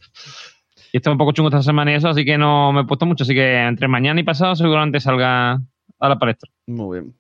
Y 0.94 0.98
está 0.98 1.10
un 1.10 1.18
poco 1.18 1.32
chungo 1.32 1.48
esta 1.50 1.64
semana 1.64 1.92
y 1.92 1.96
eso, 1.96 2.10
así 2.10 2.26
que 2.26 2.38
no 2.38 2.74
me 2.74 2.82
he 2.82 2.84
puesto 2.84 3.06
mucho. 3.06 3.24
Así 3.24 3.34
que 3.34 3.62
entre 3.62 3.88
mañana 3.88 4.20
y 4.20 4.24
pasado 4.24 4.56
seguramente 4.56 5.00
salga 5.00 5.54
a 6.00 6.10
la 6.10 6.20
palestra. 6.20 6.52
Muy 6.68 7.00
bien. 7.00 7.14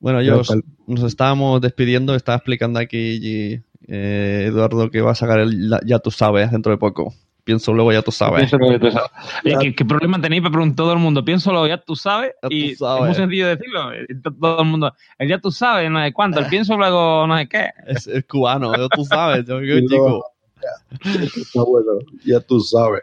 Bueno, 0.00 0.20
pal- 0.44 0.64
nos 0.86 1.02
estábamos 1.04 1.60
despidiendo. 1.60 2.14
Estaba 2.14 2.36
explicando 2.36 2.78
aquí 2.78 3.60
eh, 3.88 4.44
Eduardo 4.46 4.90
que 4.90 5.00
va 5.00 5.12
a 5.12 5.14
sacar 5.14 5.40
el 5.40 5.70
la- 5.70 5.80
Ya 5.84 5.98
tú 5.98 6.10
sabes 6.10 6.50
dentro 6.50 6.72
de 6.72 6.78
poco. 6.78 7.12
Pienso 7.44 7.72
luego 7.72 7.92
Ya 7.92 8.02
tú 8.02 8.12
sabes. 8.12 8.40
Pienso 8.40 8.58
lo 8.58 8.68
que 8.68 8.78
tú 8.78 8.90
sabes. 8.90 9.10
Oye, 9.44 9.56
¿qué, 9.60 9.74
qué 9.74 9.84
problema 9.84 10.20
tenéis 10.20 10.42
para 10.42 10.52
preguntar 10.52 10.76
todo 10.76 10.92
el 10.92 10.98
mundo? 10.98 11.24
Piénsalo, 11.24 11.66
ya 11.66 11.78
tú 11.78 11.96
sabes. 11.96 12.32
Ya 12.42 12.48
tú 12.50 12.54
y 12.54 12.74
sabes. 12.76 13.00
es 13.00 13.06
muy 13.06 13.14
sencillo 13.14 13.46
decirlo. 13.48 13.92
eh, 13.94 14.06
to- 14.22 14.34
Todo 14.34 14.60
el 14.60 14.68
mundo, 14.68 14.92
el 15.18 15.28
ya 15.30 15.38
tú 15.38 15.50
sabes, 15.50 15.90
no 15.90 16.02
sé 16.04 16.12
cuánto. 16.12 16.40
El 16.40 16.46
pienso 16.50 16.76
luego, 16.76 17.26
no 17.26 17.38
sé 17.38 17.48
qué. 17.48 17.70
Es, 17.86 18.06
es 18.06 18.24
cubano, 18.26 18.70
ya 18.76 18.88
tú 18.94 19.02
sabes. 19.04 19.46
Yo, 19.46 19.62
yo, 19.62 19.80
chico. 19.80 19.94
luego, 19.96 20.24
ya, 20.62 21.24
está 21.24 21.62
bueno, 21.62 21.92
ya 22.26 22.40
tú 22.40 22.60
sabes. 22.60 23.02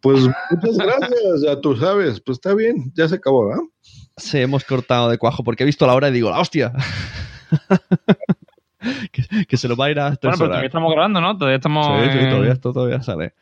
Pues 0.00 0.20
muchas 0.50 0.76
gracias, 0.78 1.42
ya 1.44 1.60
tú 1.60 1.74
sabes. 1.76 2.20
Pues 2.20 2.36
está 2.36 2.54
bien, 2.54 2.92
ya 2.94 3.08
se 3.08 3.16
acabó, 3.16 3.50
¿ah? 3.52 3.58
Sí, 4.16 4.38
hemos 4.38 4.64
cortado 4.64 5.08
de 5.10 5.18
cuajo 5.18 5.42
porque 5.42 5.64
he 5.64 5.66
visto 5.66 5.86
la 5.86 5.94
hora 5.94 6.08
y 6.08 6.12
digo, 6.12 6.30
¡la 6.30 6.38
hostia! 6.40 6.72
que, 9.12 9.46
que 9.46 9.56
se 9.56 9.68
lo 9.68 9.76
va 9.76 9.86
a 9.86 9.90
ir 9.90 9.98
a 10.00 10.14
tres 10.16 10.20
Bueno, 10.20 10.36
pero 10.36 10.44
horas. 10.44 10.48
todavía 10.50 10.66
estamos 10.66 10.92
grabando, 10.92 11.20
¿no? 11.20 11.36
Todavía 11.38 11.56
estamos. 11.56 11.86
Sí, 12.12 12.18
sí, 12.18 12.28
todavía, 12.28 12.52
esto 12.52 12.72
todavía 12.72 13.02
sale. 13.02 13.34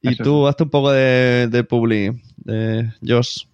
Y 0.00 0.14
Eso 0.14 0.22
tú, 0.24 0.48
hazte 0.48 0.64
un 0.64 0.70
poco 0.70 0.90
de, 0.90 1.46
de 1.48 1.62
publi, 1.64 2.10
de 2.36 2.92
Josh. 3.06 3.44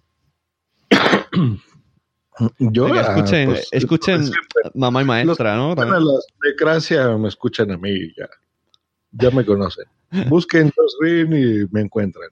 Yo, 2.59 2.85
Venga, 2.85 3.01
ah, 3.01 3.15
escuchen, 3.15 3.49
pues, 3.49 3.67
escuchen 3.71 4.23
siempre. 4.23 4.71
mamá 4.73 5.01
y 5.01 5.05
maestra, 5.05 5.55
¿no? 5.57 5.75
Bueno, 5.75 5.91
También. 5.91 6.05
los 6.05 6.25
de 6.41 6.53
Gracia 6.57 7.09
me 7.17 7.27
escuchan 7.27 7.69
a 7.71 7.77
mí 7.77 8.13
ya. 8.17 8.27
Ya 9.11 9.29
me 9.31 9.45
conocen. 9.45 9.85
Busquen 10.29 10.71
Josh 10.75 10.93
Green 11.01 11.33
y 11.33 11.67
me 11.71 11.81
encuentran. 11.81 12.29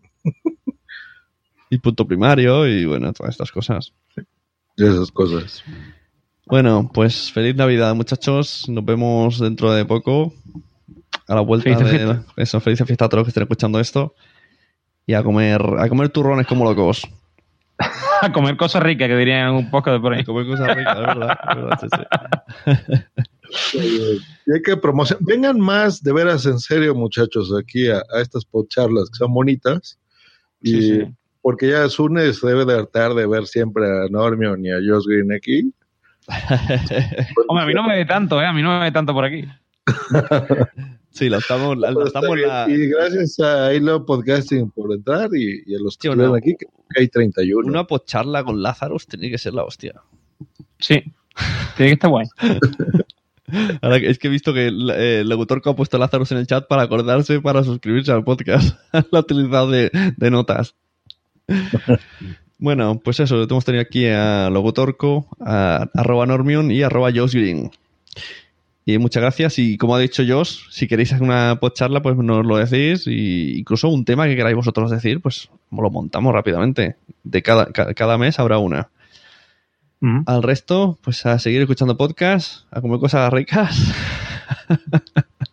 Y 1.69 1.77
punto 1.79 2.05
primario 2.05 2.67
y 2.67 2.85
bueno, 2.85 3.11
todas 3.13 3.33
estas 3.33 3.51
cosas. 3.51 3.93
Esas 4.77 5.11
cosas. 5.11 5.63
Bueno, 6.45 6.89
pues 6.93 7.31
feliz 7.31 7.55
Navidad, 7.55 7.93
muchachos. 7.93 8.69
Nos 8.69 8.85
vemos 8.85 9.39
dentro 9.39 9.73
de 9.73 9.85
poco. 9.85 10.33
A 11.27 11.35
la 11.35 11.41
vuelta 11.41 11.65
Felices 11.65 11.91
de 11.91 11.97
fiestas. 11.97 12.25
eso, 12.37 12.59
felices 12.61 12.87
fiestas 12.87 13.05
a 13.07 13.09
todos 13.09 13.19
los 13.19 13.25
que 13.25 13.29
estén 13.31 13.43
escuchando 13.43 13.79
esto. 13.79 14.15
Y 15.05 15.13
a 15.13 15.23
comer, 15.23 15.61
a 15.77 15.89
comer 15.89 16.09
turrones 16.09 16.47
como 16.47 16.63
locos. 16.63 17.07
A 18.21 18.31
comer 18.33 18.57
cosas 18.57 18.81
ricas, 18.81 19.07
que 19.07 19.15
dirían 19.15 19.53
un 19.53 19.69
poco 19.69 19.91
de 19.91 19.99
por 19.99 20.11
ahí. 20.11 20.21
A 20.21 20.25
comer 20.25 20.47
cosas 20.47 20.75
ricas, 20.75 20.97
es 20.97 21.05
verdad. 21.05 21.37
es 21.49 21.55
verdad, 21.55 21.79
sí, 21.79 21.87
sí. 23.77 24.19
Y 24.47 24.53
hay 24.53 24.61
que 24.63 24.75
promocionar. 24.75 25.23
Vengan 25.23 25.59
más, 25.59 26.01
de 26.01 26.11
veras, 26.13 26.47
en 26.47 26.57
serio, 26.59 26.95
muchachos, 26.95 27.53
aquí 27.55 27.87
a, 27.89 27.97
a 27.97 28.21
estas 28.21 28.43
podcharlas 28.43 29.11
que 29.11 29.17
son 29.17 29.31
bonitas. 29.31 29.99
Y 30.61 30.71
Sí, 30.71 30.81
sí. 30.81 31.16
Porque 31.47 31.69
ya 31.69 31.87
Sune 31.87 32.33
se 32.33 32.45
debe 32.45 32.65
de 32.65 32.73
hartar 32.73 33.13
de 33.13 33.25
ver 33.25 33.47
siempre 33.47 33.85
a 33.85 34.09
Normion 34.09 34.65
y 34.65 34.69
a 34.69 34.79
Josh 34.85 35.05
Green 35.07 35.31
aquí. 35.31 35.71
Hombre, 37.47 37.63
a 37.63 37.65
mí 37.65 37.73
no 37.73 37.83
me 37.87 37.95
ve 37.95 38.03
tanto, 38.05 38.41
¿eh? 38.41 38.45
A 38.45 38.51
mí 38.51 38.61
no 38.61 38.77
me 38.77 38.83
ve 38.83 38.91
tanto 38.91 39.13
por 39.13 39.23
aquí. 39.23 39.45
Sí, 41.09 41.29
la 41.29 41.37
estamos, 41.37 41.77
la, 41.77 41.91
la 41.91 42.03
estamos 42.03 42.37
la- 42.37 42.67
Y 42.69 42.89
gracias 42.89 43.39
a 43.39 43.73
Hilo 43.73 44.05
Podcasting 44.05 44.69
por 44.71 44.93
entrar 44.93 45.29
y, 45.33 45.63
y 45.65 45.73
a 45.75 45.79
los 45.79 45.97
que 45.97 46.09
una- 46.09 46.37
aquí, 46.37 46.53
que 46.59 46.67
hay 46.99 47.07
31. 47.07 47.65
una 47.65 47.85
pocharla 47.87 48.43
con 48.43 48.61
Lazarus 48.61 49.07
tiene 49.07 49.31
que 49.31 49.37
ser 49.37 49.53
la 49.55 49.63
hostia. 49.63 49.93
Sí. 50.79 51.01
Tiene 51.77 51.91
que 51.91 51.93
estar 51.93 52.09
guay. 52.11 52.27
Ahora 53.81 53.99
que- 54.01 54.09
es 54.09 54.19
que 54.19 54.27
he 54.27 54.29
visto 54.31 54.53
que 54.53 54.67
el, 54.67 54.89
eh, 54.91 55.21
el 55.21 55.29
locutor 55.29 55.61
que 55.61 55.69
ha 55.69 55.75
puesto 55.75 55.97
Lazarus 55.97 56.31
en 56.33 56.39
el 56.39 56.45
chat 56.47 56.67
para 56.67 56.83
acordarse 56.83 57.39
para 57.39 57.63
suscribirse 57.63 58.11
al 58.11 58.23
podcast. 58.25 58.77
Lo 59.11 59.17
ha 59.19 59.21
utilizado 59.21 59.71
de, 59.71 59.89
de 60.17 60.29
notas. 60.29 60.75
bueno, 62.59 62.99
pues 63.03 63.19
eso, 63.19 63.43
hemos 63.43 63.65
tenido 63.65 63.81
aquí 63.81 64.07
a 64.07 64.49
Logotorco, 64.49 65.27
a 65.39 65.87
arroba 65.93 66.25
Normion 66.25 66.71
y 66.71 66.81
arroba 66.83 67.11
Josh 67.13 67.33
Green. 67.33 67.71
Y 68.85 68.97
muchas 68.99 69.21
gracias. 69.21 69.59
Y 69.59 69.77
como 69.77 69.95
ha 69.95 69.99
dicho 69.99 70.23
Josh, 70.25 70.59
si 70.71 70.87
queréis 70.87 71.11
hacer 71.11 71.23
una 71.23 71.57
podcharla, 71.59 72.01
pues 72.01 72.15
nos 72.17 72.45
lo 72.45 72.55
decís. 72.57 73.05
Y 73.05 73.59
incluso 73.59 73.89
un 73.89 74.05
tema 74.05 74.27
que 74.27 74.35
queráis 74.37 74.55
vosotros 74.55 74.89
decir, 74.91 75.19
pues 75.19 75.49
lo 75.71 75.89
montamos 75.89 76.33
rápidamente. 76.33 76.95
De 77.23 77.41
cada, 77.41 77.65
ca- 77.73 77.93
cada 77.93 78.17
mes 78.17 78.39
habrá 78.39 78.59
una. 78.59 78.87
Ujú. 80.01 80.23
Al 80.25 80.41
resto, 80.41 80.97
pues 81.01 81.25
a 81.25 81.37
seguir 81.39 81.59
escuchando 81.61 81.97
podcasts, 81.97 82.65
a 82.71 82.79
comer 82.79 82.99
cosas 82.99 83.31
ricas. 83.33 83.77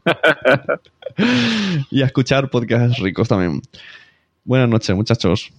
y 1.91 2.03
a 2.03 2.07
escuchar 2.07 2.51
podcasts 2.51 2.99
ricos 2.99 3.29
también. 3.29 3.63
Buenas 4.45 4.69
noches, 4.69 4.95
muchachos. 4.95 5.51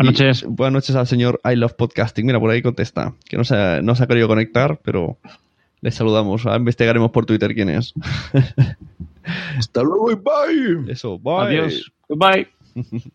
Buenas 0.00 0.18
Y 0.18 0.24
noches. 0.24 0.44
buenas 0.48 0.72
noches 0.72 0.96
al 0.96 1.06
señor 1.06 1.42
I 1.44 1.56
Love 1.56 1.74
Podcasting. 1.74 2.24
Mira, 2.24 2.40
por 2.40 2.48
ahí 2.48 2.62
contesta. 2.62 3.12
Que 3.28 3.36
no 3.36 3.44
se 3.44 3.54
ha, 3.54 3.82
no 3.82 3.94
se 3.94 4.02
ha 4.02 4.06
querido 4.06 4.28
conectar, 4.28 4.80
pero 4.82 5.18
le 5.82 5.90
saludamos. 5.90 6.46
Ahora 6.46 6.56
investigaremos 6.56 7.10
por 7.10 7.26
Twitter 7.26 7.54
quién 7.54 7.68
es. 7.68 7.92
Hasta 9.58 9.82
luego 9.82 10.10
y 10.10 10.14
bye. 10.14 10.90
Eso, 10.90 11.18
bye. 11.18 11.40
Adiós. 11.40 11.92
Goodbye. 12.08 12.48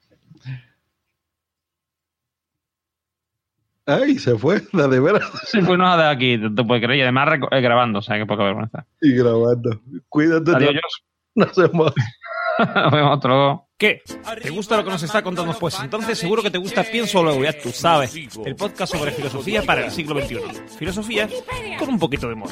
Ay, 3.87 4.19
se 4.19 4.37
fue, 4.37 4.61
la 4.71 4.87
de 4.87 4.99
veras. 4.99 5.23
Sí, 5.47 5.61
pues 5.65 5.79
no 5.79 5.97
de 5.97 6.07
aquí, 6.07 6.37
te, 6.37 6.63
puedes 6.63 6.83
creer. 6.83 6.99
Y 6.99 7.01
además 7.01 7.39
eh, 7.49 7.61
grabando, 7.61 7.97
o 7.97 8.01
sea, 8.03 8.19
que 8.19 8.27
poca 8.27 8.43
vergüenza. 8.43 8.85
Y 9.01 9.13
grabando. 9.13 9.81
Cuídate. 10.07 10.55
Adiós, 10.55 11.03
Nos 11.33 11.55
vemos. 11.55 11.93
Nos 12.75 12.91
vemos 12.91 13.17
otro. 13.17 13.64
¿Qué? 13.77 14.01
¿Te 14.41 14.49
gusta 14.51 14.77
lo 14.77 14.85
que 14.85 14.89
nos 14.89 15.03
está 15.03 15.21
contando? 15.21 15.53
Pues 15.59 15.77
entonces 15.81 16.17
seguro 16.17 16.41
que 16.41 16.49
te 16.49 16.57
gusta 16.57 16.81
Pienso 16.83 17.21
Luego, 17.21 17.43
ya 17.43 17.51
tú 17.59 17.73
sabes. 17.73 18.15
El 18.45 18.55
podcast 18.55 18.93
sobre 18.93 19.11
filosofía 19.11 19.63
para 19.63 19.85
el 19.85 19.91
siglo 19.91 20.17
XXI. 20.17 20.37
Filosofía 20.79 21.27
con 21.77 21.89
un 21.89 21.99
poquito 21.99 22.27
de 22.27 22.35
humor. 22.35 22.51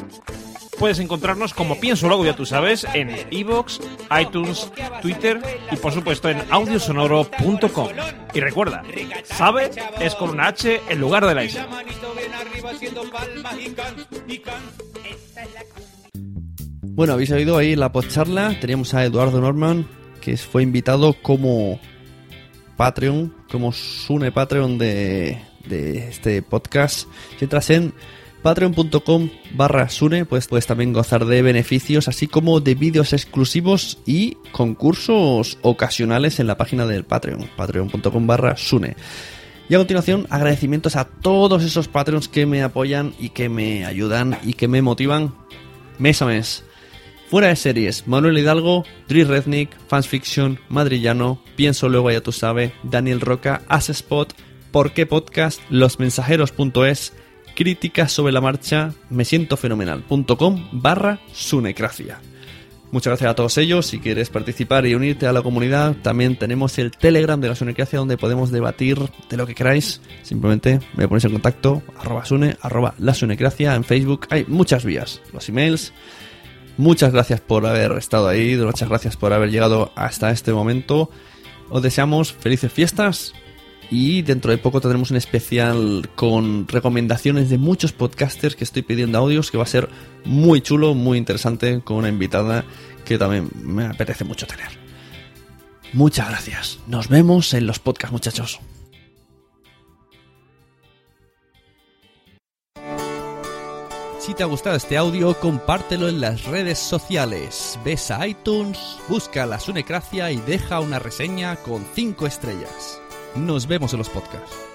Puedes 0.77 0.99
encontrarnos 0.99 1.53
como 1.53 1.79
Pienso 1.79 2.09
Luego, 2.09 2.25
ya 2.25 2.35
tú 2.35 2.45
sabes, 2.45 2.85
en 2.93 3.15
iVoox, 3.31 3.79
iTunes, 4.19 4.69
Twitter 5.01 5.39
y 5.71 5.77
por 5.77 5.93
supuesto 5.93 6.29
en 6.29 6.43
audiosonoro.com. 6.51 7.87
Y 8.33 8.39
recuerda, 8.41 8.83
sabe 9.23 9.71
es 10.01 10.15
con 10.15 10.31
una 10.31 10.47
H 10.47 10.81
en 10.89 10.99
lugar 10.99 11.25
de 11.25 11.35
la 11.35 11.43
S. 11.43 11.65
Bueno, 16.81 17.13
habéis 17.13 17.31
oído 17.31 17.57
ahí 17.57 17.77
la 17.77 17.93
podcharla. 17.93 18.59
Teníamos 18.59 18.93
a 18.93 19.05
Eduardo 19.05 19.39
Norman, 19.39 19.87
que 20.23 20.37
fue 20.37 20.63
invitado 20.63 21.13
como 21.21 21.79
Patreon, 22.77 23.33
como 23.51 23.73
Sune 23.73 24.31
Patreon 24.31 24.77
de, 24.77 25.41
de 25.67 26.07
este 26.07 26.41
podcast. 26.41 27.07
Si 27.37 27.45
entras 27.45 27.69
en 27.69 27.93
patreon.com 28.41 29.29
barra 29.53 29.89
Sune, 29.89 30.25
pues 30.25 30.47
puedes 30.47 30.65
también 30.65 30.93
gozar 30.93 31.25
de 31.25 31.41
beneficios, 31.41 32.07
así 32.07 32.27
como 32.27 32.61
de 32.61 32.75
vídeos 32.75 33.11
exclusivos 33.11 33.99
y 34.05 34.37
concursos 34.51 35.57
ocasionales 35.61 36.39
en 36.39 36.47
la 36.47 36.57
página 36.57 36.85
del 36.85 37.03
Patreon, 37.03 37.49
patreon.com 37.57 38.27
barra 38.27 38.55
Sune. 38.55 38.95
Y 39.69 39.75
a 39.75 39.77
continuación, 39.77 40.27
agradecimientos 40.29 40.95
a 40.95 41.05
todos 41.05 41.63
esos 41.63 41.87
Patreons 41.87 42.27
que 42.27 42.45
me 42.45 42.63
apoyan 42.63 43.13
y 43.19 43.29
que 43.29 43.49
me 43.49 43.85
ayudan 43.85 44.37
y 44.43 44.53
que 44.53 44.67
me 44.67 44.81
motivan 44.81 45.33
mes 45.97 46.21
a 46.21 46.25
mes. 46.25 46.63
Fuera 47.33 47.47
de 47.47 47.55
series, 47.55 48.07
Manuel 48.07 48.37
Hidalgo, 48.37 48.85
Dri 49.07 49.23
Rednick, 49.23 49.75
Fans 49.87 50.07
Fiction, 50.07 50.59
Madrillano, 50.69 51.41
Pienso 51.55 51.89
Luego 51.89 52.11
Ya 52.11 52.21
Tú 52.21 52.31
Sabe, 52.31 52.73
Daniel 52.83 53.21
Roca, 53.21 53.63
Spot, 53.71 54.31
Por 54.69 54.93
qué 54.93 55.07
Podcast, 55.07 55.59
Losmensajeros.es, 55.71 57.13
Críticas 57.55 58.11
sobre 58.11 58.33
la 58.33 58.39
marcha, 58.39 58.93
Me 59.09 59.25
Siento 59.25 59.57
Fenomenal.com 59.57 60.69
barra 60.73 61.21
Sunecracia. 61.33 62.21
Muchas 62.91 63.09
gracias 63.09 63.31
a 63.31 63.35
todos 63.35 63.57
ellos. 63.57 63.87
Si 63.87 63.97
quieres 63.97 64.29
participar 64.29 64.85
y 64.85 64.93
unirte 64.93 65.25
a 65.25 65.33
la 65.33 65.41
comunidad, 65.41 65.95
también 66.03 66.35
tenemos 66.37 66.77
el 66.77 66.91
Telegram 66.91 67.41
de 67.41 67.47
la 67.47 67.55
Sunecracia 67.55 67.97
donde 67.97 68.17
podemos 68.17 68.51
debatir 68.51 68.99
de 69.31 69.37
lo 69.37 69.47
que 69.47 69.55
queráis. 69.55 70.01
Simplemente 70.21 70.81
me 70.95 71.07
ponéis 71.07 71.25
en 71.25 71.31
contacto, 71.31 71.81
arroba 71.97 72.25
Sune, 72.25 72.57
arroba 72.61 72.93
la 72.99 73.15
Sunecracia 73.15 73.73
en 73.73 73.83
Facebook. 73.83 74.27
Hay 74.29 74.45
muchas 74.47 74.85
vías, 74.85 75.19
los 75.33 75.49
emails. 75.49 75.93
Muchas 76.77 77.13
gracias 77.13 77.39
por 77.39 77.65
haber 77.65 77.91
estado 77.93 78.27
ahí, 78.27 78.55
muchas 78.55 78.89
gracias 78.89 79.15
por 79.15 79.31
haber 79.31 79.51
llegado 79.51 79.91
hasta 79.95 80.31
este 80.31 80.53
momento. 80.53 81.09
Os 81.69 81.83
deseamos 81.83 82.33
felices 82.33 82.71
fiestas 82.71 83.33
y 83.91 84.23
dentro 84.23 84.51
de 84.51 84.57
poco 84.57 84.81
tendremos 84.81 85.11
un 85.11 85.17
especial 85.17 86.09
con 86.15 86.67
recomendaciones 86.67 87.49
de 87.49 87.59
muchos 87.59 87.91
podcasters 87.91 88.55
que 88.55 88.63
estoy 88.63 88.81
pidiendo 88.81 89.19
audios 89.19 89.51
que 89.51 89.57
va 89.57 89.63
a 89.63 89.67
ser 89.67 89.87
muy 90.25 90.61
chulo, 90.61 90.95
muy 90.95 91.19
interesante 91.19 91.81
con 91.83 91.97
una 91.97 92.09
invitada 92.09 92.65
que 93.05 93.19
también 93.19 93.49
me 93.53 93.85
apetece 93.85 94.23
mucho 94.23 94.47
tener. 94.47 94.69
Muchas 95.93 96.27
gracias. 96.27 96.79
Nos 96.87 97.07
vemos 97.07 97.53
en 97.53 97.67
los 97.67 97.77
podcasts, 97.77 98.11
muchachos. 98.11 98.59
Si 104.25 104.33
te 104.33 104.41
ha 104.41 104.45
gustado 104.45 104.77
este 104.77 104.95
audio, 104.95 105.37
compártelo 105.37 106.07
en 106.07 106.21
las 106.21 106.45
redes 106.45 106.79
sociales. 106.79 107.77
Ves 107.83 108.09
a 108.09 108.25
iTunes, 108.25 108.79
busca 109.09 109.45
la 109.45 109.59
Sunecracia 109.59 110.31
y 110.31 110.37
deja 110.37 110.79
una 110.79 110.97
reseña 110.97 111.57
con 111.57 111.85
5 111.93 112.25
estrellas. 112.25 113.01
Nos 113.35 113.67
vemos 113.67 113.91
en 113.91 113.99
los 113.99 114.09
podcasts. 114.09 114.72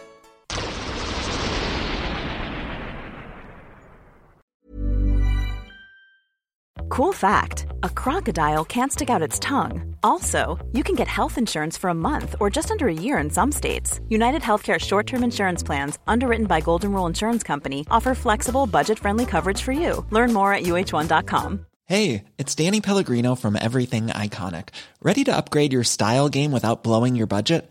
Cool 6.88 7.12
fact 7.12 7.66
a 7.82 7.88
crocodile 7.88 8.64
can't 8.64 8.92
stick 8.92 9.10
out 9.10 9.22
its 9.22 9.38
tongue. 9.38 9.94
Also, 10.02 10.58
you 10.72 10.82
can 10.82 10.94
get 10.94 11.08
health 11.08 11.38
insurance 11.38 11.76
for 11.76 11.90
a 11.90 11.94
month 11.94 12.34
or 12.40 12.50
just 12.50 12.70
under 12.70 12.88
a 12.88 12.94
year 12.94 13.18
in 13.18 13.30
some 13.30 13.52
states. 13.52 14.00
United 14.08 14.42
Healthcare 14.42 14.78
short 14.78 15.06
term 15.06 15.22
insurance 15.22 15.62
plans, 15.62 15.98
underwritten 16.06 16.46
by 16.46 16.60
Golden 16.60 16.92
Rule 16.92 17.06
Insurance 17.06 17.42
Company, 17.42 17.86
offer 17.90 18.14
flexible, 18.14 18.66
budget 18.66 18.98
friendly 18.98 19.26
coverage 19.26 19.62
for 19.62 19.72
you. 19.72 20.04
Learn 20.10 20.32
more 20.32 20.52
at 20.52 20.62
uh1.com. 20.64 21.66
Hey, 21.84 22.24
it's 22.36 22.54
Danny 22.54 22.82
Pellegrino 22.82 23.34
from 23.34 23.56
Everything 23.56 24.08
Iconic. 24.08 24.68
Ready 25.00 25.24
to 25.24 25.34
upgrade 25.34 25.72
your 25.72 25.84
style 25.84 26.28
game 26.28 26.52
without 26.52 26.82
blowing 26.82 27.16
your 27.16 27.26
budget? 27.26 27.70